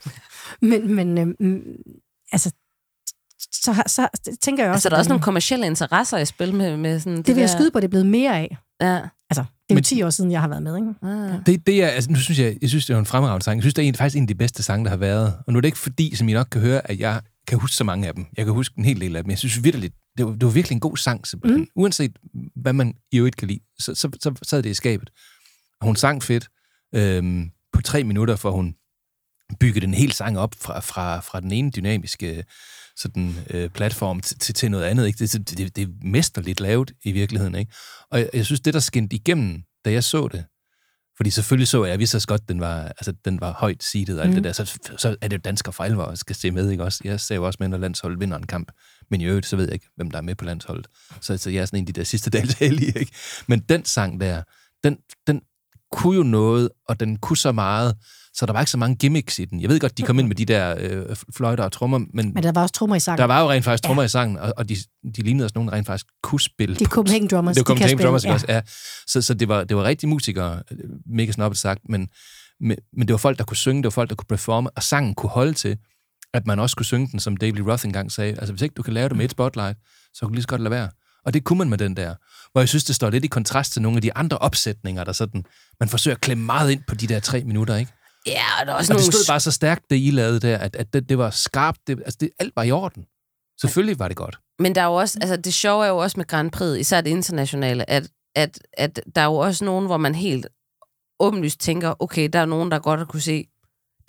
men, 0.63 0.95
men 0.95 1.19
øhm, 1.19 1.77
altså, 2.33 2.53
så, 3.39 3.83
så, 3.87 4.09
så 4.15 4.37
tænker 4.43 4.65
jeg 4.65 4.73
også... 4.73 4.77
Altså, 4.77 4.89
der 4.89 4.95
er 4.95 4.99
også 4.99 5.09
nogle 5.09 5.23
kommersielle 5.23 5.67
interesser 5.67 6.19
i 6.19 6.27
spil 6.27 6.55
med, 6.55 6.77
med 6.77 7.01
sådan 7.01 7.23
Det 7.23 7.35
vil 7.35 7.41
jeg 7.41 7.51
skyde 7.51 7.71
på, 7.71 7.81
det 7.81 7.85
er 7.85 7.89
blevet 7.89 8.07
mere 8.07 8.39
af. 8.39 8.57
Ja. 8.81 9.01
Altså, 9.31 9.45
det 9.69 9.75
er 9.75 9.75
jo 9.75 9.81
10 9.81 10.03
år 10.03 10.11
siden, 10.11 10.31
jeg 10.33 10.41
har 10.41 10.49
været 10.49 10.63
med, 10.63 10.77
ikke? 10.77 10.95
Ah. 11.03 11.47
Det, 11.47 11.67
det 11.67 11.83
er, 11.83 11.89
altså, 11.89 12.11
nu 12.11 12.17
synes 12.17 12.39
jeg, 12.39 12.57
jeg 12.63 12.69
synes, 12.69 12.87
det 12.87 12.95
er 12.95 12.99
en 12.99 13.07
fremragende 13.07 13.45
sang. 13.45 13.57
Jeg 13.57 13.63
synes, 13.63 13.75
det 13.75 13.85
er 13.85 13.89
en, 13.89 13.95
faktisk 13.95 14.17
en 14.17 14.23
af 14.23 14.29
de 14.29 14.35
bedste 14.35 14.63
sange, 14.63 14.85
der 14.85 14.91
har 14.91 14.97
været. 14.97 15.35
Og 15.47 15.53
nu 15.53 15.57
er 15.57 15.61
det 15.61 15.69
ikke 15.69 15.79
fordi, 15.79 16.17
som 16.17 16.29
I 16.29 16.33
nok 16.33 16.47
kan 16.51 16.61
høre, 16.61 16.91
at 16.91 17.01
jeg 17.01 17.21
kan 17.49 17.59
huske 17.59 17.77
så 17.77 17.85
mange 17.85 18.09
af 18.09 18.15
dem. 18.15 18.27
Jeg 18.37 18.45
kan 18.45 18.55
huske 18.55 18.75
en 18.79 18.85
hel 18.85 19.01
del 19.01 19.17
af 19.17 19.23
dem. 19.23 19.31
Jeg 19.31 19.39
synes 19.39 19.65
virkelig, 19.65 19.91
det 20.19 20.27
var, 20.27 20.33
det 20.33 20.45
var 20.45 20.51
virkelig 20.51 20.75
en 20.77 20.81
god 20.81 20.97
sang, 20.97 21.27
simpelthen. 21.27 21.61
Mm. 21.61 21.69
Uanset 21.77 22.17
hvad 22.57 22.73
man 22.73 22.95
i 23.13 23.19
øvrigt 23.19 23.37
kan 23.37 23.49
lide, 23.49 23.61
så, 23.79 23.95
så, 23.95 24.11
så 24.21 24.35
sad 24.43 24.63
det 24.63 24.71
i 24.71 24.75
skabet. 24.75 25.11
Og 25.81 25.87
hun 25.87 25.97
sang 25.97 26.23
fedt. 26.23 26.49
Øhm, 26.95 27.51
på 27.73 27.83
tre 27.83 28.05
minutter, 28.05 28.37
for 28.37 28.51
hun 28.51 28.75
byggede 29.61 29.87
en 29.87 29.95
hel 29.95 30.13
sang 30.13 30.39
op 30.39 30.55
fra, 30.61 30.81
fra, 30.81 31.21
fra 31.21 31.41
den 31.41 31.53
ene 31.53 31.71
dynamiske 31.71 32.45
sådan, 32.97 33.35
øh, 33.51 33.71
platform 33.71 34.21
til, 34.21 34.55
til, 34.55 34.71
noget 34.71 34.85
andet. 34.85 35.07
Ikke? 35.07 35.19
Det, 35.19 35.51
det, 35.51 35.77
det, 35.77 35.83
er 35.83 35.93
mesterligt 36.03 36.61
lavet 36.61 36.93
i 37.05 37.13
virkeligheden. 37.13 37.55
Ikke? 37.55 37.73
Og 38.11 38.19
jeg, 38.19 38.31
jeg 38.35 38.47
synes, 38.47 38.61
det 38.61 38.75
der 38.75 38.81
skinte 38.81 39.17
igennem, 39.17 39.63
da 39.85 39.93
jeg 39.93 40.05
så 40.05 40.29
det, 40.29 40.45
fordi 41.17 41.31
selvfølgelig 41.31 41.69
så 41.69 41.85
jeg, 41.85 41.91
jeg 41.91 41.99
vidste 41.99 42.17
også 42.17 42.29
godt, 42.29 42.49
den 42.49 42.61
var, 42.61 42.83
altså, 42.83 43.13
den 43.25 43.41
var 43.41 43.53
højt 43.53 43.83
seedet 43.83 44.19
og 44.19 44.25
alt 44.25 44.31
Mm. 44.31 44.35
det 44.35 44.45
der, 44.45 44.53
så, 44.53 44.79
så 44.99 45.17
er 45.21 45.29
det 45.29 45.37
jo 45.37 45.41
dansker 45.45 45.73
for 45.73 45.85
og 45.85 46.19
skal 46.19 46.37
se 46.37 46.51
med, 46.51 46.71
ikke 46.71 46.85
også? 46.85 47.01
Jeg 47.05 47.21
ser 47.21 47.35
jo 47.35 47.47
også 47.47 47.57
med, 47.61 47.69
når 47.69 47.79
landsholdet 47.79 48.21
vinder 48.21 48.37
en 48.37 48.47
kamp, 48.47 48.73
men 49.11 49.21
i 49.21 49.25
øvrigt, 49.25 49.47
så 49.47 49.57
ved 49.57 49.65
jeg 49.65 49.75
ikke, 49.75 49.87
hvem 49.97 50.11
der 50.11 50.19
er 50.19 50.23
med 50.23 50.35
på 50.35 50.45
landsholdet. 50.45 50.87
Så, 51.21 51.37
så 51.37 51.51
jeg 51.51 51.61
er 51.61 51.67
sådan 51.67 51.79
en 51.79 51.83
af 51.83 51.87
de 51.87 52.01
der 52.01 52.05
sidste 52.05 52.31
dages 52.31 52.53
heldige, 52.53 52.99
ikke? 52.99 53.13
Men 53.47 53.61
den 53.61 53.85
sang 53.85 54.21
der, 54.21 54.43
den, 54.85 54.97
den 55.27 55.41
kunne 55.93 56.17
jo 56.17 56.23
noget, 56.23 56.69
og 56.89 57.01
den 57.01 57.17
kunne 57.17 57.37
så 57.37 57.53
meget, 57.53 57.97
så 58.35 58.47
der 58.47 58.53
var 58.53 58.61
ikke 58.61 58.71
så 58.71 58.79
mange 58.79 58.97
gimmicks 58.97 59.39
i 59.39 59.45
den. 59.45 59.61
Jeg 59.61 59.69
ved 59.71 59.81
godt, 59.81 59.99
de 59.99 60.03
kom 60.03 60.19
ind 60.19 60.29
med 60.29 60.37
de 60.37 60.45
der 60.45 60.77
øh, 60.79 61.17
fløjter 61.37 61.65
og 61.65 61.73
trommer, 61.73 61.99
men, 61.99 62.35
Men 62.35 62.43
der 62.43 62.53
var 62.53 62.63
også 62.63 62.73
trommer 62.75 62.97
i 62.97 63.01
sangen. 63.01 63.19
der 63.19 63.25
var 63.25 63.43
jo 63.43 63.51
rent 63.51 63.65
faktisk 63.65 63.85
trommer 63.85 64.03
ja. 64.03 64.07
i 64.07 64.09
sangen, 64.09 64.39
og, 64.39 64.53
og 64.57 64.69
de, 64.69 64.77
de 65.17 65.23
lignede 65.23 65.47
også 65.47 65.53
nogen, 65.55 65.69
der 65.69 65.75
rent 65.75 65.87
faktisk 65.87 66.07
kunne 66.23 66.41
spille. 66.41 66.77
De 66.77 66.85
Copenhagen 66.85 67.29
Drummers, 67.29 67.57
Det 67.57 67.69
var 67.69 67.75
de 67.75 67.81
kan 67.81 67.89
Copenhagen 67.89 67.99
spille, 67.99 68.07
Drummers, 68.07 68.25
ja. 68.25 68.33
også, 68.33 68.47
ja. 68.49 68.61
Så, 69.07 69.23
så 69.23 69.35
det, 69.35 69.49
var, 69.49 69.65
det 69.65 69.77
var 69.77 69.85
rigtige 69.85 70.11
musikere, 70.11 70.63
øh, 70.71 70.79
mega 71.07 71.33
snobbet 71.33 71.59
sagt, 71.59 71.81
men, 71.89 72.09
men, 72.61 72.77
men 72.97 73.09
det 73.09 73.13
var 73.13 73.19
folk, 73.19 73.39
der 73.39 73.45
kunne 73.45 73.57
synge, 73.57 73.83
det 73.83 73.85
var 73.85 73.91
folk, 73.91 74.11
der 74.11 74.17
kunne 74.17 74.27
performe, 74.29 74.71
og 74.71 74.83
sangen 74.83 75.15
kunne 75.15 75.31
holde 75.31 75.53
til, 75.53 75.79
at 76.35 76.47
man 76.47 76.59
også 76.59 76.77
kunne 76.77 76.87
synge 76.87 77.09
den, 77.13 77.21
som 77.21 77.37
David 77.37 77.61
Roth 77.61 77.85
engang 77.85 78.13
sagde. 78.13 78.31
Altså, 78.31 78.53
hvis 78.53 78.63
ikke 78.63 78.75
du 78.75 78.83
kan 78.83 78.95
lave 78.95 79.09
det 79.09 79.17
med 79.17 79.25
et 79.25 79.31
spotlight, 79.31 79.79
så 80.15 80.21
kan 80.21 80.29
du 80.29 80.35
lige 80.35 80.43
så 80.43 80.49
godt 80.49 80.61
lade 80.61 80.71
være. 80.71 80.89
Og 81.25 81.35
det 81.35 81.45
kunne 81.45 81.59
man 81.59 81.69
med 81.69 81.79
den 81.79 81.97
der. 81.97 82.15
Hvor 82.53 82.61
jeg 82.61 82.69
synes, 82.69 82.85
det 82.85 82.95
står 82.95 83.11
lidt 83.11 83.25
i 83.25 83.29
kontrast 83.29 83.73
til 83.73 83.83
nogle 83.83 83.97
af 83.99 84.03
de 84.03 84.15
andre 84.15 84.39
opsætninger, 84.39 85.05
der 85.05 85.13
sådan, 85.13 85.45
man 85.81 85.89
forsøger 85.89 86.15
at 86.15 86.21
klemme 86.21 86.45
meget 86.45 86.71
ind 86.71 86.83
på 86.89 86.95
de 86.95 87.07
der 87.07 87.21
tre 87.21 87.45
minutter, 87.45 87.77
ikke? 87.77 87.93
Ja, 88.27 88.45
og 88.61 88.67
der 88.67 88.73
er 88.73 88.77
også 88.77 88.93
Og 88.93 88.99
det 88.99 89.05
nogle... 89.05 89.13
stod 89.13 89.33
bare 89.33 89.41
så 89.41 89.51
stærkt, 89.51 89.91
det 89.91 89.97
I 89.97 90.11
lavede 90.11 90.41
der, 90.41 90.59
at, 90.59 90.77
at 90.77 90.93
det, 90.93 91.09
det 91.09 91.19
var 91.19 91.31
skarpt, 91.31 91.79
det, 91.87 91.99
altså 91.99 92.19
det, 92.21 92.31
alt 92.39 92.57
var 92.57 92.63
i 92.63 92.71
orden. 92.71 93.05
Selvfølgelig 93.61 93.99
var 93.99 94.09
det 94.09 94.17
godt. 94.17 94.39
Men 94.59 94.75
der 94.75 94.81
er 94.81 94.87
jo 94.87 94.95
også, 94.95 95.19
altså 95.21 95.37
det 95.37 95.55
sjove 95.55 95.85
er 95.85 95.89
jo 95.89 95.97
også 95.97 96.17
med 96.17 96.27
Grand 96.27 96.51
Prix, 96.51 96.81
især 96.81 97.01
det 97.01 97.11
internationale, 97.11 97.91
at, 97.91 98.09
at, 98.35 98.59
at 98.73 99.01
der 99.15 99.21
er 99.21 99.27
jo 99.27 99.35
også 99.35 99.65
nogen, 99.65 99.87
hvor 99.87 99.97
man 99.97 100.15
helt 100.15 100.47
åbenlyst 101.21 101.61
tænker, 101.61 102.03
okay, 102.03 102.29
der 102.33 102.39
er 102.39 102.47
nogen, 102.47 102.71
der 102.71 102.79
godt 102.79 103.01
har 103.01 103.07
kunne 103.07 103.21
se, 103.21 103.47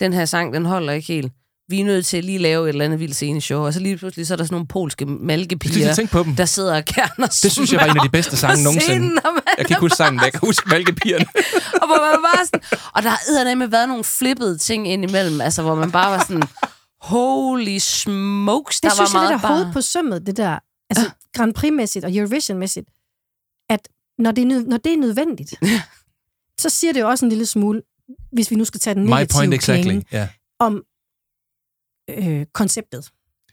den 0.00 0.12
her 0.12 0.24
sang, 0.24 0.54
den 0.54 0.66
holder 0.66 0.92
ikke 0.92 1.06
helt. 1.06 1.32
Vi 1.68 1.80
er 1.80 1.84
nødt 1.84 2.06
til 2.06 2.16
at 2.16 2.24
lige 2.24 2.38
lave 2.38 2.64
et 2.64 2.68
eller 2.68 2.84
andet 2.84 3.00
vildt 3.00 3.14
sceneshow, 3.14 3.60
og 3.66 3.72
så 3.74 3.80
lige 3.80 3.96
pludselig 3.96 4.26
så 4.26 4.34
er 4.34 4.36
der 4.36 4.44
sådan 4.44 4.54
nogle 4.54 4.66
polske 4.66 5.04
Jeg 5.08 5.16
malkepiger, 5.20 6.06
på 6.12 6.22
dem. 6.22 6.36
der 6.36 6.44
sidder 6.44 6.76
og 6.76 6.84
kerner 6.84 7.26
Det 7.26 7.52
synes 7.52 7.72
jeg 7.72 7.80
var 7.80 7.86
en 7.86 7.96
af 7.96 8.02
de 8.02 8.08
bedste 8.08 8.36
sange 8.42 8.64
nogensinde. 8.64 9.20
Jeg 9.58 9.66
kan 9.66 9.66
ikke 9.70 9.80
huske 9.80 9.96
sangen, 9.96 10.16
men 10.16 10.24
jeg 10.24 10.32
kan 10.32 10.40
huske 10.44 10.68
Malkepigerne. 10.68 11.24
og, 11.82 11.86
hvor 11.86 12.10
man 12.12 12.22
bare 12.34 12.46
sådan, 12.46 12.60
og 12.94 13.02
der 13.02 13.08
har 13.08 13.54
med 13.54 13.66
været 13.66 13.88
nogle 13.88 14.04
flippede 14.04 14.58
ting 14.58 14.88
indimellem, 14.88 15.40
altså 15.40 15.62
hvor 15.62 15.74
man 15.74 15.92
bare 15.92 16.10
var 16.10 16.24
sådan, 16.28 16.42
holy 17.00 17.78
smokes, 17.78 18.80
der 18.80 18.88
Det 18.88 18.96
synes 18.96 19.14
var 19.14 19.20
jeg 19.20 19.24
meget 19.24 19.32
lidt 19.32 19.38
er 19.38 19.48
bare... 19.48 19.52
hovedet 19.56 19.72
på 19.72 19.80
sømmet, 19.80 20.26
det 20.26 20.36
der. 20.36 20.58
Altså, 20.90 21.10
Grand 21.34 21.54
Prix-mæssigt 21.54 22.04
og 22.04 22.10
Eurovision-mæssigt. 22.16 22.86
At 23.70 23.88
når 24.18 24.30
det, 24.32 24.42
er, 24.42 24.46
nød- 24.46 24.66
når 24.66 24.76
det 24.76 24.92
er 24.92 24.96
nødvendigt, 24.96 25.54
så 26.62 26.68
siger 26.70 26.92
det 26.92 27.00
jo 27.00 27.08
også 27.08 27.24
en 27.24 27.28
lille 27.28 27.46
smule, 27.46 27.82
hvis 28.32 28.50
vi 28.50 28.56
nu 28.56 28.64
skal 28.64 28.80
tage 28.80 28.94
den 28.94 29.04
My 29.04 29.10
negative 29.10 29.38
point 29.38 29.54
exactly. 29.54 29.82
klinge, 29.82 30.04
Ja. 30.12 30.28
om 30.60 30.82
øh, 32.10 32.46
konceptet. 32.54 33.08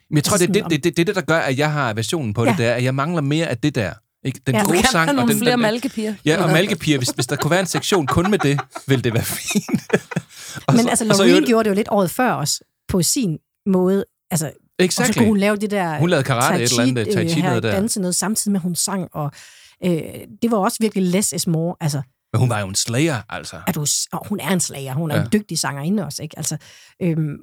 Men 0.09 0.15
jeg 0.15 0.23
tror, 0.23 0.37
det 0.37 0.49
er 0.49 0.53
det, 0.67 0.83
det, 0.83 0.97
det, 0.97 1.07
det, 1.07 1.15
der 1.15 1.21
gør, 1.21 1.37
at 1.39 1.57
jeg 1.57 1.71
har 1.73 1.93
versionen 1.93 2.33
på 2.33 2.45
det, 2.45 2.51
Ja. 2.51 2.55
det 2.57 2.65
er, 2.65 2.73
at 2.73 2.83
jeg 2.83 2.95
mangler 2.95 3.21
mere 3.21 3.47
af 3.47 3.57
det 3.57 3.75
der. 3.75 3.93
Ikke? 4.25 4.39
Den 4.47 4.55
Ja, 4.55 4.63
gode 4.63 4.87
sang. 4.91 5.19
og 5.19 5.27
den, 5.27 5.37
flere 5.37 5.51
den, 5.51 5.59
malkepiger. 5.61 6.13
Ja, 6.25 6.43
og 6.43 6.49
malkepiger. 6.51 6.97
Hvis, 6.97 7.09
hvis 7.09 7.27
der 7.27 7.35
kunne 7.35 7.51
være 7.51 7.59
en 7.59 7.65
sektion 7.65 8.07
kun 8.07 8.31
med 8.31 8.39
det, 8.39 8.59
ville 8.87 9.01
det 9.01 9.13
være 9.13 9.23
fint. 9.23 9.81
og 10.67 10.73
Men 10.77 10.89
altså, 10.89 11.05
og 11.05 11.09
Loreen 11.17 11.29
øvrigt- 11.29 11.47
gjorde 11.47 11.63
det 11.63 11.69
jo 11.69 11.75
lidt 11.75 11.87
året 11.91 12.11
før 12.11 12.33
os, 12.33 12.63
på 12.87 13.01
sin 13.01 13.37
måde. 13.65 14.05
Altså, 14.31 14.45
og 14.47 14.51
så 14.79 14.85
Exactly. 14.85 15.17
kunne 15.17 15.27
hun 15.27 15.37
lave 15.37 15.55
det 15.55 15.71
der... 15.71 15.97
Hun 15.99 16.09
lavede 16.09 16.23
karate, 16.23 16.63
et 16.63 16.69
eller 16.71 16.83
andet, 16.83 17.07
tai 17.13 17.29
chi 17.29 17.37
øh, 17.39 17.43
her, 17.43 17.49
noget 17.49 17.63
der. 17.63 17.71
danse 17.71 17.99
noget, 18.01 18.15
samtidig 18.15 18.51
med, 18.51 18.59
hun 18.59 18.75
sang. 18.75 19.07
Og, 19.13 19.31
øh, 19.85 19.91
det 20.41 20.51
var 20.51 20.57
også 20.57 20.77
virkelig 20.81 21.03
less 21.03 21.31
is 21.33 21.47
more. 21.47 21.75
Altså, 21.81 22.01
Men 22.33 22.39
hun 22.39 22.49
var 22.49 22.59
jo 22.59 22.67
en 22.67 22.75
slayer, 22.75 23.21
altså. 23.29 23.55
at 23.67 23.75
du, 23.75 23.85
og 24.11 24.27
hun 24.27 24.39
er 24.39 24.49
en 24.49 24.59
slager. 24.59 24.93
Hun 24.93 25.11
er 25.11 25.15
Ja. 25.15 25.21
en 25.23 25.27
dygtig 25.33 25.59
sangerinde 25.59 26.05
også, 26.05 26.23
ikke? 26.23 26.37
Altså, 26.37 26.57
øhm, 27.01 27.35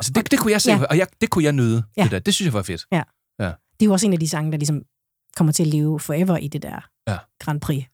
altså 0.00 0.12
det, 0.14 0.30
det 0.30 0.38
kunne 0.38 0.52
jeg 0.52 0.60
se, 0.62 0.70
Ja. 0.72 0.84
og 0.90 0.98
jeg, 0.98 1.06
det 1.20 1.30
kunne 1.30 1.44
jeg 1.44 1.52
nyde. 1.52 1.82
Ja. 1.96 2.02
Det, 2.02 2.10
der. 2.10 2.18
det 2.18 2.34
synes 2.34 2.46
jeg 2.46 2.52
var 2.52 2.62
fedt. 2.62 2.84
Ja. 2.92 3.02
Ja. 3.40 3.44
det 3.46 3.52
er 3.80 3.84
jo 3.86 3.92
også 3.92 4.06
en 4.06 4.12
af 4.12 4.18
de 4.20 4.28
sange, 4.28 4.52
der 4.52 4.58
ligesom 4.58 4.82
kommer 5.36 5.52
til 5.52 5.62
at 5.62 5.66
leve 5.66 6.00
forever 6.00 6.36
i 6.36 6.48
det 6.48 6.62
der 6.62 6.86
Ja. 7.08 7.16
Grand 7.40 7.60
Prix. 7.60 7.84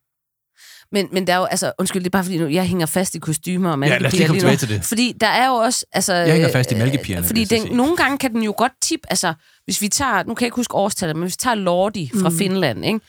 Men, 0.92 1.08
men 1.12 1.26
der 1.26 1.32
er 1.32 1.36
jo, 1.38 1.44
altså, 1.44 1.72
undskyld, 1.78 2.02
det 2.02 2.08
er 2.08 2.10
bare 2.10 2.24
fordi, 2.24 2.38
nu, 2.38 2.46
jeg 2.46 2.64
hænger 2.68 2.86
fast 2.86 3.14
i 3.14 3.18
kostymer 3.18 3.70
og 3.72 3.78
Ja, 3.80 3.98
lad 3.98 4.06
os 4.06 4.12
lige 4.12 4.26
komme 4.26 4.40
tilbage 4.40 4.56
til 4.56 4.68
det. 4.68 4.84
Fordi 4.84 5.12
der 5.20 5.26
er 5.26 5.46
jo 5.48 5.54
også, 5.54 5.86
altså... 5.92 6.14
Jeg 6.14 6.32
hænger 6.32 6.52
fast 6.52 6.70
i 6.70 6.74
øh, 6.74 6.78
malkepigerne, 6.80 7.26
Fordi 7.26 7.44
den, 7.44 7.76
nogle 7.76 7.96
gange 7.96 8.18
kan 8.18 8.32
den 8.32 8.42
jo 8.42 8.54
godt 8.58 8.72
tip, 8.82 9.00
altså, 9.10 9.34
hvis 9.64 9.80
vi 9.82 9.88
tager, 9.88 10.22
nu 10.22 10.34
kan 10.34 10.44
jeg 10.44 10.46
ikke 10.46 10.56
huske 10.56 10.74
årstallet, 10.74 11.16
men 11.16 11.22
hvis 11.22 11.32
vi 11.32 11.38
tager 11.40 11.54
Lordi 11.54 12.10
fra 12.22 12.28
Mm. 12.28 12.38
Finland, 12.38 12.84
ikke? 12.84 13.00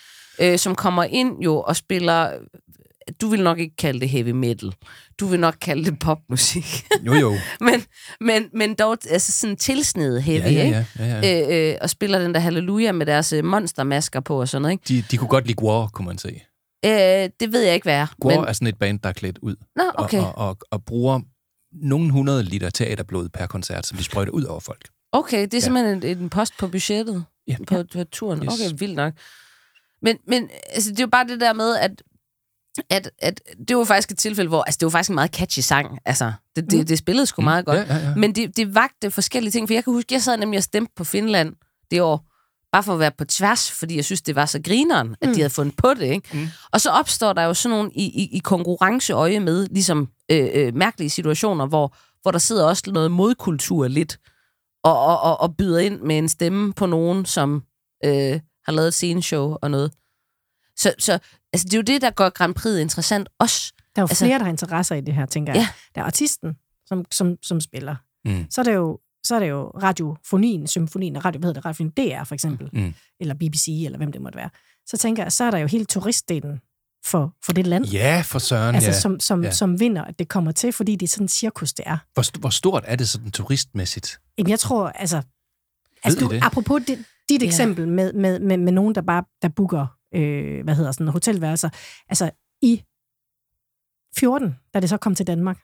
Øh, 0.41 0.60
som 0.60 0.76
kommer 0.76 1.04
ind 1.04 1.41
jo 1.43 1.62
og 1.62 1.76
spiller, 1.76 2.32
du 3.22 3.28
vil 3.28 3.43
nok 3.43 3.60
ikke 3.60 3.76
kalde 3.76 3.99
det 3.99 4.10
heavy 4.10 4.30
metal, 4.30 4.74
du 5.20 5.26
vil 5.28 5.39
nok 5.39 5.55
kalde 5.62 5.86
det 5.86 5.99
popmusik, 5.99 6.86
Jo, 7.05 7.14
jo. 7.14 7.34
men, 7.68 7.84
men, 8.22 8.49
men 8.53 8.76
dog 8.76 8.97
altså 9.10 9.32
sådan 9.32 9.55
tilsnedet 9.58 10.24
heavy, 10.24 10.43
Ja, 10.43 10.49
ja, 10.51 10.64
ikke? 10.66 10.86
ja. 10.99 11.05
ja, 11.05 11.20
ja. 11.28 11.68
Øh, 11.70 11.72
øh, 11.74 11.78
og 11.82 11.89
spiller 11.89 12.20
den 12.20 12.34
der 12.34 12.39
halleluja 12.39 12.91
med 12.91 13.05
deres 13.05 13.34
øh, 13.34 13.43
monstermasker 13.45 14.20
på 14.20 14.39
og 14.41 14.49
sådan 14.49 14.62
noget, 14.62 14.72
ikke? 14.74 14.84
De, 14.88 15.03
de 15.12 15.18
kunne 15.18 15.28
godt 15.30 15.45
lide 15.47 15.55
Gwar, 15.58 15.88
kunne 15.88 16.05
man 16.05 16.18
se. 16.18 16.41
Øh, 16.86 16.91
det 17.39 17.51
ved 17.51 17.62
jeg 17.62 17.74
ikke, 17.74 17.86
hvad 17.86 17.95
er. 17.95 18.08
Gwar 18.22 18.36
Men, 18.39 18.47
er 18.49 18.53
sådan 18.53 18.68
et 18.68 18.80
band, 18.80 18.99
der 18.99 19.10
er 19.10 19.14
klædt 19.14 19.38
ud. 19.41 19.55
nå, 19.76 19.84
okay. 19.95 20.20
Og, 20.20 20.26
og, 20.38 20.47
og, 20.49 20.58
og 20.72 20.86
bruger 20.86 21.20
nogle 21.74 22.12
hundrede 22.12 22.43
liter 22.43 22.70
teaterblod 22.70 23.30
per 23.30 23.45
koncert, 23.45 23.86
som 23.88 23.97
de 23.97 24.03
sprøjter 24.03 24.32
ud 24.32 24.43
over 24.43 24.60
folk. 24.60 24.88
Okay, 25.12 25.41
det 25.41 25.53
er 25.53 25.58
Ja. 25.58 25.60
simpelthen 25.60 26.03
en, 26.03 26.18
en 26.24 26.30
post 26.30 26.53
på 26.60 26.68
budgettet 26.68 27.26
Ja. 27.47 27.55
på, 27.68 27.84
på 27.93 28.03
turen. 28.12 28.43
Yes. 28.43 28.53
Okay, 28.53 28.76
vildt 28.80 28.95
nok. 28.95 29.14
Men, 30.01 30.18
men 30.28 30.49
altså, 30.70 30.91
det 30.91 30.99
er 30.99 31.03
jo 31.03 31.08
bare 31.12 31.28
det 31.28 31.41
der 31.41 31.53
med, 31.53 31.76
at, 31.76 31.91
at, 32.89 33.11
at 33.19 33.41
det 33.67 33.78
var 33.78 33.84
faktisk 33.84 34.11
et 34.11 34.17
tilfælde, 34.17 34.47
hvor 34.49 34.63
altså, 34.63 34.78
det 34.78 34.86
var 34.86 34.89
faktisk 34.89 35.09
en 35.09 35.15
meget 35.15 35.32
catchy 35.36 35.59
sang. 35.59 35.99
Altså, 36.05 36.32
det, 36.55 36.71
det, 36.71 36.89
det 36.89 36.97
spillede 36.97 37.25
sgu 37.25 37.41
meget 37.41 37.65
godt. 37.65 37.80
Mm. 37.80 37.86
Ja, 37.93 37.95
ja, 37.97 38.07
ja. 38.09 38.15
Men 38.15 38.36
det, 38.36 38.57
det 38.57 38.75
vagte 38.75 39.11
forskellige 39.11 39.51
ting, 39.51 39.69
for 39.69 39.73
jeg 39.73 39.84
kan 39.84 39.93
huske, 39.93 40.13
jeg 40.13 40.21
sad 40.21 40.38
nemlig 40.38 40.57
og 40.57 40.63
stemte 40.63 40.93
på 40.95 41.03
Finland 41.03 41.53
det 41.91 42.01
år, 42.01 42.25
bare 42.71 42.84
for 42.84 42.93
at 42.93 42.99
være 42.99 43.11
på 43.17 43.25
tværs, 43.25 43.71
fordi 43.71 43.95
jeg 43.95 44.05
synes, 44.05 44.21
det 44.21 44.36
var 44.36 44.45
så 44.45 44.61
grineren, 44.61 45.15
at 45.21 45.28
Mm. 45.30 45.34
de 45.34 45.39
havde 45.41 45.49
fundet 45.49 45.75
på 45.78 45.93
det. 45.93 46.05
Ikke? 46.05 46.30
Mm. 46.38 46.47
Og 46.71 46.82
så 46.82 46.89
opstår 46.89 47.34
der 47.34 47.43
jo 47.43 47.53
sådan 47.53 47.78
nogle 47.78 47.91
i, 47.93 48.03
i, 48.03 48.30
i 48.38 48.39
konkurrenceøje 48.39 49.39
med 49.39 49.67
ligesom 49.67 50.09
øh, 50.32 50.47
øh, 50.53 50.75
mærkelige 50.75 51.09
situationer, 51.09 51.65
hvor, 51.65 51.95
hvor 52.21 52.32
der 52.32 52.39
sidder 52.39 52.65
også 52.65 52.84
noget 52.88 53.11
modkultur 53.11 53.88
lidt, 53.88 54.19
og, 54.84 54.99
og, 55.05 55.21
og, 55.21 55.41
og 55.41 55.55
byder 55.57 55.80
ind 55.80 56.01
med 56.01 56.17
en 56.17 56.30
stemme 56.30 56.73
på 56.73 56.86
nogen, 56.86 57.25
som 57.25 57.63
øh, 58.05 58.39
har 58.65 58.71
lavet 58.71 58.88
et 58.88 58.93
sceneshow 58.93 59.55
og 59.61 59.71
noget. 59.71 59.91
Så, 60.75 60.93
så 60.99 61.19
altså, 61.58 61.66
det 61.66 61.74
er 61.74 61.78
jo 61.78 61.82
det, 61.82 62.01
der 62.01 62.10
gør 62.10 62.30
Grand 62.30 62.55
Prix 62.55 62.80
interessant 62.82 63.30
også. 63.39 63.74
Der 63.95 64.01
er 64.01 64.03
jo 64.03 64.08
Altså- 64.10 64.26
flere, 64.26 64.38
der 64.39 64.43
har 64.45 64.51
interesser 64.51 64.95
i 64.95 65.01
det 65.01 65.14
her, 65.14 65.26
tænker 65.26 65.53
jeg. 65.53 65.60
Ja. 65.62 65.68
Der 65.95 66.01
er 66.01 66.05
artisten, 66.05 66.53
som, 66.86 67.05
som, 67.12 67.36
som 67.41 67.62
spiller. 67.62 67.95
Mm. 68.26 68.45
Så 68.49 68.62
er 68.62 68.66
det 68.66 68.74
jo 68.76 68.99
så 69.24 69.36
er 69.36 69.39
det 69.39 69.49
jo 69.49 69.68
radiofonien, 69.70 70.68
symfonien, 70.68 71.26
radio, 71.26 71.39
hvad 71.39 71.47
hedder 71.47 71.60
det, 71.62 71.66
radiofonien 71.66 71.93
DR 72.20 72.24
for 72.24 72.34
eksempel, 72.34 72.70
Mm. 72.74 72.93
eller 73.20 73.34
BBC, 73.34 73.68
eller 73.86 73.97
hvem 73.97 74.12
det 74.12 74.22
måtte 74.22 74.38
være. 74.38 74.49
Så 74.86 74.97
tænker 74.97 75.24
jeg, 75.24 75.32
så 75.32 75.43
er 75.43 75.51
der 75.51 75.58
jo 75.58 75.68
hele 75.68 75.86
turistdelen, 75.86 76.60
for, 77.05 77.36
for 77.45 77.53
det 77.53 77.68
land. 77.68 77.86
Ja, 77.86 78.22
for 78.26 78.39
søren, 78.39 78.76
altså, 78.76 78.89
ja. 78.89 78.99
som, 78.99 79.20
som, 79.20 79.43
ja. 79.43 79.51
som 79.51 79.80
vinder, 79.80 80.03
at 80.03 80.20
det 80.20 80.28
kommer 80.28 80.51
til, 80.51 80.74
fordi 80.74 80.95
det 80.95 81.05
er 81.05 81.10
sådan 81.10 81.24
en 81.26 81.30
cirkus, 81.30 81.74
det 81.74 81.84
er. 81.88 81.97
Hvor, 82.14 82.39
hvor 82.39 82.49
stort 82.49 82.84
er 82.88 82.95
det 82.95 83.10
sådan 83.10 83.32
turistmæssigt? 83.32 84.20
Jamen, 84.38 84.49
jeg 84.49 84.60
tror, 84.60 84.88
altså... 84.88 85.22
altså 86.03 86.20
du, 86.20 86.30
det? 86.30 86.39
apropos 86.43 86.82
dit, 86.88 86.99
dit 87.30 87.41
Ja. 87.41 87.47
eksempel 87.47 87.88
med, 87.88 88.14
med, 88.14 88.39
med, 88.39 88.58
med 88.58 88.72
nogen, 88.74 88.95
der 88.95 89.01
bare 89.01 89.24
der 89.41 89.47
booker, 89.49 89.88
øh, 90.16 90.64
hvad 90.64 90.76
hedder 90.76 90.91
sådan, 90.91 91.08
hotelværelser. 91.08 91.70
Altså, 92.10 92.32
i 92.62 92.84
14, 94.18 94.55
da 94.74 94.80
det 94.80 94.89
så 94.89 94.97
kom 94.97 95.16
til 95.16 95.28
Danmark, 95.28 95.60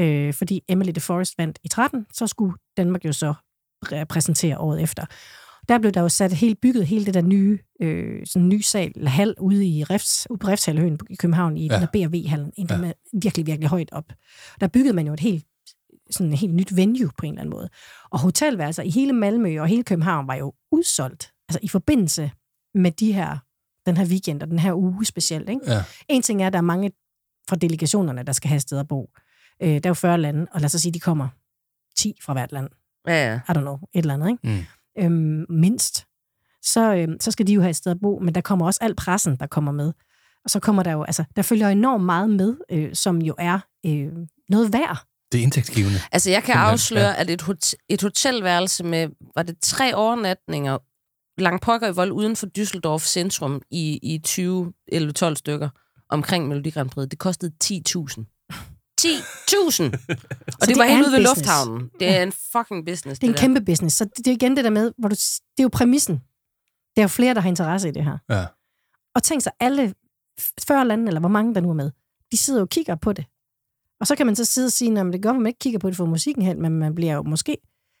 øh, 0.00 0.34
fordi 0.34 0.62
Emily 0.68 0.90
de 0.90 1.00
Forest 1.00 1.38
vandt 1.38 1.58
i 1.64 1.68
13, 1.68 2.06
så 2.12 2.26
skulle 2.26 2.54
Danmark 2.76 3.04
jo 3.04 3.12
så 3.12 3.34
repræsentere 3.92 4.58
året 4.58 4.82
efter. 4.82 5.06
Der 5.68 5.78
blev 5.78 5.92
der 5.92 6.00
jo 6.00 6.08
sat 6.08 6.32
helt 6.32 6.60
bygget 6.60 6.86
hele 6.86 7.06
det 7.06 7.14
der 7.14 7.22
nye, 7.22 7.58
øh, 7.80 8.26
sådan 8.26 8.48
ny 8.48 8.60
sal, 8.60 8.92
eller 8.96 9.10
hal 9.10 9.34
ude 9.40 9.66
i 9.66 9.84
Refs, 9.84 10.26
ude 10.30 10.38
på 10.38 10.46
Refshaløen 10.48 10.98
i 11.10 11.14
København, 11.14 11.56
i 11.56 11.66
Ja. 11.66 11.74
den 11.74 11.80
der 11.82 11.86
BRV-hallen, 12.08 12.52
en 12.56 12.66
Ja. 12.70 12.76
ja. 12.86 12.92
virkelig, 13.22 13.46
virkelig 13.46 13.68
højt 13.68 13.92
op. 13.92 14.12
Der 14.60 14.68
byggede 14.68 14.94
man 14.94 15.06
jo 15.06 15.12
et 15.12 15.20
helt 15.20 15.46
sådan 16.10 16.32
et 16.32 16.38
helt 16.38 16.54
nyt 16.54 16.76
venue 16.76 17.10
på 17.18 17.26
en 17.26 17.32
eller 17.32 17.40
anden 17.40 17.50
måde. 17.50 17.68
Og 18.10 18.20
hotelværelser 18.20 18.82
i 18.82 18.90
hele 18.90 19.12
Malmø 19.12 19.60
og 19.60 19.66
hele 19.66 19.82
København 19.84 20.28
var 20.28 20.34
jo 20.34 20.54
udsolgt. 20.72 21.32
Altså 21.48 21.58
i 21.62 21.68
forbindelse 21.68 22.30
med 22.74 22.90
de 22.92 23.12
her, 23.12 23.38
den 23.86 23.96
her 23.96 24.06
weekend 24.06 24.42
og 24.42 24.48
den 24.48 24.58
her 24.58 24.72
uge 24.74 25.04
specielt. 25.04 25.48
Ikke? 25.48 25.60
Ja. 25.72 25.84
En 26.08 26.22
ting 26.22 26.42
er, 26.42 26.46
at 26.46 26.52
der 26.52 26.58
er 26.58 26.62
mange 26.62 26.90
fra 27.48 27.56
delegationerne, 27.56 28.22
der 28.22 28.32
skal 28.32 28.48
have 28.48 28.60
sted 28.60 28.78
at 28.78 28.88
bo. 28.88 29.10
Øh, 29.62 29.68
der 29.68 29.74
er 29.84 29.88
jo 29.88 29.94
40 29.94 30.18
lande, 30.18 30.46
og 30.52 30.60
lad 30.60 30.64
os 30.64 30.72
så 30.72 30.78
sige, 30.78 30.92
de 30.92 31.00
kommer 31.00 31.28
10 31.96 32.14
fra 32.22 32.32
hvert 32.32 32.52
land. 32.52 32.68
Ja, 33.08 33.30
ja. 33.32 33.34
I 33.48 33.52
don't 33.56 33.60
know, 33.60 33.74
et 33.74 33.98
eller 33.98 34.14
andet, 34.14 34.28
ikke? 34.28 34.66
Mm. 34.98 35.04
Øhm, 35.04 35.46
mindst. 35.48 36.06
Så, 36.62 36.94
øhm, 36.94 37.20
så 37.20 37.30
skal 37.30 37.46
de 37.46 37.52
jo 37.52 37.60
have 37.60 37.70
et 37.70 37.76
sted 37.76 37.92
at 37.92 37.98
bo, 38.02 38.18
men 38.18 38.34
der 38.34 38.40
kommer 38.40 38.66
også 38.66 38.78
al 38.82 38.94
pressen, 38.94 39.36
der 39.36 39.46
kommer 39.46 39.72
med. 39.72 39.92
Og 40.44 40.50
så 40.50 40.60
kommer 40.60 40.82
der 40.82 40.92
jo, 40.92 41.02
altså, 41.02 41.24
der 41.36 41.42
følger 41.42 41.68
enormt 41.68 42.04
meget 42.04 42.30
med, 42.30 42.56
øh, 42.70 42.94
som 42.94 43.22
jo 43.22 43.34
er 43.38 43.58
øh, 43.86 44.12
noget 44.48 44.72
værd. 44.72 45.04
Det 45.32 45.38
er 45.38 45.42
indtægtsgivende. 45.42 45.98
Altså, 46.12 46.30
jeg 46.30 46.42
kan 46.42 46.54
afsløre, 46.54 47.08
ja. 47.08 47.20
at 47.20 47.30
et, 47.30 47.42
hot- 47.42 47.74
et 47.88 48.02
hotelværelse 48.02 48.84
med, 48.84 49.08
var 49.34 49.42
det 49.42 49.56
tre 49.62 49.94
overnatninger, 49.94 50.78
langt 51.38 51.62
pokker 51.62 51.88
i 51.88 51.92
vold 51.92 52.12
uden 52.12 52.36
for 52.36 52.46
Düsseldorf 52.58 53.06
centrum 53.06 53.62
i, 53.70 53.98
i 54.02 54.18
20, 54.18 54.72
11, 54.88 55.12
12 55.12 55.36
stykker 55.36 55.68
omkring 56.08 56.48
Melodi 56.48 56.70
Grand 56.70 56.90
Prix, 56.90 57.08
det 57.08 57.18
kostede 57.18 57.52
10.000. 57.64 57.72
10.000! 59.00 59.04
Og 59.66 59.80
Så 59.80 59.90
det, 60.60 60.68
det 60.68 60.78
var 60.78 60.84
er 60.84 60.88
helt 60.88 61.06
ude 61.06 61.12
ved 61.12 61.22
lufthavnen. 61.22 61.90
Det 62.00 62.16
er 62.16 62.22
en 62.22 62.32
fucking 62.32 62.86
business. 62.86 63.20
Det 63.20 63.26
er 63.26 63.30
en 63.30 63.34
der. 63.34 63.40
kæmpe 63.40 63.60
business. 63.60 63.96
Så 63.96 64.04
det, 64.04 64.16
det 64.16 64.26
er 64.26 64.32
igen 64.32 64.56
det 64.56 64.64
der 64.64 64.70
med, 64.70 64.92
hvor 64.98 65.08
du, 65.08 65.14
det 65.14 65.58
er 65.58 65.62
jo 65.62 65.68
præmissen. 65.68 66.14
Der 66.96 67.02
er 67.02 67.04
jo 67.04 67.08
flere, 67.08 67.34
der 67.34 67.40
har 67.40 67.48
interesse 67.48 67.88
i 67.88 67.92
det 67.92 68.04
her. 68.04 68.18
Ja. 68.30 68.46
Og 69.14 69.22
tænk 69.22 69.42
sig, 69.42 69.52
alle 69.60 69.94
40 70.66 70.84
lande, 70.84 71.06
eller 71.06 71.20
hvor 71.20 71.28
mange 71.28 71.54
der 71.54 71.60
nu 71.60 71.70
er 71.70 71.74
med, 71.74 71.90
de 72.32 72.36
sidder 72.36 72.60
jo 72.60 72.64
og 72.64 72.68
kigger 72.68 72.94
på 72.94 73.12
det. 73.12 73.24
Og 74.00 74.06
så 74.06 74.16
kan 74.16 74.26
man 74.26 74.36
så 74.36 74.44
sidde 74.44 74.66
og 74.66 74.72
sige, 74.72 75.00
at 75.00 75.06
det 75.12 75.22
gør, 75.22 75.30
at 75.30 75.36
man 75.36 75.46
ikke 75.46 75.58
kigger 75.58 75.78
på 75.78 75.88
det 75.88 75.96
for 75.96 76.06
musikken 76.06 76.42
hen, 76.44 76.62
men 76.62 76.72
man 76.72 76.94
bliver 76.94 77.14
jo 77.14 77.22
måske... 77.22 77.58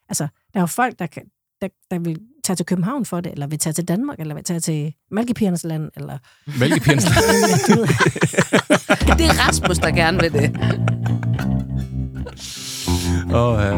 Altså, 0.08 0.28
der 0.52 0.60
er 0.60 0.62
jo 0.62 0.66
folk, 0.66 0.98
der, 0.98 1.06
kan, 1.06 1.22
der, 1.60 1.68
der 1.90 1.98
vil 1.98 2.20
tage 2.46 2.56
til 2.56 2.66
København 2.66 3.04
for 3.04 3.20
det, 3.20 3.32
eller 3.32 3.46
vil 3.46 3.58
tage 3.58 3.72
til 3.72 3.88
Danmark, 3.88 4.20
eller 4.20 4.34
vil 4.34 4.44
tage 4.44 4.60
til 4.60 4.92
Malkepigernes 5.10 5.64
land, 5.64 5.90
eller... 5.96 6.18
Mælkepigerne. 6.60 7.00
Det 9.18 9.26
er 9.26 9.46
Rasmus, 9.46 9.78
der 9.78 9.90
gerne 9.90 10.18
vil 10.20 10.32
det. 10.32 10.50
Åh, 13.34 13.58
ja. 13.62 13.70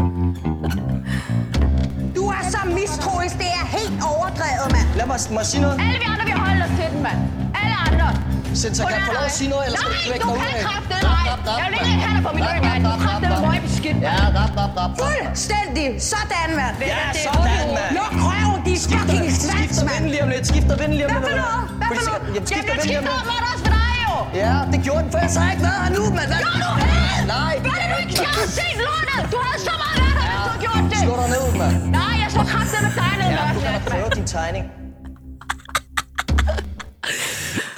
Du 2.16 2.22
er 2.36 2.42
så 2.50 2.58
mistroisk, 2.74 3.34
det 3.42 3.50
er 3.60 3.66
helt 3.78 4.00
overdrevet, 4.12 4.68
mand. 4.72 4.88
Lad 4.96 5.06
mig, 5.06 5.16
må 5.30 5.38
jeg 5.38 5.46
sige 5.46 5.60
noget? 5.62 5.76
Alle 5.80 5.98
vi 5.98 6.04
andre, 6.12 6.24
vi 6.24 6.30
holder 6.30 6.64
os 6.64 6.70
til 6.80 6.88
den, 6.94 7.02
mand. 7.02 7.18
Alle 7.62 7.76
andre. 7.88 8.27
Sensor, 8.62 8.84
kan 8.90 8.94
jeg 8.98 9.04
få 9.10 9.14
lov 9.18 9.24
at 9.32 9.36
sige 9.40 9.50
noget, 9.54 9.64
ellers 9.68 9.80
skal 9.80 9.90
du 9.94 9.98
du 10.04 10.12
dig 10.12 10.20
kan 10.20 10.30
ud 10.32 10.38
af? 10.58 10.62
nej. 11.08 11.60
Jeg 11.60 11.66
vil 11.72 11.78
ikke 11.92 12.02
have 12.06 12.14
dig 12.16 12.22
på 12.28 12.32
min 12.36 12.44
løb, 12.48 12.60
mand. 12.68 12.80
Du 12.86 12.90
kraftedeme 13.04 13.46
møg 13.50 13.58
beskidt, 13.68 13.96
Ja, 14.08 14.14
mand. 14.22 14.36
rap, 14.40 14.52
rap, 14.60 14.72
rap, 14.80 14.82
rap. 14.84 14.90
Fuldstændig. 15.04 15.88
Sådan, 16.12 16.48
mand. 16.60 16.74
Ja, 16.92 17.02
sådan, 17.26 17.66
mand. 17.76 17.90
Luk 17.98 18.14
røven, 18.26 18.58
de 18.68 18.72
fucking 18.92 19.26
svans, 19.42 19.72
Skifter 19.72 19.84
mand. 19.88 19.94
vinden 19.94 20.10
lige 20.14 20.22
om 20.26 20.30
lidt, 20.34 20.44
skifter 20.52 20.74
vinden 20.80 20.94
lige 20.98 21.06
om 21.08 21.12
Hvad 21.12 21.22
lidt. 21.22 21.30
for 21.30 21.36
noget? 21.44 21.62
Hvad 21.80 21.88
for 21.96 22.02
så- 22.08 22.10
noget? 22.10 22.34
Jamen, 22.34 22.46
skifter 22.50 22.72
Jamen, 22.72 22.82
vinden 22.82 22.88
lige 22.92 23.00
om 23.02 23.06
skifter 23.06 23.30
lidt. 23.30 23.40
mig 23.42 23.48
også 23.52 23.64
for 23.66 23.72
dig, 23.78 23.92
jo. 24.06 24.14
Ja, 24.42 24.54
det 24.72 24.78
gjorde 24.86 25.02
den, 25.04 25.10
for 25.14 25.18
jeg 25.24 25.30
ikke 25.54 25.64
været 25.68 25.80
her 25.84 25.90
nu, 25.96 26.02
mand. 26.18 26.28
Hvad? 26.32 26.40
Gør 26.46 26.54
du 26.66 26.72
havde? 26.84 27.26
Nej. 27.36 27.52
Gør 27.66 27.76
det 27.80 27.86
nu 27.92 27.96
ikke? 28.02 28.12
Jeg 28.26 28.32
har 28.38 28.48
set 28.58 28.76
lortet. 28.86 29.20
Du 29.34 29.38
havde 29.46 29.60
så 29.68 29.74
meget 29.82 29.96
været 30.02 30.14
her, 30.20 30.28
hvis 30.34 30.42
du 30.44 30.48
havde 30.50 30.60
gjort 30.66 30.84
det. 30.92 30.98
Slå 31.06 31.14
dig 31.22 31.28
ned, 31.34 31.44
mand. 31.60 31.74
Nej, 31.98 32.14
jeg 32.22 32.28
så 32.36 32.40
kraftedeme 32.52 32.90
dig 33.00 33.12
ned, 33.20 33.28
Ja, 33.36 33.44
du 33.56 33.60
kan 33.64 33.72
da 33.76 33.78
mand. 33.78 33.90
prøve 33.92 34.08
din 34.18 34.26
tegning. 34.36 34.64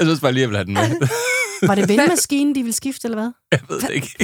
Jeg 0.00 0.06
synes 0.06 0.20
bare 0.20 0.32
lige, 0.32 0.40
jeg 0.42 0.48
vil 0.48 0.56
have 0.56 0.64
den 0.64 0.74
med. 0.74 1.08
Var 1.66 1.74
det 1.74 1.88
vendmaskinen, 1.88 2.54
de 2.54 2.62
ville 2.62 2.72
skifte, 2.72 3.06
eller 3.08 3.18
hvad? 3.18 3.30
Jeg 3.52 3.60
ved 3.68 3.80
det 3.80 3.90
ikke. 3.90 4.16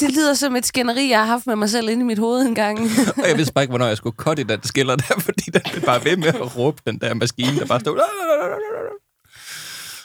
Det 0.00 0.12
lyder 0.12 0.34
som 0.34 0.56
et 0.56 0.66
skænderi, 0.66 1.08
jeg 1.08 1.18
har 1.18 1.26
haft 1.26 1.46
med 1.46 1.56
mig 1.56 1.70
selv 1.70 1.88
inde 1.88 2.02
i 2.02 2.04
mit 2.04 2.18
hoved 2.18 2.42
en 2.46 2.54
gang. 2.54 2.78
Og 3.16 3.28
jeg 3.28 3.36
vidste 3.36 3.54
bare 3.54 3.64
ikke, 3.64 3.70
hvornår 3.70 3.86
jeg 3.86 3.96
skulle 3.96 4.16
cutte 4.16 4.40
i 4.40 4.44
den 4.44 4.62
skiller 4.62 4.96
der, 4.96 5.20
fordi 5.28 5.50
den 5.50 5.60
blev 5.72 5.82
bare 5.82 6.04
ved 6.04 6.16
med 6.16 6.28
at 6.28 6.56
råbe 6.56 6.82
den 6.86 6.98
der 7.00 7.14
maskine, 7.14 7.58
der 7.60 7.66
bare 7.66 7.80
stod... 7.80 8.00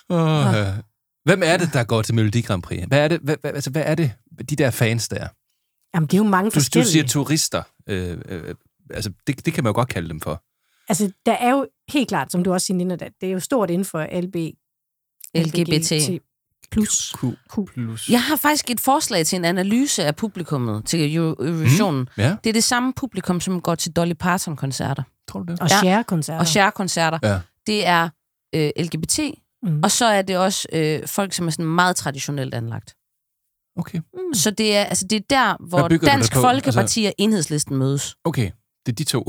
Oh, 0.09 0.55
ja. 0.55 0.73
Hvem 1.25 1.41
er 1.45 1.57
det, 1.57 1.73
der 1.73 1.83
går 1.83 2.01
til 2.01 2.15
Melodi 2.15 2.41
Grand 2.41 2.61
Prix? 2.63 2.83
Hvad 2.87 2.99
er 2.99 3.07
det, 3.07 3.19
hvad, 3.23 3.35
hvad, 3.41 3.51
altså, 3.53 3.69
hvad 3.69 3.83
er 3.85 3.95
det, 3.95 4.11
de 4.49 4.55
der 4.55 4.71
fans 4.71 5.07
der? 5.07 5.27
Jamen, 5.95 6.07
det 6.07 6.13
er 6.13 6.17
jo 6.17 6.23
mange 6.23 6.49
Du, 6.49 6.55
du 6.55 6.59
forskellige. 6.59 6.91
siger 6.91 7.07
turister. 7.07 7.63
Øh, 7.89 8.17
øh, 8.29 8.55
altså, 8.89 9.11
det, 9.27 9.45
det 9.45 9.53
kan 9.53 9.63
man 9.63 9.69
jo 9.69 9.75
godt 9.75 9.89
kalde 9.89 10.09
dem 10.09 10.21
for. 10.21 10.43
Altså, 10.89 11.11
der 11.25 11.31
er 11.31 11.51
jo 11.51 11.67
helt 11.89 12.07
klart, 12.09 12.31
som 12.31 12.43
du 12.43 12.53
også 12.53 12.65
siger, 12.65 12.77
Nina, 12.77 12.95
det 12.95 13.11
er 13.21 13.31
jo 13.31 13.39
stort 13.39 13.69
inden 13.69 13.85
for 13.85 13.99
LGBT. 15.35 16.21
plus. 16.71 17.13
Q. 17.19 17.25
Plus. 17.73 18.09
Jeg 18.09 18.23
har 18.23 18.35
faktisk 18.35 18.69
et 18.69 18.79
forslag 18.79 19.25
til 19.25 19.35
en 19.35 19.45
analyse 19.45 20.03
af 20.05 20.15
publikummet 20.15 20.85
til 20.85 21.15
Eurovisionen. 21.15 21.99
Mm. 22.01 22.07
Ja, 22.17 22.35
Det 22.43 22.49
er 22.49 22.53
det 22.53 22.63
samme 22.63 22.93
publikum, 22.93 23.39
som 23.41 23.61
går 23.61 23.75
til 23.75 23.91
Dolly 23.91 24.13
Parton-koncerter. 24.13 25.03
tror 25.27 25.39
du 25.43 25.51
det? 25.51 25.59
Og 25.61 25.69
Ja. 25.69 25.77
share-koncerter. 25.77 26.39
Og 26.39 26.47
share-koncerter. 26.47 27.19
Ja. 27.23 27.39
Det 27.67 27.87
er 27.87 28.09
øh, 28.55 28.71
LGBT, 28.79 29.19
Mm. 29.63 29.79
og 29.83 29.91
så 29.91 30.05
er 30.05 30.21
det 30.21 30.37
også 30.37 30.67
øh, 30.73 31.07
folk, 31.07 31.33
som 31.33 31.47
er 31.47 31.51
sådan 31.51 31.65
meget 31.65 31.95
traditionelt 31.95 32.53
anlagt. 32.53 32.95
Okay. 33.77 33.97
Mm. 34.13 34.33
Så 34.33 34.51
det 34.51 34.75
er, 34.75 34.83
altså, 34.83 35.07
det 35.07 35.15
er 35.15 35.19
der, 35.29 35.67
hvor 35.69 35.87
Dansk? 35.87 36.33
Folkeparti 36.33 36.79
Altså- 36.79 37.07
og 37.07 37.13
Enhedslisten 37.17 37.75
mødes. 37.77 38.15
Okay, 38.23 38.51
det 38.85 38.91
er 38.91 38.95
de 38.95 39.03
to. 39.03 39.23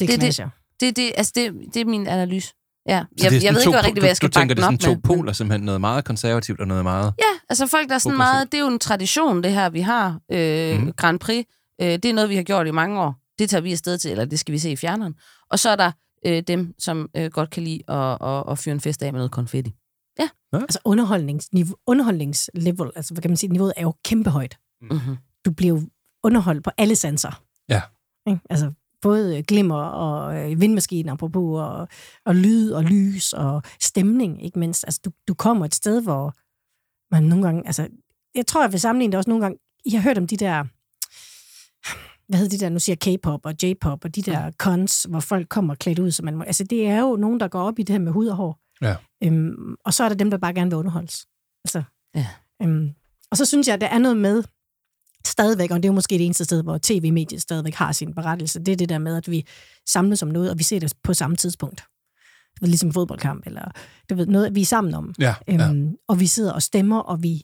det 0.00 0.08
det- 0.08 0.20
det-. 0.20 0.50
Det, 0.80 0.96
det, 0.96 1.12
altså, 1.16 1.32
det, 1.36 1.52
det 1.74 1.80
er 1.80 1.84
min 1.84 2.06
analyse. 2.06 2.54
Ja. 2.88 3.04
Så 3.18 3.24
Jeg, 3.24 3.44
jeg 3.44 3.54
ved 3.54 3.60
ikke 3.60 3.70
hvad 3.70 3.84
rigtigt, 3.84 3.98
hvad 3.98 4.08
jeg 4.08 4.16
skal 4.16 4.28
du, 4.28 4.32
du 4.34 4.38
tænker, 4.40 4.54
det 4.54 4.62
er 4.62 4.66
sådan 4.66 4.78
to 4.78 4.90
med. 4.90 5.02
poler, 5.02 5.32
simpelthen 5.32 5.64
noget 5.64 5.80
meget 5.80 6.04
konservativt 6.04 6.60
og 6.60 6.68
noget 6.68 6.82
meget... 6.82 7.14
Ja, 7.18 7.38
altså 7.48 7.66
folk, 7.66 7.88
der 7.88 7.94
er 7.94 7.98
sådan 7.98 8.16
meget... 8.16 8.52
Det 8.52 8.58
er 8.58 8.62
jo 8.62 8.68
en 8.68 8.78
tradition, 8.78 9.42
det 9.42 9.52
her, 9.52 9.68
vi 9.70 9.80
har. 9.80 10.20
Øh, 10.32 10.80
mm. 10.80 10.92
Grand 10.92 11.18
Prix. 11.18 11.44
Øh, 11.82 11.88
det 11.88 12.04
er 12.04 12.12
noget, 12.12 12.30
vi 12.30 12.36
har 12.36 12.42
gjort 12.42 12.66
i 12.66 12.70
mange 12.70 13.00
år. 13.00 13.14
Det 13.38 13.50
tager 13.50 13.60
vi 13.60 13.72
afsted 13.72 13.98
til, 13.98 14.10
eller 14.10 14.24
det 14.24 14.38
skal 14.38 14.52
vi 14.52 14.58
se 14.58 14.70
i 14.70 14.76
fjerneren. 14.76 15.14
Og 15.50 15.58
så 15.58 15.70
er 15.70 15.76
der 15.76 15.92
øh, 16.26 16.42
dem, 16.46 16.74
som 16.78 17.08
øh, 17.16 17.30
godt 17.30 17.50
kan 17.50 17.62
lide 17.62 17.80
at, 17.88 18.18
at, 18.20 18.44
at 18.50 18.58
fyre 18.58 18.72
en 18.72 18.80
fest 18.80 19.02
af 19.02 19.12
med 19.12 19.18
noget 19.18 19.30
konfetti. 19.30 19.74
Altså 20.52 20.78
underholdningsniveau, 20.84 21.76
underholdningslevel, 21.86 22.90
altså 22.96 23.14
hvad 23.14 23.22
kan 23.22 23.30
man 23.30 23.36
sige, 23.36 23.52
niveauet 23.52 23.72
er 23.76 23.82
jo 23.82 23.94
kæmpe 24.04 24.30
højt. 24.30 24.58
Mm-hmm. 24.82 25.16
Du 25.44 25.50
bliver 25.50 25.74
jo 25.74 25.82
underholdt 26.22 26.64
på 26.64 26.70
alle 26.78 26.96
sanser. 26.96 27.42
Ja. 27.68 27.82
Ikke? 28.28 28.40
Altså 28.50 28.72
både 29.02 29.42
glimmer 29.42 29.82
og 29.82 30.36
øh, 30.36 30.60
vindmaskiner, 30.60 31.12
apropos, 31.12 31.60
og, 31.60 31.88
og 32.24 32.34
lyd 32.34 32.70
og 32.70 32.84
lys 32.84 33.32
og 33.32 33.62
stemning, 33.80 34.44
ikke 34.44 34.58
mindst. 34.58 34.84
Altså 34.84 35.00
du, 35.04 35.10
du 35.28 35.34
kommer 35.34 35.64
et 35.64 35.74
sted, 35.74 36.02
hvor 36.02 36.34
man 37.14 37.22
nogle 37.22 37.44
gange, 37.44 37.66
altså 37.66 37.88
jeg 38.34 38.46
tror, 38.46 38.62
jeg 38.62 38.72
vil 38.72 38.80
sammenligne 38.80 39.12
det 39.12 39.18
også 39.18 39.30
nogle 39.30 39.44
gange, 39.44 39.58
I 39.84 39.90
har 39.90 40.00
hørt 40.02 40.18
om 40.18 40.26
de 40.26 40.36
der, 40.36 40.64
hvad 42.28 42.38
hedder 42.38 42.58
de 42.58 42.64
der, 42.64 42.68
nu 42.70 42.78
siger 42.78 42.96
K-pop 42.96 43.46
og 43.46 43.54
J-pop, 43.62 44.04
og 44.04 44.14
de 44.16 44.22
der 44.22 44.50
cons, 44.50 45.06
hvor 45.10 45.20
folk 45.20 45.48
kommer 45.48 45.74
klædt 45.74 45.98
ud, 45.98 46.10
som 46.10 46.24
man 46.24 46.36
må, 46.36 46.44
altså 46.44 46.64
det 46.64 46.86
er 46.86 47.00
jo 47.00 47.16
nogen, 47.16 47.40
der 47.40 47.48
går 47.48 47.60
op 47.60 47.78
i 47.78 47.82
det 47.82 47.92
her 47.92 48.00
med 48.00 48.12
hud 48.12 48.26
og 48.26 48.36
hår. 48.36 48.58
Ja. 48.82 48.96
Øhm, 49.24 49.74
og 49.84 49.94
så 49.94 50.04
er 50.04 50.08
der 50.08 50.16
dem, 50.16 50.30
der 50.30 50.38
bare 50.38 50.54
gerne 50.54 50.70
vil 50.70 50.78
underholdes. 50.78 51.26
Altså, 51.64 51.82
Ja. 52.14 52.26
øhm, 52.62 52.90
og 53.30 53.36
så 53.36 53.44
synes 53.44 53.66
jeg, 53.68 53.74
at 53.74 53.80
der 53.80 53.86
er 53.86 53.98
noget 53.98 54.16
med 54.16 54.42
stadigvæk, 55.36 55.70
og 55.70 55.76
det 55.76 55.84
er 55.84 55.88
jo 55.88 55.94
måske 55.94 56.18
det 56.18 56.24
eneste 56.24 56.44
sted, 56.44 56.62
hvor 56.62 56.78
tv-mediet 56.82 57.42
stadigvæk 57.42 57.74
har 57.74 57.92
sin 57.92 58.14
berettelse, 58.14 58.58
det 58.60 58.72
er 58.72 58.76
det 58.76 58.88
der 58.88 58.98
med, 58.98 59.16
at 59.16 59.30
vi 59.30 59.46
samles 59.88 60.22
om 60.22 60.28
noget, 60.28 60.50
og 60.50 60.58
vi 60.58 60.62
ser 60.62 60.80
det 60.80 60.92
på 61.02 61.14
samme 61.14 61.36
tidspunkt. 61.36 61.84
Det 62.60 62.68
ligesom 62.68 62.88
en 62.88 62.92
fodboldkamp, 62.92 63.46
eller 63.46 63.70
du 64.10 64.14
ved, 64.14 64.26
noget, 64.26 64.54
vi 64.54 64.60
er 64.60 64.66
sammen 64.66 64.94
om. 64.94 65.14
Ja, 65.18 65.34
ja. 65.48 65.68
Øhm, 65.68 65.96
og 66.08 66.20
vi 66.20 66.26
sidder 66.26 66.52
og 66.52 66.62
stemmer, 66.62 66.98
og 66.98 67.22
vi, 67.22 67.42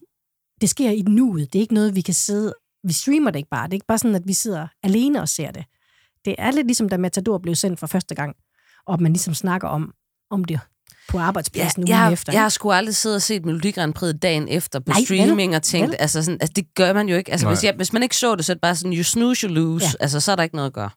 det 0.60 0.70
sker 0.70 0.90
i 0.90 1.02
nuet. 1.02 1.52
Det 1.52 1.58
er 1.58 1.60
ikke 1.60 1.74
noget, 1.74 1.94
vi 1.94 2.00
kan 2.00 2.14
sidde... 2.14 2.54
Vi 2.84 2.92
streamer 2.92 3.30
det 3.30 3.38
ikke 3.38 3.50
bare. 3.50 3.66
Det 3.66 3.72
er 3.72 3.76
ikke 3.76 3.86
bare 3.86 3.98
sådan, 3.98 4.14
at 4.14 4.26
vi 4.26 4.32
sidder 4.32 4.68
alene 4.82 5.20
og 5.20 5.28
ser 5.28 5.50
det. 5.50 5.64
Det 6.24 6.34
er 6.38 6.50
lidt 6.50 6.66
ligesom, 6.66 6.88
da 6.88 6.96
Matador 6.96 7.38
blev 7.38 7.54
sendt 7.54 7.80
for 7.80 7.86
første 7.86 8.14
gang, 8.14 8.36
og 8.86 9.02
man 9.02 9.12
ligesom 9.12 9.34
snakker 9.34 9.68
om, 9.68 9.94
om 10.30 10.44
det 10.44 10.60
på 11.08 11.18
Ja, 11.18 11.24
arbejdspladsen 11.24 11.88
jeg, 11.88 11.94
ugen 11.94 12.04
har, 12.04 12.10
efter. 12.10 12.32
jeg 12.32 12.42
har 12.42 12.48
sgu 12.48 12.70
aldrig 12.72 12.96
siddet 12.96 13.16
og 13.16 13.22
set 13.22 13.44
Melodi 13.44 13.70
Grand 13.70 13.94
Prix 13.94 14.14
dagen 14.22 14.48
efter 14.48 14.78
på 14.78 14.84
Nej, 14.88 14.96
vel? 14.98 15.04
streaming 15.06 15.56
og 15.56 15.62
tænkt, 15.62 15.88
Vel? 15.88 15.96
altså, 15.98 16.22
sådan, 16.22 16.38
altså 16.40 16.52
det 16.56 16.74
gør 16.74 16.92
man 16.92 17.08
jo 17.08 17.16
ikke. 17.16 17.32
Altså, 17.32 17.46
Nej. 17.46 17.54
hvis, 17.54 17.64
jeg, 17.64 17.74
hvis 17.76 17.92
man 17.92 18.02
ikke 18.02 18.16
så 18.16 18.36
det, 18.36 18.44
så 18.44 18.52
er 18.52 18.54
det 18.54 18.60
bare 18.60 18.76
sådan, 18.76 18.92
you 18.92 19.02
snooze, 19.02 19.46
you 19.46 19.54
lose. 19.54 19.84
Ja. 19.84 19.88
Ja. 19.88 20.02
Altså, 20.04 20.20
så 20.20 20.32
er 20.32 20.36
der 20.36 20.42
ikke 20.42 20.56
noget 20.56 20.66
at 20.66 20.72
gøre. 20.74 20.90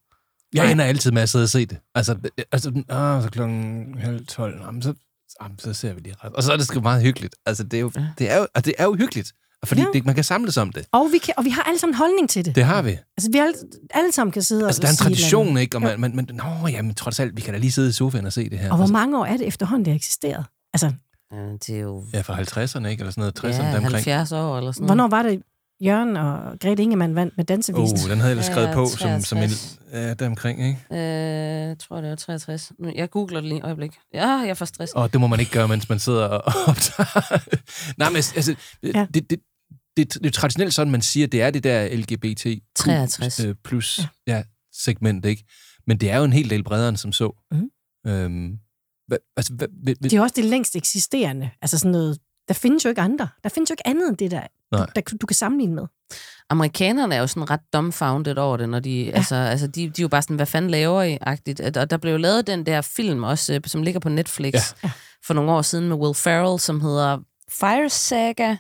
Jeg 0.53 0.63
Nej. 0.63 0.71
ender 0.71 0.85
altid 0.85 1.11
med 1.11 1.21
at 1.21 1.29
sidde 1.29 1.43
og 1.43 1.49
se 1.49 1.65
det. 1.65 1.77
Altså, 1.95 2.15
altså 2.51 2.83
ah, 2.89 3.23
så 3.23 3.29
klokken 3.31 3.95
halv 3.99 4.25
tolv. 4.25 4.61
Jamen, 4.65 4.81
så 4.81 4.93
jamen, 5.41 5.59
så 5.59 5.73
ser 5.73 5.93
vi 5.93 5.99
lige 5.99 6.15
ret. 6.23 6.33
Og 6.33 6.43
så 6.43 6.53
er 6.53 6.57
det 6.57 6.65
sgu 6.67 6.79
meget 6.79 7.01
hyggeligt. 7.03 7.35
Altså, 7.45 7.63
det 7.63 7.77
er 7.77 7.81
jo, 7.81 7.91
det 8.19 8.31
er 8.31 8.37
jo, 8.37 8.47
altså, 8.55 8.65
det 8.71 8.73
er 8.77 8.83
jo 8.83 8.93
hyggeligt. 8.95 9.31
Fordi 9.65 9.81
Ja. 9.81 9.87
det, 9.93 10.05
man 10.05 10.15
kan 10.15 10.23
samles 10.23 10.57
om 10.57 10.71
det. 10.71 10.85
Og 10.91 11.09
vi, 11.11 11.17
kan, 11.17 11.33
og 11.37 11.45
vi 11.45 11.49
har 11.49 11.61
alle 11.63 11.79
sammen 11.79 11.93
en 11.93 11.97
holdning 11.97 12.29
til 12.29 12.45
det. 12.45 12.55
Det 12.55 12.63
har 12.65 12.81
vi. 12.81 12.89
Altså, 12.89 13.29
vi 13.31 13.37
alle, 13.37 13.53
alle 13.91 14.11
sammen 14.11 14.31
kan 14.31 14.41
sidde 14.41 14.65
Altså, 14.65 14.79
og 14.79 14.81
der 14.81 14.87
er 14.87 14.91
en 14.91 14.97
tradition, 14.97 15.57
ikke? 15.57 15.77
Og 15.77 15.81
man, 15.81 15.99
man, 15.99 16.15
man, 16.15 16.29
nå, 16.33 16.67
jamen, 16.67 16.95
trods 16.95 17.19
alt, 17.19 17.35
vi 17.35 17.41
kan 17.41 17.53
da 17.53 17.59
lige 17.59 17.71
sidde 17.71 17.89
i 17.89 17.91
sofaen 17.91 18.25
og 18.25 18.33
se 18.33 18.49
det 18.49 18.59
her. 18.59 18.71
Og 18.71 18.77
hvor 18.77 18.87
mange 18.87 19.19
år 19.19 19.25
er 19.25 19.37
det 19.37 19.47
efterhånden, 19.47 19.85
det 19.85 19.91
har 19.91 19.95
eksisteret? 19.95 20.45
Altså, 20.73 20.91
Ja, 21.31 21.37
det 21.67 21.69
er 21.69 21.79
jo 21.79 22.03
Ja, 22.13 22.21
fra 22.21 22.33
50'erne, 22.41 22.87
ikke? 22.87 23.01
Eller 23.01 23.11
sådan 23.11 23.21
noget, 23.21 23.39
60'erne, 23.55 23.63
ja, 23.63 23.69
deromkring. 23.71 23.93
70 23.93 24.31
år 24.31 24.57
eller 24.57 24.71
sådan 24.71 24.81
noget. 24.85 24.87
hvornår 24.89 25.07
var 25.07 25.23
det, 25.23 25.41
Jørgen 25.85 26.17
og 26.17 26.59
Grete 26.61 26.83
Ingemann 26.83 27.15
vandt 27.15 27.33
med 27.37 27.45
dansevisen? 27.45 27.97
Oh, 28.03 28.09
den 28.09 28.17
havde 28.19 28.23
jeg 28.23 28.31
ellers 28.31 28.45
skrevet 28.45 28.67
Ja, 28.67 28.73
på 28.73 28.85
som, 28.87 29.21
som 29.21 29.37
en... 29.37 29.43
63. 29.49 29.79
Ja, 29.93 30.13
deromkring, 30.13 30.59
ikke? 30.67 30.79
Øh, 30.91 30.99
jeg 31.69 31.79
tror, 31.79 32.01
det 32.01 32.09
var 32.09 32.15
63. 32.15 32.71
Nu, 32.79 32.91
jeg 32.95 33.09
googler 33.09 33.39
det 33.39 33.49
lige 33.49 33.59
et 33.59 33.65
øjeblik. 33.65 33.91
Ja, 34.13 34.27
jeg 34.29 34.57
får 34.57 34.65
stress. 34.65 34.93
Og 34.93 35.13
det 35.13 35.21
må 35.21 35.27
man 35.27 35.39
ikke 35.39 35.51
gøre, 35.51 35.67
mens 35.67 35.89
man 35.89 35.99
sidder 35.99 36.25
og 36.25 36.53
optager. 36.71 37.39
Nej, 37.97 38.09
men 38.09 38.15
altså, 38.15 38.55
ja. 38.83 39.07
det, 39.13 39.29
det, 39.29 39.39
det, 39.97 40.13
det 40.13 40.25
er 40.25 40.31
traditionelt 40.31 40.73
sådan, 40.73 40.91
man 40.91 41.01
siger, 41.01 41.27
det 41.27 41.41
er 41.41 41.51
det 41.51 41.63
der 41.63 41.95
LGBT 41.97 42.45
63. 42.75 43.39
øh, 43.39 43.55
plus 43.63 43.99
ja. 44.27 44.35
Ja, 44.35 44.43
segment, 44.73 45.25
ikke? 45.25 45.45
Men 45.87 45.97
det 45.97 46.09
er 46.09 46.17
jo 46.17 46.23
en 46.23 46.33
hel 46.33 46.49
del 46.49 46.63
bredere 46.63 46.89
end 46.89 46.97
som 46.97 47.11
så. 47.11 47.31
Mhm. 47.51 47.69
Øhm, 48.07 48.57
hvad, 49.07 49.17
altså, 49.37 49.53
hvad, 49.53 49.67
hvad, 49.83 49.95
Det 49.95 50.13
er 50.13 50.17
jo 50.17 50.23
også 50.23 50.33
det 50.35 50.45
længst 50.45 50.75
eksisterende. 50.75 51.49
Altså 51.61 51.77
sådan 51.77 51.91
noget, 51.91 52.19
der 52.47 52.53
findes 52.53 52.85
jo 52.85 52.89
ikke 52.89 53.01
andre. 53.01 53.27
Der 53.43 53.49
findes 53.49 53.69
jo 53.69 53.73
ikke 53.73 53.87
andet 53.87 54.09
end 54.09 54.17
det 54.17 54.31
der, 54.31 54.41
du, 54.41 54.77
Nej. 54.77 54.85
der 54.95 55.01
du 55.21 55.25
kan 55.25 55.35
sammenligne 55.35 55.75
med. 55.75 55.83
Amerikanerne 56.49 57.15
er 57.15 57.19
jo 57.19 57.27
sådan 57.27 57.49
ret 57.49 57.59
dumbfounded 57.73 58.37
over 58.37 58.57
det, 58.57 58.69
når 58.69 58.79
de, 58.79 59.03
ja. 59.03 59.11
altså, 59.11 59.35
altså 59.35 59.67
de, 59.67 59.81
de 59.81 59.85
er 59.87 59.91
jo 60.01 60.07
bare 60.07 60.21
sådan, 60.21 60.35
hvad 60.35 60.45
fanden 60.45 60.71
laver 60.71 61.03
I-agtigt. 61.03 61.59
At- 61.59 61.77
Og 61.77 61.89
der 61.89 61.97
blev 61.97 62.11
jo 62.11 62.17
lavet 62.17 62.47
den 62.47 62.65
der 62.65 62.81
film 62.81 63.23
også, 63.23 63.53
øh, 63.53 63.61
som 63.65 63.83
ligger 63.83 63.99
på 63.99 64.09
Netflix 64.09 64.53
Ja. 64.83 64.91
for 65.25 65.33
nogle 65.33 65.51
år 65.51 65.61
siden 65.61 65.87
med 65.87 65.95
Will 65.97 66.15
Ferrell, 66.15 66.59
som 66.59 66.81
hedder 66.81 67.17
Fire 67.51 67.89
Saga, 67.89 68.55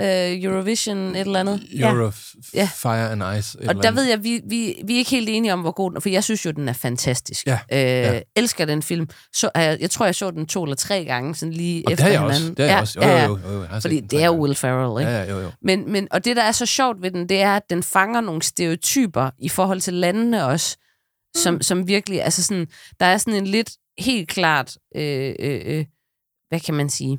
øh, 0.00 0.42
Eurovision, 0.44 0.98
et 0.98 1.20
eller 1.20 1.40
andet. 1.40 1.62
Euro 1.80 2.10
Ja. 2.54 2.68
Fire 2.74 3.10
and 3.12 3.38
Ice. 3.38 3.58
Og 3.58 3.64
der 3.64 3.70
andet. 3.70 3.94
ved 3.96 4.02
jeg, 4.04 4.24
vi, 4.24 4.40
vi, 4.48 4.82
vi 4.86 4.94
er 4.94 4.98
ikke 4.98 5.10
helt 5.10 5.28
enige 5.28 5.52
om, 5.52 5.60
hvor 5.60 5.70
god 5.72 5.90
den 5.90 5.96
er, 5.96 6.00
for 6.00 6.08
jeg 6.08 6.24
synes 6.24 6.44
jo, 6.46 6.50
den 6.50 6.68
er 6.68 6.72
fantastisk. 6.72 7.46
Ja, 7.46 7.58
Øh, 7.72 7.78
ja. 7.78 8.20
Elsker 8.36 8.64
den 8.64 8.82
film. 8.82 9.08
Så, 9.34 9.50
jeg, 9.54 9.78
jeg 9.80 9.90
tror, 9.90 10.04
jeg 10.06 10.14
så 10.14 10.30
den 10.30 10.46
to 10.46 10.62
eller 10.62 10.76
tre 10.76 11.04
gange, 11.04 11.34
sådan 11.34 11.52
lige 11.52 11.82
Og 11.86 11.90
det 11.90 11.92
efter 11.92 12.04
har 12.04 12.10
jeg 12.10 12.20
hinanden. 12.20 12.42
også. 12.42 12.54
Det 12.54 12.64
har 12.64 12.72
jeg 12.72 12.80
også. 12.80 13.00
Jo, 13.00 13.08
jo, 13.48 13.52
jo, 13.52 13.62
jo, 13.74 13.80
Fordi 13.80 14.00
den 14.00 14.08
det 14.10 14.22
er. 14.22 14.30
Will 14.30 14.54
Ferrell, 14.54 15.00
ikke? 15.00 15.12
Ja, 15.12 15.22
ja, 15.22 15.30
jo, 15.30 15.40
jo. 15.40 15.50
Men, 15.62 15.92
men, 15.92 16.08
og 16.10 16.24
det, 16.24 16.36
der 16.36 16.42
er 16.42 16.52
så 16.52 16.66
sjovt 16.66 17.02
ved 17.02 17.10
den, 17.10 17.28
det 17.28 17.40
er, 17.42 17.56
at 17.56 17.62
den 17.70 17.82
fanger 17.82 18.20
nogle 18.20 18.42
stereotyper 18.42 19.30
i 19.38 19.48
forhold 19.48 19.80
til 19.80 19.94
landene 19.94 20.46
også, 20.46 20.76
som, 21.36 21.60
som 21.62 21.88
virkelig, 21.88 22.22
altså 22.22 22.42
sådan, 22.42 22.66
der 23.00 23.06
er 23.06 23.18
sådan 23.18 23.34
en 23.34 23.46
lidt 23.46 23.70
helt 23.98 24.28
klart, 24.28 24.76
øh, 24.96 25.34
øh, 25.40 25.60
øh, 25.64 25.84
hvad 26.48 26.60
kan 26.60 26.74
man 26.74 26.90
sige, 26.90 27.18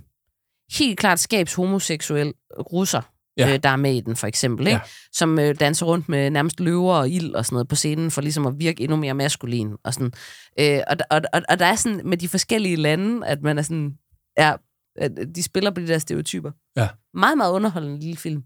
helt 0.71 0.99
klart 0.99 1.19
skabs 1.19 1.53
homoseksuel 1.53 2.33
russer, 2.71 3.01
Ja. 3.37 3.53
øh, 3.53 3.59
der 3.63 3.69
er 3.69 3.75
med 3.75 3.95
i 3.95 4.01
den, 4.01 4.15
for 4.15 4.27
eksempel, 4.27 4.67
ikke? 4.67 4.75
Ja. 4.77 4.81
som 5.11 5.39
øh, 5.39 5.55
danser 5.59 5.85
rundt 5.85 6.09
med 6.09 6.29
nærmest 6.29 6.59
løver 6.59 6.93
og 6.93 7.09
ild 7.09 7.33
og 7.33 7.45
sådan 7.45 7.55
noget 7.55 7.67
på 7.67 7.75
scenen, 7.75 8.11
for 8.11 8.21
ligesom 8.21 8.45
at 8.47 8.53
virke 8.57 8.83
endnu 8.83 8.97
mere 8.97 9.13
maskulin. 9.13 9.71
Og, 9.83 9.93
sådan. 9.93 10.11
Øh, 10.59 10.79
og, 10.87 10.97
og, 11.11 11.21
og, 11.33 11.41
og 11.49 11.59
der 11.59 11.65
er 11.65 11.75
sådan 11.75 12.01
med 12.05 12.17
de 12.17 12.27
forskellige 12.27 12.75
lande, 12.75 13.27
at 13.27 13.41
man 13.41 13.57
er 13.57 13.61
sådan, 13.61 13.97
ja, 14.37 14.53
at 14.95 15.11
de 15.35 15.43
spiller 15.43 15.71
på 15.71 15.81
de 15.81 15.87
der 15.87 15.97
stereotyper. 15.97 16.51
Ja. 16.77 16.87
Meget, 17.13 17.37
meget 17.37 17.51
underholdende 17.51 17.99
lille 17.99 18.17
film. 18.17 18.43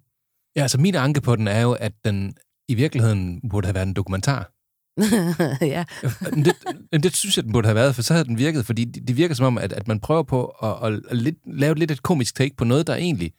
Ja, 0.56 0.62
altså 0.62 0.78
min 0.78 0.96
anke 0.96 1.22
på 1.22 1.36
den 1.36 1.48
er 1.48 1.62
jo, 1.62 1.72
at 1.74 1.92
den 2.06 2.34
i 2.70 2.74
virkeligheden 2.74 3.42
burde 3.50 3.68
have 3.68 3.76
været 3.76 3.88
en 3.88 3.94
dokumentar. 3.94 4.52
ja. 5.62 5.86
Men 6.32 6.46
det, 6.46 7.04
det 7.04 7.16
synes 7.16 7.38
jeg, 7.38 7.44
den 7.44 7.54
burde 7.54 7.68
have 7.68 7.76
været, 7.76 7.96
for 7.96 8.02
så 8.02 8.14
havde 8.14 8.26
den 8.26 8.38
virket, 8.38 8.66
fordi 8.66 8.86
det, 8.86 9.08
det 9.08 9.18
virker 9.18 9.36
som 9.36 9.46
om, 9.46 9.58
at, 9.58 9.74
at 9.74 9.88
man 9.88 10.00
prøver 10.00 10.24
på 10.24 10.46
at, 10.46 10.94
at, 10.94 11.02
at 11.10 11.18
lidt, 11.18 11.36
lave 11.46 11.76
lidt 11.76 11.92
et 11.92 12.04
komisk 12.04 12.36
take 12.36 12.56
på 12.56 12.64
noget, 12.64 12.88
der 12.88 12.96
egentlig 12.96 13.34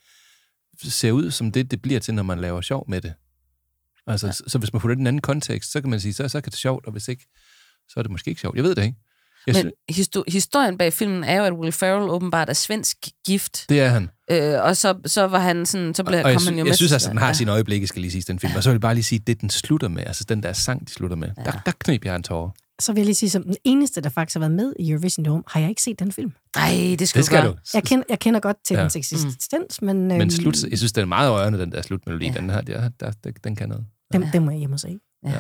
ser 0.83 1.13
ud 1.13 1.31
som 1.31 1.53
det, 1.53 1.71
det 1.71 1.83
bliver 1.83 2.01
til, 2.01 2.15
når 2.15 2.23
man 2.23 2.39
laver 2.41 2.61
sjov 2.61 2.85
med 2.89 3.01
det. 3.01 3.15
Altså, 4.07 4.27
ja. 4.27 4.33
så, 4.33 4.45
så 4.47 4.59
hvis 4.59 4.73
man 4.73 4.81
putter 4.81 4.95
det 4.95 5.01
i 5.01 5.03
en 5.03 5.07
anden 5.07 5.23
kontekst, 5.23 5.73
så 5.73 5.81
kan 5.81 5.91
man 5.91 6.01
sige, 6.01 6.13
så, 6.13 6.29
så 6.29 6.41
kan 6.41 6.51
det 6.51 6.59
sjovt, 6.59 6.87
og 6.87 6.93
hvis 6.93 7.09
ikke, 7.09 7.27
så 7.89 7.95
er 7.97 8.03
det 8.03 8.11
måske 8.11 8.29
ikke 8.29 8.41
sjovt. 8.41 8.57
Jeg 8.57 8.65
ved 8.65 8.75
det 8.75 8.85
ikke. 8.85 8.99
Jeg 9.49 9.65
Men 9.65 9.73
synes, 9.95 10.09
histo- 10.09 10.23
historien 10.33 10.79
bag 10.79 10.93
filmen 10.93 11.25
er 11.25 11.37
jo, 11.39 11.45
at 11.45 11.53
Will 11.53 11.73
Ferrell 11.73 12.11
åbenbart 12.11 12.49
er 12.49 12.53
svensk 12.53 12.97
gift. 13.27 13.65
det 13.69 13.81
er 13.81 13.89
han. 13.89 14.09
Øh, 14.31 14.63
og 14.63 14.77
så, 14.77 14.95
så 15.07 15.27
var 15.27 15.39
han 15.39 15.67
sådan, 15.67 15.95
så 15.95 16.05
blev, 16.05 16.21
Og 16.25 16.29
jeg, 16.31 16.35
kom 16.35 16.41
sy- 16.41 16.45
han 16.49 16.55
jo 16.55 16.59
jeg 16.59 16.65
med. 16.67 16.75
synes 16.75 16.93
altså, 16.93 17.11
den 17.11 17.19
har 17.19 17.27
ja. 17.27 17.33
sine 17.33 17.51
øjeblikke, 17.51 17.87
skal 17.87 18.03
lige 18.03 18.13
sige, 18.13 18.23
den 18.29 18.39
film. 18.39 18.53
Og 18.57 18.63
så 18.63 18.71
vil 18.71 18.75
jeg 18.75 18.81
bare 18.81 18.95
lige 18.95 19.05
sige, 19.05 19.19
det 19.19 19.41
den 19.41 19.51
slutter 19.51 19.89
med, 19.89 20.03
altså 20.07 20.25
den 20.25 20.43
der 20.43 20.53
sang, 20.53 20.89
de 20.89 20.93
slutter 20.93 21.17
med, 21.17 21.29
ja. 21.39 21.43
der, 21.43 21.53
der 21.67 21.73
knep 21.79 22.05
jeg 22.05 22.17
en 22.17 22.23
tårer. 22.23 22.51
Så 22.81 22.93
vil 22.93 22.99
jeg 23.01 23.05
lige 23.07 23.15
sige, 23.15 23.31
som 23.31 23.43
den 23.43 23.57
eneste, 23.65 24.01
der 24.01 24.09
faktisk 24.09 24.35
har 24.35 24.41
været 24.41 24.53
med 24.53 24.73
i 24.79 24.91
Eurovision 24.91 25.25
Dome, 25.25 25.43
har 25.49 25.61
jeg 25.61 25.69
ikke 25.69 25.83
set 25.83 25.99
den 25.99 26.13
film. 26.13 26.33
Nej, 26.57 26.97
det 26.99 27.09
skal, 27.09 27.19
Det 27.19 27.27
skal 27.27 27.43
gøre. 27.43 27.53
du. 27.53 27.57
Jeg 27.75 27.83
kender, 27.83 28.05
jeg 28.09 28.19
kender 28.19 28.41
godt 28.41 28.57
til 28.67 28.75
Ja. 28.75 28.79
ja. 28.81 28.83
dens 28.83 28.97
eksistens, 28.97 29.83
men, 29.83 30.11
øhm, 30.11 30.19
Men 30.19 30.31
slut, 30.31 30.63
jeg 30.71 30.79
synes, 30.79 30.93
den 30.93 31.03
er 31.03 31.07
meget 31.07 31.31
rørende, 31.33 31.59
den 31.59 31.73
der 31.73 31.83
slutmelodi. 31.83 32.27
Ja. 32.27 32.33
Den, 32.33 32.51
her, 32.51 32.61
der, 32.61 32.89
der, 33.01 33.13
der, 33.25 33.31
den 33.45 33.57
kan 33.57 33.69
noget. 33.69 33.85
den, 34.13 34.25
den 34.33 34.45
må 34.45 34.51
jeg 34.51 34.59
hjem 34.59 34.73
og 34.73 34.81
se. 34.81 34.99
Ja. 35.27 35.33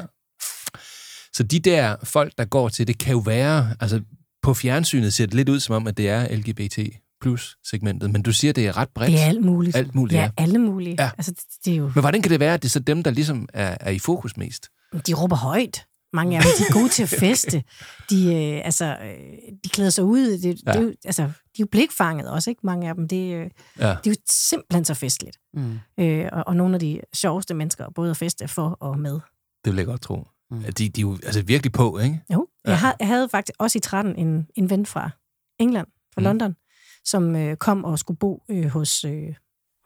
Så 1.32 1.42
de 1.42 1.58
der 1.60 1.96
folk, 2.04 2.32
der 2.38 2.44
går 2.44 2.68
til, 2.68 2.86
det 2.86 2.98
kan 2.98 3.12
jo 3.12 3.18
være, 3.18 3.74
altså 3.80 4.00
på 4.42 4.54
fjernsynet 4.54 5.14
ser 5.14 5.26
det 5.26 5.34
lidt 5.34 5.48
ud 5.48 5.60
som 5.60 5.74
om, 5.74 5.86
at 5.86 5.96
det 5.96 6.08
er 6.08 6.36
LGBT 6.36 6.78
plus 7.20 7.56
segmentet, 7.70 8.10
men 8.10 8.22
du 8.22 8.32
siger, 8.32 8.52
det 8.52 8.66
er 8.66 8.76
ret 8.76 8.88
bredt. 8.94 9.12
Det 9.12 9.20
er 9.20 9.24
alt 9.26 9.44
muligt. 9.44 9.76
Alt 9.76 9.94
muligt, 9.94 10.18
ja. 10.18 10.22
ja. 10.22 10.30
alle 10.36 10.58
mulige. 10.58 10.96
Ja. 10.98 11.10
Altså, 11.18 11.30
det, 11.30 11.40
det 11.64 11.72
er 11.72 11.76
jo, 11.76 11.84
Men 11.94 12.00
hvordan 12.00 12.22
kan 12.22 12.30
det 12.30 12.40
være, 12.40 12.54
at 12.54 12.62
det 12.62 12.68
er 12.68 12.70
så 12.70 12.80
dem, 12.80 13.02
der 13.02 13.10
ligesom 13.10 13.48
er, 13.54 13.76
er 13.80 13.90
i 13.90 13.98
fokus 13.98 14.36
mest? 14.36 14.68
de 15.06 15.14
råber 15.14 15.36
højt. 15.36 15.84
Mange 16.12 16.36
af 16.36 16.42
dem, 16.42 16.52
de 16.58 16.64
er 16.68 16.72
gode 16.72 16.88
til 16.88 17.02
at 17.02 17.08
feste. 17.08 17.62
De, 18.10 18.34
øh, 18.34 18.60
altså, 18.64 18.84
øh, 18.84 19.38
de 19.64 19.68
klæder 19.68 19.90
sig 19.90 20.04
ud. 20.04 20.38
Det, 20.38 20.44
ja. 20.44 20.72
det 20.72 20.78
er 20.78 20.82
jo, 20.82 20.92
altså, 21.04 21.22
de 21.22 21.28
er 21.28 21.60
jo 21.60 21.66
blikfanget 21.70 22.30
også, 22.30 22.50
ikke? 22.50 22.60
Mange 22.64 22.88
af 22.88 22.94
dem. 22.94 23.08
Det, 23.08 23.34
øh, 23.34 23.50
Ja. 23.78 23.88
det 23.88 24.06
er 24.06 24.10
jo 24.10 24.14
simpelthen 24.30 24.84
så 24.84 24.94
festligt. 24.94 25.36
Mm. 25.54 25.78
Øh, 26.00 26.28
og, 26.32 26.44
og 26.46 26.56
nogle 26.56 26.74
af 26.74 26.80
de 26.80 27.00
sjoveste 27.14 27.54
mennesker, 27.54 27.86
både 27.94 28.10
at 28.10 28.16
feste 28.16 28.48
for 28.48 28.68
og 28.80 28.98
med. 28.98 29.20
Det 29.64 29.72
vil 29.72 29.76
jeg 29.76 29.86
godt 29.86 30.02
tro. 30.02 30.26
Mm. 30.50 30.62
De, 30.62 30.88
de 30.88 31.00
er 31.00 31.02
jo 31.02 31.12
altså 31.14 31.42
virkelig 31.42 31.72
på, 31.72 31.98
ikke? 31.98 32.22
Jo, 32.32 32.48
Ja. 32.64 32.70
jeg, 32.70 32.80
havde, 32.80 32.94
jeg 33.00 33.06
havde 33.08 33.28
faktisk 33.28 33.54
også 33.58 33.78
i 33.78 33.80
13 33.80 34.16
en, 34.16 34.46
en 34.54 34.70
ven 34.70 34.86
fra 34.86 35.10
England, 35.58 35.86
fra 36.14 36.20
Mm. 36.20 36.24
London, 36.24 36.56
som 37.04 37.36
øh, 37.36 37.56
kom 37.56 37.84
og 37.84 37.98
skulle 37.98 38.18
bo 38.18 38.42
øh, 38.48 38.66
hos, 38.66 39.04
øh, 39.04 39.34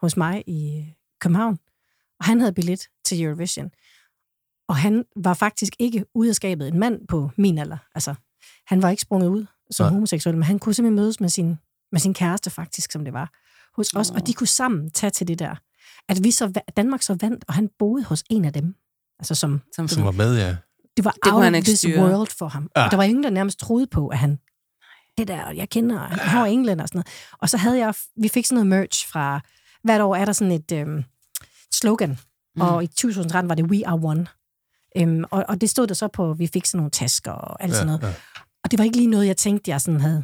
hos 0.01 0.17
mig 0.17 0.43
i 0.47 0.77
øh, 0.79 0.87
København. 1.19 1.59
Og 2.19 2.25
han 2.25 2.39
havde 2.39 2.53
billet 2.53 2.87
til 3.05 3.23
Eurovision. 3.23 3.71
Og 4.67 4.75
han 4.75 5.05
var 5.15 5.33
faktisk 5.33 5.73
ikke 5.79 6.05
ude 6.15 6.29
af 6.29 6.35
skabet 6.35 6.67
en 6.67 6.79
mand 6.79 7.07
på 7.07 7.29
min 7.37 7.57
alder. 7.57 7.77
Altså, 7.95 8.15
han 8.67 8.81
var 8.81 8.89
ikke 8.89 9.01
sprunget 9.01 9.27
ud 9.27 9.45
som 9.71 9.83
Nej. 9.83 9.93
homoseksuel, 9.93 10.35
men 10.35 10.43
han 10.43 10.59
kunne 10.59 10.73
simpelthen 10.73 10.95
mødes 10.95 11.19
med 11.19 11.29
sin, 11.29 11.55
med 11.91 11.99
sin 11.99 12.13
kæreste 12.13 12.49
faktisk, 12.49 12.91
som 12.91 13.03
det 13.03 13.13
var, 13.13 13.31
hos 13.75 13.93
os. 13.93 14.09
Og 14.11 14.27
de 14.27 14.33
kunne 14.33 14.47
sammen 14.47 14.91
tage 14.91 15.11
til 15.11 15.27
det 15.27 15.39
der. 15.39 15.55
At 16.09 16.23
vi 16.23 16.31
så, 16.31 16.61
Danmark 16.77 17.01
så 17.01 17.17
vandt, 17.21 17.45
og 17.47 17.53
han 17.53 17.69
boede 17.79 18.03
hos 18.03 18.23
en 18.29 18.45
af 18.45 18.53
dem. 18.53 18.75
Altså 19.19 19.35
som, 19.35 19.61
Som, 19.75 19.87
Som 19.87 20.03
var 20.03 20.11
med, 20.11 20.37
ja. 20.37 20.55
det 20.97 21.05
var 21.05 21.11
Det 21.23 21.31
out 21.31 21.43
of 21.45 21.53
ikke 21.53 21.65
this 21.65 21.79
styre. 21.79 22.01
world 22.01 22.27
for 22.37 22.47
ham. 22.47 22.69
Ja. 22.75 22.85
Og 22.85 22.91
der 22.91 22.97
var 22.97 23.03
ingen, 23.03 23.23
der 23.23 23.29
nærmest 23.29 23.59
troede 23.59 23.87
på, 23.87 24.07
at 24.07 24.17
han... 24.17 24.39
Det 25.17 25.27
der, 25.27 25.51
jeg 25.51 25.69
kender, 25.69 25.97
han 25.99 26.39
var 26.39 26.45
englænder 26.45 26.83
og 26.83 26.87
sådan 26.89 26.97
noget. 26.99 27.07
Og 27.41 27.49
så 27.49 27.57
havde 27.57 27.77
jeg... 27.77 27.93
Vi 28.21 28.27
fik 28.27 28.45
sådan 28.45 28.55
noget 28.55 28.67
merch 28.67 29.07
fra... 29.11 29.41
Hvert 29.83 30.01
år 30.01 30.15
er 30.15 30.25
der 30.25 30.31
sådan 30.33 30.51
et 30.51 30.71
øhm, 30.71 31.03
slogan. 31.73 32.19
Mm. 32.55 32.61
Og 32.61 32.83
i 32.83 32.87
2013 32.87 33.49
var 33.49 33.55
det 33.55 33.65
We 33.65 33.87
Are 33.87 33.99
One. 34.03 34.27
Øhm, 34.97 35.23
og, 35.31 35.45
og 35.49 35.61
det 35.61 35.69
stod 35.69 35.87
der 35.87 35.93
så 35.93 36.07
på, 36.07 36.33
vi 36.33 36.47
fik 36.47 36.65
sådan 36.65 36.77
nogle 36.77 36.91
tasker 36.91 37.31
og 37.31 37.63
alt 37.63 37.73
sådan 37.73 37.85
noget. 37.87 38.01
Ja, 38.01 38.07
ja. 38.07 38.13
Og 38.63 38.71
det 38.71 38.79
var 38.79 38.85
ikke 38.85 38.97
lige 38.97 39.07
noget, 39.07 39.27
jeg 39.27 39.37
tænkte, 39.37 39.71
jeg 39.71 39.81
sådan 39.81 40.01
havde, 40.01 40.23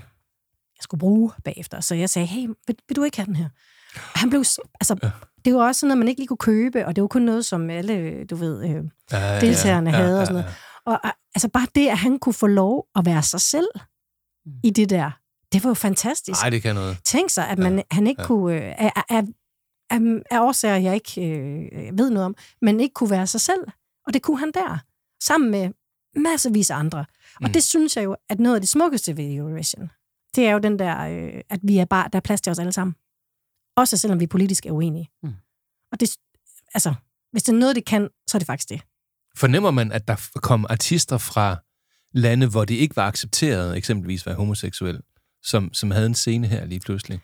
jeg 0.78 0.82
skulle 0.84 1.00
bruge 1.00 1.32
bagefter. 1.44 1.80
Så 1.82 1.96
jeg 1.96 2.10
sagde, 2.10 2.26
hey, 2.28 2.48
vil, 2.68 2.76
vil 2.88 2.96
du 2.96 3.04
ikke 3.04 3.18
have 3.18 3.26
den 3.26 3.36
her? 3.36 3.50
Og 3.96 4.20
han 4.20 4.30
blev, 4.30 4.40
altså, 4.80 4.96
ja. 5.04 5.12
Det 5.46 5.54
var 5.54 5.68
også 5.68 5.80
sådan 5.80 5.88
noget, 5.88 5.98
man 6.00 6.08
ikke 6.08 6.20
lige 6.22 6.28
kunne 6.28 6.38
købe, 6.38 6.86
og 6.86 6.96
det 6.96 7.02
var 7.02 7.08
kun 7.08 7.22
noget, 7.22 7.46
som 7.46 7.70
alle, 7.70 8.26
du 8.26 8.36
ved, 8.36 8.64
øh, 8.70 8.84
Ja, 9.12 9.40
deltagerne 9.42 9.90
ja, 9.90 9.96
havde 9.96 10.16
ja, 10.16 10.20
og 10.22 10.28
sådan 10.28 10.42
ja. 10.42 10.50
noget. 10.86 11.04
Og 11.04 11.10
altså 11.36 11.50
bare 11.50 11.68
det, 11.76 11.88
at 11.88 11.98
han 11.98 12.20
kunne 12.20 12.34
få 12.34 12.48
lov 12.48 12.88
at 12.96 13.06
være 13.06 13.24
sig 13.24 13.42
selv 13.42 13.68
i 14.64 14.70
det 14.70 14.90
der, 14.90 15.12
det 15.54 15.64
var 15.64 15.70
jo 15.70 15.74
fantastisk. 15.74 16.42
Ej, 16.44 16.50
det 16.50 16.62
kan 16.62 16.76
noget. 16.76 16.98
Tænk 17.06 17.30
sig, 17.30 17.48
at 17.50 17.58
man, 17.60 17.76
ja. 17.76 17.82
han 17.92 18.08
ikke 18.08 18.22
ja. 18.22 18.24
ja. 18.24 18.28
kunne, 18.28 18.54
øh, 18.56 18.76
af, 18.78 18.92
af, 19.10 19.24
af, 19.90 20.00
af 20.32 20.40
årsager, 20.40 20.76
jeg 20.76 20.94
ikke 20.94 21.22
øh, 21.22 21.98
ved 21.98 22.10
noget 22.10 22.26
om, 22.26 22.36
men 22.62 22.80
ikke 22.80 22.94
kunne 22.94 23.10
være 23.10 23.28
sig 23.28 23.42
selv. 23.42 23.60
Og 24.08 24.14
det 24.14 24.22
kunne 24.22 24.40
han 24.40 24.52
der, 24.54 24.78
sammen 25.24 25.52
med 25.52 25.70
masservis 26.16 26.72
af 26.72 26.76
andre. 26.76 27.00
Og 27.36 27.48
Mm. 27.48 27.54
det 27.54 27.64
synes 27.64 27.98
jeg 27.98 28.04
jo, 28.06 28.16
at 28.30 28.40
noget 28.40 28.56
af 28.56 28.62
det 28.62 28.70
smukkeste 28.70 29.18
ved 29.18 29.34
Eurovision, 29.36 29.90
det 30.36 30.48
er 30.48 30.52
jo 30.52 30.60
den 30.60 30.80
der, 30.80 31.00
øh, 31.00 31.42
at 31.50 31.60
vi 31.64 31.78
er 31.78 31.86
bare, 31.86 32.10
der 32.14 32.18
er 32.18 32.22
plads 32.22 32.42
til 32.42 32.52
os 32.52 32.60
alle 32.60 32.72
sammen. 32.72 32.96
Også 33.80 33.98
selvom 33.98 34.20
vi 34.20 34.28
politisk 34.28 34.66
er 34.66 34.72
uenige. 34.72 35.10
Mm. 35.24 35.34
Og 35.92 36.00
det, 36.00 36.10
altså, 36.74 36.94
hvis 37.32 37.44
det 37.44 37.54
er 37.54 37.58
noget, 37.58 37.76
det 37.76 37.86
kan, 37.86 38.10
så 38.28 38.38
er 38.38 38.40
det 38.40 38.46
faktisk 38.46 38.70
det. 38.70 38.82
Fornemmer 39.38 39.72
man, 39.72 39.92
at 39.92 40.08
der 40.08 40.30
kom 40.36 40.66
artister 40.70 41.18
fra 41.18 41.58
lande, 42.14 42.48
hvor 42.48 42.66
det 42.66 42.76
ikke 42.76 42.96
var 42.96 43.08
accepteret, 43.08 43.78
eksempelvis 43.78 44.22
at 44.22 44.26
være 44.26 44.36
homoseksuel, 44.36 45.02
som, 45.44 45.74
som 45.74 45.92
havde 45.92 46.06
en 46.06 46.16
scene 46.16 46.48
her 46.48 46.66
lige 46.66 46.80
pludselig? 46.80 47.20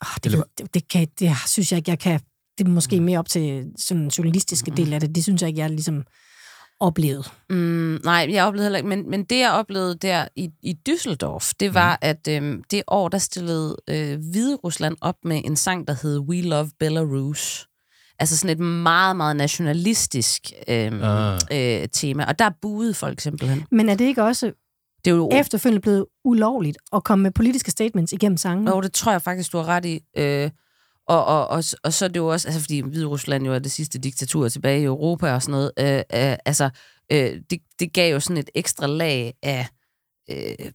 Oh, 0.00 0.14
det, 0.14 0.26
Eller 0.26 0.44
det, 0.58 0.74
det, 0.74 0.88
kan, 0.88 1.08
det 1.18 1.30
synes 1.46 1.72
jeg 1.72 1.76
ikke, 1.76 1.90
jeg 1.90 1.98
kan... 1.98 2.20
Det 2.58 2.66
er 2.66 2.70
måske 2.70 3.00
mere 3.00 3.18
op 3.18 3.28
til 3.28 3.72
sådan 3.76 4.02
den 4.02 4.08
journalistiske 4.08 4.70
del 4.70 4.92
af 4.92 5.00
det. 5.00 5.14
Det 5.14 5.22
synes 5.22 5.42
jeg 5.42 5.48
ikke, 5.48 5.60
jeg 5.60 5.70
ligesom 5.70 6.04
oplevet? 6.82 7.32
Mm, 7.50 8.00
nej, 8.04 8.26
jeg 8.30 8.44
oplevede 8.44 8.64
heller 8.64 8.76
ikke. 8.76 8.88
Men, 8.88 9.10
men 9.10 9.24
det, 9.24 9.38
jeg 9.38 9.52
oplevede 9.52 9.94
der 9.94 10.28
i, 10.36 10.48
i 10.62 10.74
Düsseldorf, 10.88 11.52
det 11.60 11.74
var, 11.74 11.92
mm. 11.92 11.98
at 12.08 12.28
øhm, 12.28 12.62
det 12.70 12.82
år, 12.88 13.08
der 13.08 13.18
stillede 13.18 13.76
øh, 13.90 14.18
Hvide 14.30 14.56
Rusland 14.56 14.96
op 15.00 15.16
med 15.24 15.42
en 15.44 15.56
sang, 15.56 15.86
der 15.88 15.94
hed 16.02 16.18
We 16.18 16.40
Love 16.42 16.70
Belarus. 16.78 17.68
Altså 18.18 18.36
sådan 18.36 18.56
et 18.56 18.64
meget, 18.64 19.16
meget 19.16 19.36
nationalistisk 19.36 20.42
øhm, 20.68 21.02
Ah. 21.02 21.40
øh, 21.52 21.88
tema. 21.92 22.24
Og 22.24 22.38
der 22.38 22.50
buede 22.62 22.94
folk 22.94 23.20
simpelthen. 23.20 23.64
Men 23.70 23.88
er 23.88 23.94
det 23.94 24.04
ikke 24.04 24.22
også 24.22 24.52
Det 25.04 25.10
er 25.10 25.14
jo 25.14 25.30
efterfølgende 25.32 25.80
blevet 25.80 26.06
ulovligt 26.24 26.78
at 26.92 27.04
komme 27.04 27.22
med 27.22 27.30
politiske 27.30 27.70
statements 27.70 28.12
igennem 28.12 28.36
sangen? 28.36 28.68
Jo, 28.68 28.80
det 28.80 28.92
tror 28.92 29.12
jeg 29.12 29.22
faktisk, 29.22 29.52
du 29.52 29.58
har 29.58 29.64
ret 29.66 29.84
i. 29.84 30.00
Øh, 30.18 30.50
og, 31.08 31.24
og, 31.24 31.48
og, 31.48 31.64
og 31.84 31.92
så 31.92 32.04
er 32.04 32.08
det 32.08 32.16
jo 32.16 32.26
også, 32.26 32.48
altså 32.48 32.60
fordi 32.60 32.80
Hvide 32.80 33.06
Rusland 33.06 33.44
jo 33.46 33.54
er 33.54 33.58
det 33.58 33.72
sidste 33.72 33.98
diktatur 33.98 34.48
tilbage 34.48 34.80
i 34.80 34.84
Europa 34.84 35.32
og 35.34 35.42
sådan 35.42 35.52
noget, 35.52 35.72
øh, 35.78 36.30
øh, 36.30 36.36
altså 36.46 36.70
øh, 37.12 37.40
det, 37.50 37.58
det 37.78 37.92
gav 37.92 38.12
jo 38.12 38.20
sådan 38.20 38.36
et 38.36 38.50
ekstra 38.54 38.86
lag 38.86 39.34
af 39.42 39.68
øh, 40.30 40.72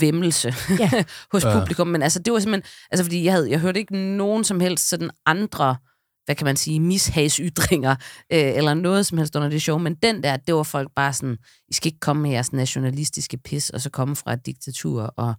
væmmelse 0.00 0.54
Ja. 0.78 0.90
hos 1.32 1.44
Ja. 1.44 1.58
publikum, 1.60 1.86
men 1.86 2.02
altså 2.02 2.18
det 2.18 2.32
var 2.32 2.38
simpelthen, 2.38 2.70
altså 2.90 3.04
fordi 3.04 3.24
jeg, 3.24 3.32
havde, 3.32 3.50
jeg 3.50 3.58
hørte 3.60 3.80
ikke 3.80 3.96
nogen 4.16 4.44
som 4.44 4.60
helst 4.60 4.88
sådan 4.88 5.10
andre, 5.26 5.76
hvad 6.24 6.36
kan 6.36 6.44
man 6.44 6.56
sige, 6.56 6.80
mishagsytringer, 6.80 7.90
øh, 8.32 8.38
eller 8.56 8.74
noget 8.74 9.06
som 9.06 9.18
helst 9.18 9.36
under 9.36 9.48
det 9.48 9.62
show, 9.62 9.78
men 9.78 9.94
den 9.94 10.22
der, 10.22 10.36
det 10.36 10.54
var 10.54 10.62
folk 10.62 10.88
bare 10.96 11.12
sådan, 11.12 11.36
I 11.68 11.74
skal 11.74 11.88
ikke 11.88 12.00
komme 12.00 12.22
med 12.22 12.30
jeres 12.30 12.52
nationalistiske 12.52 13.38
pis, 13.38 13.70
og 13.70 13.80
så 13.80 13.90
komme 13.90 14.16
fra 14.16 14.32
et 14.32 14.46
diktatur, 14.46 15.02
og, 15.16 15.34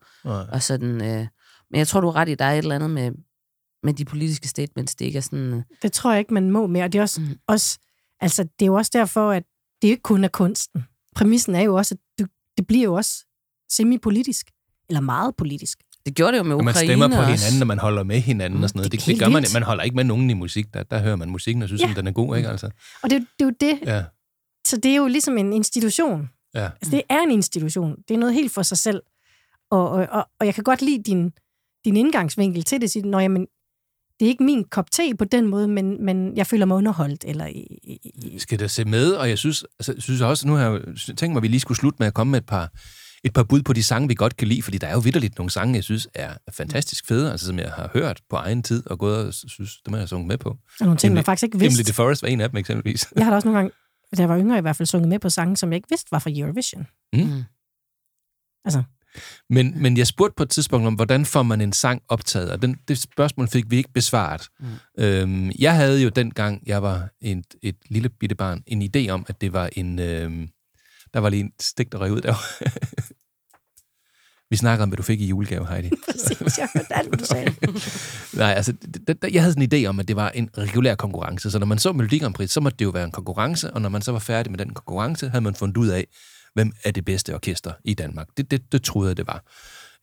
og 0.51 0.63
sådan, 0.63 1.01
øh, 1.01 1.27
men 1.71 1.79
jeg 1.79 1.87
tror, 1.87 2.01
du 2.01 2.07
er 2.07 2.15
ret 2.15 2.29
i, 2.29 2.35
der 2.35 2.45
er 2.45 2.51
et 2.53 2.57
eller 2.57 2.75
andet 2.75 2.89
med, 2.89 3.11
med 3.83 3.93
de 3.93 4.05
politiske 4.05 4.47
statements, 4.47 4.95
det 4.95 5.05
ikke 5.05 5.17
er 5.17 5.21
sådan... 5.21 5.53
øh, 5.53 5.61
Det 5.81 5.91
tror 5.91 6.11
jeg 6.11 6.19
ikke, 6.19 6.33
man 6.33 6.51
må 6.51 6.67
mere. 6.67 6.83
Og 6.83 6.93
det 6.93 6.99
er 6.99 7.03
også, 7.03 7.21
Mm. 7.21 7.27
mm. 7.27 7.35
også 7.47 7.79
altså, 8.19 8.43
det 8.43 8.61
er 8.61 8.65
jo 8.65 8.73
også 8.75 8.91
derfor, 8.93 9.31
at 9.31 9.43
det 9.81 9.87
ikke 9.87 10.01
kun 10.01 10.23
er 10.23 10.27
kunsten. 10.27 10.83
Præmissen 11.15 11.55
er 11.55 11.61
jo 11.61 11.75
også, 11.75 11.95
at 11.95 11.99
du, 12.19 12.27
det 12.57 12.67
bliver 12.67 12.83
jo 12.83 12.93
også 12.93 13.25
semi-politisk. 13.71 14.51
Eller 14.89 15.01
meget 15.01 15.35
politisk. 15.35 15.77
Det 16.05 16.15
gjorde 16.15 16.31
det 16.31 16.37
jo 16.37 16.43
med 16.43 16.55
Og 16.55 16.63
man 16.63 16.71
Ukraine 16.71 16.87
stemmer 16.87 17.07
på 17.07 17.15
også. 17.21 17.45
hinanden, 17.45 17.61
og 17.61 17.67
man 17.67 17.79
holder 17.79 18.03
med 18.03 18.19
hinanden 18.19 18.63
og 18.63 18.69
sådan 18.69 18.79
noget. 18.79 18.91
Det 18.91 18.99
Det, 18.99 19.07
det 19.07 19.19
gør 19.19 19.29
man, 19.29 19.45
man 19.53 19.63
holder 19.63 19.83
ikke 19.83 19.95
med 19.95 20.03
nogen 20.03 20.29
i 20.29 20.33
musik. 20.33 20.73
Der, 20.73 20.83
der 20.83 20.99
hører 20.99 21.15
man 21.15 21.29
musikken 21.29 21.61
og 21.63 21.69
synes, 21.69 21.81
Ja. 21.81 21.89
at 21.89 21.95
den 21.95 22.07
er 22.07 22.11
god, 22.11 22.37
ikke? 22.37 22.49
Altså, 22.49 22.69
Og 23.03 23.09
det, 23.09 23.15
er 23.15 23.19
jo- 23.19 23.25
det 23.39 23.65
er 23.65 23.69
jo 23.69 23.75
det. 23.75 23.87
ja, 23.87 24.03
Så 24.67 24.77
det 24.77 24.91
er 24.91 24.95
jo 24.95 25.07
ligesom 25.07 25.37
en 25.37 25.53
institution. 25.53 26.29
ja. 26.55 26.65
Altså, 26.65 26.91
det 26.91 27.01
er 27.09 27.19
en 27.19 27.31
institution. 27.31 27.95
Det 28.07 28.13
er 28.13 28.17
noget 28.17 28.33
helt 28.33 28.51
for 28.53 28.61
sig 28.63 28.77
selv. 28.77 29.01
Og, 29.71 29.89
og, 29.89 30.07
og, 30.11 30.27
og 30.39 30.45
jeg 30.45 30.55
kan 30.55 30.63
godt 30.63 30.81
lide 30.81 31.03
din, 31.03 31.31
din 31.85 31.97
indgangsvinkel 31.97 32.63
til 32.63 32.81
det. 32.81 32.91
Sige, 32.91 33.07
Nå, 33.09 33.19
jamen, 33.19 33.47
det 34.19 34.25
er 34.25 34.29
ikke 34.29 34.43
min 34.43 34.63
kop 34.63 34.91
te 34.91 35.15
på 35.15 35.25
den 35.25 35.47
måde, 35.47 35.67
men, 35.67 36.05
men 36.05 36.37
jeg 36.37 36.47
føler 36.47 36.65
mig 36.65 36.77
underholdt. 36.77 37.25
Eller, 37.27 37.45
i, 37.47 37.61
i, 37.83 38.39
skal 38.39 38.59
da 38.59 38.67
se 38.67 38.85
med, 38.85 39.11
og 39.11 39.29
jeg 39.29 39.37
synes, 39.37 39.65
altså, 39.79 39.93
jeg 39.93 40.03
synes 40.03 40.21
også, 40.21 40.47
nu 40.47 40.53
har 40.53 40.71
jeg 40.71 40.81
tænkt 41.17 41.21
mig, 41.33 41.35
at 41.37 41.43
vi 41.43 41.47
lige 41.47 41.59
skulle 41.59 41.77
slutte 41.77 41.97
med 41.99 42.07
at 42.07 42.13
komme 42.13 42.31
med 42.31 42.39
et 42.39 42.45
par, 42.45 42.71
et 43.23 43.33
par 43.33 43.43
bud 43.43 43.61
på 43.61 43.73
de 43.73 43.83
sange, 43.83 44.07
vi 44.07 44.13
godt 44.13 44.37
kan 44.37 44.47
lide, 44.47 44.61
fordi 44.61 44.77
der 44.77 44.87
er 44.87 44.93
jo 44.93 44.99
vidderligt 44.99 45.37
nogle 45.37 45.49
sange, 45.49 45.75
jeg 45.75 45.83
synes 45.83 46.07
er 46.13 46.33
fantastisk 46.51 47.07
fede, 47.07 47.31
altså 47.31 47.45
som 47.45 47.59
jeg 47.59 47.71
har 47.71 47.89
hørt 47.93 48.21
på 48.29 48.35
egen 48.35 48.63
tid, 48.63 48.87
og 48.87 48.99
gået 48.99 49.27
og 49.27 49.33
synes, 49.33 49.77
dem 49.85 49.93
har 49.93 49.99
jeg 49.99 50.09
sunget 50.09 50.27
med 50.27 50.37
på. 50.37 50.49
og 50.49 50.57
nogle 50.81 50.97
ting, 50.97 51.13
man 51.13 51.21
Emily- 51.21 51.25
faktisk 51.25 51.43
ikke 51.43 51.55
Emily 51.55 51.67
vidste. 51.67 51.83
the 51.83 51.93
Forest 51.93 52.21
var 52.21 52.27
en 52.29 52.41
af 52.41 52.49
dem 52.49 52.57
eksempelvis. 52.57 53.07
Jeg 53.15 53.25
har 53.25 53.31
da 53.31 53.35
også 53.35 53.47
nogle 53.47 53.57
gange, 53.57 53.71
da 54.17 54.21
jeg 54.21 54.29
var 54.29 54.39
yngre 54.39 54.57
i 54.57 54.61
hvert 54.61 54.75
fald, 54.75 54.87
sunget 54.87 55.09
med 55.09 55.19
på 55.19 55.29
sange, 55.29 55.57
som 55.57 55.69
jeg 55.71 55.75
ikke 55.75 55.89
vidste 55.89 56.11
var 56.11 56.19
fra 56.19 56.29
Eurovision. 56.33 56.87
Mm. 57.13 57.43
Altså, 58.65 58.83
Men, 59.49 59.81
men 59.81 59.97
jeg 59.97 60.07
spurgte 60.07 60.33
på 60.37 60.43
et 60.43 60.49
tidspunkt 60.49 60.87
om, 60.87 60.93
hvordan 60.93 61.25
får 61.25 61.43
man 61.43 61.61
en 61.61 61.73
sang 61.73 62.01
optaget, 62.07 62.51
og 62.51 62.61
den, 62.61 62.75
det 62.87 62.97
spørgsmål 62.97 63.47
fik 63.47 63.65
vi 63.67 63.77
ikke 63.77 63.93
besvaret. 63.93 64.47
Mm. 64.59 65.03
Øhm, 65.03 65.51
jeg 65.59 65.75
havde 65.75 66.03
jo 66.03 66.09
dengang, 66.09 66.63
jeg 66.65 66.83
var 66.83 67.09
et, 67.21 67.45
et 67.61 67.75
lille 67.89 68.09
bitte 68.09 68.35
barn, 68.35 68.63
en 68.67 68.91
idé 68.95 69.09
om, 69.09 69.25
at 69.27 69.41
det 69.41 69.53
var 69.53 69.69
en... 69.75 69.99
Øhm, 69.99 70.49
der 71.13 71.19
var 71.19 71.29
lige 71.29 71.43
en 71.43 71.51
stik, 71.61 71.91
der 71.91 71.97
røg 71.97 72.11
ud 72.11 72.21
der. 72.21 72.33
vi 74.51 74.57
snakker 74.57 74.83
om, 74.83 74.89
hvad 74.89 74.97
du 74.97 75.03
fik 75.03 75.21
i 75.21 75.25
julegave, 75.25 75.67
Heidi. 75.67 75.89
præcis, 76.11 76.57
jeg 76.57 76.69
hørte 76.75 76.95
alt, 76.95 77.19
du 77.19 77.25
sagde. 77.25 77.53
Nej, 78.41 78.53
altså, 78.53 78.73
jeg 79.31 79.41
havde 79.41 79.53
sådan 79.53 79.73
en 79.73 79.85
idé 79.85 79.87
om, 79.87 79.99
at 79.99 80.07
det 80.07 80.15
var 80.15 80.29
en 80.29 80.49
regulær 80.57 80.95
konkurrence. 80.95 81.51
Så 81.51 81.59
når 81.59 81.65
man 81.65 81.79
så 81.79 81.93
Melodi 81.93 82.17
Grand 82.17 82.33
Prix, 82.33 82.51
så 82.51 82.61
måtte 82.61 82.77
det 82.77 82.85
jo 82.85 82.89
være 82.89 83.05
en 83.05 83.11
konkurrence, 83.11 83.73
og 83.73 83.81
når 83.81 83.89
man 83.89 84.01
så 84.01 84.11
var 84.11 84.19
færdig 84.19 84.51
med 84.51 84.57
den 84.57 84.73
konkurrence, 84.73 85.29
havde 85.29 85.43
man 85.43 85.55
fundet 85.55 85.77
ud 85.77 85.87
af, 85.87 86.07
hvem 86.53 86.71
er 86.83 86.91
det 86.91 87.05
bedste 87.05 87.35
orkester 87.35 87.71
i 87.85 87.93
Danmark. 87.93 88.27
Det, 88.37 88.51
det, 88.51 88.71
det 88.71 88.83
troede 88.83 89.09
jeg, 89.09 89.17
det 89.17 89.27
var. 89.27 89.43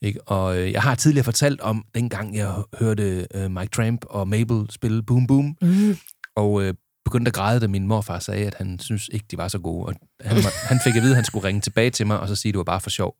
Ikke? 0.02 0.22
Og 0.28 0.58
øh, 0.58 0.72
jeg 0.72 0.82
har 0.82 0.94
tidligere 0.94 1.24
fortalt 1.24 1.60
om, 1.60 1.84
dengang 1.94 2.36
jeg 2.36 2.54
hørte 2.78 3.26
øh, 3.34 3.50
Mike 3.50 3.70
Tramp 3.70 4.04
og 4.10 4.28
Mabel 4.28 4.66
spille 4.70 5.02
Boom 5.02 5.26
Boom, 5.26 5.56
Mm. 5.62 5.96
og 6.36 6.62
øh, 6.62 6.74
begyndte 7.04 7.28
at 7.28 7.34
græde, 7.34 7.60
da 7.60 7.66
min 7.66 7.86
morfar 7.86 8.18
sagde, 8.18 8.46
at 8.46 8.54
han 8.54 8.78
synes 8.78 9.08
ikke, 9.12 9.26
de 9.30 9.36
var 9.38 9.48
så 9.48 9.58
gode. 9.58 9.86
Og 9.86 9.94
han, 10.20 10.36
var- 10.36 10.68
han 10.68 10.80
fik 10.84 10.96
at 10.96 11.02
vide, 11.02 11.12
at 11.12 11.16
han 11.16 11.24
skulle 11.24 11.48
ringe 11.48 11.60
tilbage 11.60 11.90
til 11.90 12.06
mig, 12.06 12.20
og 12.20 12.28
så 12.28 12.36
sige, 12.36 12.50
at 12.50 12.52
det 12.52 12.58
var 12.58 12.64
bare 12.64 12.80
for 12.80 12.90
sjov. 12.90 13.14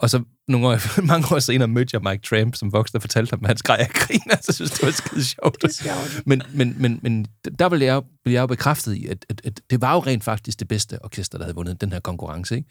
Og 0.00 0.10
så 0.10 0.22
nogle 0.48 0.66
år, 0.66 1.00
mange 1.12 1.34
år 1.34 1.38
senere 1.38 1.68
mødte 1.68 1.90
jeg 1.92 2.02
Mike 2.02 2.22
Tramp 2.22 2.54
som 2.54 2.72
voksen 2.72 2.96
og 2.96 3.02
fortalte 3.02 3.30
ham, 3.30 3.40
at 3.42 3.46
han 3.46 3.56
skreg 3.56 3.78
af 3.78 3.88
grin, 3.88 4.30
og 4.32 4.38
så 4.42 4.52
synes 4.52 4.70
det 4.70 4.82
var 4.82 4.90
skide 4.90 5.24
sjovt. 5.24 5.62
Det 5.62 5.68
er 5.68 5.82
sjovt. 5.82 6.26
Men, 6.26 6.42
men, 6.54 6.74
men, 6.78 7.00
men 7.02 7.26
der 7.58 7.68
blev 7.68 7.80
jeg, 7.80 8.02
blev 8.24 8.34
jeg 8.34 8.40
jo 8.40 8.46
bekræftet 8.46 8.94
i, 8.94 9.06
at, 9.06 9.26
at, 9.28 9.40
at 9.44 9.60
det 9.70 9.80
var 9.80 9.94
jo 9.94 10.00
rent 10.00 10.24
faktisk 10.24 10.60
det 10.60 10.68
bedste 10.68 11.04
orkester, 11.04 11.38
der 11.38 11.44
havde 11.44 11.54
vundet 11.54 11.80
den 11.80 11.92
her 11.92 12.00
konkurrence. 12.00 12.56
Ikke? 12.56 12.68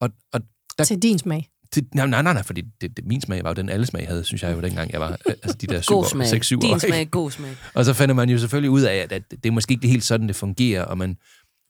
Og, 0.00 0.10
og 0.32 0.40
der, 0.78 0.84
Til 0.84 1.02
din 1.02 1.18
smag. 1.18 1.48
til, 1.72 1.86
nej, 1.94 2.06
nej, 2.06 2.22
nej, 2.22 2.32
nej, 2.32 2.42
fordi 2.42 2.62
det, 2.80 2.96
det, 2.96 3.06
min 3.06 3.20
smag 3.20 3.44
var 3.44 3.50
jo 3.50 3.54
den, 3.54 3.68
alle 3.68 3.86
smag 3.86 4.06
havde, 4.06 4.24
synes 4.24 4.42
jeg 4.42 4.56
jo, 4.56 4.60
dengang 4.60 4.92
jeg 4.92 5.00
var 5.00 5.18
altså 5.26 5.56
de 5.60 5.66
der 5.66 5.82
God 5.86 6.04
7 6.04 6.10
smag. 6.10 6.26
6-7 6.26 6.56
år. 6.56 6.60
Din 6.60 6.80
smag, 6.80 7.10
god 7.10 7.30
smag. 7.30 7.56
Og 7.74 7.84
så 7.84 7.94
finder 7.94 8.14
man 8.14 8.30
jo 8.30 8.38
selvfølgelig 8.38 8.70
ud 8.70 8.82
af, 8.82 8.94
at, 8.94 9.12
at 9.12 9.22
det 9.30 9.46
er 9.46 9.50
måske 9.50 9.72
ikke 9.72 9.88
helt 9.88 10.04
sådan, 10.04 10.28
det 10.28 10.36
fungerer, 10.36 10.84
og 10.84 10.98
man 10.98 11.16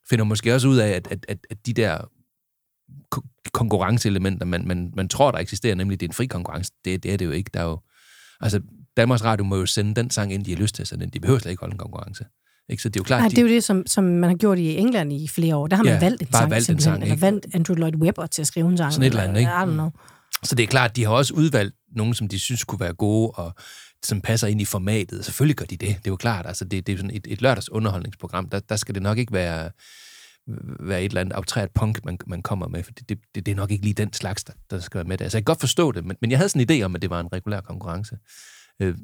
finder 0.09 0.24
måske 0.24 0.55
også 0.55 0.68
ud 0.68 0.76
af, 0.76 0.88
at, 0.88 1.09
at, 1.11 1.26
at, 1.28 1.38
at 1.51 1.66
de 1.66 1.72
der 1.72 1.99
konkurrenceelementer, 3.53 4.47
man, 4.47 4.66
man, 4.66 4.93
man 4.97 5.09
tror, 5.09 5.30
der 5.30 5.39
eksisterer, 5.39 5.74
nemlig 5.74 6.01
det 6.01 6.07
er 6.07 6.11
en 6.11 6.14
fri 6.14 6.26
konkurrence, 6.26 6.72
det, 6.84 7.03
det 7.03 7.12
er 7.12 7.16
det 7.16 7.24
jo 7.24 7.30
ikke. 7.30 7.51
Der 7.55 7.61
er 7.61 7.64
jo, 7.64 7.80
altså, 8.41 8.61
Danmarks 8.97 9.24
Radio 9.24 9.45
må 9.45 9.57
jo 9.57 9.66
sende 9.66 9.95
den 9.95 10.11
sang 10.11 10.32
ind, 10.32 10.45
de 10.45 10.51
har 10.51 10.59
lyst 10.59 10.74
til 10.74 10.82
at 10.82 10.89
sende 10.89 11.05
ind. 11.05 11.12
De 11.12 11.20
behøver 11.20 11.39
slet 11.39 11.51
ikke 11.51 11.61
holde 11.61 11.72
en 11.72 11.78
konkurrence. 11.78 12.24
Ikke? 12.68 12.82
Så 12.82 12.89
det 12.89 12.97
er 12.97 13.01
jo 13.01 13.05
klart, 13.05 13.20
Nej, 13.20 13.28
de, 13.28 13.37
det 13.37 13.39
er 13.39 13.43
jo 13.43 13.49
det, 13.49 13.64
som, 13.64 13.87
som 13.87 14.05
man 14.05 14.30
har 14.30 14.37
gjort 14.37 14.59
i 14.59 14.76
England 14.76 15.12
i 15.12 15.28
flere 15.28 15.57
år. 15.57 15.66
Der 15.66 15.76
har 15.76 15.84
man 15.84 15.93
Ja, 15.93 16.01
valgt 16.01 16.22
en 16.22 16.28
bare 16.32 16.43
sang, 16.43 16.51
valgt 16.51 16.70
en 16.70 16.80
sang, 16.80 17.03
eller 17.03 17.16
valgt 17.16 17.47
Andrew 17.55 17.76
Lloyd 17.76 17.97
Webber 17.97 18.26
til 18.26 18.43
at 18.43 18.47
skrive 18.47 18.68
en 18.68 18.76
sang. 18.76 18.93
Sådan 18.93 19.07
et 19.07 19.11
eller 19.11 19.22
andet, 19.22 19.41
ikke? 19.41 19.51
I 19.51 19.55
don't 19.55 19.64
know. 19.64 19.91
Så 20.43 20.55
det 20.55 20.62
er 20.62 20.66
klart, 20.66 20.97
de 20.97 21.05
har 21.05 21.11
også 21.11 21.34
udvalgt 21.34 21.74
nogen, 21.97 22.14
som 22.14 22.28
de 22.28 22.39
synes 22.39 22.64
kunne 22.64 22.80
være 22.80 22.95
gode, 22.95 23.30
og 23.30 23.55
som 24.05 24.20
passer 24.20 24.47
ind 24.47 24.61
i 24.61 24.64
formatet. 24.64 25.24
Selvfølgelig 25.24 25.57
gør 25.57 25.64
de 25.64 25.76
det, 25.76 25.89
det 25.89 26.07
er 26.07 26.11
jo 26.11 26.16
klart. 26.16 26.47
Altså, 26.47 26.64
det, 26.64 26.87
det 26.87 26.93
er 26.93 26.97
jo 26.97 26.99
sådan 26.99 27.16
et, 27.16 27.26
et 27.30 27.43
lørdags 27.43 27.70
underholdningsprogram. 27.70 28.49
Der, 28.49 28.61
der 28.61 28.76
skal 28.76 28.95
det 28.95 29.03
nok 29.03 29.18
ikke 29.18 29.32
være, 29.32 29.70
være 30.80 31.03
et 31.03 31.09
eller 31.09 31.20
andet 31.20 31.34
aftræt 31.34 31.70
punk, 31.74 32.05
man, 32.05 32.18
man 32.26 32.42
kommer 32.42 32.68
med, 32.68 32.82
for 32.82 32.92
det, 32.92 33.09
det, 33.09 33.18
det, 33.34 33.47
det 33.47 33.53
er 33.53 33.57
nok 33.57 33.70
ikke 33.70 33.84
lige 33.84 33.94
den 33.94 34.12
slags, 34.12 34.44
der, 34.44 34.53
der 34.70 34.80
skal 34.80 34.99
være 34.99 35.05
med 35.09 35.18
der. 35.18 35.24
Altså, 35.24 35.38
jeg 35.38 35.42
kan 35.44 35.51
godt 35.53 35.61
forstå 35.61 35.92
det, 35.92 36.05
men, 36.05 36.16
men 36.20 36.30
jeg 36.30 36.38
havde 36.38 36.49
sådan 36.49 36.70
en 36.70 36.80
idé 36.80 36.84
om, 36.84 36.94
at 36.94 37.03
det 37.03 37.11
var 37.11 37.20
en 37.20 37.28
regulær 37.32 37.61
konkurrence. 37.61 38.16
Øh, 38.82 38.94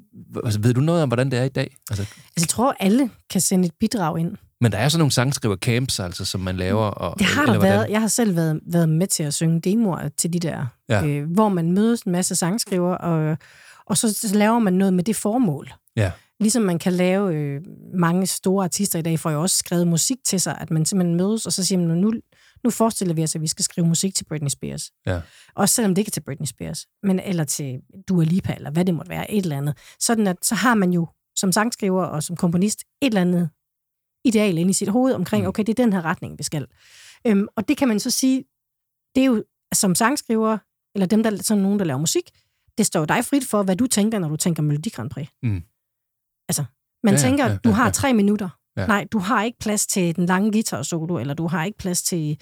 altså, 0.45 0.61
ved 0.61 0.75
du 0.75 0.81
noget 0.81 1.03
om, 1.03 1.09
hvordan 1.09 1.31
det 1.31 1.39
er 1.39 1.45
i 1.45 1.49
dag? 1.49 1.77
Altså, 1.91 2.03
Altså, 2.03 2.15
jeg 2.39 2.49
tror, 2.49 2.77
alle 2.81 3.11
kan 3.31 3.41
sende 3.41 3.67
et 3.67 3.73
bidrag 3.81 4.19
ind. 4.19 4.37
men 4.61 4.73
der 4.73 4.79
er 4.79 4.89
sådan 4.89 4.99
nogle 4.99 5.13
sangskriver 5.13 5.57
camps, 5.57 6.01
altså, 6.01 6.25
som 6.25 6.41
man 6.41 6.57
laver. 6.57 6.85
Og, 6.85 7.19
Det 7.19 7.27
har 7.27 7.47
der 7.47 7.53
hvordan? 7.55 7.73
været. 7.73 7.91
Jeg 7.91 8.01
har 8.01 8.09
selv 8.09 8.37
været, 8.37 8.61
været 8.67 8.89
med 8.89 9.07
til 9.07 9.23
at 9.23 9.35
synge 9.35 9.61
demoer 9.61 10.09
til 10.17 10.33
de 10.33 10.39
der, 10.39 10.67
Ja. 10.89 11.07
øh, 11.07 11.31
hvor 11.33 11.49
man 11.49 11.73
mødes 11.73 12.03
en 12.03 12.13
masse 12.13 12.35
sangskriver, 12.35 12.95
og, 12.95 13.37
og 13.87 13.97
så, 13.97 14.15
så 14.15 14.35
laver 14.37 14.59
man 14.59 14.73
noget 14.73 14.95
med 14.95 15.05
det 15.05 15.17
formål. 15.17 15.73
Ja. 15.97 16.11
Ligesom 16.43 16.63
man 16.63 16.79
kan 16.79 16.93
lave, 16.93 17.35
øh, 17.35 17.61
mange 17.95 18.27
store 18.27 18.65
artister 18.65 18.99
i 18.99 19.03
dag 19.03 19.19
får 19.19 19.31
jo 19.31 19.43
også 19.43 19.57
skrevet 19.57 19.89
musik 19.89 20.19
til 20.25 20.41
sig, 20.41 20.59
at 20.61 20.71
man 20.71 20.85
simpelthen 20.85 21.17
mødes, 21.17 21.47
og 21.47 21.53
så 21.53 21.65
siger 21.65 21.79
man, 21.79 21.99
nu, 21.99 22.13
nu 22.65 22.71
forestiller 22.71 23.15
vi 23.15 23.23
os, 23.23 23.35
at 23.35 23.41
vi 23.41 23.47
skal 23.47 23.65
skrive 23.65 23.87
musik 23.87 24.15
til 24.15 24.25
Britney 24.25 24.49
Spears. 24.49 24.91
Ja. 25.07 25.21
Også 25.55 25.75
selvom 25.75 25.95
det 25.95 25.99
ikke 25.99 26.09
er 26.09 26.13
til 26.13 26.23
Britney 26.23 26.47
Spears, 26.47 26.87
men 27.03 27.21
eller 27.21 27.45
til 27.45 27.81
Dua 28.09 28.25
Lipa, 28.25 28.55
eller 28.55 28.71
hvad 28.71 28.85
det 28.85 28.95
måtte 28.95 29.09
være, 29.09 29.31
et 29.31 29.43
eller 29.43 29.57
andet. 29.57 29.77
Sådan 30.01 30.27
at, 30.27 30.37
så 30.43 30.55
har 30.55 30.75
man 30.75 30.93
jo 30.93 31.07
som 31.37 31.53
sangskriver 31.53 32.05
og 32.05 32.23
som 32.23 32.37
komponist 32.37 32.81
et 32.81 33.07
eller 33.07 33.21
andet 33.21 33.51
ideal 34.25 34.59
inde 34.59 34.71
i 34.71 34.73
sit 34.73 34.89
hoved 34.89 35.15
omkring, 35.15 35.49
okay, 35.49 35.63
det 35.63 35.79
er 35.79 35.85
den 35.85 35.93
her 35.93 36.05
retning, 36.05 36.39
vi 36.39 36.43
skal. 36.43 36.67
Øhm, 37.27 37.49
og 37.57 37.69
det 37.69 37.77
kan 37.77 37.89
man 37.89 38.01
så 38.01 38.11
sige, 38.11 38.45
det 39.15 39.21
er 39.21 39.27
jo 39.27 39.45
som 39.75 39.95
sangskriver, 39.95 40.59
eller 40.95 41.07
dem, 41.07 41.23
der 41.23 41.43
sådan 41.43 41.63
nogen, 41.63 41.79
der 41.79 41.85
laver 41.85 41.99
musik, 41.99 42.31
det 42.79 42.87
står 42.87 43.01
jo 43.01 43.07
dig 43.07 43.25
frit 43.25 43.47
for, 43.47 43.63
hvad 43.63 43.77
du 43.77 43.87
tænker, 43.87 44.19
når 44.19 44.29
du 44.29 44.37
tænker 44.37 44.63
Melodi 44.63 44.89
Grand 44.89 45.11
Prix. 45.11 45.29
Mm. 45.43 45.63
Altså, 46.49 46.65
man 47.03 47.15
Ja, 47.15 47.21
ja, 47.21 47.25
ja, 47.25 47.29
tænker, 47.29 47.47
ja, 47.47 47.57
du 47.65 47.71
har 47.71 47.85
ja. 47.85 47.91
tre 47.91 48.15
minutter. 48.15 48.49
Ja. 48.77 48.87
Nej, 48.87 49.07
du 49.13 49.19
har 49.19 49.43
ikke 49.43 49.59
plads 49.59 49.87
til 49.87 50.17
den 50.17 50.27
lange 50.27 50.53
guitar 50.53 50.83
solo, 50.83 51.19
eller 51.19 51.35
du 51.35 51.47
har 51.47 51.65
ikke 51.65 51.79
plads 51.79 52.03
til 52.03 52.39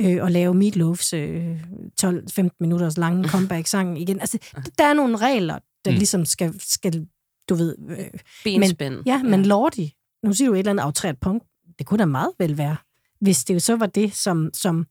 øh, 0.00 0.26
at 0.26 0.32
lave 0.32 0.54
Meatloafs 0.54 1.12
øh, 1.12 1.60
12-15 2.04 2.48
minutters 2.60 2.96
lange 2.98 3.28
comeback-sang 3.32 4.00
igen. 4.00 4.20
Altså, 4.20 4.38
der 4.78 4.84
er 4.84 4.94
nogle 4.94 5.16
regler, 5.16 5.54
der 5.84 5.90
Mm. 5.90 5.94
mm. 5.94 5.98
ligesom 5.98 6.24
skal, 6.24 6.54
skal, 6.60 7.06
du 7.48 7.54
ved... 7.54 7.76
Øh, 7.88 8.06
Benspænd. 8.44 8.94
Men, 8.94 9.02
ja, 9.06 9.22
men 9.22 9.40
ja. 9.40 9.46
Lordi, 9.46 9.94
nu 10.24 10.32
siger 10.32 10.48
du 10.48 10.54
et 10.54 10.58
eller 10.58 10.70
andet 10.70 10.82
aftræt 10.82 11.18
punkt, 11.20 11.44
det 11.78 11.86
kunne 11.86 11.98
da 11.98 12.04
meget 12.04 12.30
vel 12.38 12.58
være, 12.58 12.76
hvis 13.20 13.44
det 13.44 13.54
jo 13.54 13.58
så 13.58 13.76
var 13.76 13.86
det, 13.86 14.14
som, 14.14 14.50
som 14.54 14.86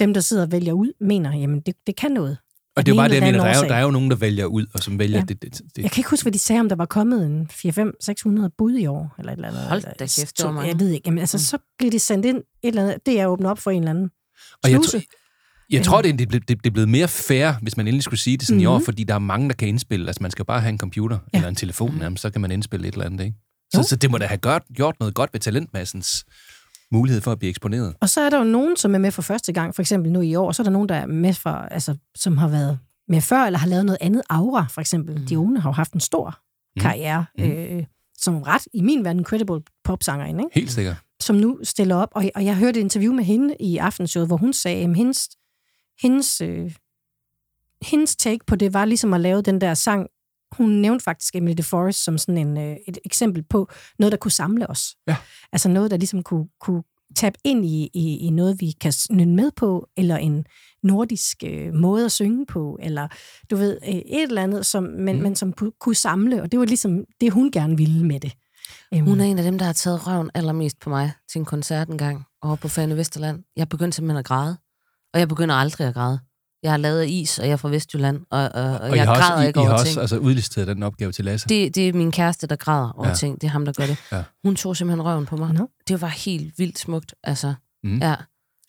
dem, 0.00 0.14
der 0.14 0.20
sidder 0.20 0.42
og 0.42 0.52
vælger 0.52 0.72
ud, 0.72 0.92
mener, 1.00 1.36
jamen 1.36 1.60
det, 1.60 1.74
det 1.86 1.96
kan 1.96 2.10
noget. 2.10 2.38
Og 2.80 2.86
det 2.86 2.92
er 2.92 2.96
jo 2.96 3.00
bare 3.00 3.08
det, 3.08 3.14
jeg 3.14 3.22
ene 3.28 3.32
mener. 3.32 3.44
Der 3.44 3.50
er, 3.54 3.62
jo, 3.62 3.68
der 3.68 3.74
er 3.74 3.82
jo 3.82 3.90
nogen, 3.90 4.10
der 4.10 4.16
vælger 4.16 4.44
ud, 4.44 4.66
og 4.74 4.80
som 4.80 4.98
vælger 4.98 5.18
Ja. 5.18 5.24
det, 5.24 5.42
det, 5.42 5.52
det. 5.76 5.82
Jeg 5.82 5.90
kan 5.90 6.00
ikke 6.00 6.10
huske, 6.10 6.24
hvad 6.24 6.32
de 6.32 6.38
sagde, 6.38 6.60
om 6.60 6.68
der 6.68 6.76
var 6.76 6.86
kommet 6.86 7.26
en 7.26 7.48
4-5-600 7.52 8.54
bud 8.58 8.74
i 8.76 8.86
år, 8.86 9.14
eller 9.18 9.32
et 9.32 9.36
eller 9.36 9.48
andet. 9.48 9.62
Hold 9.62 9.82
da 9.82 10.06
kæft, 10.06 10.38
det 10.38 10.46
var 10.46 10.52
mange. 10.52 10.68
Jeg 10.68 10.80
ved 10.80 10.88
ikke. 10.90 11.02
Jamen, 11.06 11.18
altså, 11.18 11.38
så 11.46 11.58
bliver 11.78 11.90
det 11.90 12.00
sendt 12.00 12.26
ind 12.26 12.36
et 12.36 12.44
eller 12.62 12.82
andet. 12.82 12.96
Det 13.06 13.20
er 13.20 13.26
åbnet 13.26 13.50
op 13.50 13.58
for 13.58 13.70
en 13.70 13.78
eller 13.78 13.90
anden 13.90 14.10
Og 14.64 14.70
jeg, 14.70 14.80
tror, 14.82 15.00
jeg 15.70 15.84
tror, 15.84 16.02
det 16.02 16.10
er, 16.12 16.16
det, 16.16 16.28
blevet- 16.28 16.48
det, 16.48 16.58
det 16.64 16.70
er 16.70 16.72
blevet 16.72 16.88
mere 16.88 17.08
fair, 17.08 17.52
hvis 17.62 17.76
man 17.76 17.86
endelig 17.88 18.02
skulle 18.04 18.20
sige 18.20 18.36
det 18.36 18.46
sådan 18.46 18.56
mm-hmm. 18.56 18.62
i 18.62 18.66
år, 18.66 18.78
Mhm. 18.78 18.84
fordi 18.84 19.04
der 19.04 19.14
er 19.14 19.18
mange, 19.18 19.48
der 19.48 19.54
kan 19.54 19.68
indspille. 19.68 20.06
Altså, 20.06 20.22
man 20.22 20.30
skal 20.30 20.44
bare 20.44 20.60
have 20.60 20.68
en 20.72 20.78
computer 20.78 21.18
ja. 21.32 21.38
eller 21.38 21.48
en 21.48 21.54
telefon, 21.56 21.94
mm. 21.94 22.00
jamen, 22.02 22.16
så 22.16 22.30
kan 22.30 22.40
man 22.40 22.50
indspille 22.50 22.88
et 22.88 22.92
eller 22.92 23.06
andet, 23.06 23.24
ikke? 23.24 23.36
Så, 23.72 23.78
Jo. 23.80 23.82
så 23.82 23.96
det 23.96 24.10
må 24.10 24.18
da 24.18 24.26
have 24.26 24.38
gjort, 24.38 24.62
gjort 24.74 24.94
noget 25.00 25.14
godt 25.14 25.30
ved 25.32 25.40
talentmassens 25.40 26.24
mulighed 26.92 27.20
for 27.20 27.32
at 27.32 27.38
blive 27.38 27.50
eksponeret. 27.50 27.94
Og 28.00 28.08
så 28.08 28.20
er 28.20 28.30
der 28.30 28.38
jo 28.38 28.44
nogen, 28.44 28.76
som 28.76 28.94
er 28.94 28.98
med 28.98 29.10
for 29.10 29.22
første 29.22 29.52
gang, 29.52 29.74
for 29.74 29.82
eksempel 29.82 30.12
nu 30.12 30.20
i 30.20 30.34
år, 30.34 30.52
så 30.52 30.62
er 30.62 30.64
der 30.64 30.70
nogen, 30.70 30.88
der 30.88 30.94
er 30.94 31.06
med 31.06 31.34
for, 31.34 31.50
altså, 31.50 31.96
som 32.14 32.36
har 32.36 32.48
været 32.48 32.78
med 33.08 33.20
før, 33.20 33.42
eller 33.44 33.58
har 33.58 33.66
lavet 33.66 33.84
noget 33.84 33.98
andet 34.00 34.22
aura, 34.30 34.66
for 34.70 34.80
eksempel. 34.80 35.18
Mm. 35.18 35.26
Dione 35.26 35.60
har 35.60 35.68
jo 35.70 35.74
haft 35.74 35.92
en 35.92 36.00
stor 36.00 36.38
Mm. 36.76 36.80
karriere, 36.82 37.24
mm. 37.38 37.44
øh, 37.44 37.84
som 38.18 38.42
ret, 38.42 38.62
i 38.74 38.80
min 38.82 39.04
verden, 39.04 39.24
credible 39.24 39.60
popsangerinde, 39.84 40.44
ikke? 40.44 40.54
Helt 40.60 40.70
sikkert. 40.72 40.96
som 41.20 41.36
nu 41.36 41.58
stiller 41.62 41.96
op. 41.96 42.08
Og, 42.14 42.24
og 42.34 42.44
jeg 42.44 42.56
hørte 42.56 42.80
et 42.80 42.84
interview 42.84 43.12
med 43.12 43.24
hende 43.24 43.56
i 43.60 43.76
aftenshowet, 43.76 44.28
hvor 44.28 44.36
hun 44.36 44.52
sagde, 44.52 44.84
at 44.84 44.96
hendes, 44.96 45.28
hendes, 46.02 46.40
øh, 46.40 46.72
hendes 47.82 48.16
take 48.16 48.38
på 48.46 48.56
det 48.56 48.74
var 48.74 48.84
ligesom 48.84 49.12
at 49.14 49.20
lave 49.20 49.42
den 49.42 49.60
der 49.60 49.74
sang. 49.74 50.06
Hun 50.52 50.70
nævnte 50.70 51.02
faktisk 51.02 51.36
Emily 51.36 51.54
DeForest 51.56 52.04
som 52.04 52.18
sådan 52.18 52.38
en, 52.38 52.58
øh, 52.58 52.76
et 52.88 52.98
eksempel 53.04 53.42
på 53.42 53.68
noget, 53.98 54.12
der 54.12 54.18
kunne 54.18 54.30
samle 54.30 54.70
os. 54.70 54.96
Ja. 55.06 55.16
Altså 55.52 55.68
noget, 55.68 55.90
der 55.90 55.96
ligesom 55.96 56.22
kunne, 56.22 56.48
kunne 56.60 56.82
tabe 57.16 57.38
ind 57.44 57.64
i, 57.64 57.90
i, 57.94 58.16
i 58.16 58.30
noget, 58.30 58.60
vi 58.60 58.74
kan 58.80 58.92
nynne 59.10 59.34
med 59.34 59.50
på, 59.56 59.88
eller 59.96 60.16
en 60.16 60.44
nordisk 60.82 61.36
øh, 61.46 61.74
måde 61.74 62.04
at 62.04 62.12
synge 62.12 62.46
på, 62.46 62.78
eller 62.82 63.08
du 63.50 63.56
ved, 63.56 63.78
øh, 63.88 63.94
et 63.94 64.22
eller 64.22 64.42
andet, 64.42 64.66
som, 64.66 64.82
men, 64.82 65.16
mm. 65.16 65.22
men 65.22 65.36
som 65.36 65.52
kunne, 65.52 65.72
kunne 65.80 65.94
samle, 65.94 66.42
og 66.42 66.52
det 66.52 66.58
var 66.60 66.66
ligesom 66.66 67.04
det, 67.20 67.32
hun 67.32 67.50
gerne 67.50 67.76
ville 67.76 68.06
med 68.06 68.20
det. 68.20 68.32
Øhm, 68.94 69.04
Hun 69.04 69.20
er 69.20 69.24
en 69.24 69.38
af 69.38 69.44
dem, 69.44 69.58
der 69.58 69.64
har 69.64 69.72
taget 69.72 70.06
røven 70.06 70.30
allermest 70.34 70.80
på 70.80 70.90
mig 70.90 71.12
til 71.32 71.38
en 71.38 71.44
koncert 71.44 71.88
en 71.88 71.98
gang 71.98 72.24
over 72.42 72.56
på 72.56 72.68
Fane 72.68 72.96
Vesterland. 72.96 73.44
Jeg 73.56 73.68
begyndte 73.68 73.96
simpelthen 73.96 74.18
at 74.18 74.24
græde. 74.24 74.56
Og 75.14 75.20
jeg 75.20 75.28
begynder 75.28 75.54
aldrig 75.54 75.86
at 75.86 75.94
græde. 75.94 76.20
Jeg 76.62 76.70
har 76.72 76.76
lavet 76.78 77.08
is, 77.08 77.38
og 77.38 77.44
jeg 77.46 77.52
er 77.52 77.56
fra 77.56 77.68
Vestjylland, 77.68 78.20
og, 78.30 78.42
og, 78.42 78.50
og, 78.54 78.78
Og 78.80 78.90
I 78.90 78.92
jeg 78.98 79.06
har 79.06 79.14
græder 79.14 79.32
også, 79.32 79.44
I, 79.44 79.46
ikke 79.46 79.60
I 79.60 79.62
har 79.62 79.68
over 79.70 79.78
også 79.78 79.86
ting. 79.92 80.00
altså, 80.00 80.16
udlisteret 80.18 80.66
den 80.68 80.82
opgave 80.82 81.12
til 81.12 81.24
Lasse. 81.24 81.48
Det, 81.48 81.74
det 81.74 81.88
er 81.88 81.92
min 81.92 82.12
kæreste, 82.12 82.46
der 82.46 82.56
græder 82.56 82.90
over 82.92 83.04
Ja. 83.06 83.10
ja. 83.10 83.14
ting. 83.16 83.40
Det 83.40 83.46
er 83.46 83.50
ham, 83.50 83.64
der 83.64 83.72
gør 83.72 83.86
det. 83.86 83.96
Ja. 84.12 84.22
Hun 84.44 84.56
tog 84.56 84.76
simpelthen 84.76 85.04
røven 85.04 85.26
på 85.26 85.36
mig. 85.36 85.52
Nå. 85.54 85.68
Det 85.88 86.00
var 86.00 86.08
helt 86.08 86.58
vildt 86.58 86.78
smukt. 86.78 87.14
Altså, 87.24 87.54
Mm. 87.84 87.90
mm. 87.90 87.98
ja. 87.98 88.14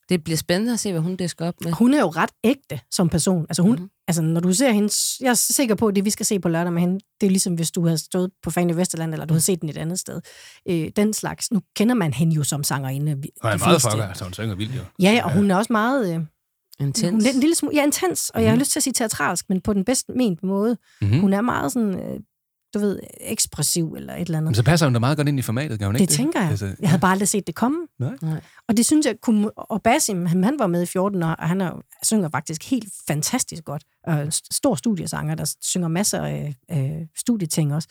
Det 0.09 0.23
bliver 0.23 0.37
spændende 0.37 0.73
at 0.73 0.79
se, 0.79 0.91
hvad 0.91 1.01
hun 1.01 1.15
disker 1.15 1.47
op 1.47 1.53
med. 1.63 1.71
Hun 1.71 1.93
er 1.93 1.99
jo 1.99 2.07
ret 2.09 2.29
ægte 2.43 2.79
som 2.91 3.09
person. 3.09 3.45
Altså, 3.49 3.61
hun, 3.61 3.71
Mhm. 3.71 3.79
mm-hmm. 3.79 3.89
altså 4.07 4.21
når 4.21 4.39
du 4.41 4.53
ser 4.53 4.71
hendes... 4.71 5.17
Jeg 5.21 5.29
er 5.29 5.33
sikker 5.33 5.75
på, 5.75 5.87
at 5.87 5.95
det, 5.95 6.05
vi 6.05 6.09
skal 6.09 6.25
se 6.25 6.39
på 6.39 6.49
lørdag 6.49 6.73
med 6.73 6.81
hende, 6.81 6.99
det 7.21 7.27
er 7.27 7.31
ligesom, 7.31 7.53
hvis 7.53 7.71
du 7.71 7.85
havde 7.85 7.97
stået 7.97 8.31
på 8.43 8.51
Fanny 8.51 8.73
Vesterland, 8.73 9.13
eller 9.13 9.25
du 9.25 9.33
havde 9.33 9.41
set 9.43 9.61
den 9.61 9.69
et 9.69 9.77
andet 9.77 9.99
sted. 9.99 10.21
Øh, 10.69 10.89
den 10.95 11.13
slags. 11.13 11.51
Nu 11.51 11.61
kender 11.75 11.95
man 11.95 12.13
hende 12.13 12.35
jo 12.35 12.43
som 12.43 12.63
sangerinde. 12.63 13.11
Hun 13.13 13.23
er 13.43 13.57
meget 13.57 13.81
fucker, 13.81 14.03
altså 14.07 14.23
hun 14.23 14.33
synger 14.33 14.55
vildt 14.55 14.75
jo. 14.75 14.81
Ja, 15.01 15.11
ja, 15.11 15.23
og 15.25 15.33
hun 15.33 15.51
er 15.51 15.55
også 15.55 15.73
meget... 15.73 16.15
Øh, 16.15 16.19
Intens. 16.79 17.09
hun 17.11 17.25
er 17.25 17.33
en 17.33 17.39
lille 17.39 17.55
smule, 17.55 17.75
ja, 17.75 17.83
intens, 17.83 18.29
og 18.29 18.43
jeg 18.43 18.51
har 18.51 18.57
lyst 18.57 18.71
til 18.71 18.79
at 18.79 18.83
sige 18.83 18.93
teatralsk, 18.93 19.45
men 19.49 19.61
på 19.61 19.73
den 19.73 19.85
bedst 19.85 20.09
ment 20.15 20.43
måde. 20.43 20.77
Mhm. 21.01 21.11
Mm. 21.11 21.19
Hun 21.19 21.33
er 21.33 21.41
meget 21.41 21.71
sådan, 21.71 21.99
øh, 21.99 22.19
du 22.73 22.79
ved, 22.79 22.99
ekspressiv 23.21 23.93
eller 23.97 24.15
et 24.15 24.21
eller 24.21 24.37
andet. 24.37 24.49
Men 24.49 24.55
så 24.55 24.63
passer 24.63 24.85
hun 24.85 24.93
da 24.93 24.99
meget 24.99 25.17
godt 25.17 25.27
ind 25.27 25.39
i 25.39 25.41
formatet, 25.41 25.79
kan 25.79 25.85
hun 25.85 25.95
ikke 25.95 26.05
Det 26.05 26.15
tænker 26.15 26.41
jeg. 26.41 26.49
Altså, 26.49 26.75
Jeg 26.79 26.89
havde 26.89 27.01
bare 27.01 27.11
aldrig 27.11 27.27
set 27.27 27.47
det 27.47 27.55
komme. 27.55 27.77
Nej. 27.99 28.17
Nej. 28.21 28.41
Og 28.67 28.77
det 28.77 28.85
synes 28.85 29.05
jeg, 29.05 29.15
kunne, 29.21 29.51
og 29.51 29.81
Basim, 29.83 30.25
han, 30.25 30.43
han 30.43 30.59
var 30.59 30.67
med 30.67 30.81
i 30.81 30.85
14 30.85 31.23
år, 31.23 31.27
og 31.27 31.47
han 31.49 31.61
er, 31.61 31.81
synger 32.03 32.29
faktisk 32.29 32.69
helt 32.69 32.93
fantastisk 33.07 33.63
godt. 33.63 33.83
Og 34.07 34.27
stor 34.51 34.75
studiesanger, 34.75 35.35
der 35.35 35.53
synger 35.61 35.87
masser 35.87 36.21
af 36.25 36.55
øh, 36.71 37.07
studieting 37.17 37.75
også. 37.75 37.89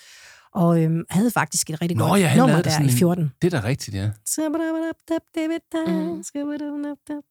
Og 0.55 0.83
øhm, 0.83 1.05
havde 1.11 1.31
faktisk 1.31 1.71
et 1.71 1.83
rigtig 1.83 1.97
Nå 1.99 2.07
godt 2.09 2.21
ja, 2.21 2.37
nummer 2.37 2.63
der 2.63 2.71
sådan 2.71 2.87
i 2.87 2.91
en- 2.91 2.97
14. 2.99 3.33
Det 3.43 3.55
er 3.55 3.61
da 3.61 3.67
rigtigt, 3.69 3.97
ja. 3.97 4.11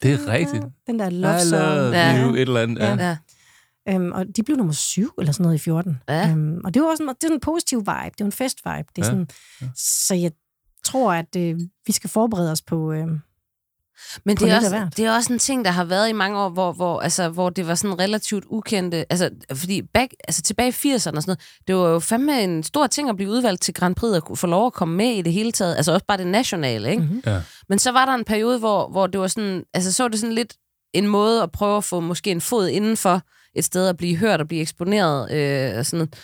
Det 0.04 0.14
er 0.14 0.28
rigtigt. 0.28 0.64
Den 0.88 1.00
der 1.00 1.10
love 1.10 1.40
song. 1.40 1.94
Ja. 1.94 2.24
you, 2.24 2.34
et 2.34 2.42
eller 2.42 2.62
andet. 2.62 2.80
Ja. 2.80 2.96
Ja. 2.96 3.18
Øhm, 3.90 4.12
og 4.12 4.26
de 4.36 4.44
blev 4.44 4.58
nummer 4.58 4.74
syv 4.74 5.12
eller 5.20 5.32
sådan 5.32 5.44
noget 5.44 5.56
i 5.56 5.60
14. 5.60 5.98
Ja. 6.10 6.30
Øhm, 6.32 6.58
og 6.66 6.74
det 6.74 6.82
var 6.82 6.88
også 6.88 7.04
en, 7.04 7.10
det 7.10 7.16
er 7.16 7.18
sådan 7.28 7.36
en 7.36 7.40
positiv 7.40 7.80
vibe. 7.80 7.90
Det 8.18 8.20
var 8.20 8.26
en 8.26 8.32
fest 8.32 8.58
vibe. 8.66 8.88
Det 8.96 9.02
er 9.02 9.06
Ja. 9.06 9.12
sådan, 9.12 9.28
Så 9.76 10.16
jeg 10.16 10.32
tror, 10.84 11.14
at 11.14 11.36
øh, 11.38 11.60
vi 11.88 11.92
skal 11.92 12.10
forberede 12.10 12.52
os 12.52 12.62
på... 12.62 12.92
Øh, 12.92 13.08
Men 14.26 14.38
det 14.38 14.52
er, 14.52 14.56
også, 14.56 14.88
det 14.98 15.06
er 15.06 15.16
også 15.16 15.34
en 15.34 15.40
ting, 15.40 15.66
der 15.66 15.72
har 15.72 15.84
været 15.84 16.10
i 16.10 16.14
mange 16.14 16.40
år, 16.40 16.50
hvor, 16.50 16.72
hvor, 16.72 17.00
altså, 17.00 17.30
hvor 17.30 17.50
det 17.50 17.68
var 17.68 17.76
sådan 17.76 18.00
relativt 18.00 18.44
ukendte. 18.48 19.06
Altså, 19.10 19.30
fordi 19.54 19.82
back, 19.82 20.14
altså, 20.28 20.42
tilbage 20.42 20.70
i 20.70 20.72
80'erne 20.72 20.96
og 20.96 21.02
sådan 21.02 21.24
noget, 21.26 21.40
det 21.68 21.76
var 21.76 21.90
jo 21.90 22.00
fandme 22.00 22.44
en 22.44 22.64
stor 22.64 22.88
ting 22.88 23.10
at 23.10 23.16
blive 23.16 23.32
udvalgt 23.32 23.62
til 23.62 23.74
Grand 23.74 23.96
Prix 23.96 24.12
og 24.16 24.24
kunne 24.24 24.38
få 24.38 24.48
lov 24.48 24.66
at 24.66 24.74
komme 24.74 24.96
med 24.96 25.12
i 25.12 25.22
det 25.22 25.34
hele 25.34 25.52
taget. 25.52 25.76
Altså 25.76 25.94
også 25.94 26.06
bare 26.06 26.18
det 26.18 26.28
nationale, 26.28 26.92
ikke? 26.92 27.04
Mhm. 27.04 27.24
Ja. 27.26 27.42
Men 27.70 27.80
så 27.80 27.92
var 27.92 28.06
der 28.06 28.14
en 28.14 28.26
periode, 28.26 28.60
hvor, 28.60 28.90
hvor 28.90 29.08
det 29.08 29.20
var 29.20 29.28
sådan, 29.28 29.64
altså 29.74 29.94
så 29.94 30.04
var 30.04 30.08
det 30.08 30.20
sådan 30.20 30.36
lidt 30.36 30.54
en 30.94 31.08
måde 31.08 31.44
at 31.44 31.52
prøve 31.52 31.78
at 31.78 31.84
få 31.84 32.00
måske 32.00 32.32
en 32.32 32.42
fod 32.42 32.68
indenfor 32.68 33.22
et 33.56 33.64
sted 33.64 33.88
at 33.88 33.98
blive 33.98 34.18
hørt 34.18 34.42
og 34.42 34.48
blive 34.48 34.62
eksponeret 34.62 35.32
øh, 35.32 35.78
og 35.80 35.86
sådan 35.86 35.98
noget. 35.98 36.16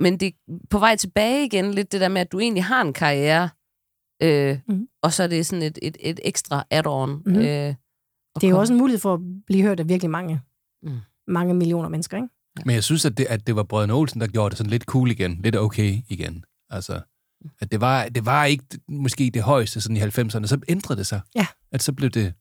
Men 0.00 0.20
det 0.20 0.26
er 0.26 0.52
på 0.70 0.78
vej 0.78 0.96
tilbage 0.96 1.44
igen, 1.44 1.74
lidt 1.74 1.92
det 1.92 2.00
der 2.00 2.08
med, 2.08 2.20
at 2.20 2.32
du 2.32 2.40
egentlig 2.40 2.64
har 2.64 2.80
en 2.82 2.92
karriere, 2.92 3.48
øh, 4.22 4.58
Mhm. 4.68 4.88
og 5.02 5.12
så 5.12 5.22
er 5.22 5.26
det 5.26 5.46
sådan 5.46 5.62
et, 5.62 5.78
et, 5.82 5.96
et 6.00 6.20
ekstra 6.24 6.64
add-on. 6.70 7.22
Mhm. 7.26 7.36
Øh, 7.36 7.42
det 7.42 8.44
er 8.44 8.48
jo 8.48 8.58
også 8.58 8.72
en 8.72 8.78
mulighed 8.78 9.00
for 9.00 9.14
at 9.14 9.20
blive 9.46 9.62
hørt 9.62 9.80
af 9.80 9.88
virkelig 9.88 10.10
mange, 10.10 10.40
Mm. 10.82 10.98
mange 11.28 11.54
millioner 11.54 11.88
mennesker, 11.88 12.16
ikke? 12.16 12.28
Men 12.66 12.74
jeg 12.74 12.84
synes, 12.84 13.04
at 13.04 13.18
det, 13.18 13.26
at 13.26 13.46
det 13.46 13.56
var 13.56 13.62
Brødrene 13.62 13.92
Olsen, 13.94 14.20
der 14.20 14.26
gjorde 14.26 14.50
det 14.50 14.58
sådan 14.58 14.70
lidt 14.70 14.82
cool 14.82 15.10
igen. 15.10 15.40
Lidt 15.42 15.56
okay 15.56 15.98
igen. 16.08 16.44
Altså, 16.70 17.00
at 17.60 17.72
det 17.72 17.80
var, 17.80 18.08
det 18.08 18.26
var 18.26 18.44
ikke 18.44 18.64
måske 18.88 19.30
det 19.34 19.42
højeste 19.42 19.80
sådan 19.80 19.96
i 19.96 20.00
90'erne. 20.00 20.46
Så 20.46 20.58
ændrede 20.68 20.98
det 20.98 21.06
sig. 21.06 21.20
Ja. 21.34 21.46
At 21.72 21.82
så 21.82 21.92
blev 21.92 22.10
det, 22.10 22.34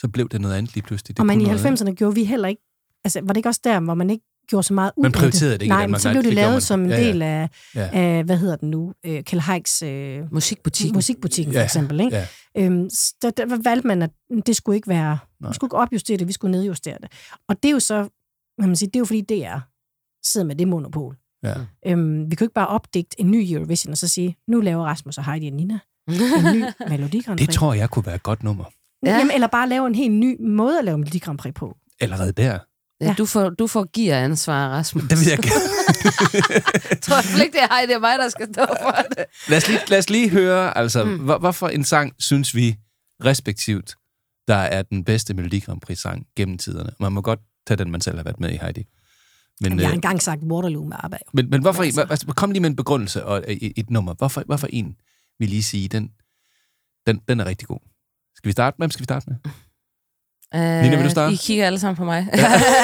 så 0.00 0.08
blev 0.08 0.28
det 0.28 0.40
noget 0.40 0.54
andet 0.54 0.74
lige 0.74 0.84
pludselig. 0.84 1.16
Det 1.16 1.20
og 1.20 1.26
man 1.26 1.40
i 1.40 1.44
kunne 1.44 1.56
noget, 1.62 1.80
90'erne 1.82 1.94
gjorde 1.94 2.14
vi 2.14 2.24
heller 2.24 2.48
ikke... 2.48 2.62
Altså, 3.04 3.20
var 3.20 3.26
det 3.28 3.36
ikke 3.36 3.48
også 3.48 3.60
der, 3.64 3.80
hvor 3.80 3.94
man 3.94 4.10
ikke 4.10 4.24
gjorde 4.52 4.66
så 4.66 4.74
meget 4.74 4.92
ud 4.96 5.02
Man 5.02 5.12
prioriterede 5.12 5.52
det 5.54 5.62
ikke 5.62 5.66
i 5.66 5.68
Nej, 5.68 5.80
Danmark. 5.80 5.90
men 5.90 6.00
så 6.00 6.10
blev 6.10 6.22
det, 6.22 6.28
det 6.28 6.34
lavet 6.34 6.52
man. 6.52 6.60
som 6.60 6.80
en 6.84 6.90
Ja, 6.90 6.96
ja. 7.00 7.06
del 7.08 7.22
af, 7.22 7.48
Ja. 7.74 7.88
af, 7.92 8.24
hvad 8.24 8.36
hedder 8.36 8.56
den 8.56 8.70
nu, 8.70 8.92
øh, 9.06 9.22
Kjell 9.24 9.42
Heiks 9.42 9.82
øh, 9.82 10.32
Musikbutikken. 10.32 10.94
musikbutikken, 10.96 11.52
for 11.54 11.58
Ja, 11.60 11.64
eksempel. 11.64 12.00
Ikke? 12.00 12.16
ja. 12.16 12.26
Øhm, 12.58 12.88
der, 13.22 13.30
der 13.30 13.62
valgte 13.64 13.86
man, 13.88 14.02
at 14.02 14.10
det 14.46 14.56
skulle 14.56 14.76
ikke 14.76 14.88
være... 14.88 15.18
Nej. 15.40 15.50
Vi 15.50 15.54
skulle 15.54 15.68
ikke 15.68 15.76
opjustere 15.76 16.16
det, 16.16 16.28
vi 16.28 16.32
skulle 16.32 16.50
nedjustere 16.52 16.96
det. 17.02 17.12
Og 17.48 17.62
det 17.62 17.68
er 17.68 17.72
jo 17.72 17.80
så, 17.80 18.08
man 18.58 18.68
må 18.68 18.74
sige, 18.74 18.86
det 18.88 18.96
er 18.96 19.00
jo 19.00 19.04
fordi 19.04 19.20
DR 19.20 19.58
sidder 20.32 20.46
med 20.46 20.54
det 20.56 20.68
monopol. 20.68 21.16
Ja. 21.44 21.54
Øhm, 21.86 22.30
vi 22.30 22.34
kan 22.36 22.44
jo 22.44 22.46
ikke 22.46 22.54
bare 22.54 22.68
opdigte 22.68 23.20
en 23.20 23.30
ny 23.30 23.46
Eurovision 23.52 23.90
og 23.92 23.98
så 23.98 24.08
sige, 24.08 24.36
nu 24.48 24.60
laver 24.60 24.84
Rasmus 24.84 25.18
og 25.18 25.24
Heidi 25.24 25.46
og 25.46 25.52
Nina 25.52 25.78
en 26.08 26.54
ny 26.54 26.64
Melodi 26.88 27.20
Grand 27.20 27.38
Prix. 27.38 27.46
Det 27.48 27.54
tror 27.54 27.74
jeg 27.74 27.90
kunne 27.90 28.06
være 28.06 28.14
et 28.14 28.22
godt 28.22 28.42
nummer. 28.42 28.64
Ja. 29.06 29.18
Jamen, 29.18 29.30
eller 29.34 29.46
bare 29.46 29.68
lave 29.68 29.86
en 29.86 29.94
helt 29.94 30.14
ny 30.14 30.36
måde 30.40 30.78
at 30.78 30.84
lave 30.84 30.98
Melodi 30.98 31.18
Grand 31.18 31.38
Prix 31.38 31.54
på. 31.54 31.76
Allerede 32.00 32.32
der. 32.32 32.58
Ja. 33.02 33.14
Du 33.18 33.26
får, 33.26 33.50
du 33.50 33.66
får 33.66 33.86
gear 33.92 34.24
ansvar, 34.24 34.68
Rasmus. 34.68 35.04
Det 35.10 35.18
vil 35.20 35.26
jeg 35.28 35.38
gerne. 35.38 37.00
tror 37.02 37.36
jeg 37.36 37.44
ikke, 37.44 37.56
det 37.56 37.62
er, 37.62 37.68
Ej, 37.68 37.84
det 37.86 37.94
er 37.94 37.98
mig, 37.98 38.18
der 38.18 38.28
skal 38.28 38.48
stå 38.54 38.66
for 38.82 38.96
det. 39.16 39.24
Lad 39.48 39.58
os 39.58 39.68
lige, 39.68 39.80
lad 39.88 39.98
os 39.98 40.10
lige 40.10 40.30
høre, 40.30 40.78
altså, 40.78 41.04
Mm. 41.04 41.16
hvor, 41.18 41.38
hvorfor 41.38 41.68
en 41.68 41.84
sang 41.84 42.12
synes 42.18 42.54
vi 42.54 42.76
respektivt, 43.24 43.96
der 44.48 44.54
er 44.56 44.82
den 44.82 45.04
bedste 45.04 45.34
Melodi 45.34 45.58
Grand 45.60 45.80
Prix 45.80 45.98
sang 45.98 46.26
gennem 46.36 46.58
tiderne? 46.58 46.90
Man 47.00 47.12
må 47.12 47.20
godt 47.20 47.40
tage 47.66 47.78
den, 47.78 47.90
man 47.90 48.00
selv 48.00 48.16
har 48.16 48.24
været 48.24 48.40
med 48.40 48.50
i, 48.52 48.56
Heidi. 48.56 48.84
Men, 49.60 49.78
Jeg 49.78 49.86
har 49.86 49.92
øh, 49.92 49.94
engang 49.94 50.22
sagt 50.22 50.42
Waterloo 50.42 50.84
med 50.84 50.96
ABBA. 51.00 51.16
men, 51.34 51.50
men 51.50 51.60
hvorfor 51.62 51.82
en, 51.82 51.92
altså, 52.10 52.26
kom 52.36 52.50
lige 52.50 52.60
med 52.60 52.70
en 52.70 52.76
begrundelse 52.76 53.24
og 53.24 53.44
et, 53.48 53.72
et 53.76 53.90
nummer. 53.90 54.14
Hvorfor, 54.14 54.42
hvorfor 54.46 54.66
en 54.72 54.96
vil 55.38 55.48
lige 55.48 55.62
sige, 55.62 55.88
den, 55.88 56.10
den, 57.06 57.20
den 57.28 57.40
er 57.40 57.44
rigtig 57.44 57.68
god? 57.68 57.78
Skal 58.36 58.48
vi 58.48 58.52
starte? 58.52 58.74
Hvem 58.78 58.90
skal 58.90 59.00
vi 59.00 59.04
starte 59.04 59.26
med? 59.28 59.36
Øh, 60.54 60.60
Nina, 60.60 60.96
vil 60.96 61.04
du 61.04 61.10
starte? 61.10 61.32
I 61.32 61.36
kigger 61.36 61.66
alle 61.66 61.78
sammen 61.78 61.96
på 61.96 62.04
mig. 62.04 62.28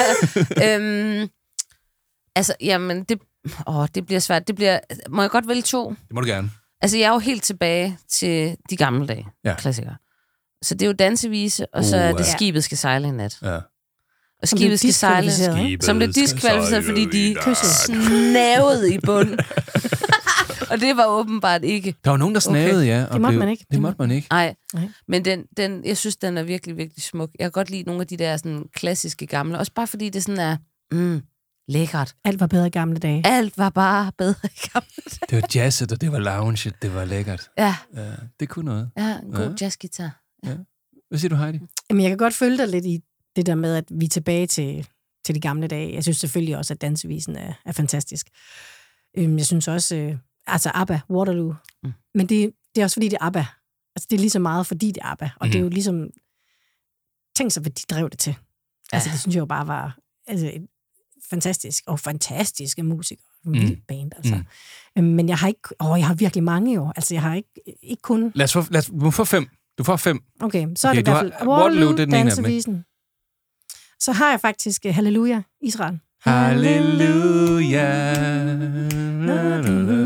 øhm, 0.65 1.29
altså, 2.35 2.53
jamen, 2.61 3.03
det, 3.03 3.19
åh, 3.67 3.87
det 3.95 4.05
bliver 4.05 4.19
svært. 4.19 4.47
Det 4.47 4.55
bliver, 4.55 4.79
må 5.09 5.21
jeg 5.21 5.31
godt 5.31 5.47
vælge 5.47 5.61
to? 5.61 5.89
Det 5.89 6.13
må 6.13 6.21
du 6.21 6.27
gerne. 6.27 6.51
Altså, 6.81 6.97
jeg 6.97 7.05
er 7.05 7.13
jo 7.13 7.19
helt 7.19 7.43
tilbage 7.43 7.97
til 8.11 8.55
de 8.69 8.77
gamle 8.77 9.07
dage. 9.07 9.27
Ja. 9.45 9.55
Klassikere. 9.55 9.95
Så 10.61 10.73
det 10.73 10.81
er 10.81 10.87
jo 10.87 10.93
dansevise, 10.93 11.65
og 11.73 11.85
så 11.85 11.97
er 11.97 12.11
Uh, 12.13 12.17
det 12.17 12.25
ja. 12.25 12.31
skibet 12.31 12.63
skal 12.63 12.77
sejle 12.77 13.07
i 13.07 13.11
nat. 13.11 13.37
Ja. 13.41 13.59
Og 14.41 14.47
skibet 14.47 14.79
skal 14.79 14.93
sejle. 14.93 15.31
ikke? 15.63 15.85
Som 15.85 15.97
blev 15.97 16.13
Skibet 16.13 16.29
diskvalificeret, 16.29 16.85
fordi 16.85 17.05
de 17.05 17.33
nat. 17.33 17.57
snavede 17.57 18.93
i 18.93 18.99
bunden. 19.05 19.39
og 20.71 20.79
det 20.79 20.97
var 20.97 21.05
åbenbart 21.05 21.63
ikke. 21.63 21.95
Der 22.03 22.09
var 22.09 22.17
nogen, 22.17 22.33
der 22.35 22.39
snavede, 22.41 22.77
okay. 22.81 22.87
ja. 22.87 23.03
og 23.05 23.13
Det 23.13 23.21
måtte 23.21 23.31
blev- 23.33 23.39
man 23.39 23.49
ikke. 23.49 23.65
Det 23.71 23.81
måtte 23.81 23.95
man 23.99 24.11
ikke. 24.11 24.27
Nej, 24.31 24.55
men 25.07 25.25
den, 25.25 25.45
den, 25.57 25.85
jeg 25.85 25.97
synes, 25.97 26.17
den 26.17 26.37
er 26.37 26.43
virkelig, 26.43 26.77
virkelig 26.77 27.03
smuk. 27.03 27.29
Jeg 27.39 27.45
kan 27.45 27.51
godt 27.51 27.69
lide 27.69 27.83
nogle 27.83 28.01
af 28.01 28.07
de 28.07 28.17
der 28.17 28.37
sådan, 28.37 28.65
klassiske 28.73 29.27
gamle. 29.27 29.57
Også 29.59 29.71
bare 29.73 29.87
fordi 29.87 30.09
det 30.09 30.23
sådan 30.23 30.39
er 30.39 30.57
mm, 30.91 31.21
lækkert. 31.67 32.15
Alt 32.25 32.39
var 32.39 32.47
bedre 32.47 32.67
i 32.67 32.69
gamle 32.69 32.99
dage. 32.99 33.21
Alt 33.25 33.57
var 33.57 33.69
bare 33.69 34.11
bedre 34.17 34.35
i 34.43 34.69
gamle 34.73 34.87
dage. 35.05 35.19
Det 35.29 35.35
var 35.35 35.47
jazzet, 35.55 35.91
og 35.91 36.01
det 36.01 36.11
var 36.11 36.19
lounge, 36.19 36.71
det 36.81 36.93
var 36.95 37.05
lækkert. 37.05 37.49
Ja, 37.57 37.75
Ja, 37.95 38.11
det 38.39 38.49
kunne 38.49 38.65
noget. 38.65 38.89
ja 38.97 39.19
en 39.23 39.31
god 39.31 39.43
Ja. 39.43 39.49
ja. 39.49 39.55
jazzgitar. 39.61 40.21
Hvad 41.09 41.19
siger 41.19 41.29
du, 41.29 41.35
Heidi? 41.35 41.59
Jamen, 41.89 42.01
jeg 42.03 42.09
kan 42.11 42.17
godt 42.17 42.33
følge 42.33 42.57
dig 42.57 42.67
lidt 42.67 42.85
i 42.85 42.99
det 43.35 43.45
der 43.45 43.55
med, 43.55 43.75
at 43.75 43.83
vi 43.91 44.05
er 44.05 44.09
tilbage 44.09 44.47
til 44.47 44.87
til 45.25 45.35
de 45.35 45.39
gamle 45.39 45.67
dage. 45.67 45.93
Jeg 45.93 46.03
synes 46.03 46.17
selvfølgelig 46.17 46.57
også, 46.57 46.73
at 46.73 46.81
dansevisen 46.81 47.35
er, 47.35 47.53
er 47.65 47.71
fantastisk. 47.71 48.27
Øhm, 49.17 49.37
jeg 49.37 49.45
synes 49.45 49.67
også, 49.67 49.95
øh, 49.95 50.15
altså 50.51 50.71
ABBA, 50.73 50.99
Waterloo. 51.09 51.53
Mm. 51.83 51.91
Men 52.15 52.29
det, 52.29 52.51
det 52.75 52.81
er 52.81 52.85
også 52.85 52.93
fordi, 52.95 53.07
det 53.09 53.17
er 53.21 53.25
ABBA. 53.25 53.45
Altså, 53.95 54.07
det 54.09 54.15
er 54.15 54.19
lige 54.19 54.29
så 54.29 54.39
meget, 54.39 54.67
fordi 54.67 54.87
det 54.87 54.97
er 55.01 55.05
ABBA. 55.11 55.29
Og 55.39 55.47
mm. 55.47 55.51
det 55.51 55.59
er 55.59 55.63
jo 55.63 55.69
ligesom... 55.69 56.07
Tænk 57.35 57.51
sig, 57.51 57.61
hvad 57.61 57.71
de 57.71 57.81
drev 57.89 58.09
det 58.09 58.19
til. 58.19 58.35
Ja. 58.91 58.95
Altså, 58.97 59.09
det 59.11 59.19
synes 59.19 59.35
jeg 59.35 59.39
jo 59.39 59.45
bare 59.45 59.67
var 59.67 59.97
altså, 60.27 60.45
et 60.53 60.67
fantastisk, 61.29 61.83
og 61.87 61.99
fantastiske 61.99 62.83
musikere. 62.83 63.25
En 63.45 63.51
Mm. 63.51 63.59
vild 63.61 63.77
band, 63.87 64.11
altså. 64.17 64.35
Mm. 64.35 64.45
Øhm, 64.97 65.07
men 65.07 65.29
jeg 65.29 65.37
har 65.37 65.47
ikke... 65.47 65.69
Åh, 65.79 65.99
jeg 65.99 66.07
har 66.07 66.13
virkelig 66.13 66.43
mange 66.43 66.73
jo. 66.75 66.91
Altså, 66.95 67.13
jeg 67.15 67.21
har 67.21 67.35
ikke, 67.35 67.49
ikke 67.83 68.01
kun... 68.01 68.31
Lad 68.35 68.43
os 68.43 68.53
få, 68.53 68.63
lad 68.71 68.79
os, 68.79 68.85
du 69.01 69.11
får 69.11 69.23
fem. 69.23 69.49
Du 69.77 69.83
får 69.83 69.95
fem. 69.95 70.19
Okay, 70.41 70.67
så 70.75 70.87
er 70.87 70.91
Okay, 70.91 71.01
det 71.01 71.07
i 71.07 71.11
hvert 71.11 71.19
fald 71.39 71.47
Waterloo, 71.47 71.91
det 71.91 71.99
er 71.99 72.05
den 72.05 72.15
ene 72.15 72.17
af 72.17 72.35
dem, 72.35 72.45
ikke? 72.45 72.55
dansevisen. 72.55 72.85
Så 73.99 74.11
har 74.11 74.29
jeg 74.29 74.41
faktisk 74.41 74.81
uh, 74.87 74.95
Halleluja, 74.95 75.41
Israel. 75.61 75.99
Halleluja. 76.21 78.13
Så 79.25 79.98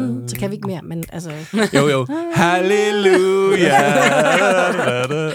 kan 0.44 0.52
vi 0.52 0.56
ikke 0.56 0.68
mere, 0.68 0.82
men 0.82 1.04
altså... 1.14 1.32
Jo, 1.74 1.88
jo. 1.88 2.08
Halleluja. 2.34 3.82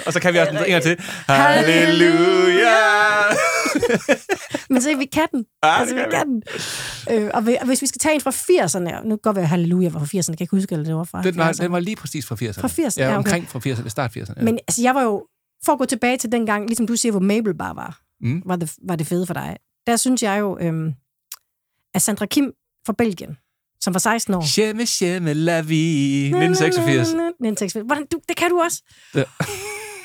Og 0.07 0.13
så 0.13 0.21
kan 0.23 0.33
vi 0.35 0.39
også 0.39 0.53
en 0.53 0.71
gang 0.71 0.83
til. 0.83 0.97
Halleluja. 1.29 2.77
Men 4.71 4.83
så 4.83 4.97
vi 4.99 5.05
kan 5.05 5.27
den. 5.33 5.45
Ja, 5.65 5.81
altså, 5.81 5.95
vi 5.95 6.01
kan 6.11 6.27
den. 6.29 6.43
Øh, 7.11 7.31
og 7.35 7.47
vi- 7.47 7.57
hvis 7.65 7.83
vi 7.83 7.87
skal 7.87 7.99
tage 7.99 8.15
en 8.15 8.21
fra 8.21 8.31
80'erne, 8.31 9.09
nu 9.09 9.17
godt 9.17 9.37
være 9.37 9.47
Halleluja 9.47 9.89
var 9.89 9.99
fra 10.01 10.07
80'erne, 10.07 10.11
kan 10.27 10.33
jeg 10.33 10.41
ikke 10.41 10.57
huske, 10.57 10.73
eller 10.73 10.85
det 10.85 10.95
var 10.95 11.05
fra 11.05 11.23
Den 11.23 11.37
var, 11.37 11.53
70'erne. 11.53 11.63
den 11.63 11.73
var 11.73 11.81
lige 11.81 11.97
præcis 11.97 12.27
fra 12.27 12.35
80'erne. 12.35 12.61
Fra 12.61 12.69
80'erne, 12.69 12.95
Ja, 12.99 13.05
ja, 13.05 13.09
okay. 13.09 13.17
omkring 13.17 13.49
fra 13.49 13.59
80'erne, 13.59 13.89
start 13.89 14.17
80'erne. 14.17 14.33
Ja. 14.37 14.43
Men 14.43 14.59
altså, 14.69 14.83
jeg 14.83 14.95
var 14.95 15.03
jo, 15.03 15.27
for 15.65 15.73
at 15.73 15.79
gå 15.79 15.85
tilbage 15.85 16.17
til 16.17 16.33
den 16.33 16.47
gang, 16.47 16.67
ligesom 16.67 16.87
du 16.87 16.97
siger, 16.97 17.13
hvor 17.13 17.21
Mabel 17.21 17.55
bare 17.55 17.77
var, 17.77 17.99
Mm. 18.21 18.43
var, 18.47 18.57
det, 18.57 18.73
var 18.89 18.97
det 18.97 19.07
fede 19.07 19.27
for 19.27 19.35
dig. 19.35 19.57
Der 19.87 19.97
synes 19.97 20.23
jeg 20.23 20.41
jo, 20.41 20.59
øhm, 20.61 20.93
at 21.95 22.03
Sandra 22.03 22.27
Kim 22.27 22.53
fra 22.87 22.93
Belgien, 22.99 23.37
som 23.81 23.95
var 23.95 23.99
16 24.01 24.35
år. 24.35 24.41
Shemme, 24.47 24.87
shemme, 24.87 25.35
la 25.35 25.61
vie. 25.61 26.27
1986. 26.27 27.09
1986. 27.09 27.87
Hvordan, 27.87 28.07
du, 28.13 28.19
det 28.29 28.37
kan 28.37 28.51
du 28.51 28.61
også. 28.61 28.83
Ja. 29.15 29.23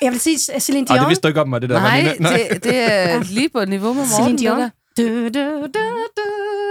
Jeg 0.02 0.12
vil 0.12 0.20
sige 0.20 0.60
Celine 0.60 0.88
Dion. 0.88 1.00
det 1.00 1.08
vidste 1.08 1.22
du 1.24 1.28
ikke 1.28 1.42
om 1.42 1.50
mig, 1.50 1.62
det 1.62 1.70
der. 1.70 1.80
Nej, 1.80 2.04
Marlene. 2.20 2.50
det, 2.54 2.64
det 2.64 2.76
er 2.92 3.24
lige 3.38 3.50
på 3.50 3.66
niveau 3.66 3.94
med 3.94 4.06
Celine 4.06 4.24
Morten. 4.24 4.38
det 4.38 4.40
Dion. 4.40 4.70
Du, 4.98 5.24
du, 5.24 5.40
du, 5.40 5.68
du, 5.68 5.84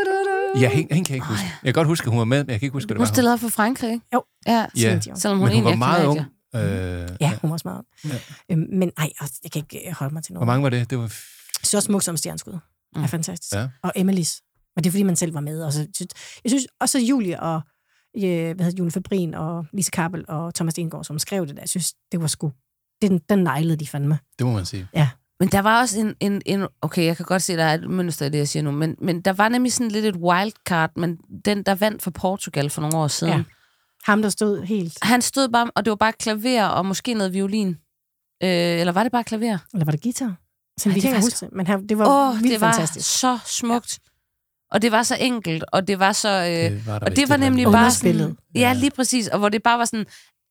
du, 0.07 0.13
du. 0.55 0.61
Ja, 0.61 0.69
hende, 0.69 0.95
hende 0.95 1.07
kan 1.07 1.15
jeg 1.15 1.17
ikke 1.17 1.27
huske. 1.27 1.45
Jeg 1.63 1.75
kan 1.75 1.75
godt 1.75 1.87
huske, 1.89 2.05
at 2.05 2.11
hun 2.11 2.19
var 2.19 2.25
med, 2.25 2.45
men 2.45 2.51
jeg 2.51 2.61
kan 2.61 2.67
ikke 2.67 2.73
huske, 2.73 2.87
hvad 2.87 2.95
det 2.95 2.99
Hun 3.01 3.07
var. 3.07 3.13
stillede 3.15 3.33
op 3.35 3.41
for 3.41 3.49
Frankrig, 3.49 3.93
ikke? 3.93 4.07
Jo. 4.15 4.23
Ja, 4.47 4.53
Ja, 4.59 4.67
Celine 4.77 5.01
Dion. 5.01 5.17
selvom 5.21 5.39
hun 5.39 5.49
men 5.49 5.57
hun 5.57 5.65
var 5.65 5.75
meget 5.77 6.07
ung. 6.07 6.21
Øh, 6.57 7.09
Ja, 7.21 7.33
hun 7.43 7.51
var 7.51 7.57
smart. 7.57 7.85
Ja. 8.05 8.11
Øhm, 8.51 8.67
men 8.73 8.91
ej, 8.99 9.11
altså, 9.21 9.41
jeg 9.45 9.53
kan 9.53 9.63
ikke 9.73 9.89
øh, 9.89 9.95
holde 9.95 10.15
mig 10.15 10.23
til 10.25 10.33
Hvor 10.33 10.39
noget. 10.45 10.47
mange 10.47 10.63
var 10.63 10.71
det? 10.71 10.91
Det 10.91 10.99
var... 10.99 11.13
Så 11.63 11.81
smukt 11.81 12.05
som 12.05 12.17
stjerneskud. 12.17 12.53
Mm. 12.97 13.03
Er 13.03 13.07
fantastisk. 13.07 13.53
Ja. 13.55 13.69
Og 13.83 13.93
Emilys. 13.97 14.41
Men 14.77 14.85
det 14.85 14.91
er 14.91 14.93
fordi, 14.93 15.03
man 15.03 15.17
selv 15.17 15.35
var 15.35 15.41
med. 15.41 15.63
Og 15.65 15.73
så, 15.73 15.87
jeg 16.45 16.51
synes 16.51 16.67
også 16.81 16.99
Julie 16.99 17.41
og 17.41 17.61
øh, 18.17 18.23
hvad 18.23 18.65
hedder, 18.65 18.71
Julie 18.79 18.91
Fabrin 18.93 19.35
og 19.35 19.67
Lise 19.73 19.91
Kappel 19.91 20.25
og 20.29 20.55
Thomas 20.55 20.73
Stengård, 20.73 21.05
som 21.05 21.19
skrev 21.19 21.47
det 21.47 21.57
der, 21.57 21.63
jeg 21.63 21.69
synes, 21.69 21.95
det 22.13 22.21
var 22.21 22.27
sgu... 22.27 22.53
Den, 23.03 23.19
den 23.29 23.39
nejlede 23.39 23.77
de 23.77 23.87
fandme. 23.87 24.19
Det 24.39 24.47
må 24.47 24.53
man 24.53 24.65
sige. 24.67 24.89
Ja. 24.95 25.09
Men 25.41 25.49
der 25.49 25.61
var 25.63 25.81
også 25.81 26.01
en, 26.01 26.15
en, 26.21 26.43
en... 26.47 26.67
Okay, 26.83 27.05
jeg 27.05 27.17
kan 27.17 27.27
godt 27.27 27.43
se, 27.43 27.57
der 27.57 27.65
er 27.65 27.75
et 27.75 27.91
mønster 27.91 28.27
i 28.27 28.29
det, 28.29 28.39
jeg 28.39 28.49
siger 28.49 28.63
nu. 28.63 28.71
Men, 28.71 28.97
men 29.01 29.21
der 29.21 29.33
var 29.33 29.49
nemlig 29.49 29.73
sådan 29.73 29.91
lidt 29.91 30.05
et 30.05 30.17
wildcard, 30.17 30.91
men 30.97 31.17
den, 31.45 31.63
der 31.63 31.75
vandt 31.75 32.03
for 32.03 32.11
Portugal 32.11 32.71
for 32.71 32.81
nogle 32.81 32.97
år 32.97 33.09
siden. 33.09 33.35
Ja. 33.35 33.43
Ham, 34.05 34.23
der 34.23 34.29
stod 34.29 34.63
helt... 34.63 34.99
Han 35.03 35.23
stod 35.23 35.49
bare, 35.49 35.71
og 35.77 35.85
det 35.85 35.91
var 35.91 35.97
bare 35.97 36.13
klaver 36.13 36.65
og 36.65 36.87
måske 36.87 37.15
noget 37.15 37.33
violin. 37.33 37.69
Øh, 38.43 38.49
eller 38.81 38.93
var 38.93 39.03
det 39.03 39.13
bare 39.13 39.25
klaver? 39.25 39.59
Eller 39.75 39.85
var 39.85 39.93
det 39.93 40.03
guitar? 40.03 40.37
Så 40.79 40.89
Ej, 40.89 40.95
vi 40.95 41.01
det 41.01 41.03
kan 41.03 41.15
faktisk- 41.15 41.43
huske 41.43 41.57
men 41.57 41.67
han, 41.67 41.87
det 41.87 41.99
var 41.99 42.29
Åh, 42.31 42.35
vildt 42.41 42.53
det 42.53 42.61
var 42.61 42.73
fantastisk. 42.73 43.19
så 43.21 43.39
smukt. 43.47 43.99
Og 44.73 44.83
det 44.83 44.93
var 44.93 45.03
så 45.03 45.17
enkelt, 45.21 45.65
og 45.73 45.89
det 45.89 45.99
var 45.99 46.13
så... 46.13 46.29
Øh, 46.29 46.47
Det 46.71 46.87
var 46.87 46.99
der 46.99 47.07
og 47.07 47.17
det 47.17 47.29
var 47.29 47.37
nemlig 47.37 47.65
bare 47.67 47.91
sådan... 47.91 48.37
Ja, 48.55 48.73
lige 48.73 48.91
præcis. 48.91 49.29
Og 49.29 49.39
hvor 49.39 49.49
det 49.49 49.63
bare 49.63 49.79
var 49.79 49.85
sådan... 49.85 50.07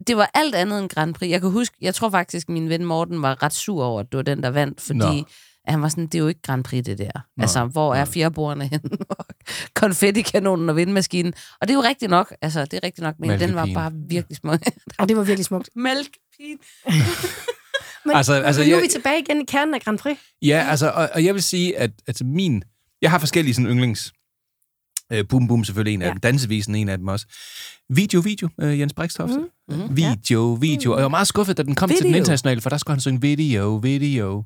Det 0.07 0.17
var 0.17 0.31
alt 0.33 0.55
andet 0.55 0.79
end 0.79 0.89
Grand 0.89 1.13
Prix. 1.13 1.29
Jeg 1.29 1.41
kan 1.41 1.49
huske, 1.49 1.75
jeg 1.81 1.95
tror 1.95 2.09
faktisk, 2.09 2.49
min 2.49 2.69
ven 2.69 2.85
Morten 2.85 3.21
var 3.21 3.43
ret 3.43 3.53
sur 3.53 3.83
over, 3.83 3.99
at 3.99 4.05
det 4.11 4.17
var 4.17 4.23
den, 4.23 4.43
der 4.43 4.49
vandt, 4.49 4.81
fordi 4.81 4.97
Nå. 4.99 5.25
at 5.67 5.73
han 5.73 5.81
var 5.81 5.89
sådan, 5.89 6.03
det 6.05 6.15
er 6.15 6.19
jo 6.19 6.27
ikke 6.27 6.41
Grand 6.41 6.63
Prix, 6.63 6.85
det 6.85 6.97
der. 6.97 7.11
Nå, 7.37 7.41
altså, 7.41 7.65
hvor 7.65 7.95
er 7.95 8.05
fjerbordene 8.05 8.67
henne? 8.67 8.89
Konfettikanonen 9.75 10.69
og 10.69 10.75
vindmaskinen. 10.75 11.33
Og 11.61 11.67
det 11.67 11.73
er 11.73 11.77
jo 11.77 11.83
rigtigt 11.83 12.09
nok. 12.09 12.33
Altså, 12.41 12.65
det 12.65 12.73
er 12.73 12.79
rigtigt 12.83 13.03
nok, 13.03 13.15
men 13.19 13.39
den 13.39 13.55
var 13.55 13.69
bare 13.73 13.91
virkelig 14.09 14.37
smuk. 14.37 14.59
Og 14.99 15.09
det 15.09 15.17
var 15.17 15.23
virkelig 15.23 15.45
smukt. 15.45 15.69
Mælkepigen. 15.75 16.57
Men, 18.05 18.15
Altså, 18.15 18.33
altså, 18.33 18.61
men 18.61 18.69
nu 18.69 18.75
er 18.75 18.77
jeg- 18.79 18.83
vi 18.83 18.87
tilbage 18.91 19.19
igen 19.19 19.41
i 19.41 19.45
kernen 19.45 19.73
af 19.73 19.81
Grand 19.81 19.99
Prix. 19.99 20.17
Ja, 20.41 20.65
altså, 20.69 20.89
og, 20.89 21.09
og 21.13 21.25
jeg 21.25 21.33
vil 21.33 21.43
sige, 21.43 21.77
at 21.77 21.91
altså 22.07 22.23
min... 22.23 22.63
Jeg 23.01 23.11
har 23.11 23.19
forskellige 23.19 23.53
sådan 23.53 23.71
yndlings... 23.71 24.13
Øh, 25.11 25.27
boom 25.29 25.47
Boom 25.47 25.63
selvfølgelig 25.63 25.93
en 25.93 26.01
af 26.01 26.05
Ja. 26.05 26.11
dem. 26.11 26.19
Dansevisen 26.19 26.75
en 26.75 26.89
af 26.89 26.97
dem 26.97 27.07
også. 27.07 27.25
Video, 27.89 28.19
video, 28.19 28.49
øh, 28.61 28.79
Jens 28.79 28.93
Brikstofte. 28.93 29.37
Mm. 29.69 29.75
Mm. 29.75 29.97
Video, 29.97 30.53
video. 30.53 30.91
Og 30.91 30.97
jeg 30.97 31.03
var 31.03 31.09
meget 31.09 31.27
skuffet, 31.27 31.57
da 31.57 31.63
den 31.63 31.75
kom 31.75 31.89
video. 31.89 31.97
til 31.97 32.05
den 32.07 32.15
internationale, 32.15 32.61
for 32.61 32.69
der 32.69 32.77
skulle 32.77 32.95
han 32.95 33.01
synge 33.01 33.21
video, 33.21 33.75
video. 33.75 34.43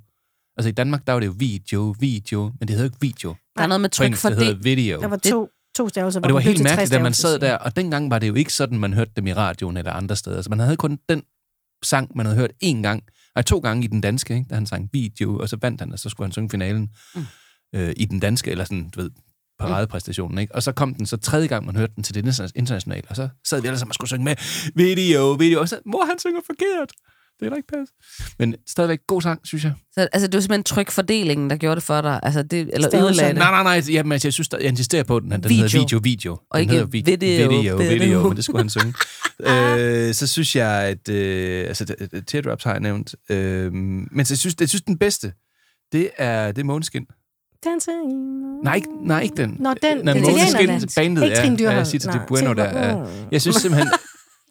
Altså 0.57 0.69
i 0.69 0.71
Danmark, 0.71 1.07
der 1.07 1.13
var 1.13 1.19
det 1.19 1.27
jo 1.27 1.33
video, 1.37 1.95
video, 1.99 2.43
men 2.43 2.67
det 2.67 2.69
hedder 2.69 2.83
jo 2.83 2.85
ikke 2.85 2.97
video. 3.01 3.35
Der 3.57 3.63
er 3.63 3.67
noget 3.67 3.81
med 3.81 3.89
tryk 3.89 4.15
for 4.15 4.29
det 4.29 4.37
hedder 4.37 4.53
det. 4.53 4.63
video. 4.63 5.01
Der 5.01 5.07
var 5.07 5.17
to, 5.17 5.49
to 5.75 5.89
stavelser. 5.89 6.19
Og 6.21 6.27
det 6.29 6.33
var 6.33 6.39
helt 6.39 6.63
mærkeligt, 6.63 6.91
da 6.91 7.03
man 7.03 7.13
sad 7.13 7.39
der, 7.39 7.55
og 7.57 7.75
dengang 7.75 8.09
var 8.11 8.19
det 8.19 8.27
jo 8.27 8.33
ikke 8.33 8.53
sådan, 8.53 8.79
man 8.79 8.93
hørte 8.93 9.11
dem 9.15 9.27
i 9.27 9.33
radioen 9.33 9.77
eller 9.77 9.91
andre 9.91 10.15
steder. 10.15 10.41
Så 10.41 10.49
man 10.49 10.59
havde 10.59 10.77
kun 10.77 10.99
den 11.09 11.23
sang, 11.83 12.11
man 12.15 12.25
havde 12.25 12.37
hørt 12.37 12.51
én 12.63 12.81
gang, 12.81 13.03
nej, 13.35 13.41
to 13.43 13.59
gange 13.59 13.83
i 13.83 13.87
den 13.87 14.01
danske, 14.01 14.33
ikke? 14.35 14.47
da 14.49 14.55
han 14.55 14.65
sang 14.65 14.89
video, 14.93 15.37
og 15.39 15.49
så 15.49 15.57
vandt 15.61 15.81
han, 15.81 15.91
og 15.93 15.99
så 15.99 16.09
skulle 16.09 16.25
han 16.25 16.31
synge 16.31 16.49
finalen 16.49 16.89
mm. 17.15 17.25
Øh, 17.75 17.93
i 17.97 18.05
den 18.05 18.19
danske, 18.19 18.51
eller 18.51 18.63
sådan, 18.63 18.89
du 18.89 19.01
ved, 19.01 19.11
paradepræstationen, 19.59 20.37
ikke? 20.37 20.55
Og 20.55 20.63
så 20.63 20.71
kom 20.71 20.93
den 20.93 21.05
så 21.05 21.17
tredje 21.17 21.47
gang, 21.47 21.65
man 21.65 21.75
hørte 21.75 21.93
den 21.95 22.03
til 22.03 22.15
det 22.15 22.25
interna- 22.25 22.51
internationale, 22.55 23.03
og 23.09 23.15
så 23.15 23.29
sad 23.47 23.61
vi 23.61 23.67
alle 23.67 23.79
sammen 23.79 23.91
og 23.91 23.95
skulle 23.95 24.09
synge 24.09 24.23
med 24.23 24.35
video, 24.75 25.31
video, 25.31 25.59
og 25.59 25.69
så, 25.69 25.79
mor, 25.85 26.05
han 26.05 26.19
synger 26.19 26.41
forkert. 26.45 26.91
Det 27.39 27.45
er 27.45 27.49
da 27.49 27.55
ikke 27.55 27.67
pas. 27.67 27.87
Men 28.39 28.55
stadigvæk 28.67 28.99
god 29.07 29.21
sang, 29.21 29.47
synes 29.47 29.63
jeg. 29.63 29.73
Så, 29.93 30.07
altså, 30.13 30.27
det 30.27 30.33
var 30.33 30.41
simpelthen 30.41 30.63
trykfordelingen, 30.63 31.49
der 31.49 31.57
gjorde 31.57 31.75
det 31.75 31.83
for 31.83 32.01
dig. 32.01 32.19
Altså, 32.23 32.43
det, 32.43 32.69
eller 32.73 32.95
ødelagde 32.95 33.29
det. 33.29 33.37
Nej, 33.37 33.63
nej, 33.63 33.63
nej. 33.63 33.93
Jamen, 33.93 34.11
altså, 34.11 34.27
jeg 34.27 34.33
synes, 34.33 34.49
der, 34.49 34.57
jeg 34.57 34.67
insisterer 34.67 35.03
på 35.03 35.19
den, 35.19 35.31
den 35.31 35.43
Video. 35.43 35.63
hedder 35.63 35.79
video, 35.79 35.99
video. 36.03 36.31
Og 36.31 36.59
den 36.59 36.61
ikke 36.61 36.91
video, 36.91 37.17
video, 37.19 37.77
video. 37.77 37.77
video, 37.77 38.27
men 38.27 38.35
det 38.35 38.45
skulle 38.45 38.59
han 38.59 38.69
synge. 38.69 38.93
øh, 40.09 40.13
så 40.13 40.27
synes 40.27 40.55
jeg, 40.55 40.83
at... 40.83 41.09
Øh, 41.09 41.67
altså, 41.67 41.95
Teardrops 42.27 42.63
har 42.63 42.71
jeg 42.71 42.79
nævnt. 42.79 43.15
Øh, 43.29 43.73
men 43.73 44.25
så 44.25 44.33
jeg 44.33 44.37
synes, 44.37 44.55
jeg 44.59 44.69
synes, 44.69 44.81
den 44.81 44.97
bedste, 44.97 45.33
det 45.91 46.09
er, 46.17 46.51
det 46.51 46.61
er 46.61 46.65
Måneskin. 46.65 47.05
Dancing. 47.65 48.11
Nej, 48.63 48.75
ikke, 48.75 48.87
nej, 49.07 49.21
ikke 49.21 49.35
den. 49.35 49.57
Nå, 49.59 49.73
den. 49.81 49.97
Den 49.97 50.05
Måneskin, 50.05 50.47
italienerne. 50.47 50.87
bandet, 50.95 51.23
Ikke 51.23 51.35
ja. 51.37 51.41
Trine 51.41 51.55
ja, 51.55 51.59
Dyrholm. 51.59 51.77
jeg 51.77 51.87
siger 51.87 51.99
til 51.99 52.11
det 52.11 52.21
Bueno, 52.27 52.53
der 52.53 52.63
er... 52.63 53.07
Jeg 53.31 53.41
synes 53.41 53.55
simpelthen... 53.55 53.91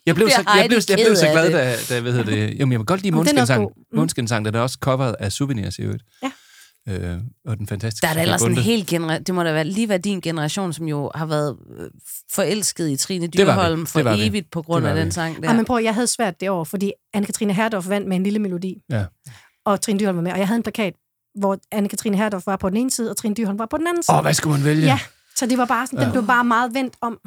Jeg 0.07 0.15
blev, 0.15 0.29
så, 0.31 0.43
jeg, 0.57 0.65
blev, 0.69 0.81
jeg 0.89 0.99
blev 1.07 1.17
så 1.17 1.27
af 1.27 1.33
glad, 1.33 1.51
da, 1.53 1.75
da 1.95 2.01
hvad 2.01 2.13
hedder 2.13 2.31
det... 2.31 2.59
Jamen, 2.59 2.73
jeg 2.73 2.79
vil 2.81 2.87
godt 2.87 3.03
lide 3.03 3.13
er 3.13 3.17
Måneskin-sang. 3.17 3.63
god. 3.65 4.07
Mm. 4.37 4.45
Den 4.45 4.55
er 4.55 4.61
også 4.61 4.79
coveret 4.81 5.17
af 5.21 5.33
Souvenirs 5.33 5.79
i 5.79 5.83
øvrigt. 5.83 6.03
Ja. 6.23 6.31
Øh, 6.89 7.19
og 7.47 7.59
den 7.59 7.67
fantastiske 7.67 8.03
Der 8.05 8.11
er 8.11 8.15
da 8.15 8.23
ellers 8.23 8.43
en 8.43 8.57
hel 8.57 8.87
generation, 8.87 9.23
det 9.25 9.35
må 9.35 9.43
da 9.43 9.53
være, 9.53 9.65
lige 9.65 9.89
være 9.89 9.99
din 9.99 10.21
generation, 10.21 10.73
som 10.73 10.89
jo 10.89 11.11
har 11.15 11.27
været 11.27 11.57
øh, 11.79 11.91
forelsket 12.33 12.91
i 12.91 12.97
Trine. 12.97 13.27
Dyrholm 13.27 13.87
for 13.87 14.27
evigt 14.27 14.51
på 14.51 14.63
grund 14.63 14.87
af 14.87 14.97
den 14.97 15.13
sang 15.13 15.43
der. 15.43 15.51
Ja. 15.51 15.57
men 15.57 15.65
prøv, 15.65 15.81
jeg 15.83 15.95
havde 15.95 16.07
svært 16.07 16.41
det 16.41 16.51
år, 16.51 16.65
fordi 16.65 16.93
Anne-Katrine 17.17 17.53
Herdorf 17.53 17.89
vandt 17.89 18.09
med 18.09 18.17
en 18.17 18.23
lille 18.23 18.39
melodi, 18.39 18.77
Ja. 18.91 19.05
og 19.67 19.81
Trine 19.81 19.99
Dyrholm 19.99 20.17
var 20.17 20.23
med, 20.23 20.33
og 20.33 20.39
jeg 20.39 20.49
havde 20.49 20.57
en 20.57 20.63
plakat, 20.63 20.95
hvor 21.39 21.59
Anne-Katrine 21.75 22.17
Herdorf 22.17 22.47
var 22.47 22.57
på 22.57 22.69
den 22.71 22.77
ene 22.77 22.91
side, 22.91 23.11
og 23.11 23.17
Trine 23.17 23.35
Dyrholm 23.35 23.59
var 23.59 23.67
på 23.67 23.77
den 23.77 23.87
anden 23.87 24.03
side. 24.03 24.17
Åh, 24.17 24.23
hvad 24.23 24.35
skulle 24.35 24.57
man 24.57 24.65
vælge? 24.65 24.87
Ja, 24.87 24.99
så 25.37 25.47
det 25.47 25.59
var 25.59 25.65
bare 25.65 25.87
sådan, 25.87 25.99
den 25.99 26.07
Ja. 26.09 26.13
blev 26.13 26.27
bare 26.27 26.45
meget 26.45 26.75
vendt 26.75 26.95
om. 27.01 27.19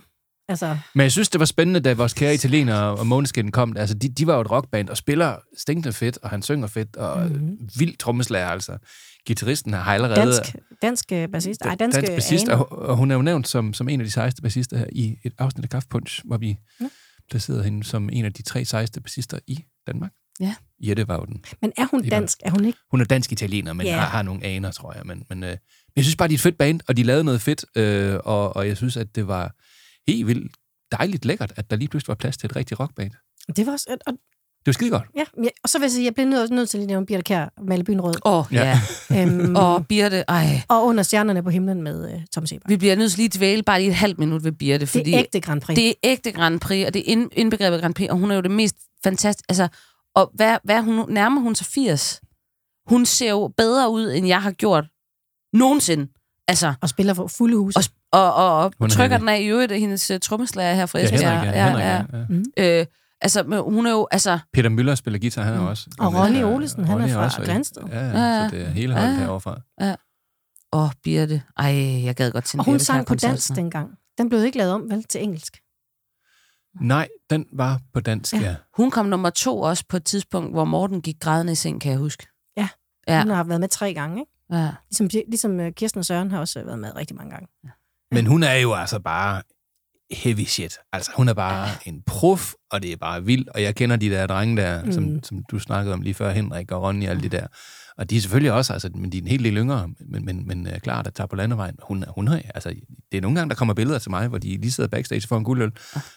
Altså, 0.50 0.78
Men 0.96 1.02
jeg 1.04 1.12
synes, 1.12 1.30
det 1.30 1.40
var 1.40 1.46
spændende, 1.46 1.80
da 1.80 1.94
vores 1.94 2.14
kære 2.14 2.34
italienere 2.34 2.84
og 2.98 3.08
Måneskin 3.08 3.52
kom. 3.52 3.78
Altså, 3.78 3.96
de, 3.96 4.10
de 4.10 4.28
var 4.28 4.36
jo 4.36 4.42
et 4.42 4.52
rockband 4.52 4.90
og 4.90 4.98
spiller 4.98 5.36
stinkende 5.58 5.94
fedt, 5.94 6.18
og 6.22 6.30
han 6.30 6.42
synger 6.42 6.68
fedt, 6.68 6.96
og 6.96 7.22
Mhm. 7.26 7.32
mm-hmm. 7.36 7.70
vild 7.80 7.98
trommeslager, 7.98 8.48
altså. 8.48 8.78
Gitarristen 9.26 9.74
har 9.74 9.94
allerede... 9.94 10.16
dansk, 10.22 10.56
dansk 10.82 11.12
øh, 11.12 11.28
bassist. 11.30 11.62
Ej, 11.62 11.76
dansk, 11.76 11.96
dansk 11.96 12.12
bassist, 12.12 12.44
Ane. 12.50 12.56
og, 12.66 12.72
og 12.90 12.98
hun 12.98 13.12
er 13.12 13.16
jo 13.16 13.22
nævnt 13.22 13.48
som, 13.48 13.74
som 13.74 13.90
en 13.90 14.00
af 14.02 14.06
de 14.06 14.12
sejeste 14.12 14.42
bassister 14.42 14.78
her 14.78 14.86
i 14.92 15.16
et 15.24 15.34
afsnit 15.38 15.64
af 15.66 15.70
Kaffepunch, 15.70 16.22
hvor 16.26 16.38
vi 16.38 16.58
Ja. 16.82 16.86
placerede 17.30 17.64
hende 17.64 17.84
som 17.84 18.10
en 18.12 18.26
af 18.26 18.34
de 18.34 18.42
tre 18.42 18.66
sejeste 18.66 19.02
bassister 19.02 19.40
i 19.48 19.60
Danmark. 19.88 20.12
Ja. 20.40 20.56
Jette 20.80 21.08
var 21.08 21.16
jo 21.16 21.26
den. 21.26 21.44
Men 21.62 21.72
er 21.78 21.86
hun 21.92 22.04
Det 22.04 22.12
dansk? 22.12 22.38
Er 22.46 22.52
hun 22.52 22.66
ikke? 22.66 22.80
Hun 22.92 23.02
er 23.02 23.06
dansk-italiener, 23.06 23.74
men 23.74 23.88
yeah. 23.88 24.00
har, 24.00 24.06
har 24.08 24.22
nogle 24.22 24.44
aner, 24.44 24.72
tror 24.72 24.94
jeg. 24.94 25.02
Men, 25.06 25.24
men 25.30 25.44
øh, 25.44 25.58
jeg 25.96 26.04
synes 26.04 26.16
bare, 26.16 26.28
de 26.28 26.34
er 26.34 26.38
et 26.38 26.42
fedt 26.42 26.58
band, 26.58 26.80
og 26.88 26.98
de 26.98 27.04
lavede 27.04 27.24
noget 27.24 27.42
fedt, 27.42 27.66
øh, 27.76 28.20
og, 28.24 28.56
og 28.56 28.68
jeg 28.68 28.78
synes, 28.78 28.98
at 28.98 29.16
det 29.16 29.28
var 29.28 29.52
helt 30.12 30.28
vildt 30.28 30.52
dejligt 30.92 31.26
lækkert, 31.26 31.54
at 31.56 31.70
der 31.72 31.78
lige 31.78 31.88
pludselig 31.90 32.08
var 32.08 32.16
plads 32.16 32.38
til 32.38 32.48
et 32.48 32.56
rigtigt 32.56 32.80
rockband. 32.80 33.12
Det 33.56 33.66
var 33.66 33.72
også, 33.72 33.98
og, 34.08 34.14
Det 34.14 34.66
var 34.66 34.72
skide 34.74 34.90
godt. 34.90 35.04
ja, 35.18 35.24
ja, 35.44 35.50
og 35.64 35.70
så 35.70 35.78
vil 35.80 35.84
jeg 35.84 35.92
sige, 35.92 36.06
jeg 36.06 36.14
bliver 36.14 36.28
nødt, 36.30 36.52
nødt 36.52 36.70
til 36.70 36.78
lige 36.78 36.86
at 36.86 36.90
nævne 36.90 37.06
Birte 37.06 37.24
Kjær, 37.24 37.50
Malle 37.68 37.84
Byen 37.84 38.02
Rød. 38.02 38.14
Åh, 38.26 38.40
oh, 38.40 38.46
ja. 38.52 38.80
Øhm, 39.12 39.56
Og 39.56 39.88
Birte, 39.88 40.24
ej. 40.28 40.62
og 40.70 40.86
under 40.86 41.04
stjernerne 41.04 41.44
på 41.44 41.50
himlen 41.50 41.82
med 41.82 42.14
uh, 42.14 42.22
Tom 42.34 42.46
Seber. 42.48 42.66
Vi 42.68 42.78
bliver 42.78 42.96
nødt 42.96 43.12
til 43.12 43.18
lige 43.18 43.26
at 43.28 43.36
dvæle 43.36 43.64
bare 43.64 43.80
lige 43.80 43.90
et 43.90 43.96
halvt 43.96 44.20
minut 44.20 44.44
ved 44.44 44.52
Birte, 44.52 44.80
Det 44.80 44.90
fordi 44.90 45.14
er 45.14 45.20
ægte 45.20 45.40
Grand 45.42 45.62
Prix. 45.62 45.76
det 45.76 45.90
er 45.90 45.94
ægte 46.04 46.32
Grand 46.32 46.60
Prix, 46.60 46.88
og 46.88 46.94
det 46.94 47.00
er 47.00 47.04
ind, 47.12 47.30
indbegrebet 47.34 47.82
Grand 47.82 47.94
Prix, 47.94 48.10
og 48.10 48.18
hun 48.18 48.32
er 48.32 48.36
jo 48.36 48.42
det 48.42 48.52
mest 48.52 48.76
fantastiske. 49.04 49.46
Altså, 49.50 49.68
og 50.18 50.32
hvad, 50.34 50.58
hvad 50.64 50.82
hun, 50.82 51.06
nærmer 51.14 51.42
hun 51.42 51.56
sig 51.56 51.68
80? 51.68 52.22
Hun 52.90 53.06
ser 53.06 53.30
jo 53.30 53.54
bedre 53.58 53.90
ud, 53.92 54.12
end 54.12 54.28
jeg 54.28 54.42
har 54.42 54.52
gjort 54.52 54.86
nogensinde. 55.54 56.08
Altså, 56.48 56.74
Og 56.82 56.90
spiller 56.90 57.14
for 57.14 57.28
fulde 57.28 57.58
huse. 57.58 57.80
og, 57.80 57.84
og, 58.22 58.34
og, 58.34 58.60
og 58.64 58.74
Hun 58.80 58.86
er 58.86 58.92
trykker 58.92 59.18
den 59.18 59.30
af 59.30 59.40
i 59.42 59.46
øvrigt 59.46 59.72
af 59.72 59.80
hendes 59.80 60.12
uh, 60.12 60.18
trommeslager 60.20 60.74
her 60.74 60.86
fra 60.86 61.00
Ja, 61.00 61.06
Esbjerg. 61.06 61.42
Henrik, 61.42 61.56
ja, 61.56 61.68
Henrik, 61.68 61.84
ja, 62.58 62.68
ja. 62.76 62.80
Øh, 62.82 62.86
altså, 63.22 63.44
men 63.44 63.60
hun 63.60 63.86
er 63.86 63.92
jo, 63.92 64.08
altså, 64.12 64.40
Peter 64.54 64.70
Møller 64.70 64.96
spiller 64.96 65.20
guitar, 65.20 65.44
han 65.44 65.54
er 65.54 65.60
Mm. 65.62 65.68
også. 65.68 65.90
Og 66.00 66.14
Ronny 66.14 66.44
Olesen, 66.44 66.84
han 66.86 67.02
er 67.02 67.08
fra 67.14 67.24
også, 67.24 67.42
Grænsted. 67.46 67.82
Ja, 67.92 68.00
Ja, 68.00 68.06
ja, 68.08 68.18
ja. 68.42 68.50
så 68.50 68.56
det 68.56 68.66
er 68.66 68.70
hele 68.70 68.94
holdet 68.94 69.08
Ja, 69.08 69.14
ja. 69.14 69.20
herovre 69.20 69.56
ja. 69.82 69.96
Åh, 70.74 70.90
Birte. 71.04 71.42
Ej, 71.58 72.04
jeg 72.06 72.16
gad 72.16 72.32
godt 72.32 72.44
til 72.46 72.56
en 72.56 72.60
Og 72.60 72.66
hun 72.66 72.80
sang 72.80 73.06
på 73.08 73.16
dansk 73.16 73.56
dengang. 73.56 73.90
Den 74.18 74.30
blev 74.30 74.44
ikke 74.46 74.58
lavet 74.58 74.74
om, 74.74 74.90
vel, 74.90 75.04
til 75.04 75.24
engelsk. 75.24 75.58
Nej, 76.82 77.08
den 77.30 77.46
var 77.54 77.80
på 77.94 78.00
dansk, 78.00 78.34
ja. 78.34 78.40
Ja. 78.40 78.46
ja. 78.50 78.56
Hun 78.78 78.92
kom 78.92 79.06
nummer 79.06 79.30
to 79.30 79.62
også 79.62 79.84
på 79.90 79.98
et 79.98 80.04
tidspunkt, 80.06 80.52
hvor 80.54 80.66
Morten 80.66 81.02
gik 81.02 81.16
grædende 81.20 81.52
i 81.52 81.56
seng, 81.56 81.82
kan 81.82 81.92
jeg 81.92 82.00
huske. 82.00 82.28
Ja. 82.58 82.68
Ja. 83.08 83.22
Hun 83.24 83.32
har 83.32 83.44
været 83.44 83.60
med 83.60 83.70
tre 83.70 83.94
gange, 83.94 84.20
ikke? 84.22 84.32
Ja. 84.52 84.70
Ligesom, 84.90 85.10
ligesom 85.28 85.60
øh, 85.60 85.72
Kirsten 85.72 86.00
og 86.00 86.06
Søren 86.06 86.32
har 86.32 86.40
også 86.40 86.64
været 86.64 86.80
med 86.80 86.96
rigtig 86.96 87.16
mange 87.18 87.32
gange. 87.32 87.48
Men 88.12 88.26
hun 88.26 88.44
er 88.44 88.54
jo 88.54 88.74
altså 88.74 89.00
bare 89.00 89.42
heavy 90.12 90.46
shit. 90.46 90.78
Altså, 90.94 91.12
hun 91.16 91.28
er 91.30 91.34
bare 91.34 91.68
en 91.86 92.04
prof, 92.06 92.54
og 92.72 92.82
det 92.84 92.92
er 92.92 92.98
bare 92.98 93.24
vildt. 93.24 93.50
Og 93.50 93.62
jeg 93.64 93.76
kender 93.76 93.96
de 93.96 94.10
der 94.10 94.28
drenge 94.28 94.58
der, 94.58 94.84
mm. 94.84 94.92
som, 94.92 95.04
Mm. 95.04 95.24
som 95.24 95.44
du 95.52 95.60
snakkede 95.60 95.94
om 95.94 96.02
lige 96.02 96.14
før, 96.14 96.32
Henrik 96.32 96.72
og 96.72 96.82
Ronny 96.84 97.04
og 97.06 97.10
alle 97.10 97.24
de 97.24 97.30
der. 97.30 97.48
Og 97.98 98.10
de 98.10 98.18
er 98.18 98.22
selvfølgelig 98.22 98.52
også, 98.52 98.74
altså, 98.74 98.90
men 98.96 99.12
de 99.12 99.18
er 99.18 99.22
en 99.22 99.28
helt 99.28 99.44
del 99.44 99.58
yngre, 99.58 99.90
men, 100.00 100.26
men, 100.26 100.48
men 100.48 100.68
uh, 100.68 100.78
klart, 100.78 101.08
at 101.08 101.14
tager 101.14 101.28
på 101.28 101.36
landevejen. 101.36 101.76
Hun, 101.84 102.04
hun 102.08 102.28
har, 102.28 102.42
altså, 102.56 102.70
det 103.12 103.18
er 103.18 103.22
nogle 103.22 103.38
gange, 103.38 103.50
der 103.50 103.56
kommer 103.56 103.74
billeder 103.74 104.00
til 104.00 104.12
mig, 104.12 104.28
hvor 104.28 104.38
de 104.38 104.58
lige 104.58 104.72
sidder 104.72 104.90
backstage 104.90 105.28
for 105.28 105.38
en 105.38 105.44
guldøl 105.44 105.72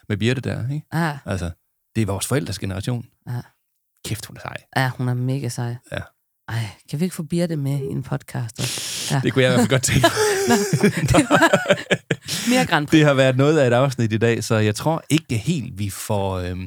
med 0.09 0.17
Birte 0.17 0.41
der, 0.41 0.69
ikke? 0.71 0.87
Ja. 0.95 1.19
Altså, 1.27 1.51
det 1.95 2.03
er 2.03 2.07
vores 2.07 2.27
forældres 2.27 2.59
generation. 2.59 3.07
Ja. 3.29 3.41
Kæft, 4.05 4.27
hun 4.27 4.37
er 4.37 4.41
sej. 4.41 4.57
ja, 4.77 4.91
hun 4.97 5.09
er 5.09 5.15
mega 5.15 5.49
sej. 5.49 5.77
Ja. 5.93 6.01
Ej, 6.49 6.67
kan 6.91 7.01
vi 7.01 7.05
ikke 7.05 7.17
få 7.17 7.23
Birte 7.23 7.57
med 7.57 7.79
i 7.79 7.85
en 7.85 8.03
podcast? 8.03 8.61
også? 8.61 9.15
Ja. 9.15 9.21
Det 9.21 9.33
kunne 9.33 9.45
jeg 9.45 9.53
i 9.53 9.57
hvert 9.57 9.69
fald 9.69 9.71
godt 9.71 9.83
tænke. 9.83 10.07
Mere 12.51 12.67
Grand 12.67 12.87
Prix. 12.87 12.99
Det 12.99 13.07
har 13.07 13.15
været 13.15 13.37
noget 13.37 13.59
af 13.59 13.67
et 13.67 13.73
afsnit 13.73 14.13
i 14.13 14.19
dag, 14.19 14.45
så 14.45 14.57
jeg 14.57 14.75
tror 14.75 15.03
ikke 15.11 15.37
helt, 15.37 15.79
vi 15.79 15.91
får, 15.91 16.39
øhm, 16.39 16.67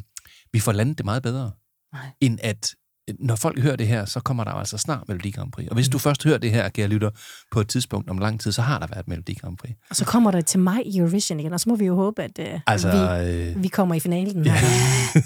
vi 0.54 0.60
får 0.60 0.72
landet 0.72 0.98
det 0.98 1.06
meget 1.06 1.24
bedre, 1.24 1.52
Nej. 1.94 2.06
end 2.22 2.40
at 2.44 2.76
øh, 2.76 2.83
når 3.20 3.36
folk 3.36 3.60
hører 3.60 3.76
det 3.76 3.88
her, 3.88 4.06
så 4.06 4.20
kommer 4.20 4.44
der 4.44 4.52
altså 4.52 4.78
snart 4.78 5.08
Melodi 5.08 5.32
Grand 5.32 5.52
Prix. 5.52 5.68
Og 5.68 5.76
hvis 5.76 5.90
du 5.90 5.98
først 5.98 6.24
hører 6.24 6.38
det 6.38 6.52
her, 6.52 6.70
kære 6.70 6.88
lytter, 6.88 7.10
på 7.52 7.62
et 7.62 7.68
tidspunkt 7.70 8.10
om 8.10 8.18
lang 8.18 8.40
tid, 8.42 8.52
så 8.52 8.62
har 8.62 8.80
der 8.80 8.88
været 8.88 9.08
Melodi 9.08 9.34
Grand 9.34 9.58
Prix. 9.58 9.72
Og 9.90 9.96
så 9.96 10.06
kommer 10.06 10.32
der 10.32 10.42
til 10.42 10.60
mig 10.60 10.86
i 10.88 10.98
Eurovision 10.98 11.40
igen, 11.40 11.54
og 11.54 11.60
så 11.60 11.70
må 11.70 11.76
vi 11.76 11.86
jo 11.86 11.96
håbe, 11.96 12.24
at 12.24 12.40
øh, 12.40 12.60
Altså, 12.68 12.92
vi, 12.92 13.32
øh, 13.32 13.64
vi 13.64 13.68
kommer 13.68 13.96
i 13.96 14.00
finalen. 14.00 14.46
ja. 14.46 14.54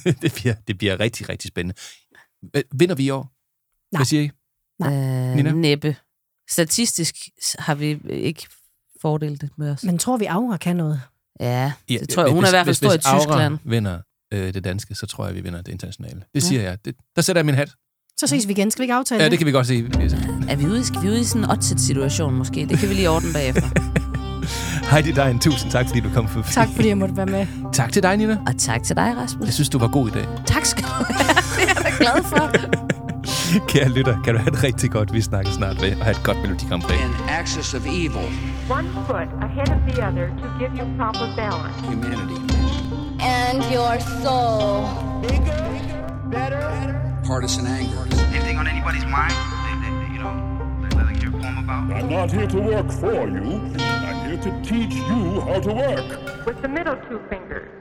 Ja. 0.06 0.12
det, 0.22 0.34
bliver, 0.34 0.54
det 0.68 0.78
bliver 0.78 1.00
rigtig, 1.00 1.30
rigtig 1.30 1.48
spændende. 1.48 1.76
Vinder 2.74 2.96
vi 2.96 3.04
i 3.04 3.10
år? 3.10 3.32
Nej. 3.92 4.00
Hvad 4.00 4.06
siger 4.06 4.22
I? 4.24 4.30
Øh, 4.84 5.36
Nina? 5.36 5.52
næppe. 5.52 5.96
Statistisk 6.50 7.16
har 7.60 7.76
vi 7.76 8.00
ikke 8.10 8.48
fordelt 9.02 9.44
med 9.58 9.72
os. 9.72 9.84
Men 9.84 9.98
tror 9.98 10.18
vi, 10.18 10.26
Aura 10.26 10.58
kan 10.58 10.76
noget? 10.76 11.02
Ja, 11.40 11.74
det 11.90 12.10
tror 12.10 12.24
jeg. 12.24 12.32
Hun 12.34 12.44
er 12.44 12.48
i 12.48 12.52
hvert 12.52 12.66
fald 12.66 12.76
stor 12.76 12.92
i 12.92 12.96
hvis 12.96 13.06
Aura 13.06 13.20
Tyskland. 13.20 13.58
vinder 13.64 14.00
øh, 14.34 14.54
det 14.54 14.64
danske, 14.64 14.96
så 14.96 15.06
tror 15.06 15.26
jeg, 15.26 15.36
vi 15.36 15.42
vinder 15.42 15.62
det 15.62 15.72
internationale. 15.72 16.22
Det 16.34 16.44
siger 16.44 16.62
jeg. 16.62 16.78
Det, 16.86 16.96
der 17.16 17.22
sætter 17.22 17.40
jeg 17.40 17.46
min 17.46 17.56
hat. 17.56 17.70
Så 18.18 18.28
ses 18.28 18.48
vi 18.48 18.52
igen. 18.52 18.72
Skal 18.72 18.82
vi 18.82 18.84
ikke 18.84 18.94
aftale 18.94 19.24
Ja, 19.24 19.30
det 19.30 19.38
kan 19.38 19.48
vi 19.48 19.52
godt 19.52 19.68
se. 19.68 19.86
Er 20.50 20.56
vi 20.56 20.66
ude, 20.66 20.86
skal 20.86 21.02
vi 21.02 21.08
ude 21.08 21.20
i 21.20 21.24
sådan 21.24 21.44
en 21.44 21.50
oddset 21.52 21.80
situation 21.82 22.36
måske? 22.36 22.66
Det 22.70 22.80
kan 22.80 22.90
vi 22.90 22.94
lige 22.94 23.10
ordne 23.10 23.34
bagefter. 23.34 23.68
Heidi 24.92 25.12
Dein, 25.12 25.40
tusind 25.40 25.72
tak, 25.72 25.88
fordi 25.88 26.00
du 26.00 26.10
kom 26.14 26.28
forbi. 26.28 26.48
Tak 26.52 26.68
fordi 26.76 26.88
jeg 26.88 26.98
måtte 26.98 27.18
være 27.18 27.26
med. 27.26 27.48
Tak 27.74 27.92
til 27.94 28.04
dig, 28.04 28.18
Nina. 28.18 28.38
Og 28.48 28.58
tak 28.58 28.84
til 28.84 28.96
dig, 28.96 29.14
Rasmus. 29.18 29.46
Jeg 29.46 29.54
synes, 29.54 29.70
du 29.70 29.78
var 29.78 29.88
god 29.88 30.08
i 30.08 30.12
dag. 30.12 30.26
Tak 30.46 30.66
skal 30.66 30.84
du 30.84 30.90
have. 30.90 31.06
Det 31.56 31.64
er 31.64 31.68
jeg 31.68 31.84
da 31.86 31.92
glad 32.04 32.24
for. 32.24 32.52
Kære 33.72 33.90
lytter, 33.90 34.22
kan 34.24 34.34
du 34.34 34.40
have 34.40 34.52
det 34.52 34.64
rigtig 34.64 34.92
godt. 34.92 35.14
Vi 35.14 35.22
snakkes 35.22 35.54
snart 35.54 35.82
ved, 35.82 35.92
og 35.96 36.04
have 36.06 36.12
et 36.18 36.24
godt 36.24 36.38
Melodi 36.38 36.66
Grand 36.70 36.82
Prix. 36.82 37.00
An 37.00 37.12
axis 37.30 37.74
of 37.74 37.82
evil, 37.86 38.28
One 38.70 38.88
foot 39.08 39.30
ahead 39.42 39.70
of 39.76 39.80
the 39.94 40.08
other 40.08 40.28
to 40.42 40.48
give 40.60 40.72
you 40.80 40.86
proper 40.98 41.28
balance. 41.36 41.80
humanity. 41.86 42.57
And 43.30 43.62
your 43.72 44.00
soul. 44.24 44.88
Partisan 47.26 47.68
anger. 47.68 48.08
Anything 48.34 48.58
on 48.58 48.68
anybody's 48.68 49.06
mind? 49.06 49.32
That, 49.32 49.80
that, 49.84 50.12
you 50.14 50.20
know, 50.20 50.34
that, 50.82 50.92
that 50.96 51.14
they 51.14 51.20
hear 51.20 51.30
a 51.30 51.32
poem 51.34 51.58
about? 51.58 51.92
I'm 51.92 52.10
not 52.10 52.32
here 52.32 52.48
to 52.48 52.60
work 52.60 52.90
for 52.90 53.28
you. 53.28 53.74
I'm 53.80 54.30
here 54.30 54.42
to 54.48 54.62
teach 54.64 54.94
you 54.94 55.42
how 55.42 55.60
to 55.60 55.74
work. 55.74 56.46
With 56.46 56.62
the 56.62 56.70
middle 56.70 56.96
two 57.10 57.20
fingers. 57.30 57.77